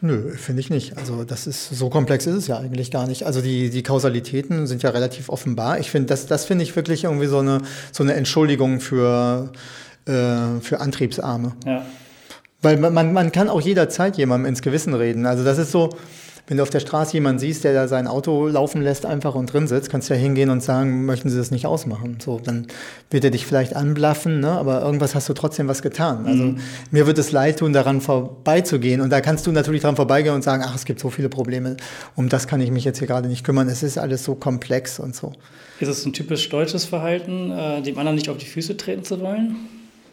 Nö, 0.00 0.32
finde 0.34 0.60
ich 0.60 0.70
nicht. 0.70 0.96
Also 0.96 1.22
das 1.22 1.46
ist 1.46 1.68
so 1.68 1.88
komplex 1.88 2.26
ist 2.26 2.34
es 2.34 2.46
ja 2.48 2.58
eigentlich 2.58 2.90
gar 2.90 3.06
nicht. 3.06 3.26
Also 3.26 3.42
die, 3.42 3.70
die 3.70 3.82
Kausalitäten 3.84 4.66
sind 4.66 4.82
ja 4.82 4.90
relativ 4.90 5.28
offenbar. 5.28 5.78
Ich 5.78 5.90
finde, 5.90 6.08
das, 6.08 6.26
das 6.26 6.46
finde 6.46 6.64
ich 6.64 6.74
wirklich 6.74 7.04
irgendwie 7.04 7.26
so 7.26 7.38
eine, 7.38 7.60
so 7.92 8.02
eine 8.02 8.14
Entschuldigung 8.14 8.80
für 8.80 9.52
äh, 10.06 10.60
für 10.60 10.80
Antriebsarme. 10.80 11.52
Ja. 11.66 11.84
Weil 12.62 12.76
man, 12.76 13.12
man 13.12 13.32
kann 13.32 13.48
auch 13.48 13.60
jederzeit 13.60 14.16
jemandem 14.16 14.48
ins 14.48 14.62
Gewissen 14.62 14.94
reden. 14.94 15.24
Also 15.24 15.44
das 15.44 15.56
ist 15.56 15.72
so, 15.72 15.90
wenn 16.50 16.56
du 16.56 16.64
auf 16.64 16.70
der 16.70 16.80
Straße 16.80 17.12
jemanden 17.12 17.38
siehst, 17.38 17.62
der 17.62 17.72
da 17.72 17.86
sein 17.86 18.08
Auto 18.08 18.48
laufen 18.48 18.82
lässt, 18.82 19.06
einfach 19.06 19.36
und 19.36 19.52
drin 19.52 19.68
sitzt, 19.68 19.88
kannst 19.88 20.10
du 20.10 20.14
ja 20.14 20.20
hingehen 20.20 20.50
und 20.50 20.64
sagen, 20.64 21.06
möchten 21.06 21.30
Sie 21.30 21.38
das 21.38 21.52
nicht 21.52 21.64
ausmachen? 21.64 22.18
So, 22.20 22.40
dann 22.42 22.66
wird 23.08 23.22
er 23.22 23.30
dich 23.30 23.46
vielleicht 23.46 23.76
anblaffen, 23.76 24.40
ne? 24.40 24.50
aber 24.50 24.82
irgendwas 24.82 25.14
hast 25.14 25.28
du 25.28 25.32
trotzdem 25.32 25.68
was 25.68 25.80
getan. 25.80 26.26
Also 26.26 26.42
mhm. 26.42 26.58
mir 26.90 27.06
wird 27.06 27.18
es 27.18 27.30
leid 27.30 27.60
tun, 27.60 27.72
daran 27.72 28.00
vorbeizugehen. 28.00 29.00
Und 29.00 29.10
da 29.10 29.20
kannst 29.20 29.46
du 29.46 29.52
natürlich 29.52 29.82
daran 29.82 29.94
vorbeigehen 29.94 30.34
und 30.34 30.42
sagen, 30.42 30.64
ach, 30.66 30.74
es 30.74 30.84
gibt 30.84 30.98
so 30.98 31.08
viele 31.08 31.28
Probleme, 31.28 31.76
um 32.16 32.28
das 32.28 32.48
kann 32.48 32.60
ich 32.60 32.72
mich 32.72 32.84
jetzt 32.84 32.98
hier 32.98 33.06
gerade 33.06 33.28
nicht 33.28 33.44
kümmern. 33.44 33.68
Es 33.68 33.84
ist 33.84 33.96
alles 33.96 34.24
so 34.24 34.34
komplex 34.34 34.98
und 34.98 35.14
so. 35.14 35.32
Ist 35.78 35.88
es 35.88 36.04
ein 36.04 36.12
typisch 36.12 36.48
deutsches 36.48 36.84
Verhalten, 36.84 37.52
äh, 37.52 37.80
dem 37.80 37.96
anderen 37.96 38.16
nicht 38.16 38.28
auf 38.28 38.38
die 38.38 38.46
Füße 38.46 38.76
treten 38.76 39.04
zu 39.04 39.20
wollen? 39.20 39.54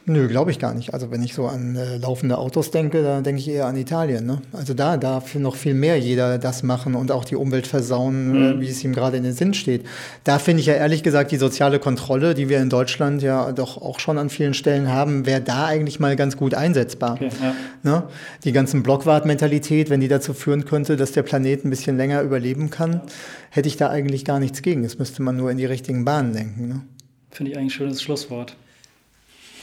Nö, 0.09 0.29
glaube 0.29 0.51
ich 0.51 0.59
gar 0.59 0.73
nicht. 0.73 0.93
Also 0.93 1.11
wenn 1.11 1.21
ich 1.21 1.33
so 1.33 1.47
an 1.47 1.75
äh, 1.75 1.97
laufende 1.97 2.37
Autos 2.37 2.71
denke, 2.71 3.03
dann 3.03 3.25
denke 3.25 3.41
ich 3.41 3.49
eher 3.49 3.65
an 3.65 3.75
Italien. 3.75 4.25
Ne? 4.25 4.41
Also 4.53 4.73
da 4.73 4.95
darf 4.95 5.35
noch 5.35 5.57
viel 5.57 5.73
mehr 5.73 5.99
jeder 5.99 6.37
das 6.37 6.63
machen 6.63 6.95
und 6.95 7.11
auch 7.11 7.25
die 7.25 7.35
Umwelt 7.35 7.67
versauen, 7.67 8.33
äh, 8.33 8.39
mhm. 8.39 8.59
äh, 8.59 8.61
wie 8.61 8.69
es 8.69 8.81
ihm 8.85 8.93
gerade 8.93 9.17
in 9.17 9.23
den 9.23 9.33
Sinn 9.33 9.53
steht. 9.53 9.85
Da 10.23 10.39
finde 10.39 10.61
ich 10.61 10.67
ja 10.67 10.75
ehrlich 10.75 11.03
gesagt 11.03 11.33
die 11.33 11.35
soziale 11.35 11.77
Kontrolle, 11.79 12.35
die 12.35 12.47
wir 12.47 12.61
in 12.61 12.69
Deutschland 12.69 13.21
ja 13.21 13.51
doch 13.51 13.81
auch 13.81 13.99
schon 13.99 14.17
an 14.17 14.29
vielen 14.29 14.53
Stellen 14.53 14.87
haben, 14.87 15.25
wäre 15.25 15.41
da 15.41 15.65
eigentlich 15.65 15.99
mal 15.99 16.15
ganz 16.15 16.37
gut 16.37 16.53
einsetzbar. 16.53 17.15
Okay, 17.15 17.29
ja. 17.41 17.55
ne? 17.83 18.03
Die 18.45 18.53
ganzen 18.53 18.83
Blockwart-Mentalität, 18.83 19.89
wenn 19.89 19.99
die 19.99 20.07
dazu 20.07 20.33
führen 20.33 20.63
könnte, 20.63 20.95
dass 20.95 21.11
der 21.11 21.23
Planet 21.23 21.65
ein 21.65 21.69
bisschen 21.69 21.97
länger 21.97 22.21
überleben 22.21 22.69
kann, 22.69 23.01
hätte 23.49 23.67
ich 23.67 23.75
da 23.75 23.89
eigentlich 23.89 24.23
gar 24.23 24.39
nichts 24.39 24.61
gegen. 24.61 24.85
Es 24.85 24.99
müsste 24.99 25.21
man 25.21 25.35
nur 25.35 25.51
in 25.51 25.57
die 25.57 25.65
richtigen 25.65 26.05
Bahnen 26.05 26.31
denken. 26.31 26.69
Ne? 26.69 26.81
Finde 27.29 27.51
ich 27.51 27.57
eigentlich 27.57 27.73
ein 27.73 27.77
schönes 27.77 28.01
Schlusswort. 28.01 28.55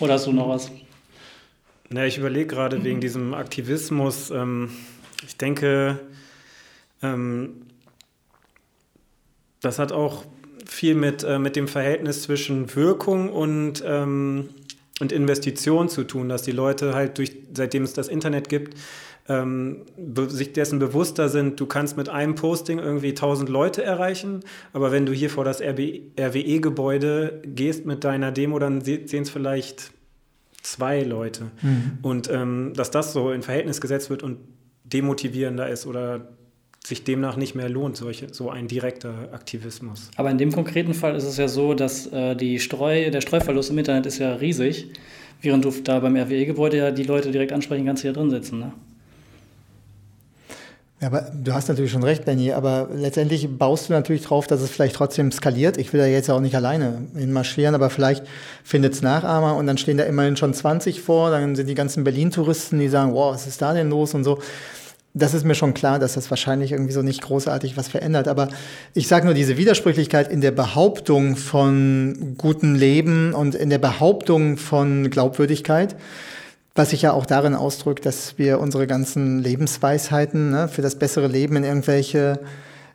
Oder 0.00 0.14
hast 0.14 0.26
du 0.26 0.32
noch 0.32 0.48
was? 0.48 0.70
Na, 1.90 2.06
ich 2.06 2.18
überlege 2.18 2.46
gerade 2.46 2.82
wegen 2.82 3.00
diesem 3.00 3.34
Aktivismus. 3.34 4.30
Ähm, 4.30 4.70
ich 5.26 5.36
denke, 5.36 6.00
ähm, 7.02 7.66
das 9.60 9.78
hat 9.78 9.92
auch 9.92 10.24
viel 10.66 10.94
mit, 10.94 11.22
äh, 11.22 11.38
mit 11.38 11.56
dem 11.56 11.68
Verhältnis 11.68 12.22
zwischen 12.22 12.74
Wirkung 12.74 13.30
und, 13.30 13.82
ähm, 13.86 14.48
und 15.00 15.12
Investition 15.12 15.88
zu 15.88 16.04
tun, 16.04 16.28
dass 16.28 16.42
die 16.42 16.52
Leute 16.52 16.94
halt 16.94 17.18
durch, 17.18 17.36
seitdem 17.52 17.84
es 17.84 17.92
das 17.92 18.08
Internet 18.08 18.48
gibt, 18.48 18.78
ähm, 19.28 19.82
sich 20.28 20.52
dessen 20.52 20.78
bewusster 20.78 21.28
sind, 21.28 21.58
du 21.58 21.66
kannst 21.66 21.96
mit 21.96 22.08
einem 22.08 22.34
Posting 22.34 22.78
irgendwie 22.78 23.10
1000 23.10 23.48
Leute 23.48 23.82
erreichen, 23.82 24.40
aber 24.72 24.92
wenn 24.92 25.06
du 25.06 25.12
hier 25.12 25.30
vor 25.30 25.44
das 25.44 25.62
RWE-Gebäude 25.62 27.42
gehst 27.44 27.86
mit 27.86 28.04
deiner 28.04 28.32
Demo, 28.32 28.58
dann 28.58 28.82
sehen 28.82 29.22
es 29.22 29.30
vielleicht 29.30 29.92
zwei 30.62 31.02
Leute. 31.02 31.50
Mhm. 31.62 31.98
Und 32.02 32.30
ähm, 32.30 32.72
dass 32.74 32.90
das 32.90 33.12
so 33.12 33.30
in 33.30 33.42
Verhältnis 33.42 33.80
gesetzt 33.80 34.10
wird 34.10 34.22
und 34.22 34.38
demotivierender 34.84 35.68
ist 35.68 35.86
oder 35.86 36.28
sich 36.86 37.02
demnach 37.02 37.36
nicht 37.36 37.54
mehr 37.54 37.70
lohnt, 37.70 37.96
solche, 37.96 38.32
so 38.32 38.50
ein 38.50 38.68
direkter 38.68 39.30
Aktivismus. 39.32 40.10
Aber 40.16 40.30
in 40.30 40.36
dem 40.36 40.52
konkreten 40.52 40.92
Fall 40.92 41.16
ist 41.16 41.24
es 41.24 41.38
ja 41.38 41.48
so, 41.48 41.72
dass 41.72 42.06
äh, 42.08 42.36
die 42.36 42.58
Streu, 42.58 43.10
der 43.10 43.22
Streuverlust 43.22 43.70
im 43.70 43.78
Internet 43.78 44.04
ist 44.04 44.18
ja 44.18 44.34
riesig, 44.34 44.88
während 45.40 45.64
du 45.64 45.70
da 45.70 46.00
beim 46.00 46.14
RWE-Gebäude 46.16 46.76
ja 46.76 46.90
die 46.90 47.04
Leute 47.04 47.30
direkt 47.30 47.52
ansprechen 47.52 47.86
kannst, 47.86 48.02
die 48.02 48.08
da 48.08 48.12
drin 48.12 48.28
sitzen. 48.28 48.58
Ne? 48.58 48.72
Ja, 51.04 51.08
aber 51.08 51.26
du 51.34 51.52
hast 51.52 51.68
natürlich 51.68 51.92
schon 51.92 52.02
recht, 52.02 52.24
Benny, 52.24 52.52
aber 52.52 52.88
letztendlich 52.94 53.46
baust 53.58 53.90
du 53.90 53.92
natürlich 53.92 54.22
drauf, 54.22 54.46
dass 54.46 54.62
es 54.62 54.70
vielleicht 54.70 54.96
trotzdem 54.96 55.32
skaliert. 55.32 55.76
Ich 55.76 55.92
will 55.92 56.00
da 56.00 56.06
jetzt 56.06 56.30
auch 56.30 56.40
nicht 56.40 56.54
alleine 56.54 57.02
hinmarschieren, 57.14 57.74
aber 57.74 57.90
vielleicht 57.90 58.24
findet 58.64 58.94
es 58.94 59.02
Nachahmer 59.02 59.56
und 59.56 59.66
dann 59.66 59.76
stehen 59.76 59.98
da 59.98 60.04
immerhin 60.04 60.38
schon 60.38 60.54
20 60.54 61.02
vor, 61.02 61.30
dann 61.30 61.56
sind 61.56 61.66
die 61.66 61.74
ganzen 61.74 62.04
Berlin-Touristen, 62.04 62.78
die 62.78 62.88
sagen, 62.88 63.12
wow, 63.12 63.34
was 63.34 63.46
ist 63.46 63.60
da 63.60 63.74
denn 63.74 63.90
los 63.90 64.14
und 64.14 64.24
so. 64.24 64.38
Das 65.12 65.34
ist 65.34 65.44
mir 65.44 65.54
schon 65.54 65.74
klar, 65.74 65.98
dass 65.98 66.14
das 66.14 66.30
wahrscheinlich 66.30 66.72
irgendwie 66.72 66.94
so 66.94 67.02
nicht 67.02 67.20
großartig 67.20 67.76
was 67.76 67.88
verändert. 67.88 68.26
Aber 68.26 68.48
ich 68.94 69.06
sage 69.06 69.26
nur, 69.26 69.34
diese 69.34 69.58
Widersprüchlichkeit 69.58 70.32
in 70.32 70.40
der 70.40 70.52
Behauptung 70.52 71.36
von 71.36 72.34
gutem 72.38 72.76
Leben 72.76 73.34
und 73.34 73.54
in 73.54 73.68
der 73.68 73.78
Behauptung 73.78 74.56
von 74.56 75.10
Glaubwürdigkeit, 75.10 75.96
was 76.74 76.90
sich 76.90 77.02
ja 77.02 77.12
auch 77.12 77.26
darin 77.26 77.54
ausdrückt, 77.54 78.04
dass 78.04 78.36
wir 78.36 78.58
unsere 78.58 78.86
ganzen 78.86 79.38
Lebensweisheiten 79.38 80.50
ne, 80.50 80.68
für 80.68 80.82
das 80.82 80.98
bessere 80.98 81.28
Leben 81.28 81.56
in 81.56 81.64
irgendwelche 81.64 82.40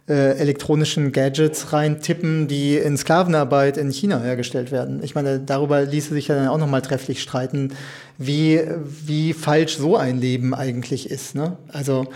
äh, 0.10 0.38
elektronischen 0.38 1.12
Gadgets 1.12 1.72
reintippen, 1.72 2.48
die 2.48 2.76
in 2.76 2.98
Sklavenarbeit 2.98 3.78
in 3.78 3.92
China 3.92 4.20
hergestellt 4.20 4.72
werden. 4.72 5.02
Ich 5.04 5.16
meine, 5.16 5.40
darüber 5.40 5.82
ließe 5.84 6.14
sich 6.14 6.28
ja 6.28 6.36
dann 6.36 6.48
auch 6.48 6.58
nochmal 6.58 6.82
trefflich 6.82 7.22
streiten, 7.22 7.76
wie, 8.18 8.60
wie 9.06 9.34
falsch 9.34 9.78
so 9.78 9.96
ein 9.96 10.20
Leben 10.20 10.54
eigentlich 10.54 11.10
ist. 11.10 11.36
Ne? 11.36 11.58
Also 11.70 12.08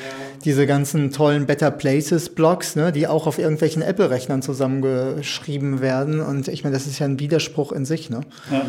diese 0.44 0.66
ganzen 0.66 1.12
tollen 1.12 1.46
Better 1.46 1.72
Places 1.72 2.30
Blogs, 2.30 2.76
ne, 2.76 2.92
die 2.92 3.08
auch 3.08 3.28
auf 3.28 3.38
irgendwelchen 3.38 3.84
Apple-Rechnern 3.84 4.42
zusammengeschrieben 4.42 5.80
werden. 5.80 6.20
Und 6.20 6.48
ich 6.50 6.64
meine, 6.64 6.76
das 6.76 6.88
ist 6.88 7.00
ja 7.00 7.06
ein 7.06 7.20
Widerspruch 7.20 7.72
in 7.72 7.86
sich. 7.86 8.10
Ne? 8.10 8.22
Ja. 8.52 8.66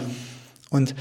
Und 0.70 0.94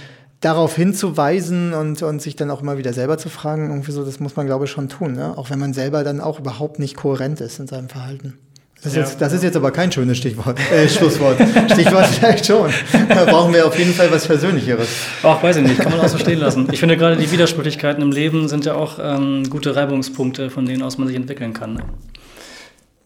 darauf 0.44 0.76
hinzuweisen 0.76 1.74
und, 1.74 2.02
und 2.04 2.22
sich 2.22 2.36
dann 2.36 2.52
auch 2.52 2.62
immer 2.62 2.78
wieder 2.78 2.94
selber 2.94 3.18
zu 3.18 3.30
fragen, 3.30 3.70
irgendwie 3.70 3.92
so, 3.92 4.04
das 4.04 4.20
muss 4.20 4.36
man, 4.36 4.46
glaube 4.46 4.66
ich, 4.66 4.72
schon 4.72 4.90
tun, 4.90 5.14
ne? 5.14 5.38
auch 5.38 5.50
wenn 5.50 5.60
man 5.60 5.74
selber 5.74 6.04
dann 6.04 6.20
auch 6.20 6.40
überhaupt 6.40 6.80
nicht 6.80 6.96
kohärent 6.96 7.40
ist 7.40 7.60
in 7.60 7.68
seinem 7.68 7.88
Verhalten. 7.88 8.38
Das 8.76 8.92
ist, 8.92 8.98
ja. 8.98 9.04
jetzt, 9.04 9.22
das 9.22 9.32
ist 9.32 9.44
jetzt 9.44 9.56
aber 9.56 9.72
kein 9.72 9.94
schönes 9.94 10.18
Stichwort, 10.18 10.60
äh, 10.70 10.90
Schlusswort. 10.90 11.38
Stichwort 11.72 12.06
vielleicht 12.08 12.46
schon. 12.46 12.70
Da 13.08 13.24
brauchen 13.24 13.54
wir 13.54 13.66
auf 13.66 13.80
jeden 13.80 13.94
Fall 13.94 14.12
was 14.12 14.28
Persönlicheres. 14.28 14.90
Ach, 15.24 15.42
weiß 15.42 15.56
ich 15.56 15.64
nicht, 15.64 15.80
kann 15.80 15.94
man 15.94 16.02
auch 16.02 16.10
so 16.10 16.18
stehen 16.18 16.40
lassen. 16.40 16.68
Ich 16.70 16.82
finde 16.82 16.98
gerade 16.98 17.16
die 17.16 17.32
Widersprüchlichkeiten 17.32 18.04
im 18.04 18.12
Leben 18.12 18.50
sind 18.50 18.66
ja 18.66 18.76
auch 18.76 19.00
ähm, 19.02 19.50
gute 19.50 19.78
Reibungspunkte, 19.78 20.50
von 20.50 20.66
denen 20.66 20.84
aus 20.84 20.98
man 20.98 21.08
sich 21.08 21.16
entwickeln 21.16 21.54
kann. 21.54 21.76
Ne? 21.76 21.84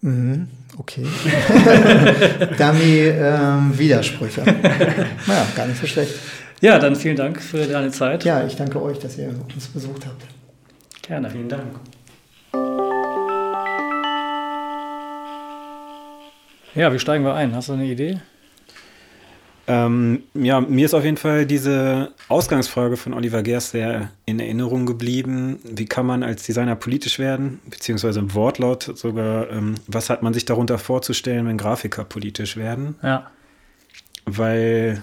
Mhm, 0.01 0.47
okay. 0.79 1.05
Dummy 2.57 3.13
ähm, 3.13 3.77
Widersprüche. 3.77 4.41
Naja, 5.27 5.45
gar 5.55 5.67
nicht 5.67 5.79
so 5.79 5.85
schlecht. 5.85 6.15
Ja, 6.61 6.79
dann 6.79 6.95
vielen 6.95 7.15
Dank 7.15 7.41
für 7.41 7.65
deine 7.65 7.91
Zeit. 7.91 8.23
Ja, 8.23 8.45
ich 8.45 8.55
danke 8.55 8.81
euch, 8.81 8.97
dass 8.99 9.17
ihr 9.17 9.29
uns 9.53 9.67
besucht 9.67 10.05
habt. 10.05 10.23
Gerne. 11.03 11.29
Vielen 11.29 11.49
Dank. 11.49 11.79
Ja, 16.73 16.93
wie 16.93 16.99
steigen 16.99 17.23
wir 17.23 17.33
ein? 17.33 17.55
Hast 17.55 17.69
du 17.69 17.73
eine 17.73 17.85
Idee? 17.85 18.19
Ähm, 19.69 20.23
ja, 20.33 20.61
mir 20.61 20.85
ist 20.85 20.93
auf 20.93 21.03
jeden 21.03 21.17
Fall 21.17 21.45
diese 21.45 22.13
Ausgangsfrage 22.29 22.97
von 22.97 23.13
Oliver 23.13 23.43
Gers 23.43 23.71
sehr 23.71 24.11
in 24.25 24.39
Erinnerung 24.39 24.85
geblieben. 24.85 25.59
Wie 25.63 25.85
kann 25.85 26.05
man 26.05 26.23
als 26.23 26.43
Designer 26.43 26.75
politisch 26.75 27.19
werden? 27.19 27.59
Beziehungsweise 27.69 28.19
im 28.19 28.33
Wortlaut 28.33 28.83
sogar, 28.95 29.51
ähm, 29.51 29.75
was 29.87 30.09
hat 30.09 30.23
man 30.23 30.33
sich 30.33 30.45
darunter 30.45 30.77
vorzustellen, 30.77 31.47
wenn 31.47 31.57
Grafiker 31.57 32.05
politisch 32.05 32.55
werden? 32.55 32.95
Ja. 33.03 33.29
Weil 34.25 35.01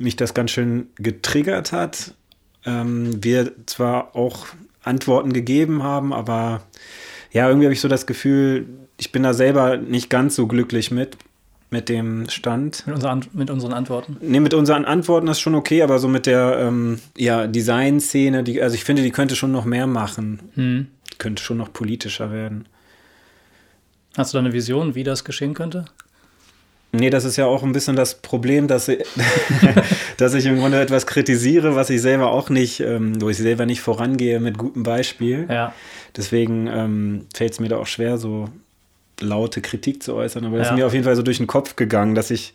mich 0.00 0.16
das 0.16 0.34
ganz 0.34 0.50
schön 0.50 0.88
getriggert 0.96 1.72
hat. 1.72 2.14
Ähm, 2.64 3.22
wir 3.22 3.52
zwar 3.66 4.16
auch 4.16 4.46
Antworten 4.82 5.32
gegeben 5.32 5.82
haben, 5.82 6.12
aber 6.12 6.62
ja, 7.32 7.46
irgendwie 7.46 7.66
habe 7.66 7.74
ich 7.74 7.80
so 7.80 7.88
das 7.88 8.06
Gefühl, 8.06 8.66
ich 8.96 9.12
bin 9.12 9.22
da 9.22 9.32
selber 9.32 9.76
nicht 9.76 10.10
ganz 10.10 10.36
so 10.36 10.46
glücklich 10.46 10.90
mit, 10.90 11.16
mit 11.70 11.88
dem 11.88 12.28
Stand. 12.28 12.86
Mit, 12.86 12.96
unser, 12.96 13.20
mit 13.32 13.50
unseren 13.50 13.72
Antworten? 13.72 14.16
Nee, 14.20 14.40
mit 14.40 14.54
unseren 14.54 14.84
Antworten 14.84 15.28
ist 15.28 15.40
schon 15.40 15.54
okay, 15.54 15.82
aber 15.82 15.98
so 15.98 16.08
mit 16.08 16.26
der 16.26 16.58
ähm, 16.60 16.98
ja, 17.16 17.46
Design-Szene, 17.46 18.42
die, 18.42 18.60
also 18.60 18.74
ich 18.74 18.84
finde, 18.84 19.02
die 19.02 19.10
könnte 19.10 19.36
schon 19.36 19.52
noch 19.52 19.64
mehr 19.64 19.86
machen. 19.86 20.40
Hm. 20.54 20.86
Könnte 21.18 21.42
schon 21.42 21.58
noch 21.58 21.72
politischer 21.72 22.32
werden. 22.32 22.66
Hast 24.16 24.32
du 24.32 24.38
da 24.38 24.40
eine 24.40 24.52
Vision, 24.52 24.94
wie 24.94 25.04
das 25.04 25.24
geschehen 25.24 25.54
könnte? 25.54 25.84
Nee, 26.92 27.10
das 27.10 27.24
ist 27.24 27.36
ja 27.36 27.46
auch 27.46 27.62
ein 27.62 27.72
bisschen 27.72 27.94
das 27.94 28.20
Problem, 28.20 28.66
dass, 28.66 28.88
ich, 28.88 29.04
dass 30.16 30.34
ich 30.34 30.46
im 30.46 30.58
Grunde 30.58 30.80
etwas 30.80 31.06
kritisiere, 31.06 31.76
was 31.76 31.88
ich 31.90 32.02
selber 32.02 32.32
auch 32.32 32.50
nicht, 32.50 32.80
ähm, 32.80 33.20
wo 33.22 33.28
ich 33.30 33.36
selber 33.36 33.64
nicht 33.64 33.80
vorangehe 33.80 34.40
mit 34.40 34.58
gutem 34.58 34.82
Beispiel. 34.82 35.46
Ja. 35.48 35.72
Deswegen 36.16 36.66
ähm, 36.66 37.26
fällt 37.32 37.52
es 37.52 37.60
mir 37.60 37.68
da 37.68 37.76
auch 37.76 37.86
schwer, 37.86 38.18
so 38.18 38.48
laute 39.20 39.60
Kritik 39.60 40.02
zu 40.02 40.14
äußern. 40.14 40.44
Aber 40.44 40.58
das 40.58 40.68
ja. 40.68 40.74
ist 40.74 40.78
mir 40.78 40.86
auf 40.86 40.92
jeden 40.92 41.04
Fall 41.04 41.16
so 41.16 41.22
durch 41.22 41.36
den 41.36 41.46
Kopf 41.46 41.76
gegangen, 41.76 42.16
dass 42.16 42.32
ich, 42.32 42.54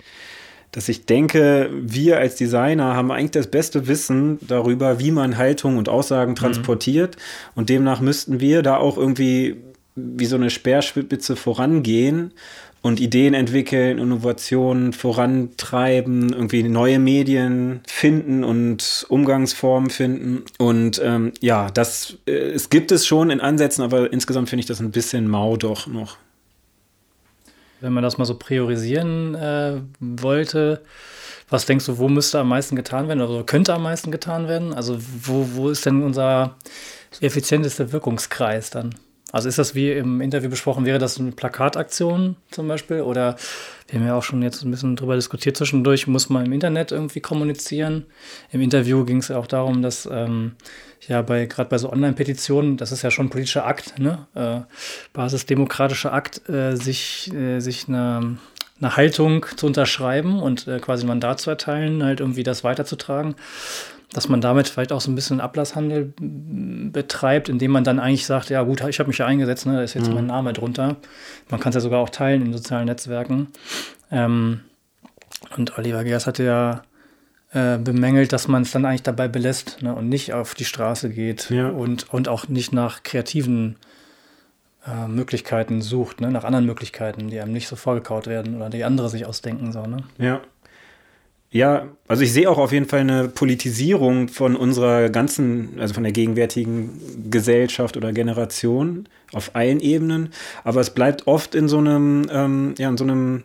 dass 0.72 0.90
ich 0.90 1.06
denke, 1.06 1.70
wir 1.72 2.18
als 2.18 2.36
Designer 2.36 2.94
haben 2.94 3.12
eigentlich 3.12 3.32
das 3.32 3.48
beste 3.48 3.88
Wissen 3.88 4.40
darüber, 4.42 5.00
wie 5.00 5.12
man 5.12 5.38
Haltung 5.38 5.78
und 5.78 5.88
Aussagen 5.88 6.32
mhm. 6.32 6.36
transportiert. 6.36 7.16
Mhm. 7.16 7.52
Und 7.56 7.70
demnach 7.70 8.02
müssten 8.02 8.42
wir 8.42 8.64
da 8.64 8.76
auch 8.78 8.98
irgendwie 8.98 9.56
wie 9.96 10.26
so 10.26 10.36
eine 10.36 10.50
Speerspitze 10.50 11.38
vorangehen 11.38 12.34
und 12.86 13.00
Ideen 13.00 13.34
entwickeln, 13.34 13.98
Innovationen 13.98 14.94
vorantreiben, 14.94 16.32
irgendwie 16.32 16.62
neue 16.62 17.00
Medien 17.00 17.82
finden 17.88 18.44
und 18.44 19.08
Umgangsformen 19.10 19.90
finden. 19.90 20.46
Und 20.60 21.02
ähm, 21.04 21.32
ja, 21.42 21.72
das 21.72 22.20
äh, 22.28 22.34
es 22.34 22.70
gibt 22.70 22.92
es 22.92 23.08
schon 23.08 23.32
in 23.32 23.42
Ansätzen, 23.42 23.84
aber 23.84 24.14
insgesamt 24.14 24.50
finde 24.50 24.60
ich 24.60 24.68
das 24.68 24.82
ein 24.82 24.92
bisschen 24.92 25.28
mau 25.28 25.58
doch 25.58 25.88
noch. 25.88 26.18
Wenn 27.82 27.92
man 27.92 28.04
das 28.04 28.20
mal 28.20 28.26
so 28.26 28.38
priorisieren 28.38 29.34
äh, 29.34 29.82
wollte, 30.00 30.84
was 31.50 31.66
denkst 31.66 31.88
du, 31.88 31.98
wo 31.98 32.08
müsste 32.08 32.38
am 32.38 32.50
meisten 32.50 32.76
getan 32.76 33.08
werden 33.08 33.22
oder 33.22 33.44
könnte 33.46 33.74
am 33.74 33.82
meisten 33.82 34.12
getan 34.12 34.48
werden? 34.48 34.76
Also 34.76 35.00
wo, 35.24 35.50
wo 35.54 35.70
ist 35.72 35.88
denn 35.88 36.04
unser 36.04 36.56
effizientester 37.20 37.92
Wirkungskreis 37.92 38.70
dann? 38.70 38.94
Also 39.36 39.50
ist 39.50 39.60
das 39.60 39.76
wie 39.76 39.92
im 39.92 40.22
Interview 40.22 40.50
besprochen, 40.50 40.86
wäre 40.86 40.98
das 40.98 41.20
eine 41.20 41.34
Plakataktion 41.34 42.38
zum 42.52 42.70
Beispiel? 42.70 43.02
Oder 43.02 43.36
wir 43.90 44.00
haben 44.00 44.08
ja 44.08 44.16
auch 44.16 44.24
schon 44.24 44.42
jetzt 44.42 44.64
ein 44.64 44.72
bisschen 44.72 44.96
drüber 44.96 45.16
diskutiert 45.16 45.58
zwischendurch, 45.58 46.08
muss 46.08 46.30
man 46.30 46.46
im 46.46 46.54
Internet 46.54 46.94
irgendwie 46.94 47.20
kommunizieren? 47.20 48.06
Im 48.54 48.62
Interview 48.62 49.04
ging 49.04 49.18
es 49.18 49.28
ja 49.28 49.38
auch 49.38 49.48
darum, 49.48 49.82
dass 49.82 50.08
ähm, 50.10 50.54
ja 51.10 51.22
bei 51.22 51.48
gerade 51.48 51.68
bei 51.68 51.78
so 51.78 51.92
Online-Petitionen, 51.92 52.78
das 52.78 52.94
ist 52.94 53.02
ja 53.02 53.12
schon 53.12 53.26
ein 53.26 53.30
politischer 53.30 53.66
Akt, 53.66 54.00
ne? 54.00 54.26
Äh, 54.36 54.62
basisdemokratischer 55.12 56.14
Akt, 56.14 56.48
äh, 56.48 56.78
sich, 56.78 57.30
äh, 57.34 57.60
sich 57.60 57.90
eine 57.90 58.38
eine 58.82 58.98
Haltung 58.98 59.46
zu 59.56 59.68
unterschreiben 59.68 60.42
und 60.42 60.68
äh, 60.68 60.80
quasi 60.80 61.06
ein 61.06 61.08
Mandat 61.08 61.40
zu 61.40 61.50
erteilen, 61.50 62.04
halt 62.04 62.20
irgendwie 62.20 62.44
das 62.44 62.66
weiterzutragen 62.66 63.36
dass 64.16 64.30
man 64.30 64.40
damit 64.40 64.70
vielleicht 64.70 64.94
auch 64.94 65.02
so 65.02 65.12
ein 65.12 65.16
bisschen 65.16 65.42
Ablasshandel 65.42 66.14
betreibt, 66.18 67.50
indem 67.50 67.72
man 67.72 67.84
dann 67.84 68.00
eigentlich 68.00 68.26
sagt, 68.26 68.50
ja 68.50 68.64
gut, 68.64 68.82
ich 68.88 69.00
habe 69.00 69.08
mich 69.08 69.18
ja 69.18 69.26
eingesetzt, 69.26 69.66
ne, 69.66 69.74
da 69.74 69.82
ist 69.82 69.94
jetzt 69.94 70.08
mhm. 70.08 70.16
mein 70.16 70.28
Name 70.28 70.54
drunter. 70.54 70.96
Man 71.50 71.60
kann 71.60 71.72
es 71.72 71.76
ja 71.76 71.82
sogar 71.82 72.00
auch 72.00 72.10
teilen 72.10 72.42
in 72.46 72.54
sozialen 72.54 72.86
Netzwerken. 72.86 73.50
Ähm, 74.12 74.62
und 75.58 75.78
Oliver 75.78 76.06
Gers 76.06 76.28
hatte 76.28 76.44
ja 76.44 76.84
äh, 77.52 77.78
bemängelt, 77.78 78.32
dass 78.32 78.48
man 78.48 78.62
es 78.62 78.72
dann 78.72 78.86
eigentlich 78.86 79.04
dabei 79.04 79.28
belässt 79.28 79.82
ne, 79.82 79.94
und 79.94 80.08
nicht 80.08 80.34
auf 80.34 80.56
die 80.56 80.66
Straße 80.66 81.10
geht 81.10 81.50
ja. 81.50 81.68
und, 81.68 82.14
und 82.14 82.30
auch 82.30 82.48
nicht 82.48 82.72
nach 82.72 83.04
kreativen 83.04 83.76
äh, 84.88 85.08
Möglichkeiten 85.08 85.82
sucht, 85.82 86.22
ne, 86.22 86.32
nach 86.32 86.46
anderen 86.46 86.66
Möglichkeiten, 86.66 87.30
die 87.30 87.42
einem 87.42 87.52
nicht 87.52 87.68
so 87.68 87.76
vorgekaut 87.76 88.28
werden 88.28 88.56
oder 88.56 88.70
die 88.70 88.86
andere 88.86 89.10
sich 89.10 89.26
ausdenken. 89.26 89.74
So, 89.74 89.86
ne? 89.86 89.98
Ja, 90.18 90.42
ja, 91.56 91.88
also 92.10 92.22
ich 92.22 92.34
sehe 92.34 92.50
auch 92.50 92.58
auf 92.58 92.74
jeden 92.74 92.86
Fall 92.86 93.00
eine 93.00 93.30
Politisierung 93.30 94.28
von 94.28 94.58
unserer 94.58 95.08
ganzen, 95.08 95.80
also 95.80 95.94
von 95.94 96.04
der 96.04 96.12
gegenwärtigen 96.12 97.00
Gesellschaft 97.32 97.96
oder 97.96 98.12
Generation 98.12 99.08
auf 99.32 99.52
allen 99.56 99.80
Ebenen. 99.80 100.34
Aber 100.66 100.82
es 100.82 100.90
bleibt 100.90 101.28
oft 101.28 101.56
in 101.56 101.70
so 101.70 101.78
einem, 101.78 102.28
ähm, 102.30 102.76
ja, 102.78 102.90
in 102.90 102.98
so 102.98 103.06
einem 103.06 103.44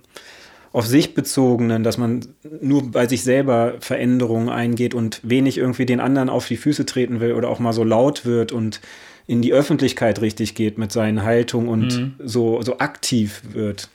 auf 0.72 0.88
sich 0.88 1.14
bezogenen, 1.14 1.84
dass 1.84 1.98
man 1.98 2.26
nur 2.60 2.90
bei 2.90 3.06
sich 3.06 3.22
selber 3.22 3.74
Veränderungen 3.78 4.48
eingeht 4.48 4.92
und 4.92 5.20
wenig 5.22 5.56
irgendwie 5.56 5.86
den 5.86 6.00
anderen 6.00 6.30
auf 6.30 6.48
die 6.48 6.56
Füße 6.56 6.86
treten 6.86 7.20
will 7.20 7.34
oder 7.34 7.48
auch 7.48 7.60
mal 7.60 7.72
so 7.72 7.84
laut 7.84 8.26
wird 8.26 8.50
und 8.50 8.80
in 9.28 9.40
die 9.40 9.52
Öffentlichkeit 9.52 10.20
richtig 10.20 10.56
geht 10.56 10.78
mit 10.78 10.90
seinen 10.90 11.22
Haltungen 11.22 11.68
und 11.68 11.96
mhm. 11.96 12.14
so, 12.18 12.60
so 12.62 12.78
aktiv 12.78 13.42
wird. 13.52 13.88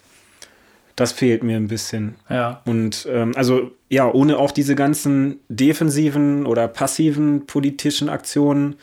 Das 0.96 1.12
fehlt 1.12 1.44
mir 1.44 1.58
ein 1.58 1.68
bisschen. 1.68 2.16
Ja. 2.30 2.62
Und 2.66 3.08
ähm, 3.12 3.34
also 3.36 3.72
ja, 3.90 4.10
ohne 4.10 4.38
auch 4.38 4.52
diese 4.52 4.76
ganzen 4.76 5.40
defensiven 5.50 6.46
oder 6.46 6.68
passiven 6.68 7.46
politischen 7.46 8.10
Aktionen 8.10 8.76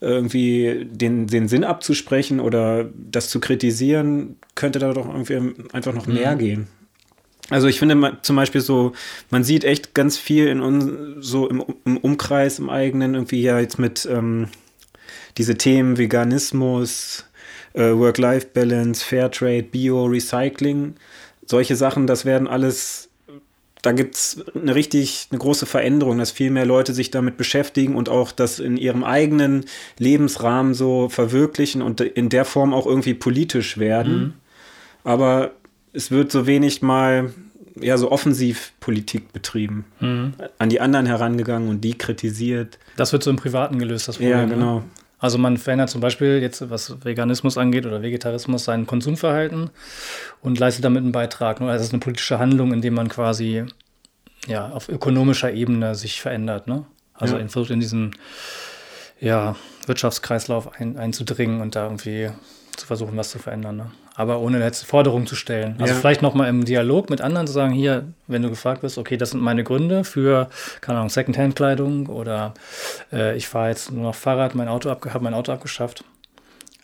irgendwie 0.00 0.88
den, 0.90 1.26
den 1.26 1.48
Sinn 1.48 1.64
abzusprechen 1.64 2.40
oder 2.40 2.88
das 2.94 3.28
zu 3.28 3.38
kritisieren, 3.38 4.36
könnte 4.54 4.78
da 4.78 4.92
doch 4.92 5.06
irgendwie 5.06 5.54
einfach 5.72 5.92
noch 5.92 6.06
mehr 6.06 6.34
mhm. 6.34 6.38
gehen. 6.38 6.66
Also 7.50 7.66
ich 7.66 7.78
finde 7.78 7.96
man, 7.96 8.18
zum 8.22 8.36
Beispiel 8.36 8.60
so, 8.60 8.92
man 9.30 9.44
sieht 9.44 9.64
echt 9.64 9.92
ganz 9.92 10.16
viel 10.16 10.46
in 10.46 10.60
uns, 10.60 11.26
so 11.26 11.48
im, 11.48 11.64
im 11.84 11.96
Umkreis, 11.96 12.60
im 12.60 12.70
eigenen, 12.70 13.14
irgendwie 13.14 13.42
ja 13.42 13.58
jetzt 13.58 13.78
mit 13.78 14.06
ähm, 14.10 14.48
diese 15.36 15.56
Themen 15.56 15.98
Veganismus, 15.98 17.26
äh, 17.74 17.92
Work-Life-Balance, 17.92 19.04
Fairtrade, 19.04 19.64
Bio, 19.64 20.04
Recycling, 20.06 20.94
solche 21.50 21.76
Sachen, 21.76 22.06
das 22.06 22.24
werden 22.24 22.48
alles 22.48 23.10
da 23.82 23.92
gibt 23.92 24.14
es 24.14 24.44
eine 24.54 24.74
richtig, 24.74 25.28
eine 25.30 25.38
große 25.38 25.64
Veränderung, 25.64 26.18
dass 26.18 26.30
viel 26.30 26.50
mehr 26.50 26.66
Leute 26.66 26.92
sich 26.92 27.10
damit 27.10 27.36
beschäftigen 27.36 27.96
und 27.96 28.08
auch 28.08 28.30
das 28.30 28.58
in 28.58 28.76
ihrem 28.76 29.04
eigenen 29.04 29.64
Lebensrahmen 29.98 30.74
so 30.74 31.08
verwirklichen 31.08 31.80
und 31.80 32.00
in 32.00 32.28
der 32.28 32.44
Form 32.44 32.74
auch 32.74 32.86
irgendwie 32.86 33.14
politisch 33.14 33.78
werden. 33.78 34.20
Mhm. 34.20 34.32
Aber 35.04 35.52
es 35.92 36.10
wird 36.10 36.30
so 36.30 36.46
wenig 36.46 36.82
mal 36.82 37.32
ja 37.80 37.96
so 37.96 38.10
offensiv 38.10 38.72
Politik 38.80 39.32
betrieben. 39.32 39.86
Mhm. 40.00 40.34
An 40.58 40.68
die 40.68 40.80
anderen 40.80 41.06
herangegangen 41.06 41.68
und 41.68 41.80
die 41.80 41.96
kritisiert. 41.96 42.78
Das 42.96 43.12
wird 43.12 43.22
so 43.22 43.30
im 43.30 43.36
Privaten 43.36 43.78
gelöst, 43.78 44.08
das 44.08 44.16
Problem. 44.16 44.32
Ja, 44.32 44.46
ne? 44.46 44.54
genau. 44.54 44.78
Ne? 44.80 44.84
Also 45.20 45.36
man 45.36 45.58
verändert 45.58 45.90
zum 45.90 46.00
Beispiel 46.00 46.40
jetzt, 46.40 46.70
was 46.70 47.04
Veganismus 47.04 47.58
angeht 47.58 47.84
oder 47.84 48.02
Vegetarismus, 48.02 48.64
sein 48.64 48.86
Konsumverhalten 48.86 49.70
und 50.40 50.58
leistet 50.58 50.84
damit 50.84 51.02
einen 51.02 51.12
Beitrag. 51.12 51.60
Also 51.60 51.74
es 51.74 51.88
ist 51.88 51.92
eine 51.92 52.00
politische 52.00 52.38
Handlung, 52.38 52.72
indem 52.72 52.94
man 52.94 53.08
quasi 53.08 53.66
ja, 54.46 54.70
auf 54.70 54.88
ökonomischer 54.88 55.52
Ebene 55.52 55.94
sich 55.94 56.22
verändert. 56.22 56.66
Ne? 56.66 56.86
Also 57.12 57.36
ja. 57.36 57.46
versucht 57.48 57.70
in 57.70 57.80
diesen 57.80 58.16
ja, 59.20 59.56
Wirtschaftskreislauf 59.86 60.80
ein, 60.80 60.96
einzudringen 60.96 61.60
und 61.60 61.76
da 61.76 61.84
irgendwie 61.84 62.30
zu 62.80 62.86
versuchen, 62.86 63.16
was 63.16 63.30
zu 63.30 63.38
verändern. 63.38 63.76
Ne? 63.76 63.86
Aber 64.14 64.40
ohne 64.40 64.58
jetzt 64.60 64.84
Forderungen 64.84 65.26
zu 65.26 65.36
stellen. 65.36 65.76
Also 65.78 65.94
ja. 65.94 66.00
vielleicht 66.00 66.22
nochmal 66.22 66.48
im 66.48 66.64
Dialog 66.64 67.10
mit 67.10 67.20
anderen 67.20 67.46
zu 67.46 67.52
sagen, 67.52 67.72
hier, 67.72 68.04
wenn 68.26 68.42
du 68.42 68.50
gefragt 68.50 68.82
wirst, 68.82 68.98
okay, 68.98 69.16
das 69.16 69.30
sind 69.30 69.40
meine 69.40 69.64
Gründe 69.64 70.04
für, 70.04 70.48
keine 70.80 70.98
Ahnung, 70.98 71.10
Secondhand-Kleidung 71.10 72.06
oder 72.06 72.54
äh, 73.12 73.36
ich 73.36 73.48
fahre 73.48 73.68
jetzt 73.68 73.92
nur 73.92 74.02
noch 74.02 74.14
Fahrrad, 74.14 74.54
mein 74.54 74.68
Auto 74.68 74.90
habe 74.90 75.24
mein 75.24 75.34
Auto 75.34 75.52
abgeschafft. 75.52 76.04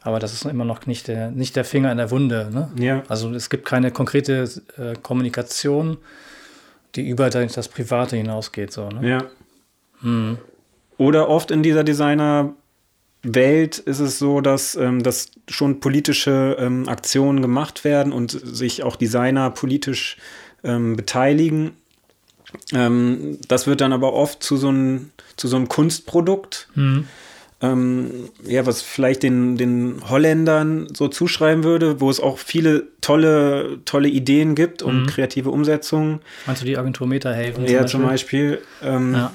Aber 0.03 0.21
das 0.21 0.33
ist 0.33 0.45
immer 0.45 0.65
noch 0.65 0.87
nicht 0.87 1.09
der, 1.09 1.33
nicht 1.33 1.57
der 1.57 1.65
Finger 1.65 1.91
in 1.91 1.99
der 1.99 2.13
Wunde. 2.13 2.49
Ne? 2.53 2.71
Ja. 2.79 3.03
Also 3.09 3.35
es 3.35 3.51
gibt 3.51 3.65
keine 3.65 3.91
konkrete 3.91 4.49
äh, 4.79 4.95
Kommunikation, 5.03 5.97
die 6.95 7.09
über 7.09 7.29
das 7.29 7.69
Private 7.69 8.17
hinausgeht. 8.17 8.73
So, 8.73 8.89
ne? 8.89 9.09
Ja. 9.09 9.25
Hm. 10.03 10.39
Oder 10.97 11.29
oft 11.29 11.51
in 11.51 11.63
dieser 11.63 11.83
Designer- 11.83 12.55
Welt 13.35 13.79
ist 13.79 14.01
es 14.01 14.19
so, 14.19 14.41
dass, 14.41 14.77
ähm, 14.77 15.03
dass 15.03 15.31
schon 15.49 15.81
politische 15.81 16.57
ähm, 16.59 16.89
Aktionen 16.89 17.43
gemacht 17.43 17.85
werden 17.85 18.13
und 18.13 18.31
sich 18.31 18.83
auch 18.83 18.97
Designer 18.97 19.51
politisch 19.51 20.17
ähm, 20.65 20.97
beteiligen. 20.97 21.73
Ähm, 22.73 23.39
das 23.49 23.67
wird 23.67 23.81
dann 23.81 23.93
aber 23.93 24.13
oft 24.13 24.43
zu 24.43 24.57
so, 24.57 24.71
ein, 24.71 25.11
zu 25.37 25.49
so 25.49 25.57
einem 25.57 25.69
Kunstprodukt. 25.69 26.69
Mhm. 26.75 27.07
ja, 28.47 28.67
was 28.67 28.83
vielleicht 28.83 29.23
den, 29.23 29.57
den 29.57 30.03
Holländern 30.11 30.89
so 30.95 31.09
zuschreiben 31.09 31.65
würde, 31.65 32.03
wo 32.03 32.11
es 32.11 32.21
auch 32.21 32.37
viele 32.37 32.87
tolle, 33.01 33.79
tolle 33.87 34.09
Ideen 34.09 34.55
gibt 34.55 34.83
und 34.83 35.05
mhm. 35.05 35.07
kreative 35.07 35.51
Umsetzungen. 35.51 36.21
Meinst 36.45 36.61
du 36.61 36.67
die 36.67 36.77
Agentur 36.77 37.07
Metahaven? 37.07 37.67
Ja, 37.67 37.87
zum 37.87 38.03
Beispiel. 38.03 38.61
Zum 38.81 39.13
Beispiel 39.13 39.19
ja 39.19 39.33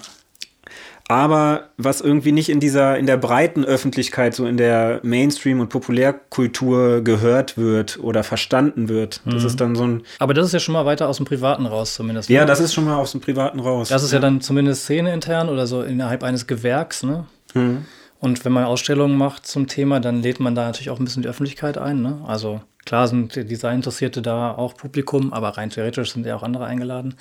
aber 1.11 1.69
was 1.77 1.99
irgendwie 1.99 2.31
nicht 2.31 2.49
in 2.49 2.59
dieser, 2.59 2.97
in 2.97 3.05
der 3.05 3.17
breiten 3.17 3.65
Öffentlichkeit, 3.65 4.33
so 4.33 4.45
in 4.45 4.55
der 4.55 5.01
Mainstream- 5.03 5.59
und 5.59 5.67
Populärkultur 5.67 7.01
gehört 7.01 7.57
wird 7.57 7.99
oder 7.99 8.23
verstanden 8.23 8.88
wird. 8.88 9.21
Das 9.25 9.41
mhm. 9.41 9.47
ist 9.47 9.61
dann 9.61 9.75
so 9.75 9.83
ein. 9.83 10.03
Aber 10.19 10.33
das 10.33 10.47
ist 10.47 10.53
ja 10.53 10.59
schon 10.59 10.73
mal 10.73 10.85
weiter 10.85 11.09
aus 11.09 11.17
dem 11.17 11.25
Privaten 11.25 11.65
raus, 11.65 11.95
zumindest. 11.95 12.29
Ja, 12.29 12.41
ne? 12.41 12.47
das 12.47 12.59
ist 12.59 12.73
schon 12.73 12.85
mal 12.85 12.95
aus 12.95 13.11
dem 13.11 13.19
Privaten 13.21 13.59
raus. 13.59 13.89
Das 13.89 14.03
ist 14.03 14.11
ja, 14.11 14.17
ja 14.17 14.21
dann 14.21 14.41
zumindest 14.41 14.83
szeneintern 14.83 15.49
oder 15.49 15.67
so 15.67 15.81
innerhalb 15.81 16.23
eines 16.23 16.47
Gewerks, 16.47 17.03
ne? 17.03 17.25
Mhm. 17.53 17.85
Und 18.19 18.45
wenn 18.45 18.51
man 18.51 18.65
Ausstellungen 18.65 19.17
macht 19.17 19.47
zum 19.47 19.67
Thema, 19.67 19.99
dann 19.99 20.21
lädt 20.21 20.39
man 20.39 20.53
da 20.53 20.65
natürlich 20.65 20.91
auch 20.91 20.99
ein 20.99 21.05
bisschen 21.05 21.23
die 21.23 21.27
Öffentlichkeit 21.27 21.77
ein, 21.77 22.01
ne? 22.01 22.21
Also 22.25 22.61
Klar 22.86 23.08
sind 23.08 23.36
Designinteressierte 23.36 24.22
da 24.22 24.52
auch 24.52 24.76
Publikum, 24.76 25.34
aber 25.34 25.49
rein 25.49 25.70
theoretisch 25.70 26.14
sind 26.14 26.26
ja 26.26 26.36
auch 26.36 26.44
andere 26.44 26.66
eingeladen. 26.66 27.16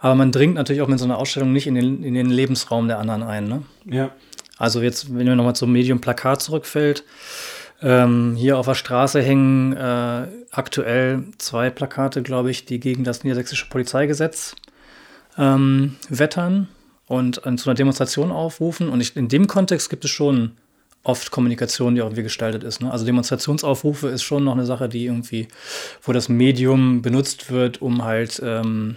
Aber 0.00 0.14
man 0.14 0.32
dringt 0.32 0.54
natürlich 0.54 0.82
auch 0.82 0.88
mit 0.88 0.98
so 0.98 1.04
einer 1.04 1.18
Ausstellung 1.18 1.52
nicht 1.52 1.66
in 1.66 1.74
den, 1.74 2.02
in 2.02 2.14
den 2.14 2.30
Lebensraum 2.30 2.88
der 2.88 2.98
anderen 2.98 3.22
ein. 3.22 3.44
Ne? 3.44 3.62
Ja. 3.84 4.10
Also 4.56 4.80
jetzt, 4.80 5.14
wenn 5.14 5.26
wir 5.26 5.34
nochmal 5.34 5.56
zum 5.56 5.72
Medium 5.72 6.00
Plakat 6.00 6.40
zurückfällt, 6.40 7.04
ähm, 7.82 8.34
hier 8.36 8.56
auf 8.56 8.66
der 8.66 8.74
Straße 8.74 9.20
hängen 9.20 9.74
äh, 9.74 10.26
aktuell 10.50 11.24
zwei 11.38 11.70
Plakate, 11.70 12.22
glaube 12.22 12.50
ich, 12.50 12.64
die 12.64 12.80
gegen 12.80 13.04
das 13.04 13.24
niedersächsische 13.24 13.68
Polizeigesetz 13.68 14.54
ähm, 15.36 15.96
wettern 16.08 16.68
und 17.06 17.44
äh, 17.44 17.56
zu 17.56 17.68
einer 17.68 17.74
Demonstration 17.74 18.30
aufrufen. 18.30 18.88
Und 18.88 19.00
ich, 19.00 19.16
in 19.16 19.28
dem 19.28 19.46
Kontext 19.46 19.90
gibt 19.90 20.04
es 20.04 20.10
schon 20.10 20.52
oft 21.04 21.30
Kommunikation, 21.30 21.94
die 21.94 22.02
auch 22.02 22.06
irgendwie 22.06 22.22
gestaltet 22.22 22.64
ist. 22.64 22.80
Ne? 22.80 22.90
Also 22.90 23.04
Demonstrationsaufrufe 23.04 24.08
ist 24.08 24.22
schon 24.22 24.42
noch 24.42 24.54
eine 24.54 24.66
Sache, 24.66 24.88
die 24.88 25.04
irgendwie, 25.04 25.48
wo 26.02 26.12
das 26.12 26.28
Medium 26.28 27.02
benutzt 27.02 27.50
wird, 27.50 27.80
um 27.80 28.04
halt 28.04 28.42
ähm, 28.44 28.96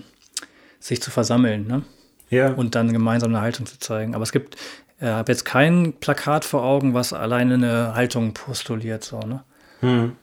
sich 0.79 1.01
zu 1.01 1.11
versammeln. 1.11 1.67
Ne? 1.67 1.83
Ja. 2.29 2.53
Und 2.53 2.75
dann 2.75 2.93
gemeinsam 2.93 3.29
eine 3.29 3.41
Haltung 3.41 3.65
zu 3.65 3.77
zeigen. 3.77 4.15
Aber 4.15 4.23
es 4.23 4.31
gibt, 4.31 4.55
ich 4.99 5.03
äh, 5.03 5.09
habe 5.09 5.31
jetzt 5.31 5.45
kein 5.45 5.93
Plakat 5.99 6.45
vor 6.45 6.63
Augen, 6.63 6.93
was 6.93 7.13
alleine 7.13 7.55
eine 7.55 7.93
Haltung 7.93 8.33
postuliert. 8.33 9.03
So, 9.03 9.19
ne? 9.19 9.43
Hm. 9.81 10.13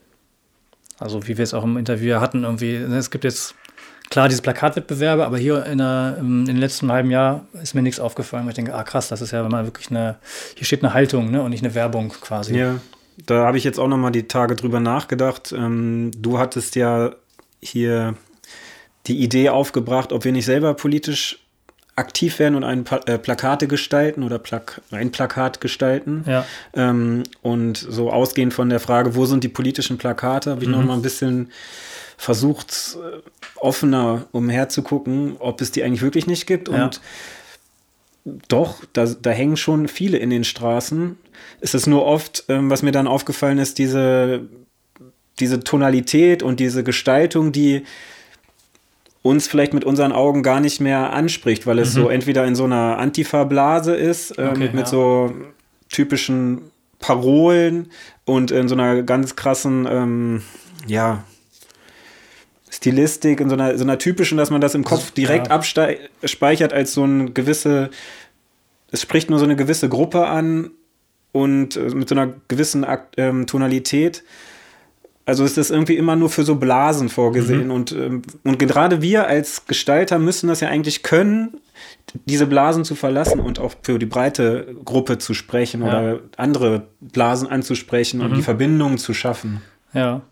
Also 0.99 1.27
wie 1.27 1.37
wir 1.37 1.43
es 1.43 1.55
auch 1.55 1.65
im 1.65 1.77
Interview 1.77 2.17
hatten, 2.21 2.45
irgendwie, 2.45 2.79
ne, 2.79 2.97
es 2.97 3.11
gibt 3.11 3.25
jetzt 3.25 3.55
klar 4.11 4.29
diese 4.29 4.43
Plakatwettbewerbe, 4.43 5.25
aber 5.25 5.39
hier 5.39 5.65
in, 5.67 5.79
der, 5.79 6.17
in 6.21 6.45
den 6.45 6.57
letzten 6.57 6.91
halben 6.91 7.11
Jahr 7.11 7.47
ist 7.63 7.75
mir 7.75 7.83
nichts 7.83 8.01
aufgefallen, 8.01 8.45
weil 8.45 8.51
ich 8.51 8.57
denke, 8.57 8.75
ah 8.75 8.85
krass, 8.85 9.09
das 9.09 9.21
ist 9.21 9.33
ja 9.33 9.49
mal 9.49 9.65
wirklich 9.65 9.91
eine, 9.91 10.17
hier 10.55 10.65
steht 10.65 10.85
eine 10.85 10.95
Haltung 10.95 11.31
ne, 11.31 11.43
und 11.43 11.51
nicht 11.51 11.65
eine 11.65 11.75
Werbung 11.75 12.09
quasi. 12.09 12.57
Ja, 12.57 12.77
da 13.27 13.47
habe 13.47 13.59
ich 13.59 13.65
jetzt 13.65 13.79
auch 13.79 13.89
noch 13.89 13.97
mal 13.97 14.11
die 14.11 14.29
Tage 14.29 14.57
drüber 14.57 14.81
nachgedacht. 14.81 15.53
Ähm, 15.57 16.11
du 16.17 16.39
hattest 16.39 16.77
ja 16.77 17.13
hier 17.63 18.15
die 19.07 19.19
Idee 19.19 19.51
aufgebracht, 19.51 20.13
ob 20.13 20.25
wir 20.25 20.33
nicht 20.33 20.47
selber 20.47 20.75
politisch 20.75 21.39
aktiv 21.97 22.41
werden 22.41 22.57
und 22.57 22.65
ein 22.65 22.85
äh, 23.07 23.19
Plakate 23.19 23.69
gestalten 23.69 24.25
oder 24.25 24.39
Plak 24.39 24.81
ein 24.91 25.13
Plakat 25.13 25.61
gestalten. 25.61 26.25
Ja. 26.27 26.45
Ähm, 26.75 27.23
und 27.43 27.77
so 27.77 28.11
ausgehend 28.11 28.53
von 28.53 28.69
der 28.69 28.81
Frage, 28.81 29.15
wo 29.15 29.27
sind 29.27 29.45
die 29.45 29.49
politischen 29.49 29.97
Plakate, 29.97 30.51
habe 30.51 30.63
ich 30.63 30.69
mhm. 30.69 30.75
noch 30.75 30.85
mal 30.85 30.95
ein 30.95 31.03
bisschen 31.03 31.53
versucht, 32.17 32.99
offener 33.57 34.27
umherzugucken, 34.33 35.37
ob 35.39 35.61
es 35.61 35.73
die 35.73 35.83
eigentlich 35.83 36.03
wirklich 36.03 36.27
nicht 36.27 36.47
gibt. 36.47 36.69
Ja. 36.69 36.85
Und 36.85 37.01
doch, 38.49 38.83
da, 38.93 39.07
da 39.07 39.31
hängen 39.31 39.57
schon 39.57 39.89
viele 39.89 40.19
in 40.19 40.31
den 40.31 40.45
Straßen. 40.45 41.19
Es 41.61 41.75
ist 41.75 41.87
nur 41.87 42.05
oft, 42.05 42.45
ähm, 42.49 42.71
was 42.71 42.83
mir 42.83 42.93
dann 42.93 43.07
aufgefallen 43.07 43.59
ist, 43.59 43.79
diese, 43.79 44.43
diese 45.41 45.61
Tonalität 45.61 46.43
und 46.43 46.61
diese 46.61 46.85
Gestaltung, 46.85 47.53
die 47.53 47.85
uns 49.23 49.47
vielleicht 49.47 49.73
mit 49.73 49.85
unseren 49.85 50.13
Augen 50.13 50.43
gar 50.43 50.61
nicht 50.61 50.81
mehr 50.81 51.13
anspricht, 51.13 51.67
weil 51.67 51.79
es 51.79 51.95
mhm. 51.95 52.01
so 52.01 52.09
entweder 52.09 52.47
in 52.47 52.55
so 52.55 52.65
einer 52.65 52.99
Antifa-Blase 52.99 53.95
ist, 53.95 54.39
ähm, 54.39 54.51
okay, 54.51 54.71
mit 54.73 54.85
ja. 54.85 54.87
so 54.87 55.35
typischen 55.91 56.71
Parolen 56.99 57.91
und 58.25 58.51
in 58.51 58.69
so 58.69 58.75
einer 58.75 59.03
ganz 59.03 59.37
krassen, 59.37 59.87
ähm, 59.91 60.43
ja, 60.87 61.25
Stilistik, 62.75 63.41
in 63.41 63.49
so 63.49 63.55
einer, 63.55 63.79
so 63.79 63.85
einer 63.85 63.99
typischen, 63.99 64.37
dass 64.37 64.51
man 64.51 64.61
das 64.61 64.75
im 64.75 64.85
Kopf 64.85 65.13
direkt 65.13 65.49
ja. 65.49 65.55
abspeichert 65.55 66.73
als 66.73 66.93
so 66.93 67.05
eine 67.05 67.31
gewisse, 67.31 67.91
es 68.91 69.01
spricht 69.01 69.31
nur 69.31 69.39
so 69.39 69.45
eine 69.45 69.55
gewisse 69.55 69.89
Gruppe 69.89 70.27
an 70.27 70.73
und 71.31 71.77
äh, 71.77 71.91
mit 71.95 72.09
so 72.09 72.17
einer 72.17 72.35
gewissen 72.49 72.85
ähm, 73.17 73.47
Tonalität. 73.47 74.25
Also 75.25 75.45
ist 75.45 75.57
das 75.57 75.71
irgendwie 75.71 75.97
immer 75.97 76.17
nur 76.17 76.29
für 76.31 76.43
so 76.43 76.57
Blasen 76.57 77.09
vorgesehen. 77.09 77.67
Mhm. 77.67 77.71
Und, 77.71 77.93
ähm, 77.93 78.23
und 78.43 78.59
gerade 78.59 79.01
wir 79.01 79.27
als 79.29 79.67
Gestalter 79.67 80.19
müssen 80.19 80.49
das 80.49 80.61
ja 80.61 80.69
eigentlich 80.69 81.03
können, 81.03 81.61
diese 82.27 82.47
Blasen 82.47 82.85
zu 82.85 82.95
verlassen 82.95 83.41
und 83.41 83.59
auch 83.59 83.75
für 83.83 83.99
die 83.99 84.07
breite 84.07 84.75
Gruppe 84.85 85.19
zu 85.19 85.33
sprechen 85.33 85.83
ja. 85.83 85.87
oder 85.87 86.21
andere 86.37 86.89
Blasen 87.01 87.49
anzusprechen 87.49 88.19
mhm. 88.19 88.27
und 88.27 88.37
die 88.37 88.43
Verbindungen 88.43 88.99
zu 88.99 89.15
schaffen. 89.15 89.63
Ja. 89.93 90.23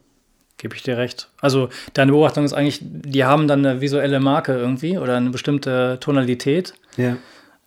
Gebe 0.62 0.76
ich 0.76 0.84
dir 0.84 0.96
recht. 0.96 1.26
Also 1.40 1.70
deine 1.92 2.12
Beobachtung 2.12 2.44
ist 2.44 2.52
eigentlich, 2.52 2.78
die 2.80 3.24
haben 3.24 3.48
dann 3.48 3.66
eine 3.66 3.80
visuelle 3.80 4.20
Marke 4.20 4.52
irgendwie 4.52 4.96
oder 4.96 5.16
eine 5.16 5.30
bestimmte 5.30 5.98
Tonalität, 6.00 6.74
ja. 6.96 7.16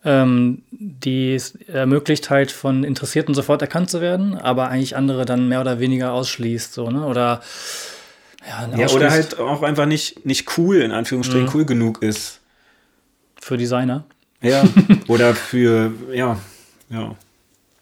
ähm, 0.02 0.62
die 0.70 1.34
es 1.34 1.56
ermöglicht 1.68 2.30
halt 2.30 2.50
von 2.50 2.84
Interessierten 2.84 3.34
sofort 3.34 3.60
erkannt 3.60 3.90
zu 3.90 4.00
werden, 4.00 4.34
aber 4.38 4.70
eigentlich 4.70 4.96
andere 4.96 5.26
dann 5.26 5.46
mehr 5.46 5.60
oder 5.60 5.78
weniger 5.78 6.14
ausschließt. 6.14 6.72
So, 6.72 6.90
ne? 6.90 7.04
Oder 7.04 7.42
Ja, 8.48 8.78
ja 8.78 8.88
oder 8.88 9.10
halt 9.10 9.38
auch 9.38 9.62
einfach 9.62 9.84
nicht, 9.84 10.24
nicht 10.24 10.56
cool, 10.56 10.76
in 10.76 10.92
Anführungsstrichen, 10.92 11.48
mhm. 11.48 11.52
cool 11.52 11.66
genug 11.66 12.02
ist. 12.02 12.40
Für 13.38 13.58
Designer. 13.58 14.04
Ja, 14.40 14.64
oder 15.08 15.34
für, 15.34 15.92
ja, 16.14 16.38
ja, 16.88 17.14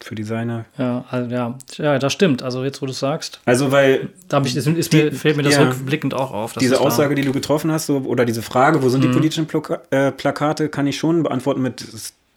für 0.04 0.14
Designer. 0.14 0.66
Ja, 0.76 1.04
also, 1.10 1.30
ja, 1.30 1.58
ja, 1.78 1.98
das 1.98 2.12
stimmt. 2.12 2.42
Also 2.42 2.62
jetzt, 2.62 2.82
wo 2.82 2.86
du 2.86 2.92
es 2.92 2.98
sagst. 2.98 3.40
Also, 3.46 3.72
weil. 3.72 4.10
Da 4.28 4.42
ich, 4.42 4.54
ist, 4.54 4.66
ist 4.66 4.92
die, 4.92 5.04
mir, 5.04 5.12
fällt 5.12 5.36
mir 5.36 5.42
das 5.42 5.54
ja, 5.54 5.62
rückblickend 5.62 6.12
auch 6.12 6.30
auf. 6.30 6.52
Diese 6.54 6.78
Aussage, 6.78 7.14
die 7.14 7.22
du 7.22 7.32
getroffen 7.32 7.72
hast, 7.72 7.86
so, 7.86 7.96
oder 7.98 8.26
diese 8.26 8.42
Frage, 8.42 8.82
wo 8.82 8.88
sind 8.90 9.02
mhm. 9.02 9.08
die 9.08 9.12
politischen 9.14 9.46
Plaka 9.46 9.80
äh, 9.90 10.12
Plakate, 10.12 10.68
kann 10.68 10.86
ich 10.86 10.98
schon 10.98 11.22
beantworten 11.22 11.62
mit, 11.62 11.86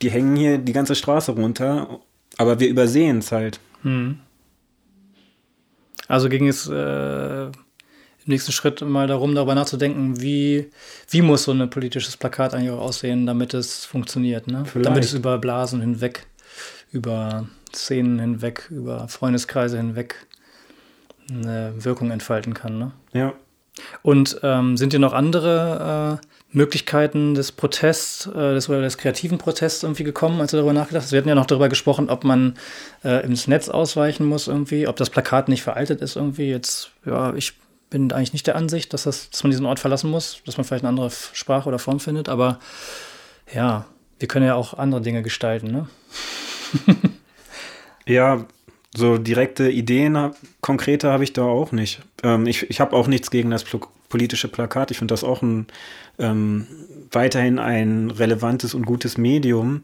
die 0.01 0.09
hängen 0.09 0.35
hier 0.37 0.57
die 0.57 0.71
ganze 0.71 0.95
Straße 0.95 1.33
runter, 1.33 1.99
aber 2.37 2.59
wir 2.61 2.69
übersehen 2.69 3.17
es 3.17 3.33
halt. 3.33 3.59
Mhm. 3.83 4.19
Also 6.07 6.29
ging 6.29 6.47
es 6.47 6.69
äh, 6.69 7.47
im 7.47 7.51
nächsten 8.25 8.53
Schritt 8.53 8.81
mal 8.81 9.07
darum, 9.07 9.35
darüber 9.35 9.55
nachzudenken, 9.55 10.21
wie, 10.21 10.71
wie 11.09 11.21
muss 11.21 11.43
so 11.43 11.51
ein 11.51 11.69
politisches 11.69 12.15
Plakat 12.15 12.53
eigentlich 12.53 12.71
auch 12.71 12.79
aussehen, 12.79 13.25
damit 13.25 13.53
es 13.53 13.83
funktioniert, 13.83 14.47
ne? 14.47 14.63
Damit 14.81 15.03
es 15.03 15.13
über 15.13 15.37
Blasen 15.37 15.81
hinweg, 15.81 16.25
über 16.93 17.49
Szenen 17.75 18.19
hinweg, 18.19 18.67
über 18.69 19.07
Freundeskreise 19.07 19.77
hinweg 19.77 20.27
eine 21.29 21.73
Wirkung 21.77 22.11
entfalten 22.11 22.53
kann. 22.53 22.77
Ne? 22.77 22.91
Ja. 23.13 23.33
Und 24.01 24.39
ähm, 24.43 24.77
sind 24.77 24.93
dir 24.93 24.99
noch 24.99 25.13
andere 25.13 26.19
äh, 26.23 26.27
Möglichkeiten 26.51 27.35
des 27.35 27.51
Protests, 27.51 28.25
äh, 28.27 28.53
des, 28.53 28.69
oder 28.69 28.81
des 28.81 28.97
kreativen 28.97 29.37
Protests 29.37 29.83
irgendwie 29.83 30.03
gekommen, 30.03 30.41
als 30.41 30.51
du 30.51 30.57
darüber 30.57 30.73
nachgedacht 30.73 31.03
hast? 31.03 31.11
Wir 31.11 31.19
hatten 31.19 31.29
ja 31.29 31.35
noch 31.35 31.45
darüber 31.45 31.69
gesprochen, 31.69 32.09
ob 32.09 32.23
man 32.23 32.55
äh, 33.03 33.23
ins 33.25 33.47
Netz 33.47 33.69
ausweichen 33.69 34.25
muss 34.25 34.47
irgendwie, 34.47 34.87
ob 34.87 34.95
das 34.95 35.09
Plakat 35.09 35.49
nicht 35.49 35.61
veraltet 35.61 36.01
ist 36.01 36.15
irgendwie. 36.15 36.49
Jetzt, 36.49 36.91
ja, 37.05 37.33
ich 37.35 37.53
bin 37.89 38.11
eigentlich 38.11 38.33
nicht 38.33 38.47
der 38.47 38.55
Ansicht, 38.55 38.93
dass, 38.93 39.03
das, 39.03 39.29
dass 39.29 39.43
man 39.43 39.51
diesen 39.51 39.65
Ort 39.65 39.79
verlassen 39.79 40.09
muss, 40.09 40.41
dass 40.45 40.57
man 40.57 40.65
vielleicht 40.65 40.83
eine 40.83 40.89
andere 40.89 41.11
Sprache 41.11 41.67
oder 41.67 41.79
Form 41.79 41.99
findet, 41.99 42.29
aber 42.29 42.59
ja, 43.53 43.85
wir 44.19 44.27
können 44.27 44.45
ja 44.45 44.55
auch 44.55 44.73
andere 44.73 45.01
Dinge 45.01 45.21
gestalten, 45.21 45.67
ne? 45.67 45.87
ja, 48.07 48.45
so 48.95 49.17
direkte 49.17 49.69
Ideen, 49.69 50.31
konkrete 50.61 51.11
habe 51.11 51.23
ich 51.23 51.33
da 51.33 51.43
auch 51.43 51.71
nicht. 51.71 52.01
Ähm, 52.23 52.47
ich 52.47 52.69
ich 52.69 52.79
habe 52.79 52.95
auch 52.95 53.07
nichts 53.07 53.29
gegen 53.29 53.51
das 53.51 53.65
politische 54.09 54.47
Plakat. 54.47 54.91
Ich 54.91 54.97
finde 54.97 55.13
das 55.13 55.23
auch 55.23 55.41
ein, 55.41 55.67
ähm, 56.17 56.67
weiterhin 57.11 57.59
ein 57.59 58.09
relevantes 58.11 58.73
und 58.73 58.85
gutes 58.85 59.17
Medium. 59.17 59.83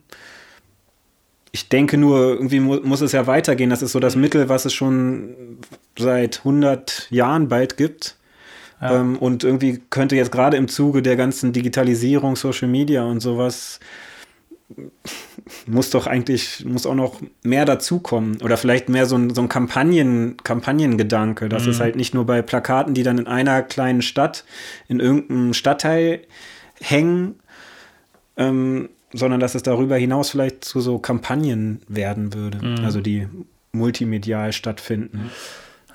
Ich 1.51 1.69
denke 1.69 1.97
nur, 1.97 2.33
irgendwie 2.33 2.59
mu 2.59 2.79
muss 2.83 3.01
es 3.01 3.11
ja 3.11 3.27
weitergehen. 3.27 3.69
Das 3.69 3.83
ist 3.83 3.91
so 3.91 3.99
das 3.99 4.15
Mittel, 4.15 4.49
was 4.49 4.65
es 4.65 4.73
schon 4.73 5.59
seit 5.97 6.39
100 6.39 7.07
Jahren 7.11 7.47
bald 7.47 7.77
gibt. 7.77 8.17
Ja. 8.81 8.99
Ähm, 8.99 9.17
und 9.17 9.43
irgendwie 9.43 9.81
könnte 9.89 10.15
jetzt 10.15 10.31
gerade 10.31 10.57
im 10.57 10.67
Zuge 10.67 11.01
der 11.01 11.15
ganzen 11.15 11.53
Digitalisierung, 11.53 12.35
Social 12.35 12.67
Media 12.67 13.03
und 13.03 13.19
sowas 13.19 13.79
muss 15.65 15.89
doch 15.89 16.07
eigentlich, 16.07 16.65
muss 16.65 16.85
auch 16.85 16.95
noch 16.95 17.21
mehr 17.43 17.65
dazukommen. 17.65 18.41
Oder 18.41 18.57
vielleicht 18.57 18.89
mehr 18.89 19.05
so 19.05 19.15
ein, 19.17 19.33
so 19.33 19.41
ein 19.41 19.49
Kampagnen, 19.49 20.37
Kampagnengedanke. 20.43 21.49
Das 21.49 21.63
mhm. 21.63 21.71
ist 21.71 21.79
halt 21.79 21.95
nicht 21.95 22.13
nur 22.13 22.25
bei 22.25 22.41
Plakaten, 22.41 22.93
die 22.93 23.03
dann 23.03 23.17
in 23.17 23.27
einer 23.27 23.61
kleinen 23.61 24.01
Stadt, 24.01 24.45
in 24.87 24.99
irgendeinem 24.99 25.53
Stadtteil 25.53 26.21
hängen, 26.79 27.35
ähm, 28.37 28.89
sondern 29.13 29.39
dass 29.39 29.55
es 29.55 29.63
darüber 29.63 29.95
hinaus 29.95 30.31
vielleicht 30.31 30.65
zu 30.65 30.81
so 30.81 30.99
Kampagnen 30.99 31.81
werden 31.87 32.33
würde. 32.33 32.65
Mhm. 32.65 32.85
Also 32.85 33.01
die 33.01 33.27
multimedial 33.71 34.53
stattfinden. 34.53 35.31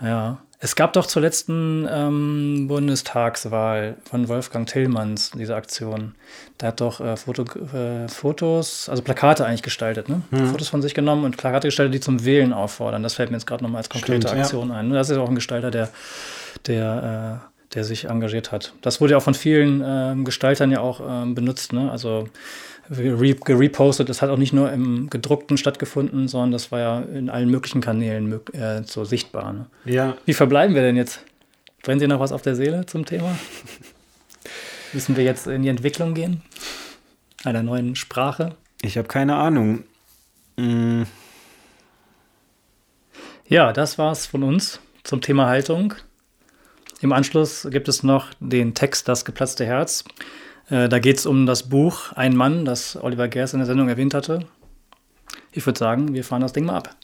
Ja. 0.01 0.43
Es 0.61 0.75
gab 0.75 0.93
doch 0.95 1.07
zur 1.07 1.23
letzten 1.23 1.87
ähm, 1.89 2.67
Bundestagswahl 2.67 3.97
von 4.03 4.27
Wolfgang 4.27 4.69
Tillmanns 4.69 5.31
diese 5.31 5.55
Aktion. 5.55 6.17
Der 6.61 6.69
hat 6.69 6.81
doch 6.81 7.01
äh, 7.01 7.17
Foto, 7.17 7.45
äh, 7.45 8.09
Fotos, 8.09 8.89
also 8.89 9.03
Plakate 9.03 9.47
eigentlich 9.47 9.63
gestaltet, 9.63 10.09
ne? 10.09 10.23
Mhm. 10.33 10.49
Fotos 10.49 10.69
von 10.69 10.83
sich 10.83 10.95
genommen 10.95 11.25
und 11.25 11.37
Plakate 11.37 11.69
gestaltet, 11.69 11.95
die 11.95 12.01
zum 12.01 12.25
Wählen 12.25 12.53
auffordern. 12.53 13.05
Das 13.05 13.15
fällt 13.15 13.31
mir 13.31 13.37
jetzt 13.37 13.47
gerade 13.47 13.63
nochmal 13.63 13.79
als 13.79 13.89
konkrete 13.89 14.27
Stimmt, 14.27 14.43
Aktion 14.43 14.71
ja. 14.71 14.77
ein. 14.77 14.91
Das 14.91 15.11
ist 15.11 15.19
auch 15.19 15.29
ein 15.29 15.37
Gestalter, 15.37 15.71
der, 15.71 15.91
der, 16.67 17.41
äh, 17.41 17.75
der 17.75 17.85
sich 17.85 18.07
engagiert 18.07 18.51
hat. 18.51 18.73
Das 18.83 19.01
wurde 19.01 19.13
ja 19.13 19.19
auch 19.19 19.23
von 19.23 19.35
vielen 19.35 19.81
ähm, 19.87 20.25
Gestaltern 20.25 20.73
ja 20.73 20.81
auch 20.81 21.01
ähm, 21.09 21.37
benutzt, 21.37 21.73
ne? 21.73 21.89
Also 21.89 22.29
gerepostet. 22.91 24.09
Das 24.09 24.23
hat 24.23 24.31
auch 24.31 24.37
nicht 24.37 24.53
nur 24.53 24.73
im 24.73 25.11
gedruckten 25.11 25.57
stattgefunden, 25.57 26.29
sondern 26.29 26.53
das 26.53 26.73
war 26.73 26.79
ja 26.81 27.01
in 27.01 27.31
allen 27.31 27.51
möglichen 27.51 27.81
Kanälen 27.81 28.41
äh, 28.53 28.83
so 28.85 29.05
sichtbar. 29.05 29.53
Ne? 29.53 29.67
Ja. 29.85 30.17
Wie 30.25 30.35
verbleiben 30.35 30.75
wir 30.75 30.83
denn 30.83 30.97
jetzt? 30.97 31.25
Brennt 31.83 32.01
dir 32.01 32.09
noch 32.09 32.21
was 32.21 32.33
auf 32.33 32.43
der 32.43 32.57
Seele 32.57 32.87
zum 32.87 33.05
Thema? 33.05 33.39
Müssen 34.93 35.17
wir 35.17 35.25
jetzt 35.25 35.47
in 35.47 35.63
die 35.63 35.69
Entwicklung 35.69 36.15
gehen? 36.15 36.43
Einer 37.45 37.63
neuen 37.63 37.95
Sprache? 37.95 38.55
Ich 38.83 38.97
habe 38.97 39.09
keine 39.09 39.37
Ahnung. 39.37 39.85
Mm. 40.57 41.03
Ja, 43.47 43.73
das 43.73 43.99
war's 43.99 44.27
von 44.27 44.43
uns 44.43 44.81
zum 45.05 45.21
Thema 45.21 45.47
Haltung. 45.47 45.95
Im 47.01 47.13
Anschluss 47.13 47.67
gibt 47.71 47.89
es 47.89 48.03
noch 48.03 48.29
den 48.41 48.75
Text 48.75 49.09
Das 49.09 49.25
geplatzte 49.25 49.65
Herz. 49.65 50.05
Äh, 50.71 50.89
da 50.89 50.99
geht 50.99 51.19
es 51.19 51.27
um 51.27 51.47
das 51.47 51.69
Buch 51.69 52.13
Ein 52.13 52.37
Mann, 52.37 52.65
das 52.65 52.97
Oliver 52.97 53.29
Gers 53.29 53.53
in 53.55 53.61
der 53.61 53.67
Sendung 53.67 53.89
erwähnt 53.89 54.15
hatte. 54.15 54.41
Ich 55.53 55.65
würde 55.65 55.79
sagen, 55.79 56.13
wir 56.15 56.25
fahren 56.25 56.43
das 56.43 56.53
Ding 56.53 56.67
mal 56.67 56.77
ab. 56.77 56.95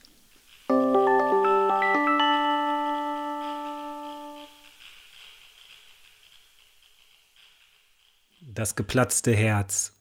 Das 8.39 8.75
geplatzte 8.75 9.33
Herz. 9.35 9.93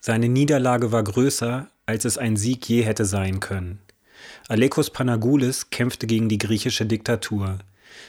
Seine 0.00 0.28
Niederlage 0.28 0.92
war 0.92 1.02
größer, 1.02 1.68
als 1.86 2.04
es 2.04 2.16
ein 2.16 2.36
Sieg 2.36 2.68
je 2.68 2.82
hätte 2.82 3.04
sein 3.04 3.40
können. 3.40 3.80
Alekos 4.48 4.90
Panagoulis 4.90 5.70
kämpfte 5.70 6.06
gegen 6.06 6.28
die 6.28 6.38
griechische 6.38 6.86
Diktatur. 6.86 7.58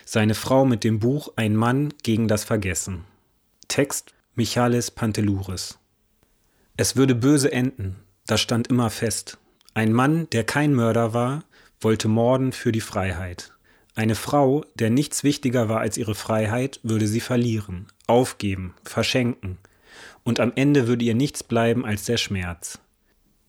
Seine 0.06 0.36
Frau 0.36 0.66
mit 0.66 0.84
dem 0.84 1.00
Buch 1.00 1.34
Ein 1.38 1.56
Mann 1.56 1.94
gegen 2.04 2.28
das 2.28 2.44
Vergessen. 2.44 3.06
Text 3.68 4.14
Michales 4.38 4.92
Panteluris. 4.92 5.80
Es 6.76 6.96
würde 6.96 7.16
böse 7.16 7.52
enden, 7.52 7.96
das 8.28 8.40
stand 8.40 8.68
immer 8.68 8.92
fest. 8.92 9.40
Ein 9.74 9.92
Mann, 9.92 10.30
der 10.30 10.44
kein 10.44 10.76
Mörder 10.76 11.16
war, 11.16 11.44
wollte 11.82 12.08
morden 12.08 12.52
für 12.52 12.72
die 12.72 12.82
Freiheit. 12.82 13.52
Eine 13.96 14.14
Frau, 14.14 14.64
der 14.76 14.92
nichts 14.92 15.24
wichtiger 15.24 15.70
war 15.70 15.80
als 15.80 15.98
ihre 15.98 16.14
Freiheit, 16.14 16.80
würde 16.84 17.08
sie 17.08 17.20
verlieren, 17.20 17.88
aufgeben, 18.06 18.76
verschenken. 18.84 19.58
Und 20.24 20.40
am 20.40 20.52
Ende 20.56 20.88
würde 20.88 21.04
ihr 21.04 21.16
nichts 21.16 21.42
bleiben 21.42 21.84
als 21.84 22.06
der 22.06 22.18
Schmerz. 22.18 22.78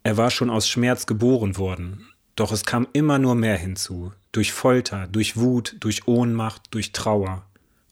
Er 0.04 0.16
war 0.16 0.30
schon 0.30 0.48
aus 0.48 0.66
Schmerz 0.70 1.04
geboren 1.04 1.58
worden, 1.58 2.08
doch 2.34 2.50
es 2.50 2.64
kam 2.64 2.88
immer 2.94 3.18
nur 3.18 3.34
mehr 3.34 3.58
hinzu, 3.58 4.14
durch 4.32 4.54
Folter, 4.54 5.06
durch 5.06 5.36
Wut, 5.36 5.76
durch 5.80 6.08
Ohnmacht, 6.08 6.62
durch 6.70 6.92
Trauer 6.92 7.44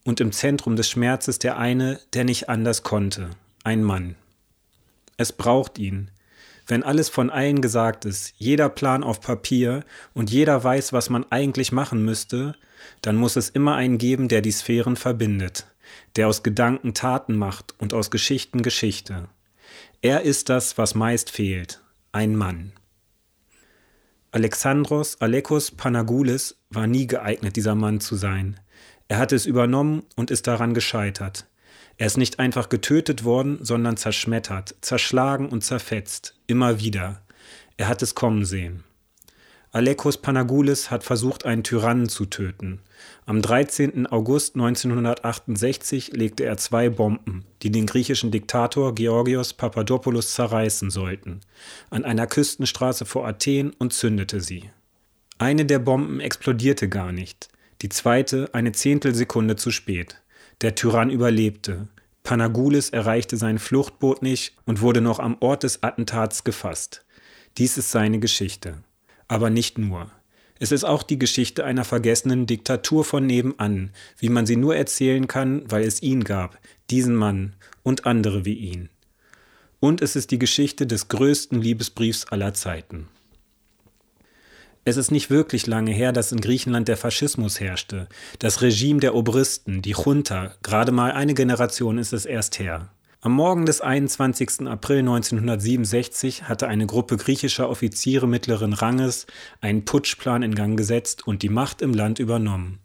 und 0.07 0.21
im 0.21 0.33
Zentrum 0.33 0.77
des 0.77 0.89
Schmerzes 0.89 1.39
der 1.39 1.59
eine, 1.59 2.01
der 2.15 2.25
nicht 2.25 2.49
anders 2.49 2.83
konnte, 2.83 3.31
ein 3.65 3.83
Mann. 3.83 4.15
Es 5.17 5.33
braucht 5.33 5.79
ihn. 5.79 6.11
Wenn 6.67 6.83
alles 6.83 7.09
von 7.09 7.31
allen 7.31 7.61
gesagt 7.61 8.05
ist, 8.05 8.35
jeder 8.37 8.69
Plan 8.69 9.05
auf 9.05 9.21
Papier 9.21 9.85
und 10.15 10.31
jeder 10.31 10.63
weiß, 10.63 10.93
was 10.93 11.11
man 11.11 11.25
eigentlich 11.31 11.73
machen 11.73 12.05
müsste, 12.05 12.55
dann 13.03 13.17
muss 13.17 13.37
es 13.37 13.49
immer 13.49 13.77
einen 13.77 13.99
geben, 13.99 14.29
der 14.29 14.43
die 14.43 14.53
Sphären 14.53 14.97
verbindet, 14.97 15.67
der 16.17 16.29
aus 16.29 16.43
Gedanken 16.43 16.95
Taten 16.95 17.37
macht 17.37 17.75
und 17.79 17.95
aus 17.95 18.11
Geschichten 18.11 18.63
Geschichte. 18.63 19.29
Er 20.03 20.23
ist 20.23 20.49
das, 20.49 20.77
was 20.79 20.95
meist 20.95 21.31
fehlt, 21.31 21.81
ein 22.13 22.37
Mann. 22.37 22.73
Alexandros 24.33 25.21
Alekos 25.21 25.71
Panagoulis 25.71 26.57
war 26.71 26.87
nie 26.87 27.07
geeignet, 27.07 27.57
dieser 27.57 27.75
Mann 27.75 28.01
zu 28.01 28.17
sein. 28.17 28.61
Er 29.09 29.19
hatte 29.19 29.37
es 29.37 29.47
übernommen 29.47 30.03
und 30.17 30.31
ist 30.31 30.47
daran 30.47 30.75
gescheitert. 30.75 31.47
Er 31.97 32.07
ist 32.07 32.19
nicht 32.19 32.39
einfach 32.39 32.69
getötet 32.69 33.25
worden, 33.25 33.59
sondern 33.63 33.97
zerschmettert, 33.97 34.75
zerschlagen 34.81 35.49
und 35.49 35.63
zerfetzt, 35.63 36.35
immer 36.47 36.81
wieder. 36.81 37.23
Er 37.77 37.89
hat 37.89 38.03
es 38.03 38.15
kommen 38.15 38.45
sehen. 38.45 38.85
Alekos 39.73 40.19
Panagoulis 40.19 40.91
hat 40.91 41.05
versucht, 41.05 41.45
einen 41.45 41.63
Tyrannen 41.63 42.09
zu 42.09 42.25
töten. 42.27 42.81
Am 43.27 43.43
13. 43.43 44.07
August 44.07 44.55
1968 44.55 46.13
legte 46.13 46.45
er 46.45 46.57
zwei 46.57 46.89
Bomben, 46.89 47.45
die 47.63 47.71
den 47.71 47.87
griechischen 47.87 48.31
Diktator 48.31 48.95
Georgios 48.95 49.53
Papadopoulos 49.53 50.33
zerreißen 50.33 50.91
sollten, 50.91 51.41
an 51.91 52.05
einer 52.05 52.27
Küstenstraße 52.27 53.05
vor 53.05 53.27
Athen 53.27 53.73
und 53.79 53.93
zündete 53.93 54.41
sie. 54.41 54.71
Eine 55.39 55.67
der 55.67 55.79
Bomben 55.79 56.21
explodierte 56.21 56.89
gar 56.89 57.13
nicht 57.13 57.51
die 57.83 57.89
zweite 57.89 58.51
eine 58.53 58.73
Zehntelsekunde 58.73 59.57
zu 59.57 59.71
spät. 59.71 60.21
Der 60.63 60.75
Tyrann 60.75 61.11
überlebte. 61.11 61.89
Panagoulis 62.23 62.91
erreichte 62.91 63.37
sein 63.37 63.59
Fluchtboot 63.59 64.23
nicht 64.23 64.55
und 64.65 64.81
wurde 64.81 65.01
noch 65.01 65.19
am 65.19 65.37
Ort 65.41 65.63
des 65.63 65.83
Attentats 65.83 66.45
gefasst. 66.45 67.05
Dies 67.59 67.79
ist 67.79 67.91
seine 67.91 68.19
Geschichte. 68.19 68.79
Aber 69.29 69.51
nicht 69.51 69.79
nur. 69.79 70.11
Es 70.59 70.73
ist 70.73 70.85
auch 70.85 71.03
die 71.03 71.19
Geschichte 71.19 71.65
einer 71.65 71.85
vergessenen 71.85 72.47
Diktatur 72.47 73.05
von 73.05 73.27
nebenan, 73.27 73.91
wie 74.19 74.31
man 74.31 74.47
sie 74.47 74.57
nur 74.57 74.75
erzählen 74.75 75.29
kann, 75.29 75.71
weil 75.71 75.85
es 75.85 76.03
ihn 76.03 76.25
gab, 76.25 76.59
diesen 76.91 77.15
Mann 77.15 77.55
und 77.83 78.07
andere 78.07 78.45
wie 78.45 78.55
ihn. 78.55 78.89
Und 79.81 80.01
es 80.01 80.17
ist 80.17 80.31
die 80.31 80.39
Geschichte 80.39 80.87
des 80.87 81.09
größten 81.09 81.61
Liebesbriefs 81.61 82.25
aller 82.27 82.55
Zeiten. 82.55 83.09
Es 84.89 84.97
ist 84.97 85.11
nicht 85.11 85.31
wirklich 85.31 85.67
lange 85.67 85.91
her, 85.91 86.13
dass 86.13 86.31
in 86.31 86.41
Griechenland 86.41 86.87
der 86.87 86.97
Faschismus 86.97 87.59
herrschte, 87.59 88.07
das 88.39 88.63
Regime 88.63 89.01
der 89.01 89.17
Obristen, 89.17 89.83
die 89.83 89.97
Junta, 89.99 90.53
gerade 90.63 90.93
mal 90.93 91.11
eine 91.11 91.35
Generation 91.35 91.99
ist 91.99 92.13
es 92.13 92.25
erst 92.25 92.61
her. 92.61 92.91
Am 93.21 93.33
Morgen 93.33 93.67
des 93.67 93.81
21. 93.81 94.69
April 94.69 95.01
1967 95.01 96.45
hatte 96.45 96.69
eine 96.69 96.87
Gruppe 96.87 97.17
griechischer 97.17 97.69
Offiziere 97.69 98.29
mittleren 98.29 98.75
Ranges 98.75 99.27
einen 99.61 99.85
Putschplan 99.85 100.45
in 100.45 100.55
Gang 100.55 100.79
gesetzt 100.79 101.27
und 101.27 101.43
die 101.43 101.49
Macht 101.49 101.83
im 101.83 101.93
Land 101.93 102.21
übernommen. 102.21 102.79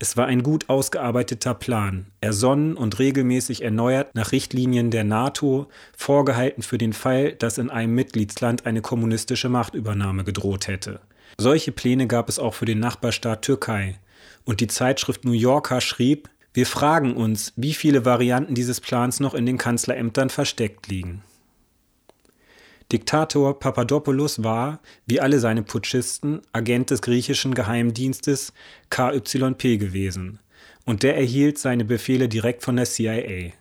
Es 0.00 0.16
war 0.16 0.26
ein 0.26 0.42
gut 0.42 0.68
ausgearbeiteter 0.68 1.54
Plan, 1.54 2.06
ersonnen 2.20 2.76
und 2.76 2.98
regelmäßig 2.98 3.62
erneuert 3.62 4.16
nach 4.16 4.32
Richtlinien 4.32 4.90
der 4.90 5.04
NATO, 5.04 5.68
vorgehalten 5.96 6.64
für 6.64 6.78
den 6.78 6.92
Fall, 6.92 7.34
dass 7.34 7.58
in 7.58 7.70
einem 7.70 7.94
Mitgliedsland 7.94 8.66
eine 8.66 8.80
kommunistische 8.80 9.48
Machtübernahme 9.48 10.24
gedroht 10.24 10.66
hätte. 10.66 10.98
Solche 11.40 11.70
Pläne 11.70 12.08
gab 12.08 12.28
es 12.28 12.40
auch 12.40 12.54
für 12.54 12.64
den 12.64 12.80
Nachbarstaat 12.80 13.42
Türkei. 13.42 14.00
Und 14.44 14.60
die 14.60 14.66
Zeitschrift 14.66 15.24
New 15.24 15.32
Yorker 15.32 15.80
schrieb, 15.80 16.28
wir 16.52 16.66
fragen 16.66 17.14
uns, 17.14 17.52
wie 17.54 17.74
viele 17.74 18.04
Varianten 18.04 18.54
dieses 18.54 18.80
Plans 18.80 19.20
noch 19.20 19.34
in 19.34 19.46
den 19.46 19.58
Kanzlerämtern 19.58 20.30
versteckt 20.30 20.88
liegen. 20.88 21.22
Diktator 22.90 23.58
Papadopoulos 23.58 24.42
war, 24.42 24.80
wie 25.06 25.20
alle 25.20 25.38
seine 25.38 25.62
Putschisten, 25.62 26.40
Agent 26.52 26.90
des 26.90 27.02
griechischen 27.02 27.54
Geheimdienstes 27.54 28.52
KYP 28.90 29.78
gewesen, 29.78 30.40
und 30.86 31.02
der 31.02 31.16
erhielt 31.16 31.58
seine 31.58 31.84
Befehle 31.84 32.28
direkt 32.28 32.64
von 32.64 32.76
der 32.76 32.86
CIA. 32.86 33.52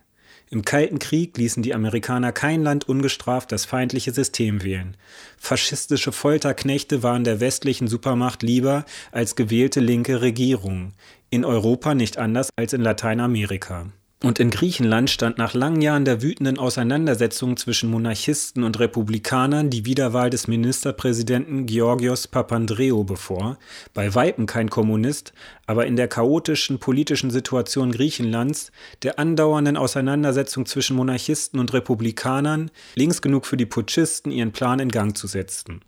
Im 0.50 0.64
Kalten 0.64 0.98
Krieg 1.00 1.38
ließen 1.38 1.62
die 1.62 1.74
Amerikaner 1.74 2.32
kein 2.32 2.64
Land 2.64 2.88
ungestraft 2.88 3.52
das 3.52 3.66
feindliche 3.66 4.14
System 4.14 4.64
wählen. 4.64 4.96
Faschistische 5.38 6.14
Folterknechte 6.14 7.04
waren 7.04 7.26
der 7.26 7.42
westlichen 7.42 7.90
Supermacht 7.90 8.44
lieber 8.44 8.86
als 9.12 9.36
gewählte 9.36 9.82
linke 9.82 10.22
Regierungen. 10.22 10.94
In 11.30 11.44
Europa 11.44 11.94
nicht 11.96 12.18
anders 12.18 12.50
als 12.56 12.72
in 12.72 12.82
Lateinamerika. 12.82 13.88
Und 14.24 14.40
in 14.40 14.50
Griechenland 14.50 15.12
stand 15.12 15.38
nach 15.38 15.54
langen 15.54 15.80
Jahren 15.80 16.04
der 16.04 16.24
wütenden 16.24 16.58
Auseinandersetzungen 16.58 17.56
zwischen 17.56 17.92
Monarchisten 17.92 18.64
und 18.64 18.80
Republikanern 18.80 19.70
die 19.70 19.86
Wiederwahl 19.86 20.32
des 20.32 20.48
Ministerpräsidenten 20.48 21.68
Georgios 21.68 22.28
Papandreou 22.28 23.04
bevor, 23.04 23.60
bei 23.94 24.16
Weitem 24.16 24.48
kein 24.48 24.72
Kommunist, 24.72 25.34
aber 25.68 25.86
in 25.86 25.98
der 25.98 26.08
chaotischen 26.08 26.80
politischen 26.80 27.30
Situation 27.30 27.92
Griechenlands, 27.92 28.72
der 29.04 29.20
andauernden 29.20 29.78
Auseinandersetzung 29.78 30.66
zwischen 30.66 30.96
Monarchisten 30.96 31.60
und 31.60 31.72
Republikanern, 31.74 32.72
links 32.96 33.22
genug 33.22 33.46
für 33.46 33.58
die 33.58 33.68
Putschisten, 33.68 34.32
ihren 34.32 34.52
Plan 34.52 34.80
in 34.80 34.90
Gang 34.90 35.16
zu 35.16 35.28
setzen. 35.28 35.82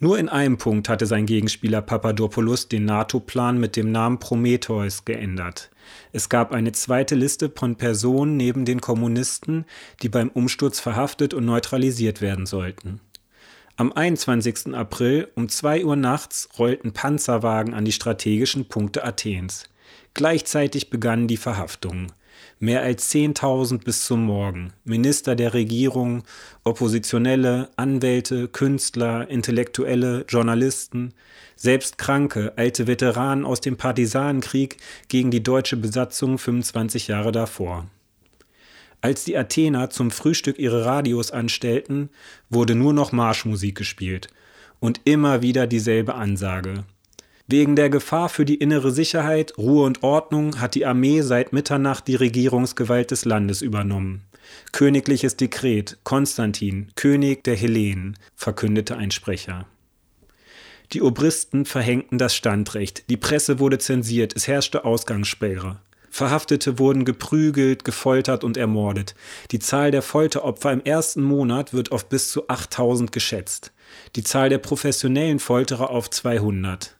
Nur 0.00 0.18
in 0.18 0.28
einem 0.28 0.58
Punkt 0.58 0.88
hatte 0.88 1.06
sein 1.06 1.24
Gegenspieler 1.24 1.80
Papadopoulos 1.80 2.68
den 2.68 2.84
NATO-Plan 2.84 3.58
mit 3.58 3.76
dem 3.76 3.92
Namen 3.92 4.18
Prometheus 4.18 5.04
geändert. 5.04 5.70
Es 6.12 6.28
gab 6.28 6.52
eine 6.52 6.72
zweite 6.72 7.14
Liste 7.14 7.50
von 7.54 7.76
Personen 7.76 8.36
neben 8.36 8.64
den 8.64 8.80
Kommunisten, 8.80 9.64
die 10.02 10.08
beim 10.08 10.30
Umsturz 10.30 10.80
verhaftet 10.80 11.32
und 11.32 11.44
neutralisiert 11.44 12.20
werden 12.20 12.46
sollten. 12.46 13.00
Am 13.76 13.92
21. 13.92 14.74
April 14.74 15.28
um 15.34 15.48
2 15.48 15.84
Uhr 15.84 15.96
nachts 15.96 16.48
rollten 16.58 16.92
Panzerwagen 16.92 17.74
an 17.74 17.84
die 17.84 17.92
strategischen 17.92 18.68
Punkte 18.68 19.04
Athens. 19.04 19.64
Gleichzeitig 20.14 20.90
begannen 20.90 21.26
die 21.26 21.36
Verhaftungen. 21.36 22.12
Mehr 22.64 22.80
als 22.80 23.12
10.000 23.12 23.84
bis 23.84 24.06
zum 24.06 24.24
Morgen. 24.24 24.72
Minister 24.84 25.36
der 25.36 25.52
Regierung, 25.52 26.22
Oppositionelle, 26.62 27.68
Anwälte, 27.76 28.48
Künstler, 28.48 29.28
Intellektuelle, 29.28 30.24
Journalisten, 30.26 31.12
selbst 31.56 31.98
Kranke, 31.98 32.54
alte 32.56 32.86
Veteranen 32.86 33.44
aus 33.44 33.60
dem 33.60 33.76
Partisanenkrieg 33.76 34.78
gegen 35.08 35.30
die 35.30 35.42
deutsche 35.42 35.76
Besatzung 35.76 36.38
25 36.38 37.08
Jahre 37.08 37.32
davor. 37.32 37.86
Als 39.02 39.24
die 39.24 39.36
Athener 39.36 39.90
zum 39.90 40.10
Frühstück 40.10 40.58
ihre 40.58 40.86
Radios 40.86 41.32
anstellten, 41.32 42.08
wurde 42.48 42.74
nur 42.74 42.94
noch 42.94 43.12
Marschmusik 43.12 43.74
gespielt 43.76 44.28
und 44.80 45.02
immer 45.04 45.42
wieder 45.42 45.66
dieselbe 45.66 46.14
Ansage. 46.14 46.84
Wegen 47.46 47.76
der 47.76 47.90
Gefahr 47.90 48.30
für 48.30 48.46
die 48.46 48.54
innere 48.54 48.90
Sicherheit, 48.90 49.52
Ruhe 49.58 49.84
und 49.84 50.02
Ordnung 50.02 50.60
hat 50.60 50.74
die 50.74 50.86
Armee 50.86 51.20
seit 51.20 51.52
Mitternacht 51.52 52.08
die 52.08 52.14
Regierungsgewalt 52.14 53.10
des 53.10 53.26
Landes 53.26 53.60
übernommen. 53.60 54.22
Königliches 54.72 55.36
Dekret, 55.36 55.98
Konstantin, 56.04 56.90
König 56.94 57.44
der 57.44 57.54
Hellenen, 57.54 58.16
verkündete 58.34 58.96
ein 58.96 59.10
Sprecher. 59.10 59.66
Die 60.92 61.02
Obristen 61.02 61.66
verhängten 61.66 62.16
das 62.16 62.34
Standrecht, 62.34 63.10
die 63.10 63.16
Presse 63.18 63.58
wurde 63.58 63.78
zensiert, 63.78 64.34
es 64.34 64.48
herrschte 64.48 64.86
Ausgangssperre. 64.86 65.80
Verhaftete 66.10 66.78
wurden 66.78 67.04
geprügelt, 67.04 67.84
gefoltert 67.84 68.44
und 68.44 68.56
ermordet. 68.56 69.14
Die 69.50 69.58
Zahl 69.58 69.90
der 69.90 70.02
Folteropfer 70.02 70.72
im 70.72 70.82
ersten 70.82 71.22
Monat 71.22 71.74
wird 71.74 71.92
auf 71.92 72.08
bis 72.08 72.30
zu 72.30 72.48
8000 72.48 73.10
geschätzt. 73.12 73.72
Die 74.14 74.22
Zahl 74.22 74.48
der 74.48 74.58
professionellen 74.58 75.40
Folterer 75.40 75.90
auf 75.90 76.08
200. 76.08 76.96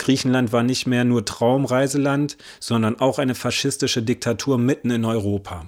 Griechenland 0.00 0.52
war 0.52 0.62
nicht 0.62 0.86
mehr 0.86 1.04
nur 1.04 1.24
Traumreiseland, 1.26 2.38
sondern 2.58 2.98
auch 2.98 3.18
eine 3.18 3.34
faschistische 3.34 4.02
Diktatur 4.02 4.58
mitten 4.58 4.90
in 4.90 5.04
Europa. 5.04 5.66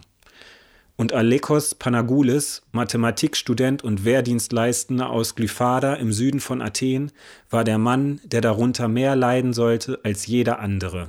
Und 0.96 1.12
Alekos 1.12 1.74
Panagoulis, 1.74 2.62
Mathematikstudent 2.72 3.84
und 3.84 4.04
Wehrdienstleistender 4.04 5.10
aus 5.10 5.34
Glyphada 5.34 5.94
im 5.94 6.12
Süden 6.12 6.40
von 6.40 6.62
Athen, 6.62 7.12
war 7.50 7.62
der 7.62 7.76
Mann, 7.76 8.20
der 8.24 8.40
darunter 8.40 8.88
mehr 8.88 9.16
leiden 9.16 9.52
sollte 9.52 10.00
als 10.02 10.26
jeder 10.26 10.60
andere. 10.60 11.08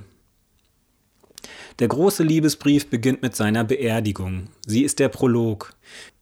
Der 1.80 1.88
große 1.88 2.24
Liebesbrief 2.24 2.90
beginnt 2.90 3.22
mit 3.22 3.36
seiner 3.36 3.64
Beerdigung. 3.64 4.50
Sie 4.66 4.84
ist 4.84 5.00
der 5.00 5.10
Prolog. 5.10 5.74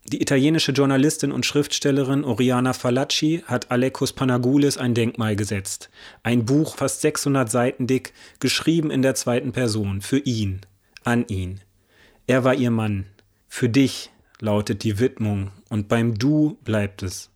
Die 0.03 0.21
italienische 0.21 0.71
Journalistin 0.71 1.31
und 1.31 1.45
Schriftstellerin 1.45 2.23
Oriana 2.23 2.73
Falacci 2.73 3.43
hat 3.45 3.69
Alekos 3.69 4.13
Panagoulis 4.13 4.77
ein 4.77 4.95
Denkmal 4.95 5.35
gesetzt. 5.35 5.89
Ein 6.23 6.45
Buch, 6.45 6.75
fast 6.75 7.01
600 7.01 7.49
Seiten 7.49 7.85
dick, 7.85 8.13
geschrieben 8.39 8.89
in 8.89 9.03
der 9.03 9.13
zweiten 9.13 9.51
Person, 9.51 10.01
für 10.01 10.17
ihn, 10.17 10.61
an 11.03 11.27
ihn. 11.27 11.61
Er 12.25 12.43
war 12.43 12.55
ihr 12.55 12.71
Mann. 12.71 13.05
Für 13.47 13.69
dich 13.69 14.09
lautet 14.39 14.83
die 14.83 14.99
Widmung 14.99 15.51
und 15.69 15.87
beim 15.87 16.17
Du 16.17 16.57
bleibt 16.63 17.03
es. 17.03 17.29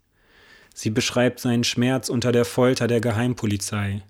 Sie 0.74 0.90
beschreibt 0.90 1.40
seinen 1.40 1.64
Schmerz 1.64 2.10
unter 2.10 2.32
der 2.32 2.46
Folter 2.46 2.88
der 2.88 3.00
Geheimpolizei. 3.00 4.02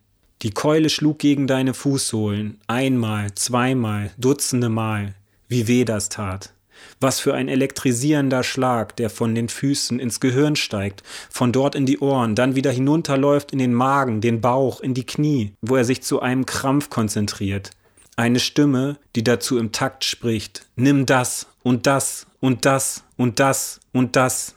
Die 0.41 0.51
Keule 0.51 0.89
schlug 0.89 1.19
gegen 1.19 1.45
deine 1.45 1.73
Fußsohlen, 1.73 2.59
einmal, 2.67 3.35
zweimal, 3.35 4.11
dutzende 4.17 4.69
Mal, 4.69 5.13
wie 5.47 5.67
weh 5.67 5.85
das 5.85 6.09
tat. 6.09 6.54
Was 6.99 7.19
für 7.19 7.33
ein 7.33 7.47
elektrisierender 7.47 8.43
Schlag, 8.43 8.95
der 8.95 9.09
von 9.09 9.35
den 9.35 9.49
Füßen 9.49 9.99
ins 9.99 10.19
Gehirn 10.19 10.55
steigt, 10.55 11.03
von 11.29 11.51
dort 11.51 11.75
in 11.75 11.85
die 11.85 11.99
Ohren, 11.99 12.35
dann 12.35 12.55
wieder 12.55 12.71
hinunterläuft 12.71 13.51
in 13.51 13.59
den 13.59 13.73
Magen, 13.73 14.21
den 14.21 14.41
Bauch, 14.41 14.81
in 14.81 14.93
die 14.93 15.05
Knie, 15.05 15.53
wo 15.61 15.75
er 15.75 15.85
sich 15.85 16.01
zu 16.03 16.21
einem 16.21 16.45
Krampf 16.45 16.89
konzentriert. 16.89 17.71
Eine 18.15 18.39
Stimme, 18.39 18.97
die 19.15 19.23
dazu 19.23 19.57
im 19.57 19.71
Takt 19.71 20.05
spricht. 20.05 20.65
Nimm 20.75 21.05
das 21.05 21.47
und 21.63 21.85
das 21.85 22.27
und 22.39 22.65
das 22.65 23.03
und 23.17 23.39
das 23.39 23.81
und 23.91 24.15
das. 24.15 24.55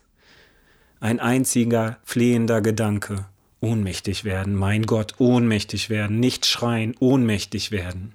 Ein 1.00 1.18
einziger 1.18 1.98
flehender 2.04 2.60
Gedanke. 2.60 3.26
Ohnmächtig 3.60 4.24
werden, 4.24 4.54
mein 4.54 4.86
Gott, 4.86 5.14
ohnmächtig 5.18 5.90
werden, 5.90 6.20
nicht 6.20 6.46
schreien, 6.46 6.94
ohnmächtig 7.00 7.72
werden. 7.72 8.14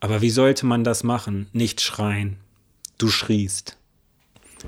Aber 0.00 0.22
wie 0.22 0.30
sollte 0.30 0.64
man 0.64 0.84
das 0.84 1.04
machen? 1.04 1.48
Nicht 1.52 1.82
schreien, 1.82 2.38
Du 3.00 3.08
schriest. 3.08 3.78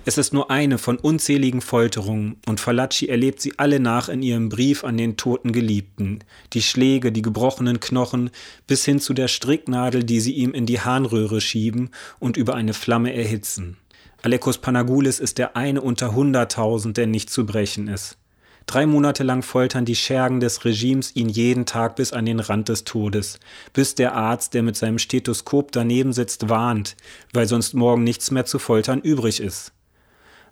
Es 0.07 0.17
ist 0.17 0.33
nur 0.33 0.51
eine 0.51 0.79
von 0.79 0.97
unzähligen 0.97 1.61
Folterungen, 1.61 2.37
und 2.47 2.61
Falacci 2.61 3.09
erlebt 3.09 3.43
sie 3.43 3.59
alle 3.59 3.79
nach 3.79 4.09
in 4.09 4.23
ihrem 4.23 4.49
Brief 4.49 4.85
an 4.85 4.97
den 4.97 5.19
toten 5.19 5.53
Geliebten, 5.53 6.21
die 6.55 6.63
Schläge, 6.63 7.13
die 7.13 7.21
gebrochenen 7.21 7.79
Knochen, 7.79 8.31
bis 8.67 8.87
hin 8.87 9.01
zu 9.01 9.13
der 9.13 9.29
Stricknadel, 9.29 10.03
die 10.03 10.19
sie 10.21 10.33
ihm 10.33 10.53
in 10.55 10.65
die 10.65 10.81
Harnröhre 10.81 11.43
schieben 11.43 11.91
und 12.21 12.39
über 12.39 12.55
eine 12.55 12.73
Flamme 12.73 13.13
erhitzen. 13.13 13.77
Alekos 14.23 14.57
Panagoulis 14.57 15.21
ist 15.21 15.37
der 15.37 15.55
eine 15.55 15.83
unter 15.83 16.15
hunderttausend, 16.15 16.97
der 16.97 17.09
nicht 17.09 17.29
zu 17.29 17.45
brechen 17.45 17.87
ist. 17.87 18.17
Drei 18.66 18.86
Monate 18.86 19.22
lang 19.22 19.43
foltern 19.43 19.84
die 19.84 19.94
Schergen 19.94 20.40
des 20.40 20.64
Regimes 20.64 21.14
ihn 21.16 21.28
jeden 21.28 21.66
Tag 21.66 21.97
bis 21.97 22.12
an 22.12 22.26
den 22.26 22.40
Rand 22.40 22.68
des 22.68 22.84
Todes, 22.84 23.40
bis 23.72 23.94
der 23.94 24.14
Arzt, 24.14 24.55
der 24.55 24.62
mit 24.62 24.76
seinem 24.76 24.98
Stethoskop 24.98 25.72
daneben 25.72 26.12
sitzt, 26.12 26.48
warnt, 26.48 26.97
weil 27.32 27.47
sonst 27.47 27.74
morgen 27.74 28.05
nichts 28.05 28.30
mehr 28.30 28.44
zu 28.44 28.59
foltern 28.59 29.01
übrig 29.01 29.40
ist. 29.40 29.72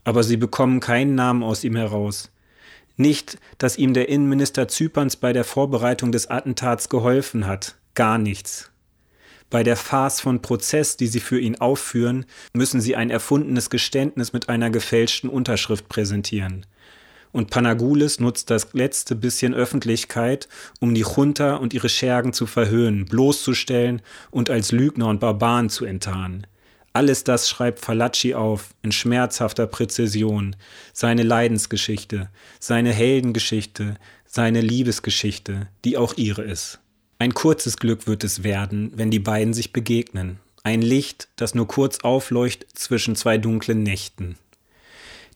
Aber 0.05 0.23
sie 0.23 0.37
bekommen 0.37 0.81
keinen 0.81 1.15
Namen 1.15 1.43
aus 1.43 1.65
ihm 1.65 1.77
heraus. 1.77 2.31
Nicht, 2.97 3.39
dass 3.59 3.79
ihm 3.79 3.95
der 3.95 4.09
Innenminister 4.09 4.69
Zyperns 4.69 5.17
bei 5.17 5.33
der 5.33 5.45
Vorbereitung 5.45 6.13
des 6.13 6.29
Attentats 6.29 6.89
geholfen 6.89 7.47
hat. 7.47 7.77
Gar 7.95 8.19
nichts. 8.19 8.71
Bei 9.51 9.65
der 9.65 9.77
Farce 9.77 10.21
von 10.21 10.43
Prozess, 10.43 10.97
die 10.97 11.09
sie 11.09 11.21
für 11.21 11.41
ihn 11.41 11.57
aufführen, 11.57 12.25
müssen 12.53 12.81
sie 12.81 12.95
ein 12.95 13.11
erfundenes 13.11 13.69
Geständnis 13.69 14.33
mit 14.33 14.49
einer 14.49 14.71
gefälschten 14.71 15.29
Unterschrift 15.29 15.89
präsentieren. 15.89 16.67
Und 17.33 17.51
Panagoulis 17.51 18.19
nutzt 18.19 18.51
das 18.51 18.73
letzte 18.73 19.15
bisschen 19.15 19.55
Öffentlichkeit, 19.55 20.49
um 20.81 20.95
die 20.95 21.03
Junta 21.03 21.57
und 21.57 21.75
ihre 21.75 21.89
Schergen 21.89 22.33
zu 22.33 22.47
verhöhnen, 22.47 23.05
bloßzustellen 23.05 24.03
und 24.31 24.51
als 24.51 24.73
Lügner 24.73 25.07
und 25.09 25.21
Barbaren 25.21 25.71
zu 25.71 25.85
enttarnen. 25.85 26.47
Alles 26.93 27.23
das 27.23 27.49
schreibt 27.49 27.79
Falacci 27.79 28.35
auf, 28.35 28.75
in 28.83 28.91
schmerzhafter 28.91 29.69
Präzision. 29.69 30.57
Seine 30.93 31.23
Leidensgeschichte, 31.23 32.31
seine 32.59 32.93
Heldengeschichte, 32.93 33.97
seine 34.27 34.61
Liebesgeschichte, 34.61 35.69
die 35.85 35.97
auch 35.97 36.15
ihre 36.17 36.43
ist. 36.43 36.81
Ein 37.21 37.35
kurzes 37.35 37.77
Glück 37.77 38.07
wird 38.07 38.25
es 38.25 38.43
werden, 38.43 38.93
wenn 38.97 39.11
die 39.11 39.19
beiden 39.19 39.55
sich 39.55 39.73
begegnen. 39.73 40.41
Ein 40.63 40.83
Licht, 40.83 41.29
das 41.37 41.55
nur 41.55 41.69
kurz 41.69 42.01
aufleuchtet 42.01 42.71
zwischen 42.75 43.15
zwei 43.15 43.39
dunklen 43.39 43.83
Nächten. 43.83 44.37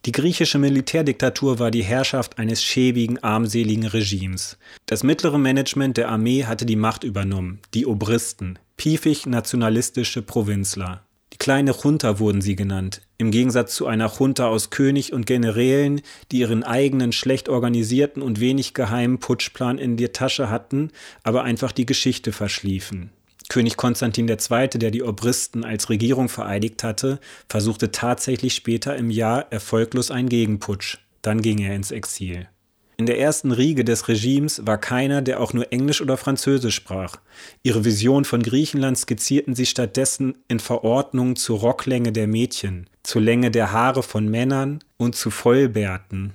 Die 0.06 0.12
griechische 0.12 0.58
Militärdiktatur 0.58 1.58
war 1.58 1.70
die 1.70 1.82
Herrschaft 1.82 2.38
eines 2.38 2.62
schäbigen, 2.62 3.22
armseligen 3.22 3.86
Regimes. 3.86 4.58
Das 4.84 5.02
mittlere 5.02 5.38
Management 5.38 5.96
der 5.96 6.10
Armee 6.10 6.44
hatte 6.44 6.66
die 6.66 6.76
Macht 6.76 7.04
übernommen, 7.04 7.60
die 7.72 7.86
Obristen, 7.86 8.58
piefig 8.76 9.24
nationalistische 9.24 10.20
Provinzler. 10.20 11.02
Die 11.32 11.38
kleine 11.38 11.72
Junta 11.72 12.18
wurden 12.18 12.42
sie 12.42 12.54
genannt, 12.54 13.00
im 13.16 13.30
Gegensatz 13.30 13.74
zu 13.74 13.86
einer 13.86 14.12
Junta 14.12 14.46
aus 14.46 14.68
König 14.68 15.14
und 15.14 15.24
Generälen, 15.24 16.02
die 16.30 16.40
ihren 16.40 16.64
eigenen 16.64 17.12
schlecht 17.12 17.48
organisierten 17.48 18.22
und 18.22 18.40
wenig 18.40 18.74
geheimen 18.74 19.20
Putschplan 19.20 19.78
in 19.78 19.96
der 19.96 20.12
Tasche 20.12 20.50
hatten, 20.50 20.90
aber 21.22 21.44
einfach 21.44 21.72
die 21.72 21.86
Geschichte 21.86 22.32
verschliefen. 22.32 23.10
König 23.48 23.76
Konstantin 23.76 24.28
II., 24.28 24.68
der 24.68 24.90
die 24.90 25.02
Obristen 25.02 25.64
als 25.64 25.90
Regierung 25.90 26.28
vereidigt 26.28 26.82
hatte, 26.82 27.20
versuchte 27.48 27.90
tatsächlich 27.90 28.54
später 28.54 28.96
im 28.96 29.10
Jahr 29.10 29.52
erfolglos 29.52 30.10
einen 30.10 30.28
Gegenputsch. 30.28 30.98
Dann 31.22 31.42
ging 31.42 31.58
er 31.58 31.74
ins 31.74 31.90
Exil. 31.90 32.48
In 32.96 33.06
der 33.06 33.18
ersten 33.18 33.50
Riege 33.50 33.84
des 33.84 34.06
Regimes 34.06 34.66
war 34.66 34.78
keiner, 34.78 35.20
der 35.20 35.40
auch 35.40 35.52
nur 35.52 35.72
Englisch 35.72 36.00
oder 36.00 36.16
Französisch 36.16 36.76
sprach. 36.76 37.16
Ihre 37.64 37.84
Vision 37.84 38.24
von 38.24 38.42
Griechenland 38.42 38.96
skizzierten 38.96 39.54
sie 39.56 39.66
stattdessen 39.66 40.38
in 40.46 40.60
Verordnungen 40.60 41.34
zur 41.34 41.58
Rocklänge 41.58 42.12
der 42.12 42.28
Mädchen, 42.28 42.88
zur 43.02 43.22
Länge 43.22 43.50
der 43.50 43.72
Haare 43.72 44.04
von 44.04 44.28
Männern 44.28 44.78
und 44.96 45.16
zu 45.16 45.30
Vollbärten. 45.30 46.34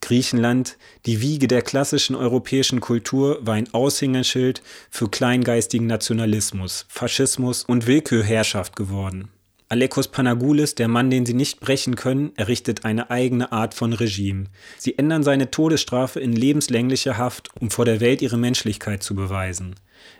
Griechenland, 0.00 0.76
die 1.06 1.20
Wiege 1.20 1.48
der 1.48 1.62
klassischen 1.62 2.16
europäischen 2.16 2.80
Kultur, 2.80 3.38
war 3.40 3.54
ein 3.54 3.72
Aushängeschild 3.72 4.62
für 4.90 5.08
kleingeistigen 5.08 5.86
Nationalismus, 5.86 6.86
Faschismus 6.88 7.64
und 7.64 7.86
Willkürherrschaft 7.86 8.76
geworden. 8.76 9.28
Alekos 9.68 10.06
Panagoulis, 10.06 10.76
der 10.76 10.86
Mann, 10.86 11.10
den 11.10 11.26
sie 11.26 11.34
nicht 11.34 11.58
brechen 11.58 11.96
können, 11.96 12.30
errichtet 12.36 12.84
eine 12.84 13.10
eigene 13.10 13.50
Art 13.50 13.74
von 13.74 13.92
Regime. 13.92 14.44
Sie 14.78 14.96
ändern 14.96 15.24
seine 15.24 15.50
Todesstrafe 15.50 16.20
in 16.20 16.32
lebenslängliche 16.32 17.18
Haft, 17.18 17.50
um 17.60 17.70
vor 17.70 17.84
der 17.84 18.00
Welt 18.00 18.22
ihre 18.22 18.38
Menschlichkeit 18.38 19.02
zu 19.02 19.16
beweisen. 19.16 19.74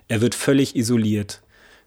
Er 0.09 0.21
wird 0.21 0.35
völlig 0.35 0.75
isoliert. 0.75 1.43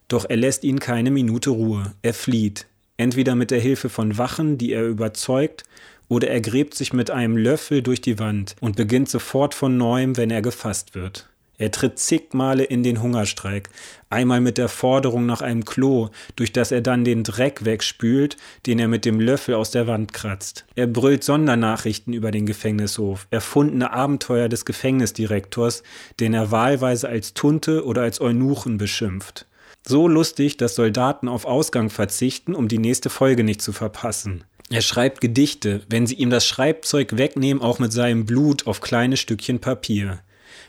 Doch 0.08 0.26
er 0.30 0.38
lässt 0.38 0.64
ihnen 0.64 0.80
keine 0.80 1.12
Minute 1.12 1.50
Ruhe. 1.50 1.94
Er 2.02 2.14
flieht. 2.14 2.66
Entweder 2.96 3.36
mit 3.36 3.52
der 3.52 3.60
Hilfe 3.60 3.90
von 3.90 4.18
Wachen, 4.18 4.58
die 4.58 4.72
er 4.72 4.86
überzeugt, 4.86 5.64
oder 6.10 6.28
er 6.28 6.42
gräbt 6.42 6.76
sich 6.76 6.92
mit 6.92 7.10
einem 7.10 7.38
Löffel 7.38 7.82
durch 7.82 8.02
die 8.02 8.20
Wand 8.20 8.58
und 8.60 8.76
beginnt 8.76 9.08
sofort 9.08 9.56
von 9.56 9.78
neuem, 9.78 10.18
wenn 10.18 10.32
er 10.32 10.42
gefasst 10.42 10.96
wird. 10.96 11.30
Er 11.60 11.72
tritt 11.72 12.00
zig 12.00 12.34
Male 12.34 12.64
in 12.64 12.84
den 12.84 13.02
Hungerstreik, 13.02 13.70
einmal 14.10 14.40
mit 14.40 14.58
der 14.58 14.70
Forderung 14.70 15.26
nach 15.26 15.42
einem 15.42 15.66
Klo, 15.66 16.08
durch 16.38 16.54
das 16.54 16.72
er 16.72 16.80
dann 16.80 17.04
den 17.04 17.26
Dreck 17.26 17.66
wegspült, 17.66 18.38
den 18.66 18.80
er 18.80 18.88
mit 18.88 19.04
dem 19.04 19.20
Löffel 19.20 19.56
aus 19.56 19.70
der 19.70 19.86
Wand 19.86 20.14
kratzt. 20.14 20.66
Er 20.76 20.88
brüllt 20.88 21.26
Sondernachrichten 21.26 22.14
über 22.14 22.32
den 22.32 22.46
Gefängnishof, 22.46 23.28
erfundene 23.30 23.92
Abenteuer 23.92 24.48
des 24.48 24.64
Gefängnisdirektors, 24.64 25.84
den 26.22 26.34
er 26.34 26.50
wahlweise 26.50 27.10
als 27.10 27.34
Tunte 27.34 27.86
oder 27.86 28.04
als 28.04 28.22
Eunuchen 28.22 28.78
beschimpft. 28.78 29.46
So 29.86 30.08
lustig, 30.08 30.56
dass 30.56 30.76
Soldaten 30.76 31.28
auf 31.28 31.44
Ausgang 31.44 31.90
verzichten, 31.90 32.56
um 32.56 32.70
die 32.70 32.78
nächste 32.78 33.10
Folge 33.10 33.44
nicht 33.44 33.62
zu 33.62 33.74
verpassen. 33.74 34.46
Er 34.72 34.82
schreibt 34.82 35.20
Gedichte, 35.20 35.82
wenn 35.90 36.06
sie 36.06 36.16
ihm 36.16 36.30
das 36.30 36.46
Schreibzeug 36.46 37.18
wegnehmen, 37.18 37.64
auch 37.64 37.80
mit 37.80 37.92
seinem 37.92 38.26
Blut 38.26 38.68
auf 38.68 38.82
kleine 38.82 39.18
Stückchen 39.18 39.60
Papier. 39.60 40.20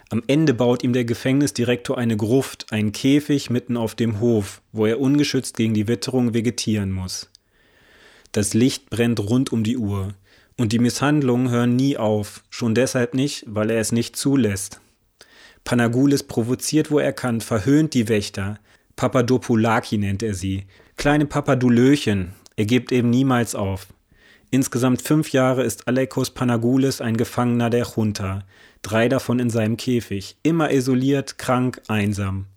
Am 0.08 0.22
Ende 0.26 0.54
baut 0.54 0.82
ihm 0.82 0.94
der 0.94 1.04
Gefängnisdirektor 1.04 1.98
eine 1.98 2.16
Gruft, 2.16 2.72
einen 2.72 2.92
Käfig 2.92 3.50
mitten 3.50 3.76
auf 3.76 3.94
dem 3.94 4.18
Hof, 4.18 4.62
wo 4.72 4.86
er 4.86 5.00
ungeschützt 5.00 5.56
gegen 5.56 5.74
die 5.74 5.86
Witterung 5.86 6.32
vegetieren 6.32 6.92
muss. 6.92 7.30
Das 8.32 8.54
Licht 8.54 8.88
brennt 8.88 9.20
rund 9.20 9.52
um 9.52 9.64
die 9.64 9.76
Uhr. 9.76 10.14
Und 10.56 10.72
die 10.72 10.78
Misshandlungen 10.78 11.50
hören 11.50 11.76
nie 11.76 11.96
auf, 11.96 12.42
schon 12.50 12.74
deshalb 12.74 13.14
nicht, 13.14 13.44
weil 13.46 13.70
er 13.70 13.80
es 13.80 13.92
nicht 13.92 14.16
zulässt. 14.16 14.80
Panagoulis 15.64 16.22
provoziert, 16.22 16.90
wo 16.90 16.98
er 16.98 17.12
kann, 17.12 17.40
verhöhnt 17.40 17.94
die 17.94 18.08
Wächter. 18.08 18.58
Papadopoulaki 18.96 19.98
nennt 19.98 20.22
er 20.22 20.34
sie. 20.34 20.66
Kleine 20.96 21.26
Papadulöchen, 21.26 22.34
er 22.60 22.66
gibt 22.66 22.92
eben 22.92 23.08
niemals 23.08 23.54
auf. 23.54 23.86
Insgesamt 24.50 25.00
fünf 25.00 25.32
Jahre 25.32 25.62
ist 25.62 25.88
Alekos 25.88 26.28
Panagoulis 26.28 27.00
ein 27.00 27.16
Gefangener 27.16 27.70
der 27.70 27.86
Junta, 27.86 28.44
drei 28.82 29.08
davon 29.08 29.38
in 29.38 29.48
seinem 29.48 29.78
Käfig, 29.78 30.36
immer 30.42 30.70
isoliert, 30.70 31.38
krank, 31.38 31.80
einsam 31.88 32.48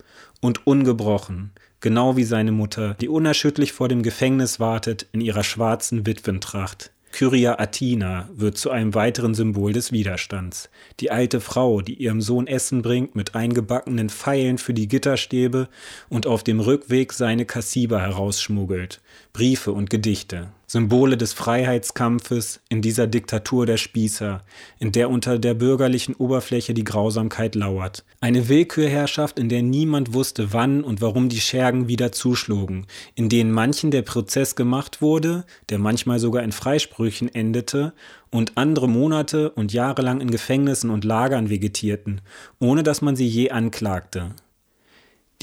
und 0.42 0.68
ungebrochen, 0.68 1.54
genau 1.80 2.18
wie 2.18 2.26
seine 2.26 2.52
Mutter, 2.52 2.96
die 2.96 3.08
unerschütterlich 3.08 3.72
vor 3.72 3.88
dem 3.88 4.04
Gefängnis 4.04 4.60
wartet 4.60 5.08
in 5.14 5.22
ihrer 5.22 5.46
schwarzen 5.46 6.06
Witwentracht. 6.06 6.92
Kyria 7.14 7.60
Athina 7.60 8.28
wird 8.34 8.58
zu 8.58 8.72
einem 8.72 8.96
weiteren 8.96 9.36
Symbol 9.36 9.72
des 9.72 9.92
Widerstands. 9.92 10.72
Die 11.00 11.12
alte 11.12 11.42
Frau, 11.42 11.82
die 11.82 11.94
ihrem 11.94 12.22
Sohn 12.22 12.48
Essen 12.48 12.82
bringt 12.82 13.16
mit 13.16 13.36
eingebackenen 13.36 14.10
Pfeilen 14.10 14.58
für 14.58 14.74
die 14.74 14.88
Gitterstäbe 14.88 15.70
und 16.10 16.26
auf 16.26 16.44
dem 16.44 16.60
Rückweg 16.60 17.14
seine 17.14 17.46
Kassiba 17.46 18.00
herausschmuggelt. 18.00 19.00
Briefe 19.32 19.74
und 19.74 19.92
Gedichte. 19.92 20.50
Symbole 20.74 21.18
des 21.18 21.34
Freiheitskampfes 21.34 22.60
in 22.68 22.82
dieser 22.82 23.06
Diktatur 23.06 23.68
der 23.68 23.78
Spießer, 23.78 24.42
in 24.80 24.92
der 24.92 25.12
unter 25.12 25.38
der 25.38 25.54
bürgerlichen 25.54 26.16
Oberfläche 26.16 26.74
die 26.74 26.84
Grausamkeit 26.84 27.54
lauert. 27.54 28.04
Eine 28.22 28.50
Willkürherrschaft, 28.50 29.38
in 29.38 29.50
der 29.50 29.62
niemand 29.62 30.16
wusste, 30.16 30.52
wann 30.52 30.84
und 30.84 31.00
warum 31.00 31.30
die 31.30 31.42
Schergen 31.42 31.90
wieder 31.90 32.12
zuschlugen, 32.12 32.88
in 33.14 33.30
denen 33.30 33.52
manchen 33.52 33.92
der 33.92 34.02
Prozess 34.02 34.56
gemacht 34.56 35.00
wurde, 35.00 35.46
der 35.70 35.78
manchmal 35.78 36.18
sogar 36.18 36.42
in 36.42 36.52
Freisprüchen 36.52 37.32
endete, 37.32 37.94
und 38.32 38.54
andere 38.56 38.90
Monate 38.90 39.52
und 39.52 39.74
Jahre 39.74 40.02
lang 40.02 40.22
in 40.22 40.32
Gefängnissen 40.32 40.90
und 40.90 41.04
Lagern 41.04 41.52
vegetierten, 41.52 42.22
ohne 42.60 42.82
dass 42.82 43.04
man 43.04 43.16
sie 43.16 43.28
je 43.28 43.52
anklagte. 43.52 44.32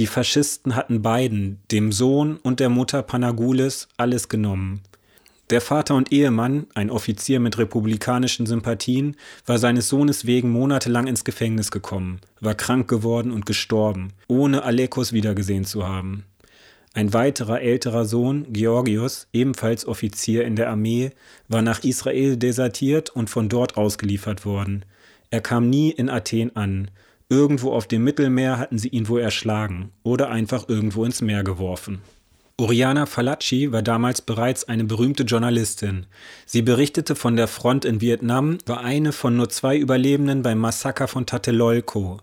Die 0.00 0.08
Faschisten 0.08 0.74
hatten 0.74 1.02
beiden, 1.02 1.60
dem 1.70 1.92
Sohn 1.92 2.36
und 2.42 2.58
der 2.58 2.68
Mutter 2.68 3.04
Panagoulis, 3.04 3.86
alles 3.96 4.28
genommen. 4.28 4.80
Der 5.50 5.60
Vater 5.60 5.96
und 5.96 6.12
Ehemann, 6.12 6.68
ein 6.74 6.90
Offizier 6.90 7.40
mit 7.40 7.58
republikanischen 7.58 8.46
Sympathien, 8.46 9.16
war 9.46 9.58
seines 9.58 9.88
Sohnes 9.88 10.24
wegen 10.24 10.50
monatelang 10.50 11.08
ins 11.08 11.24
Gefängnis 11.24 11.72
gekommen, 11.72 12.20
war 12.40 12.54
krank 12.54 12.86
geworden 12.86 13.32
und 13.32 13.46
gestorben, 13.46 14.12
ohne 14.28 14.62
Alekos 14.62 15.12
wiedergesehen 15.12 15.64
zu 15.64 15.88
haben. 15.88 16.24
Ein 16.94 17.12
weiterer 17.14 17.62
älterer 17.62 18.04
Sohn, 18.04 18.46
Georgios, 18.52 19.26
ebenfalls 19.32 19.86
Offizier 19.86 20.44
in 20.44 20.54
der 20.54 20.70
Armee, 20.70 21.10
war 21.48 21.62
nach 21.62 21.82
Israel 21.82 22.36
desertiert 22.36 23.10
und 23.10 23.28
von 23.28 23.48
dort 23.48 23.76
ausgeliefert 23.76 24.44
worden. 24.44 24.84
Er 25.30 25.40
kam 25.40 25.68
nie 25.68 25.90
in 25.90 26.08
Athen 26.10 26.54
an. 26.54 26.92
Irgendwo 27.28 27.72
auf 27.72 27.88
dem 27.88 28.04
Mittelmeer 28.04 28.58
hatten 28.58 28.78
sie 28.78 28.88
ihn 28.88 29.08
wohl 29.08 29.20
erschlagen 29.20 29.90
oder 30.04 30.30
einfach 30.30 30.68
irgendwo 30.68 31.04
ins 31.04 31.20
Meer 31.22 31.42
geworfen. 31.42 32.02
Oriana 32.60 33.06
Falacci 33.06 33.72
war 33.72 33.80
damals 33.80 34.20
bereits 34.20 34.64
eine 34.64 34.84
berühmte 34.84 35.22
Journalistin. 35.22 36.04
Sie 36.44 36.60
berichtete 36.60 37.16
von 37.16 37.34
der 37.34 37.48
Front 37.48 37.86
in 37.86 38.02
Vietnam, 38.02 38.58
war 38.66 38.80
eine 38.80 39.12
von 39.12 39.34
nur 39.34 39.48
zwei 39.48 39.78
Überlebenden 39.78 40.42
beim 40.42 40.58
Massaker 40.58 41.08
von 41.08 41.24
Tlatelolco, 41.24 42.18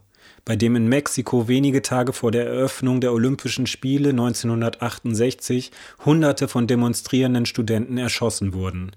bei 0.45 0.55
dem 0.55 0.76
in 0.76 0.88
Mexiko 0.88 1.47
wenige 1.47 1.81
Tage 1.81 2.14
vor 2.14 2.30
der 2.31 2.45
Eröffnung 2.45 3.01
der 3.01 3.14
Olympischen 3.14 3.65
Spiele 3.65 4.09
1968 4.09 5.72
Hunderte 6.05 6.47
von 6.47 6.68
demonstrierenden 6.68 7.47
Studenten 7.47 7.97
erschossen 7.97 8.53
wurden. 8.53 8.91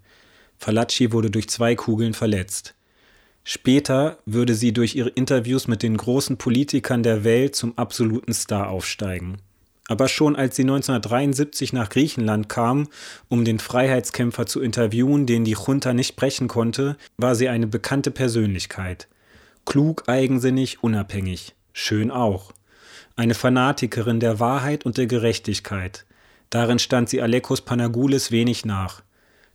Falacci 0.58 1.10
wurde 1.10 1.30
durch 1.30 1.48
zwei 1.48 1.74
Kugeln 1.74 2.12
verletzt. 2.12 2.74
Später 3.44 4.18
würde 4.26 4.54
sie 4.54 4.74
durch 4.74 4.94
ihre 4.94 5.08
Interviews 5.08 5.68
mit 5.68 5.82
den 5.82 5.96
großen 5.96 6.36
Politikern 6.36 7.02
der 7.02 7.24
Welt 7.24 7.56
zum 7.56 7.78
absoluten 7.78 8.34
Star 8.34 8.68
aufsteigen. 8.68 9.38
Aber 9.90 10.06
schon 10.06 10.36
als 10.36 10.54
sie 10.54 10.62
1973 10.62 11.72
nach 11.72 11.88
Griechenland 11.88 12.48
kam, 12.48 12.86
um 13.28 13.44
den 13.44 13.58
Freiheitskämpfer 13.58 14.46
zu 14.46 14.60
interviewen, 14.60 15.26
den 15.26 15.42
die 15.42 15.56
Junta 15.66 15.92
nicht 15.94 16.14
brechen 16.14 16.46
konnte, 16.46 16.96
war 17.16 17.34
sie 17.34 17.48
eine 17.48 17.66
bekannte 17.66 18.12
Persönlichkeit. 18.12 19.08
Klug, 19.66 20.04
eigensinnig, 20.06 20.84
unabhängig. 20.84 21.56
Schön 21.72 22.12
auch. 22.12 22.52
Eine 23.16 23.34
Fanatikerin 23.34 24.20
der 24.20 24.38
Wahrheit 24.38 24.86
und 24.86 24.96
der 24.96 25.06
Gerechtigkeit. 25.08 26.06
Darin 26.50 26.78
stand 26.78 27.08
sie 27.08 27.20
Alekos 27.20 27.62
Panagoulis 27.62 28.30
wenig 28.30 28.64
nach. 28.64 29.02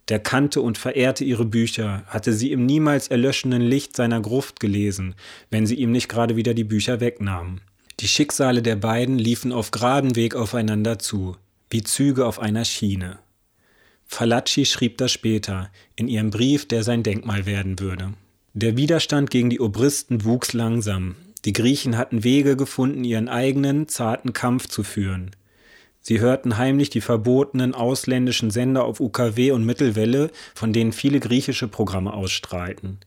Der 0.10 0.20
kannte 0.20 0.60
und 0.60 0.78
verehrte 0.78 1.24
ihre 1.24 1.46
Bücher, 1.46 2.04
hatte 2.08 2.34
sie 2.34 2.52
im 2.52 2.66
niemals 2.66 3.08
erlöschenden 3.08 3.62
Licht 3.62 3.96
seiner 3.96 4.20
Gruft 4.20 4.60
gelesen, 4.60 5.16
wenn 5.50 5.66
sie 5.66 5.76
ihm 5.76 5.94
nicht 5.94 6.10
gerade 6.10 6.36
wieder 6.36 6.54
die 6.54 6.66
Bücher 6.66 7.00
wegnahmen. 7.00 7.62
Die 8.02 8.08
Schicksale 8.08 8.62
der 8.62 8.76
beiden 8.76 9.18
liefen 9.18 9.54
auf 9.54 9.72
geradem 9.72 10.16
Weg 10.16 10.36
aufeinander 10.36 11.00
zu, 11.00 11.38
wie 11.70 11.82
Züge 11.82 12.26
auf 12.26 12.40
einer 12.40 12.66
Schiene. 12.66 13.20
Falacci 14.06 14.66
schrieb 14.66 14.98
das 14.98 15.12
später, 15.12 15.70
in 15.96 16.08
ihrem 16.08 16.30
Brief, 16.30 16.68
der 16.68 16.84
sein 16.84 17.04
Denkmal 17.04 17.46
werden 17.46 17.80
würde. 17.80 18.14
Der 18.54 18.78
Widerstand 18.78 19.32
gegen 19.32 19.50
die 19.50 19.60
Obristen 19.60 20.26
wuchs 20.26 20.54
langsam. 20.54 21.16
Die 21.46 21.54
Griechen 21.54 21.98
hatten 21.98 22.24
Wege 22.24 22.56
gefunden, 22.56 23.04
ihren 23.04 23.30
eigenen, 23.30 23.88
zarten 23.88 24.34
Kampf 24.34 24.68
zu 24.68 24.84
führen. 24.84 25.32
Sie 26.02 26.20
hörten 26.20 26.58
heimlich 26.58 26.90
die 26.90 27.02
verbotenen 27.02 27.74
ausländischen 27.74 28.52
Sender 28.52 28.86
auf 28.86 29.00
UKW 29.00 29.52
und 29.52 29.66
Mittelwelle, 29.66 30.30
von 30.54 30.72
denen 30.72 30.92
viele 30.92 31.20
griechische 31.20 31.68
Programme 31.68 32.14
ausstrahlten. 32.14 33.00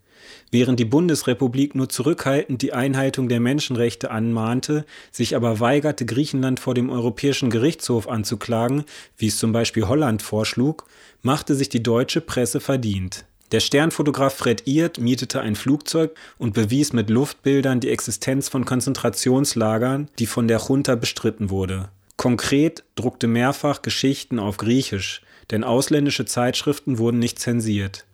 Während 0.50 0.80
die 0.80 0.86
Bundesrepublik 0.86 1.74
nur 1.74 1.90
zurückhaltend 1.90 2.62
die 2.62 2.72
Einhaltung 2.72 3.28
der 3.28 3.40
Menschenrechte 3.40 4.10
anmahnte, 4.10 4.86
sich 5.12 5.36
aber 5.36 5.60
weigerte, 5.60 6.06
Griechenland 6.06 6.58
vor 6.58 6.74
dem 6.74 6.88
Europäischen 6.88 7.50
Gerichtshof 7.50 8.08
anzuklagen, 8.08 8.84
wie 9.18 9.26
es 9.26 9.36
zum 9.36 9.52
Beispiel 9.52 9.88
Holland 9.88 10.22
vorschlug, 10.22 10.86
machte 11.20 11.54
sich 11.54 11.68
die 11.68 11.82
deutsche 11.82 12.22
Presse 12.22 12.60
verdient. 12.60 13.26
Der 13.52 13.60
Sternfotograf 13.60 14.34
Fred 14.34 14.66
Iert 14.66 14.98
mietete 14.98 15.40
ein 15.40 15.54
Flugzeug 15.54 16.14
und 16.38 16.54
bewies 16.54 16.92
mit 16.92 17.10
Luftbildern 17.10 17.80
die 17.80 17.90
Existenz 17.90 18.48
von 18.48 18.64
Konzentrationslagern, 18.64 20.08
die 20.18 20.26
von 20.26 20.48
der 20.48 20.60
Junta 20.60 20.94
bestritten 20.94 21.50
wurde. 21.50 21.90
Konkret 22.16 22.84
druckte 22.94 23.26
mehrfach 23.26 23.80
Geschichten 23.82 24.38
auf 24.38 24.56
Griechisch, 24.56 25.22
denn 25.50 25.64
ausländische 25.64 26.24
Zeitschriften 26.26 26.98
wurden 26.98 27.18
nicht 27.18 27.38
zensiert 27.38 28.07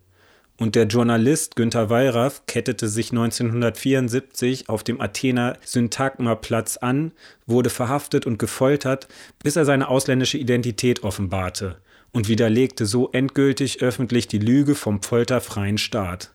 und 0.57 0.75
der 0.75 0.85
Journalist 0.85 1.55
Günter 1.55 1.89
Wallraff 1.89 2.45
kettete 2.45 2.87
sich 2.87 3.11
1974 3.11 4.69
auf 4.69 4.83
dem 4.83 5.01
Athener 5.01 5.57
Syntagmaplatz 5.63 6.77
an, 6.77 7.11
wurde 7.45 7.69
verhaftet 7.69 8.25
und 8.25 8.39
gefoltert, 8.39 9.07
bis 9.43 9.55
er 9.55 9.65
seine 9.65 9.89
ausländische 9.89 10.37
Identität 10.37 11.03
offenbarte 11.03 11.77
und 12.13 12.29
widerlegte 12.29 12.85
so 12.85 13.09
endgültig 13.11 13.81
öffentlich 13.81 14.27
die 14.27 14.39
Lüge 14.39 14.75
vom 14.75 15.01
folterfreien 15.01 15.77
Staat. 15.77 16.33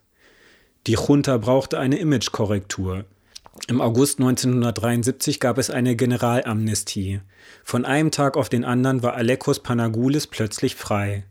Die 0.87 0.93
Junta 0.93 1.39
brauchte 1.39 1.79
eine 1.79 1.99
Imagekorrektur. 1.99 3.05
Im 3.69 3.81
August 3.81 4.19
1973 4.21 5.41
gab 5.41 5.59
es 5.59 5.71
eine 5.71 5.97
Generalamnestie. 5.97 7.21
Von 7.65 7.85
einem 7.85 8.11
Tag 8.11 8.37
auf 8.37 8.49
den 8.49 8.65
anderen 8.65 9.03
war 9.03 9.15
Alekos 9.15 9.61
Panagoulis 9.61 10.27
plötzlich 10.27 10.77
frei. 10.77 11.25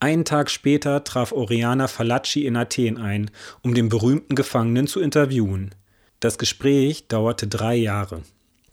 Einen 0.00 0.24
Tag 0.24 0.50
später 0.50 1.04
traf 1.04 1.32
Oriana 1.32 1.88
Falacci 1.88 2.46
in 2.46 2.56
Athen 2.56 2.98
ein, 2.98 3.30
um 3.62 3.74
den 3.74 3.88
berühmten 3.88 4.34
Gefangenen 4.34 4.86
zu 4.86 5.00
interviewen. 5.00 5.74
Das 6.20 6.38
Gespräch 6.38 7.06
dauerte 7.08 7.46
drei 7.46 7.76
Jahre. 7.76 8.22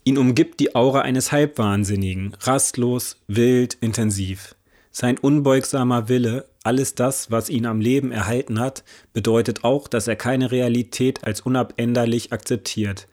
Ihn 0.04 0.18
umgibt 0.18 0.58
die 0.58 0.74
Aura 0.74 1.02
eines 1.02 1.30
Halbwahnsinnigen, 1.30 2.36
rastlos, 2.40 3.18
wild, 3.28 3.74
intensiv. 3.80 4.56
Sein 4.90 5.16
unbeugsamer 5.16 6.08
Wille, 6.08 6.46
alles 6.64 6.94
das, 6.94 7.30
was 7.30 7.48
ihn 7.48 7.66
am 7.66 7.80
Leben 7.80 8.12
erhalten 8.12 8.58
hat, 8.58 8.84
bedeutet 9.12 9.64
auch, 9.64 9.88
dass 9.88 10.08
er 10.08 10.16
keine 10.16 10.50
Realität 10.50 11.24
als 11.24 11.40
unabänderlich 11.40 12.32
akzeptiert. 12.32 13.08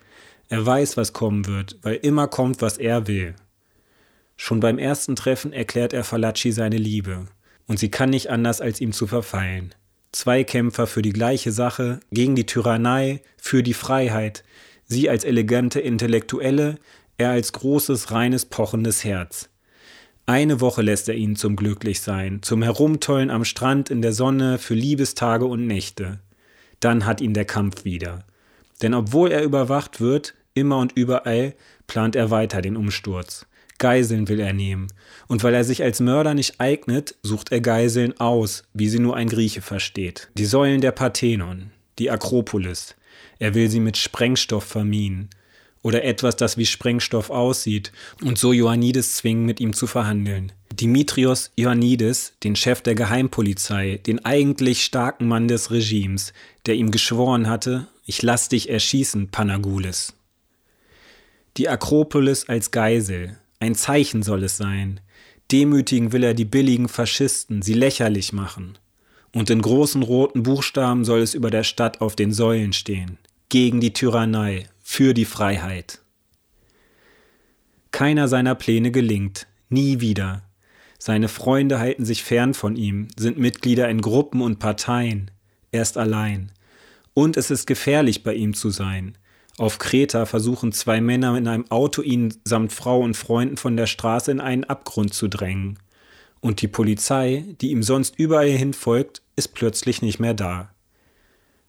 Er 0.50 0.66
weiß, 0.66 0.98
was 0.98 1.14
kommen 1.14 1.46
wird, 1.46 1.78
weil 1.84 1.96
immer 1.96 2.28
kommt, 2.28 2.62
was 2.62 2.78
er 2.78 3.08
will. 3.08 3.36
Schon 4.36 4.60
beim 4.60 4.80
ersten 4.80 5.16
Treffen 5.16 5.54
erklärt 5.54 5.94
er 5.94 6.04
Falacci 6.04 6.52
seine 6.52 6.78
Liebe 6.78 7.28
und 7.70 7.78
sie 7.78 7.90
kann 7.90 8.10
nicht 8.10 8.32
anders, 8.32 8.62
als 8.62 8.82
ihm 8.82 8.92
zu 8.92 9.06
verfallen. 9.06 9.76
Zwei 10.12 10.44
Kämpfer 10.44 10.88
für 10.88 11.04
die 11.04 11.14
gleiche 11.14 11.52
Sache, 11.52 12.00
gegen 12.12 12.36
die 12.36 12.48
Tyrannei, 12.48 13.22
für 13.38 13.62
die 13.62 13.76
Freiheit, 13.76 14.44
sie 14.86 15.08
als 15.08 15.24
elegante 15.24 15.80
Intellektuelle, 15.80 16.80
er 17.20 17.30
als 17.30 17.54
großes, 17.54 18.12
reines, 18.12 18.46
pochendes 18.46 19.04
Herz. 19.04 19.50
Eine 20.26 20.62
Woche 20.62 20.82
lässt 20.82 21.10
er 21.10 21.16
ihn 21.16 21.36
zum 21.36 21.56
Glücklichsein, 21.56 22.42
zum 22.42 22.64
Herumtollen 22.64 23.30
am 23.30 23.46
Strand 23.46 23.92
in 23.92 24.02
der 24.02 24.14
Sonne 24.14 24.58
für 24.58 24.74
Liebestage 24.74 25.46
und 25.46 25.68
Nächte. 25.68 26.22
Dann 26.80 27.06
hat 27.06 27.22
ihn 27.22 27.36
der 27.36 27.46
Kampf 27.46 27.86
wieder. 27.86 28.26
Denn 28.82 28.96
obwohl 28.96 29.32
er 29.32 29.44
überwacht 29.44 30.02
wird, 30.02 30.34
immer 30.56 30.80
und 30.80 30.94
überall, 30.94 31.54
plant 31.86 32.16
er 32.16 32.32
weiter 32.32 32.64
den 32.64 32.78
Umsturz. 32.78 33.46
Geiseln 33.80 34.28
will 34.28 34.40
er 34.40 34.54
nehmen. 34.54 34.88
Und 35.28 35.44
weil 35.44 35.54
er 35.54 35.64
sich 35.64 35.82
als 35.82 36.00
Mörder 36.00 36.34
nicht 36.34 36.60
eignet, 36.60 37.16
sucht 37.24 37.52
er 37.52 37.62
Geiseln 37.62 38.20
aus, 38.20 38.64
wie 38.74 38.90
sie 38.90 39.00
nur 39.00 39.16
ein 39.16 39.30
Grieche 39.30 39.62
versteht. 39.62 40.30
Die 40.36 40.46
Säulen 40.46 40.82
der 40.82 40.92
Parthenon, 40.92 41.72
die 41.98 42.12
Akropolis. 42.12 42.96
Er 43.40 43.56
will 43.56 43.70
sie 43.70 43.80
mit 43.80 43.98
Sprengstoff 43.98 44.64
verminen. 44.64 45.30
Oder 45.82 46.04
etwas, 46.04 46.36
das 46.36 46.58
wie 46.58 46.66
Sprengstoff 46.66 47.30
aussieht, 47.30 47.94
und 48.22 48.38
so 48.38 48.52
Ioannidis 48.52 49.16
zwingen, 49.16 49.46
mit 49.46 49.62
ihm 49.62 49.74
zu 49.74 49.88
verhandeln. 49.88 50.52
Dimitrios 50.74 51.52
Ioannidis, 51.56 52.34
den 52.44 52.56
Chef 52.56 52.82
der 52.82 52.96
Geheimpolizei, 52.96 54.00
den 54.06 54.24
eigentlich 54.26 54.84
starken 54.84 55.28
Mann 55.28 55.48
des 55.48 55.72
Regimes, 55.72 56.34
der 56.66 56.76
ihm 56.76 56.92
geschworen 56.92 57.48
hatte, 57.48 57.88
ich 58.06 58.22
lass 58.22 58.50
dich 58.50 58.70
erschießen, 58.70 59.30
Panagoulis. 59.30 60.14
Die 61.58 61.70
Akropolis 61.70 62.48
als 62.48 62.72
Geisel, 62.72 63.38
ein 63.60 63.76
Zeichen 63.76 64.24
soll 64.24 64.44
es 64.44 64.58
sein. 64.58 65.02
Demütigen 65.52 66.12
will 66.12 66.24
er 66.24 66.34
die 66.34 66.46
billigen 66.46 66.88
Faschisten, 66.88 67.62
sie 67.62 67.74
lächerlich 67.74 68.34
machen. 68.34 68.78
Und 69.34 69.50
in 69.50 69.62
großen 69.62 70.02
roten 70.02 70.44
Buchstaben 70.44 71.06
soll 71.06 71.20
es 71.20 71.34
über 71.34 71.52
der 71.52 71.64
Stadt 71.64 72.02
auf 72.02 72.16
den 72.16 72.32
Säulen 72.32 72.74
stehen. 72.74 73.18
Gegen 73.50 73.80
die 73.80 73.94
Tyrannei, 73.94 74.68
für 74.82 75.14
die 75.14 75.26
Freiheit. 75.26 76.02
Keiner 77.92 78.28
seiner 78.28 78.56
Pläne 78.56 78.92
gelingt, 78.92 79.48
nie 79.70 80.00
wieder. 80.00 80.44
Seine 80.98 81.28
Freunde 81.28 81.80
halten 81.80 82.06
sich 82.06 82.24
fern 82.24 82.54
von 82.54 82.76
ihm, 82.76 83.08
sind 83.16 83.38
Mitglieder 83.38 83.90
in 83.90 84.02
Gruppen 84.02 84.42
und 84.42 84.60
Parteien. 84.60 85.32
Er 85.72 85.82
ist 85.82 85.98
allein. 85.98 86.52
Und 87.14 87.38
es 87.38 87.52
ist 87.52 87.68
gefährlich, 87.68 88.24
bei 88.24 88.34
ihm 88.34 88.54
zu 88.54 88.70
sein. 88.70 89.18
Auf 89.60 89.78
Kreta 89.78 90.26
versuchen 90.26 90.72
zwei 90.72 91.02
Männer 91.02 91.38
in 91.38 91.46
einem 91.46 91.70
Auto 91.70 92.02
ihn 92.02 92.34
samt 92.46 92.72
Frau 92.72 93.02
und 93.02 93.18
Freunden 93.18 93.58
von 93.58 93.76
der 93.76 93.88
Straße 93.88 94.32
in 94.32 94.40
einen 94.40 94.64
Abgrund 94.64 95.14
zu 95.14 95.28
drängen. 95.28 95.78
Und 96.40 96.62
die 96.62 96.70
Polizei, 96.70 97.44
die 97.60 97.72
ihm 97.72 97.84
sonst 97.84 98.18
überall 98.18 98.48
hin 98.48 98.72
folgt, 98.72 99.22
ist 99.36 99.50
plötzlich 99.50 100.02
nicht 100.02 100.18
mehr 100.18 100.34
da. 100.34 100.70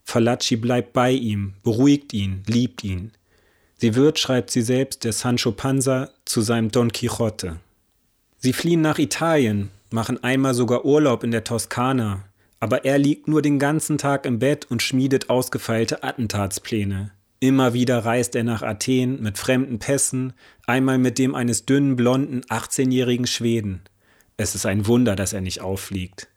Falacci 0.05 0.55
bleibt 0.55 0.93
bei 0.93 1.11
ihm, 1.11 1.55
beruhigt 1.65 2.13
ihn, 2.13 2.45
liebt 2.47 2.85
ihn. 2.85 3.11
Sie 3.79 3.97
wird, 3.97 4.21
schreibt 4.21 4.53
sie 4.53 4.63
selbst, 4.63 5.03
der 5.03 5.13
Sancho 5.13 5.51
Panza 5.51 6.11
zu 6.25 6.43
seinem 6.43 6.71
Don 6.71 6.93
Quixote. 6.93 7.57
Sie 8.39 8.53
fliehen 8.53 8.83
nach 8.83 9.01
Italien, 9.01 9.69
machen 9.91 10.23
einmal 10.23 10.55
sogar 10.55 10.85
Urlaub 10.85 11.25
in 11.25 11.33
der 11.33 11.43
Toskana, 11.43 12.23
aber 12.61 12.85
er 12.85 12.99
liegt 12.99 13.27
nur 13.27 13.43
den 13.43 13.59
ganzen 13.59 13.99
Tag 13.99 14.27
im 14.27 14.39
Bett 14.39 14.71
und 14.71 14.81
schmiedet 14.81 15.29
ausgefeilte 15.29 16.05
Attentatspläne. 16.05 17.11
Immer 17.43 17.73
wieder 17.73 18.05
reist 18.05 18.37
er 18.37 18.45
nach 18.45 18.61
Athen 18.61 19.23
mit 19.23 19.39
fremden 19.39 19.79
Pässen, 19.79 20.35
einmal 20.67 20.99
mit 20.99 21.19
dem 21.19 21.35
eines 21.35 21.65
dünnen, 21.65 21.97
blonden, 21.97 22.43
18-jährigen 22.43 23.27
Schweden. 23.27 23.81
Es 24.37 24.55
ist 24.55 24.67
ein 24.67 24.87
Wunder, 24.87 25.17
dass 25.17 25.33
er 25.33 25.41
nicht 25.41 25.63
auffliegt. 25.63 26.29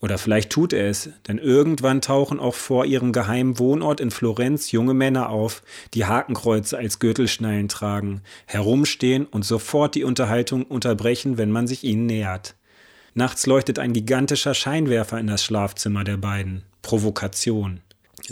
Oder 0.00 0.16
vielleicht 0.16 0.48
tut 0.48 0.72
er 0.72 0.88
es, 0.88 1.10
denn 1.28 1.36
irgendwann 1.36 2.00
tauchen 2.00 2.40
auch 2.40 2.54
vor 2.54 2.86
ihrem 2.86 3.12
geheimen 3.12 3.58
Wohnort 3.58 4.00
in 4.00 4.10
Florenz 4.10 4.72
junge 4.72 4.94
Männer 4.94 5.28
auf, 5.28 5.62
die 5.92 6.06
Hakenkreuze 6.06 6.78
als 6.78 6.98
Gürtelschnallen 6.98 7.68
tragen, 7.68 8.22
herumstehen 8.46 9.26
und 9.26 9.44
sofort 9.44 9.94
die 9.94 10.04
Unterhaltung 10.04 10.64
unterbrechen, 10.64 11.36
wenn 11.36 11.50
man 11.50 11.66
sich 11.66 11.84
ihnen 11.84 12.06
nähert. 12.06 12.54
Nachts 13.12 13.44
leuchtet 13.44 13.78
ein 13.78 13.92
gigantischer 13.92 14.54
Scheinwerfer 14.54 15.18
in 15.18 15.26
das 15.26 15.44
Schlafzimmer 15.44 16.04
der 16.04 16.16
beiden. 16.16 16.62
Provokation. 16.80 17.82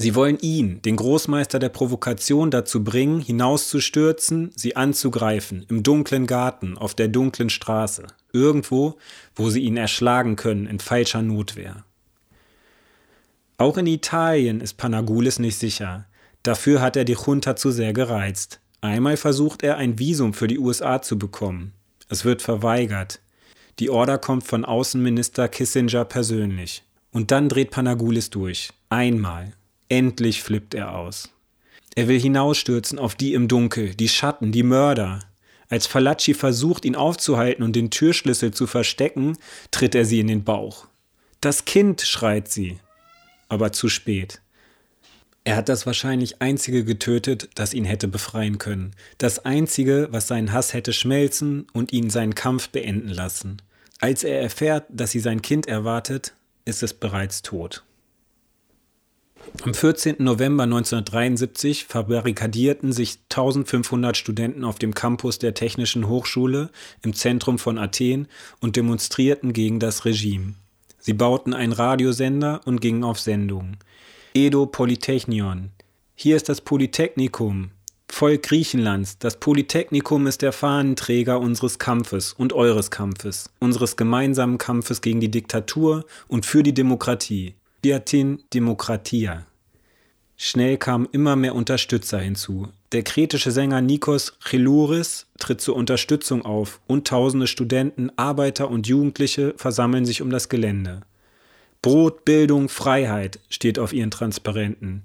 Sie 0.00 0.14
wollen 0.14 0.38
ihn, 0.38 0.80
den 0.82 0.94
Großmeister 0.94 1.58
der 1.58 1.70
Provokation, 1.70 2.52
dazu 2.52 2.84
bringen, 2.84 3.20
hinauszustürzen, 3.20 4.52
sie 4.54 4.76
anzugreifen, 4.76 5.66
im 5.68 5.82
dunklen 5.82 6.28
Garten, 6.28 6.78
auf 6.78 6.94
der 6.94 7.08
dunklen 7.08 7.50
Straße, 7.50 8.06
irgendwo, 8.32 8.96
wo 9.34 9.50
sie 9.50 9.62
ihn 9.62 9.76
erschlagen 9.76 10.36
können 10.36 10.66
in 10.66 10.78
falscher 10.78 11.22
Notwehr. 11.22 11.84
Auch 13.56 13.76
in 13.76 13.88
Italien 13.88 14.60
ist 14.60 14.74
Panagoulis 14.74 15.40
nicht 15.40 15.58
sicher. 15.58 16.06
Dafür 16.44 16.80
hat 16.80 16.96
er 16.96 17.04
die 17.04 17.16
Junta 17.26 17.56
zu 17.56 17.72
sehr 17.72 17.92
gereizt. 17.92 18.60
Einmal 18.80 19.16
versucht 19.16 19.64
er, 19.64 19.78
ein 19.78 19.98
Visum 19.98 20.32
für 20.32 20.46
die 20.46 20.60
USA 20.60 21.02
zu 21.02 21.18
bekommen. 21.18 21.72
Es 22.08 22.24
wird 22.24 22.40
verweigert. 22.40 23.20
Die 23.80 23.90
Order 23.90 24.18
kommt 24.18 24.44
von 24.44 24.64
Außenminister 24.64 25.48
Kissinger 25.48 26.04
persönlich. 26.04 26.84
Und 27.10 27.32
dann 27.32 27.48
dreht 27.48 27.72
Panagoulis 27.72 28.30
durch. 28.30 28.70
Einmal. 28.90 29.54
Endlich 29.88 30.42
flippt 30.42 30.74
er 30.74 30.94
aus. 30.94 31.30
Er 31.94 32.08
will 32.08 32.20
hinausstürzen 32.20 32.98
auf 32.98 33.14
die 33.14 33.34
im 33.34 33.48
Dunkel, 33.48 33.94
die 33.94 34.08
Schatten, 34.08 34.52
die 34.52 34.62
Mörder. 34.62 35.20
Als 35.68 35.86
Falacci 35.86 36.34
versucht, 36.34 36.84
ihn 36.84 36.96
aufzuhalten 36.96 37.64
und 37.64 37.74
den 37.74 37.90
Türschlüssel 37.90 38.52
zu 38.52 38.66
verstecken, 38.66 39.36
tritt 39.70 39.94
er 39.94 40.04
sie 40.04 40.20
in 40.20 40.28
den 40.28 40.44
Bauch. 40.44 40.86
Das 41.40 41.64
Kind, 41.64 42.02
schreit 42.02 42.48
sie. 42.48 42.78
Aber 43.48 43.72
zu 43.72 43.88
spät. 43.88 44.40
Er 45.44 45.56
hat 45.56 45.68
das 45.68 45.86
wahrscheinlich 45.86 46.42
Einzige 46.42 46.84
getötet, 46.84 47.48
das 47.54 47.72
ihn 47.72 47.84
hätte 47.84 48.06
befreien 48.06 48.58
können. 48.58 48.94
Das 49.16 49.44
Einzige, 49.46 50.08
was 50.10 50.28
seinen 50.28 50.52
Hass 50.52 50.74
hätte 50.74 50.92
schmelzen 50.92 51.66
und 51.72 51.92
ihn 51.92 52.10
seinen 52.10 52.34
Kampf 52.34 52.68
beenden 52.68 53.08
lassen. 53.08 53.62
Als 53.98 54.24
er 54.24 54.40
erfährt, 54.40 54.84
dass 54.90 55.10
sie 55.10 55.20
sein 55.20 55.40
Kind 55.40 55.66
erwartet, 55.66 56.34
ist 56.64 56.82
es 56.82 56.92
bereits 56.92 57.42
tot. 57.42 57.82
Am 59.62 59.74
14. 59.74 60.16
November 60.18 60.64
1973 60.64 61.86
verbarrikadierten 61.86 62.92
sich 62.92 63.18
1500 63.30 64.16
Studenten 64.16 64.64
auf 64.64 64.78
dem 64.78 64.94
Campus 64.94 65.38
der 65.38 65.54
Technischen 65.54 66.08
Hochschule 66.08 66.70
im 67.02 67.12
Zentrum 67.12 67.58
von 67.58 67.76
Athen 67.76 68.28
und 68.60 68.76
demonstrierten 68.76 69.52
gegen 69.52 69.80
das 69.80 70.04
Regime. 70.04 70.54
Sie 70.98 71.12
bauten 71.12 71.54
einen 71.54 71.72
Radiosender 71.72 72.60
und 72.66 72.80
gingen 72.80 73.02
auf 73.02 73.18
Sendung. 73.18 73.76
Edo 74.34 74.66
Polytechnion. 74.66 75.70
Hier 76.14 76.36
ist 76.36 76.48
das 76.48 76.60
Polytechnikum. 76.60 77.70
Volk 78.10 78.42
Griechenlands, 78.42 79.18
das 79.18 79.38
Polytechnikum 79.38 80.26
ist 80.26 80.42
der 80.42 80.52
Fahnenträger 80.52 81.40
unseres 81.40 81.78
Kampfes 81.78 82.32
und 82.32 82.52
eures 82.52 82.90
Kampfes, 82.90 83.50
unseres 83.60 83.96
gemeinsamen 83.96 84.58
Kampfes 84.58 85.00
gegen 85.00 85.20
die 85.20 85.30
Diktatur 85.30 86.04
und 86.26 86.46
für 86.46 86.62
die 86.62 86.74
Demokratie. 86.74 87.54
Diatin 87.84 88.42
Demokratia. 88.52 89.46
Schnell 90.36 90.78
kamen 90.78 91.06
immer 91.12 91.36
mehr 91.36 91.54
Unterstützer 91.54 92.18
hinzu. 92.18 92.68
Der 92.90 93.04
kretische 93.04 93.52
Sänger 93.52 93.80
Nikos 93.80 94.36
Chelouris 94.40 95.26
tritt 95.38 95.60
zur 95.60 95.76
Unterstützung 95.76 96.44
auf 96.44 96.80
und 96.88 97.06
tausende 97.06 97.46
Studenten, 97.46 98.10
Arbeiter 98.16 98.68
und 98.68 98.88
Jugendliche 98.88 99.54
versammeln 99.56 100.06
sich 100.06 100.22
um 100.22 100.30
das 100.30 100.48
Gelände. 100.48 101.02
Brot, 101.80 102.24
Bildung, 102.24 102.68
Freiheit 102.68 103.38
steht 103.48 103.78
auf 103.78 103.92
ihren 103.92 104.10
Transparenten. 104.10 105.04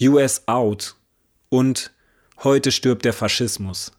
US 0.00 0.48
out 0.48 0.96
und 1.50 1.92
heute 2.42 2.72
stirbt 2.72 3.04
der 3.04 3.12
Faschismus. 3.12 3.92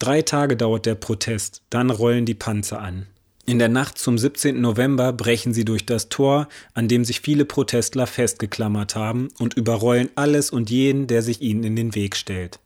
Drei 0.00 0.22
Tage 0.22 0.56
dauert 0.56 0.86
der 0.86 0.96
Protest, 0.96 1.62
dann 1.70 1.90
rollen 1.90 2.24
die 2.24 2.34
Panzer 2.34 2.80
an. 2.80 3.06
In 3.48 3.58
der 3.58 3.70
Nacht 3.70 3.96
zum 3.96 4.18
17. 4.18 4.60
November 4.60 5.10
brechen 5.10 5.54
sie 5.54 5.64
durch 5.64 5.86
das 5.86 6.10
Tor, 6.10 6.48
an 6.74 6.86
dem 6.86 7.02
sich 7.02 7.22
viele 7.22 7.46
Protestler 7.46 8.06
festgeklammert 8.06 8.94
haben, 8.94 9.28
und 9.38 9.54
überrollen 9.54 10.10
alles 10.16 10.50
und 10.50 10.68
jeden, 10.68 11.06
der 11.06 11.22
sich 11.22 11.40
ihnen 11.40 11.64
in 11.64 11.74
den 11.74 11.94
Weg 11.94 12.14
stellt. 12.14 12.60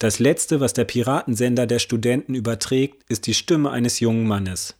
Das 0.00 0.18
letzte, 0.18 0.58
was 0.58 0.72
der 0.72 0.84
Piratensender 0.84 1.68
der 1.68 1.78
Studenten 1.78 2.34
überträgt, 2.34 3.04
ist 3.08 3.28
die 3.28 3.34
Stimme 3.34 3.70
eines 3.70 4.00
jungen 4.00 4.26
Mannes. 4.26 4.74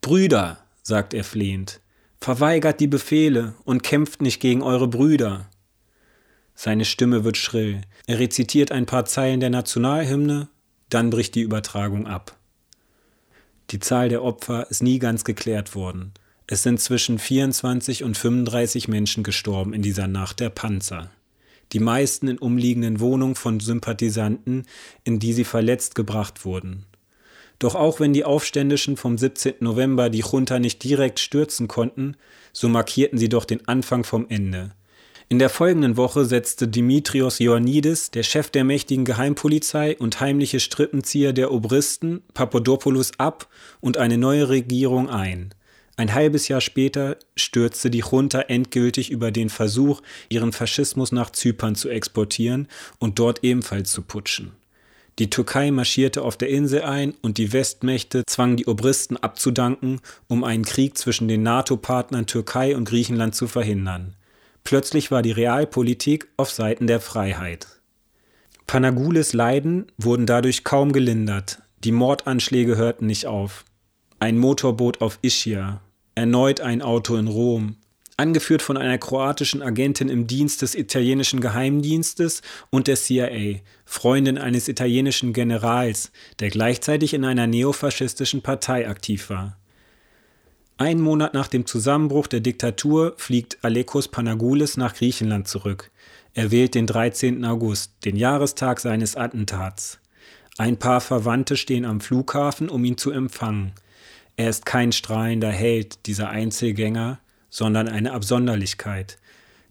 Brüder, 0.00 0.58
sagt 0.82 1.14
er 1.14 1.22
flehend, 1.22 1.80
verweigert 2.20 2.80
die 2.80 2.88
Befehle 2.88 3.54
und 3.62 3.84
kämpft 3.84 4.20
nicht 4.20 4.40
gegen 4.40 4.62
eure 4.62 4.88
Brüder. 4.88 5.48
Seine 6.56 6.86
Stimme 6.86 7.22
wird 7.22 7.36
schrill. 7.36 7.82
Er 8.08 8.18
rezitiert 8.18 8.72
ein 8.72 8.86
paar 8.86 9.04
Zeilen 9.04 9.38
der 9.38 9.50
Nationalhymne, 9.50 10.48
dann 10.88 11.10
bricht 11.10 11.36
die 11.36 11.42
Übertragung 11.42 12.08
ab. 12.08 12.36
Die 13.70 13.78
Zahl 13.78 14.08
der 14.08 14.22
Opfer 14.22 14.70
ist 14.70 14.82
nie 14.82 14.98
ganz 14.98 15.24
geklärt 15.24 15.74
worden. 15.74 16.12
Es 16.46 16.62
sind 16.62 16.80
zwischen 16.80 17.18
24 17.18 18.04
und 18.04 18.16
35 18.16 18.88
Menschen 18.88 19.22
gestorben 19.22 19.72
in 19.72 19.82
dieser 19.82 20.08
Nacht 20.08 20.40
der 20.40 20.50
Panzer. 20.50 21.10
Die 21.72 21.80
meisten 21.80 22.28
in 22.28 22.38
umliegenden 22.38 23.00
Wohnungen 23.00 23.34
von 23.34 23.60
Sympathisanten, 23.60 24.66
in 25.04 25.18
die 25.18 25.32
sie 25.32 25.44
verletzt 25.44 25.94
gebracht 25.94 26.44
wurden. 26.44 26.84
Doch 27.58 27.74
auch 27.74 28.00
wenn 28.00 28.12
die 28.12 28.24
Aufständischen 28.24 28.96
vom 28.96 29.16
17. 29.16 29.54
November 29.60 30.10
die 30.10 30.24
Junta 30.30 30.58
nicht 30.58 30.82
direkt 30.84 31.20
stürzen 31.20 31.68
konnten, 31.68 32.16
so 32.52 32.68
markierten 32.68 33.18
sie 33.18 33.28
doch 33.28 33.44
den 33.44 33.66
Anfang 33.68 34.04
vom 34.04 34.26
Ende. 34.28 34.72
In 35.28 35.38
der 35.38 35.48
folgenden 35.48 35.96
Woche 35.96 36.24
setzte 36.24 36.68
Dimitrios 36.68 37.40
Ioannidis, 37.40 38.10
der 38.10 38.22
Chef 38.22 38.50
der 38.50 38.64
mächtigen 38.64 39.04
Geheimpolizei 39.04 39.96
und 39.96 40.20
heimliche 40.20 40.60
Strippenzieher 40.60 41.32
der 41.32 41.52
Obristen, 41.52 42.22
Papadopoulos 42.34 43.12
ab 43.18 43.48
und 43.80 43.96
eine 43.96 44.18
neue 44.18 44.48
Regierung 44.48 45.08
ein. 45.08 45.54
Ein 45.96 46.14
halbes 46.14 46.48
Jahr 46.48 46.60
später 46.60 47.16
stürzte 47.36 47.90
die 47.90 48.02
Junta 48.10 48.40
endgültig 48.40 49.10
über 49.10 49.30
den 49.30 49.50
Versuch, 49.50 50.00
ihren 50.28 50.52
Faschismus 50.52 51.12
nach 51.12 51.30
Zypern 51.30 51.74
zu 51.74 51.88
exportieren 51.90 52.66
und 52.98 53.18
dort 53.18 53.44
ebenfalls 53.44 53.92
zu 53.92 54.02
putschen. 54.02 54.52
Die 55.18 55.28
Türkei 55.28 55.70
marschierte 55.70 56.22
auf 56.22 56.38
der 56.38 56.48
Insel 56.48 56.82
ein 56.82 57.14
und 57.20 57.36
die 57.36 57.52
Westmächte 57.52 58.22
zwangen 58.26 58.56
die 58.56 58.66
Obristen 58.66 59.18
abzudanken, 59.18 60.00
um 60.26 60.42
einen 60.42 60.64
Krieg 60.64 60.96
zwischen 60.96 61.28
den 61.28 61.42
NATO-Partnern 61.42 62.26
Türkei 62.26 62.74
und 62.74 62.88
Griechenland 62.88 63.34
zu 63.34 63.46
verhindern. 63.46 64.14
Plötzlich 64.64 65.10
war 65.10 65.22
die 65.22 65.32
Realpolitik 65.32 66.28
auf 66.36 66.50
Seiten 66.50 66.86
der 66.86 67.00
Freiheit. 67.00 67.66
Panagoulis 68.66 69.32
Leiden 69.32 69.86
wurden 69.98 70.26
dadurch 70.26 70.64
kaum 70.64 70.92
gelindert. 70.92 71.60
Die 71.84 71.92
Mordanschläge 71.92 72.76
hörten 72.76 73.06
nicht 73.06 73.26
auf. 73.26 73.64
Ein 74.18 74.38
Motorboot 74.38 75.00
auf 75.00 75.18
Ischia, 75.20 75.82
erneut 76.14 76.60
ein 76.60 76.80
Auto 76.80 77.16
in 77.16 77.26
Rom, 77.26 77.76
angeführt 78.16 78.62
von 78.62 78.76
einer 78.76 78.98
kroatischen 78.98 79.62
Agentin 79.62 80.08
im 80.08 80.26
Dienst 80.26 80.62
des 80.62 80.74
italienischen 80.74 81.40
Geheimdienstes 81.40 82.42
und 82.70 82.86
der 82.86 82.96
CIA, 82.96 83.60
Freundin 83.84 84.38
eines 84.38 84.68
italienischen 84.68 85.32
Generals, 85.32 86.12
der 86.38 86.50
gleichzeitig 86.50 87.14
in 87.14 87.24
einer 87.24 87.46
neofaschistischen 87.46 88.42
Partei 88.42 88.88
aktiv 88.88 89.28
war. 89.28 89.58
Ein 90.82 91.00
Monat 91.00 91.32
nach 91.32 91.46
dem 91.46 91.64
Zusammenbruch 91.64 92.26
der 92.26 92.40
Diktatur 92.40 93.14
fliegt 93.16 93.56
Alekos 93.62 94.08
Panagoulis 94.08 94.76
nach 94.76 94.96
Griechenland 94.96 95.46
zurück. 95.46 95.92
Er 96.34 96.50
wählt 96.50 96.74
den 96.74 96.88
13. 96.88 97.44
August, 97.44 97.92
den 98.04 98.16
Jahrestag 98.16 98.80
seines 98.80 99.14
Attentats. 99.14 100.00
Ein 100.58 100.78
paar 100.78 101.00
Verwandte 101.00 101.56
stehen 101.56 101.84
am 101.84 102.00
Flughafen, 102.00 102.68
um 102.68 102.84
ihn 102.84 102.98
zu 102.98 103.12
empfangen. 103.12 103.74
Er 104.34 104.50
ist 104.50 104.66
kein 104.66 104.90
strahlender 104.90 105.52
Held, 105.52 106.04
dieser 106.06 106.30
Einzelgänger, 106.30 107.20
sondern 107.48 107.86
eine 107.86 108.10
Absonderlichkeit. 108.10 109.18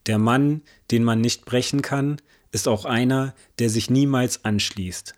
Der 0.06 0.18
Mann, 0.18 0.62
den 0.92 1.04
man 1.04 1.20
nicht 1.20 1.44
brechen 1.44 1.82
kann, 1.82 2.22
ist 2.54 2.70
auch 2.70 2.86
einer, 2.86 3.36
der 3.60 3.70
sich 3.70 3.90
niemals 3.90 4.46
anschließt 4.46 5.16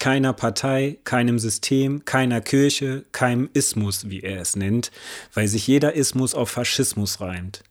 keiner 0.00 0.32
Partei, 0.32 0.98
keinem 1.04 1.38
System, 1.38 2.04
keiner 2.04 2.40
Kirche, 2.40 3.04
keinem 3.12 3.48
Ismus, 3.52 4.10
wie 4.10 4.20
er 4.20 4.40
es 4.40 4.56
nennt, 4.56 4.90
weil 5.32 5.46
sich 5.46 5.66
jeder 5.68 5.94
Ismus 5.94 6.34
auf 6.34 6.50
Faschismus 6.50 7.20
reimt. 7.20 7.62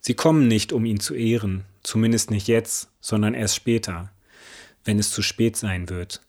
Sie 0.00 0.14
kommen 0.14 0.46
nicht, 0.46 0.72
um 0.72 0.84
ihn 0.84 1.00
zu 1.00 1.14
ehren, 1.14 1.64
zumindest 1.82 2.30
nicht 2.30 2.46
jetzt, 2.46 2.90
sondern 3.00 3.34
erst 3.34 3.56
später, 3.56 4.12
wenn 4.84 4.98
es 4.98 5.10
zu 5.10 5.22
spät 5.22 5.56
sein 5.56 5.88
wird. 5.88 6.20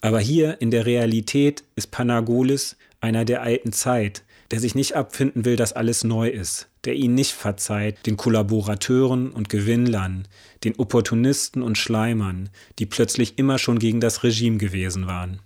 Aber 0.00 0.20
hier 0.20 0.60
in 0.60 0.70
der 0.70 0.84
Realität 0.84 1.64
ist 1.76 1.90
Panagolis 1.92 2.76
einer 3.00 3.24
der 3.24 3.42
alten 3.42 3.72
Zeit, 3.72 4.24
der 4.50 4.60
sich 4.60 4.74
nicht 4.74 4.96
abfinden 4.96 5.44
will, 5.44 5.56
dass 5.56 5.72
alles 5.72 6.04
neu 6.04 6.28
ist, 6.28 6.68
der 6.86 6.94
ihn 6.94 7.14
nicht 7.14 7.32
verzeiht, 7.32 8.06
den 8.06 8.16
Kollaborateuren 8.16 9.30
und 9.30 9.48
Gewinnlern, 9.48 10.26
den 10.64 10.76
Opportunisten 10.76 11.62
und 11.62 11.76
Schleimern, 11.76 12.48
die 12.78 12.86
plötzlich 12.86 13.38
immer 13.38 13.58
schon 13.58 13.78
gegen 13.78 14.00
das 14.00 14.22
Regime 14.22 14.58
gewesen 14.58 15.06
waren. 15.06 15.40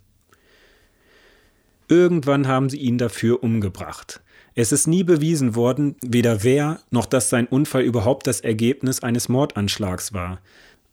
Irgendwann 1.88 2.46
haben 2.46 2.70
sie 2.70 2.76
ihn 2.76 2.98
dafür 2.98 3.42
umgebracht. 3.42 4.20
Es 4.54 4.72
ist 4.72 4.86
nie 4.86 5.02
bewiesen 5.02 5.54
worden, 5.54 5.96
weder 6.02 6.44
wer 6.44 6.80
noch 6.90 7.06
dass 7.06 7.30
sein 7.30 7.46
Unfall 7.46 7.82
überhaupt 7.82 8.26
das 8.26 8.40
Ergebnis 8.40 9.02
eines 9.02 9.28
Mordanschlags 9.28 10.12
war. 10.12 10.40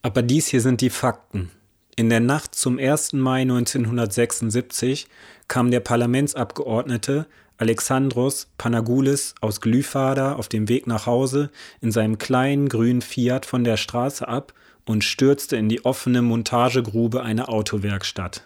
Aber 0.01 0.21
dies 0.21 0.47
hier 0.47 0.61
sind 0.61 0.81
die 0.81 0.89
Fakten. 0.89 1.51
In 1.95 2.09
der 2.09 2.19
Nacht 2.19 2.55
zum 2.55 2.77
1. 2.77 3.13
Mai 3.13 3.41
1976 3.41 5.07
kam 5.47 5.71
der 5.71 5.79
Parlamentsabgeordnete 5.79 7.25
Alexandros 7.57 8.51
Panagoulis 8.57 9.33
aus 9.41 9.61
Glyfada 9.61 10.33
auf 10.33 10.47
dem 10.47 10.69
Weg 10.69 10.85
nach 10.85 11.07
Hause 11.07 11.49
in 11.81 11.91
seinem 11.91 12.19
kleinen 12.19 12.69
grünen 12.69 13.01
Fiat 13.01 13.45
von 13.45 13.63
der 13.63 13.77
Straße 13.77 14.27
ab 14.27 14.53
und 14.85 15.03
stürzte 15.03 15.57
in 15.57 15.67
die 15.67 15.83
offene 15.83 16.21
Montagegrube 16.21 17.23
einer 17.23 17.49
Autowerkstatt. 17.49 18.43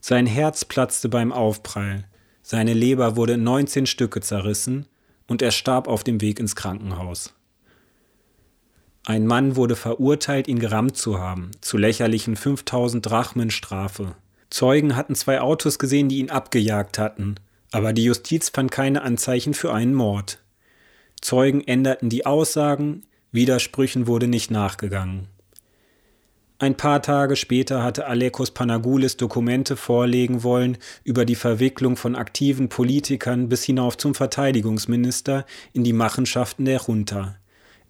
Sein 0.00 0.26
Herz 0.26 0.64
platzte 0.64 1.08
beim 1.08 1.32
Aufprall, 1.32 2.04
seine 2.42 2.72
Leber 2.72 3.16
wurde 3.16 3.34
in 3.34 3.42
19 3.42 3.86
Stücke 3.86 4.20
zerrissen 4.20 4.86
und 5.26 5.42
er 5.42 5.50
starb 5.50 5.88
auf 5.88 6.04
dem 6.04 6.20
Weg 6.20 6.38
ins 6.38 6.56
Krankenhaus. 6.56 7.34
Ein 9.04 9.26
Mann 9.26 9.56
wurde 9.56 9.76
verurteilt, 9.76 10.48
ihn 10.48 10.58
gerammt 10.58 10.96
zu 10.96 11.18
haben, 11.18 11.50
zu 11.60 11.76
lächerlichen 11.76 12.36
5000 12.36 13.04
Drachmen 13.04 13.50
Strafe. 13.50 14.14
Zeugen 14.50 14.96
hatten 14.96 15.14
zwei 15.14 15.40
Autos 15.40 15.78
gesehen, 15.78 16.08
die 16.08 16.18
ihn 16.18 16.30
abgejagt 16.30 16.98
hatten, 16.98 17.34
aber 17.70 17.92
die 17.92 18.04
Justiz 18.04 18.48
fand 18.48 18.70
keine 18.70 19.02
Anzeichen 19.02 19.54
für 19.54 19.72
einen 19.72 19.94
Mord. 19.94 20.40
Zeugen 21.20 21.60
änderten 21.60 22.08
die 22.08 22.26
Aussagen, 22.26 23.02
Widersprüchen 23.32 24.06
wurde 24.06 24.28
nicht 24.28 24.50
nachgegangen. 24.50 25.28
Ein 26.60 26.76
paar 26.76 27.02
Tage 27.02 27.36
später 27.36 27.84
hatte 27.84 28.06
Alekos 28.06 28.50
Panagoulis 28.50 29.16
Dokumente 29.16 29.76
vorlegen 29.76 30.42
wollen 30.42 30.76
über 31.04 31.24
die 31.24 31.36
Verwicklung 31.36 31.96
von 31.96 32.16
aktiven 32.16 32.68
Politikern 32.68 33.48
bis 33.48 33.62
hinauf 33.62 33.96
zum 33.96 34.16
Verteidigungsminister 34.16 35.46
in 35.72 35.84
die 35.84 35.92
Machenschaften 35.92 36.64
der 36.64 36.80
Junta. 36.80 37.37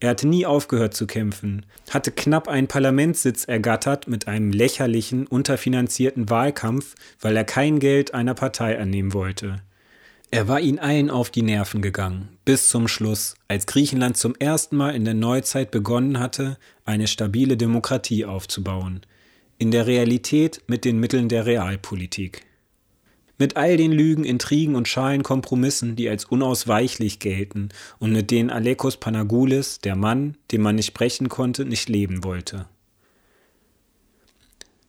Er 0.01 0.11
hatte 0.11 0.29
nie 0.29 0.47
aufgehört 0.47 0.95
zu 0.95 1.07
kämpfen, 1.07 1.67
hatte 1.91 2.13
knapp 2.13 2.47
einen 2.47 2.69
Parlamentssitz 2.69 3.45
ergattert 3.45 4.07
mit 4.07 4.29
einem 4.29 4.53
lächerlichen, 4.53 5.27
unterfinanzierten 5.27 6.31
Wahlkampf, 6.31 6.95
weil 7.21 7.37
er 7.37 7.45
kein 7.45 7.81
Geld 7.81 8.15
einer 8.15 8.35
Partei 8.35 8.79
annehmen 8.79 9.13
wollte. 9.13 9.63
Er 10.31 10.47
war 10.47 10.61
ihnen 10.61 10.79
allen 10.79 11.11
auf 11.11 11.31
die 11.31 11.43
Nerven 11.43 11.81
gegangen, 11.81 12.29
bis 12.45 12.69
zum 12.69 12.87
Schluss, 12.87 13.35
als 13.49 13.67
Griechenland 13.67 14.19
zum 14.19 14.35
ersten 14.39 14.77
Mal 14.77 14.95
in 14.95 15.05
der 15.05 15.15
Neuzeit 15.15 15.71
begonnen 15.71 16.21
hatte, 16.21 16.59
eine 16.85 17.07
stabile 17.07 17.57
Demokratie 17.57 18.27
aufzubauen, 18.27 19.01
in 19.57 19.71
der 19.71 19.87
Realität 19.87 20.63
mit 20.67 20.85
den 20.85 21.01
Mitteln 21.01 21.29
der 21.29 21.47
Realpolitik. 21.47 22.48
Mit 23.39 23.57
all 23.57 23.77
den 23.77 23.93
Lügen, 23.93 24.25
Intrigen 24.25 24.75
und 24.75 24.89
schalen 24.89 25.23
Kompromissen, 25.23 25.95
die 25.95 26.09
als 26.09 26.25
unausweichlich 26.25 27.21
gelten 27.21 27.69
und 28.01 28.13
mit 28.13 28.33
denen 28.33 28.51
Alekos 28.51 28.97
Panagoulis, 28.97 29.79
der 29.79 29.95
Mann, 29.95 30.37
den 30.51 30.61
man 30.61 30.75
nicht 30.75 30.87
sprechen 30.87 31.29
konnte, 31.29 31.65
nicht 31.65 31.89
leben 31.89 32.25
wollte. 32.25 32.67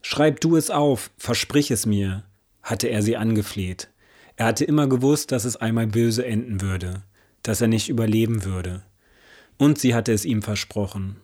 Schreib 0.02 0.42
du 0.42 0.56
es 0.56 0.72
auf, 0.72 1.12
versprich 1.18 1.70
es 1.70 1.86
mir, 1.86 2.24
hatte 2.64 2.88
er 2.88 3.04
sie 3.04 3.18
angefleht. 3.18 3.90
Er 4.36 4.48
hatte 4.48 4.66
immer 4.66 4.88
gewusst, 4.88 5.32
dass 5.32 5.46
es 5.46 5.58
einmal 5.58 5.86
böse 5.86 6.26
enden 6.26 6.62
würde, 6.62 7.04
dass 7.44 7.62
er 7.62 7.68
nicht 7.68 7.90
überleben 7.90 8.46
würde. 8.46 8.82
Und 9.58 9.78
sie 9.78 9.94
hatte 9.94 10.14
es 10.14 10.26
ihm 10.26 10.42
versprochen. 10.42 11.18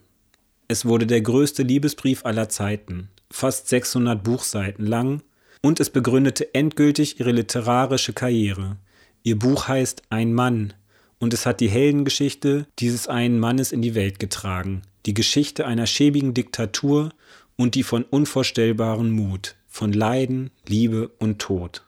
Es 0.67 0.85
wurde 0.85 1.07
der 1.07 1.21
größte 1.21 1.63
Liebesbrief 1.63 2.25
aller 2.25 2.49
Zeiten, 2.49 3.09
fast 3.31 3.69
600 3.69 4.23
Buchseiten 4.23 4.85
lang, 4.85 5.23
und 5.65 5.79
es 5.79 5.89
begründete 5.89 6.53
endgültig 6.53 7.19
ihre 7.19 7.31
literarische 7.31 8.13
Karriere. 8.13 8.77
Ihr 9.23 9.39
Buch 9.39 9.67
heißt 9.67 10.03
Ein 10.11 10.31
Mann, 10.31 10.75
und 11.17 11.33
es 11.33 11.47
hat 11.47 11.59
die 11.59 11.69
Heldengeschichte 11.69 12.67
dieses 12.77 13.07
einen 13.07 13.39
Mannes 13.39 13.71
in 13.71 13.81
die 13.81 13.95
Welt 13.95 14.19
getragen, 14.19 14.83
die 15.07 15.15
Geschichte 15.15 15.65
einer 15.65 15.87
schäbigen 15.87 16.35
Diktatur 16.35 17.09
und 17.55 17.73
die 17.73 17.81
von 17.81 18.03
unvorstellbaren 18.03 19.09
Mut, 19.09 19.55
von 19.67 19.91
Leiden, 19.91 20.51
Liebe 20.67 21.07
und 21.17 21.39
Tod. 21.39 21.83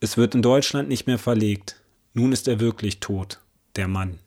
Es 0.00 0.16
wird 0.16 0.34
in 0.34 0.42
Deutschland 0.42 0.88
nicht 0.88 1.06
mehr 1.06 1.20
verlegt. 1.20 1.76
Nun 2.12 2.32
ist 2.32 2.48
er 2.48 2.58
wirklich 2.58 2.98
tot, 2.98 3.38
der 3.76 3.86
Mann. 3.86 4.18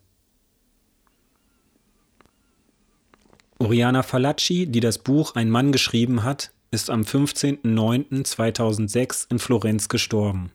Oriana 3.59 4.03
Falacci, 4.03 4.67
die 4.67 4.79
das 4.79 4.99
Buch 4.99 5.35
Ein 5.35 5.49
Mann 5.49 5.73
geschrieben 5.73 6.23
hat, 6.23 6.53
ist 6.75 6.89
am 6.89 7.01
15.09.2006 7.01 9.31
in 9.31 9.39
Florenz 9.39 9.87
gestorben. 9.87 10.51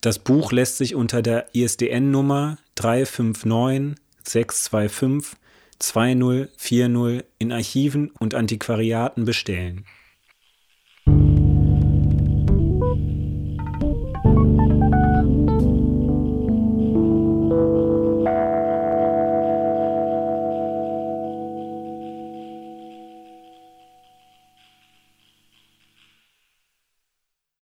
Das 0.00 0.20
Buch 0.20 0.52
lässt 0.52 0.78
sich 0.78 0.94
unter 0.94 1.20
der 1.20 1.48
ISDN-Nummer 1.52 2.58
359 2.76 4.00
625 4.24 5.36
2040 5.80 7.24
in 7.38 7.50
Archiven 7.50 8.12
und 8.20 8.34
Antiquariaten 8.34 9.24
bestellen. 9.24 9.84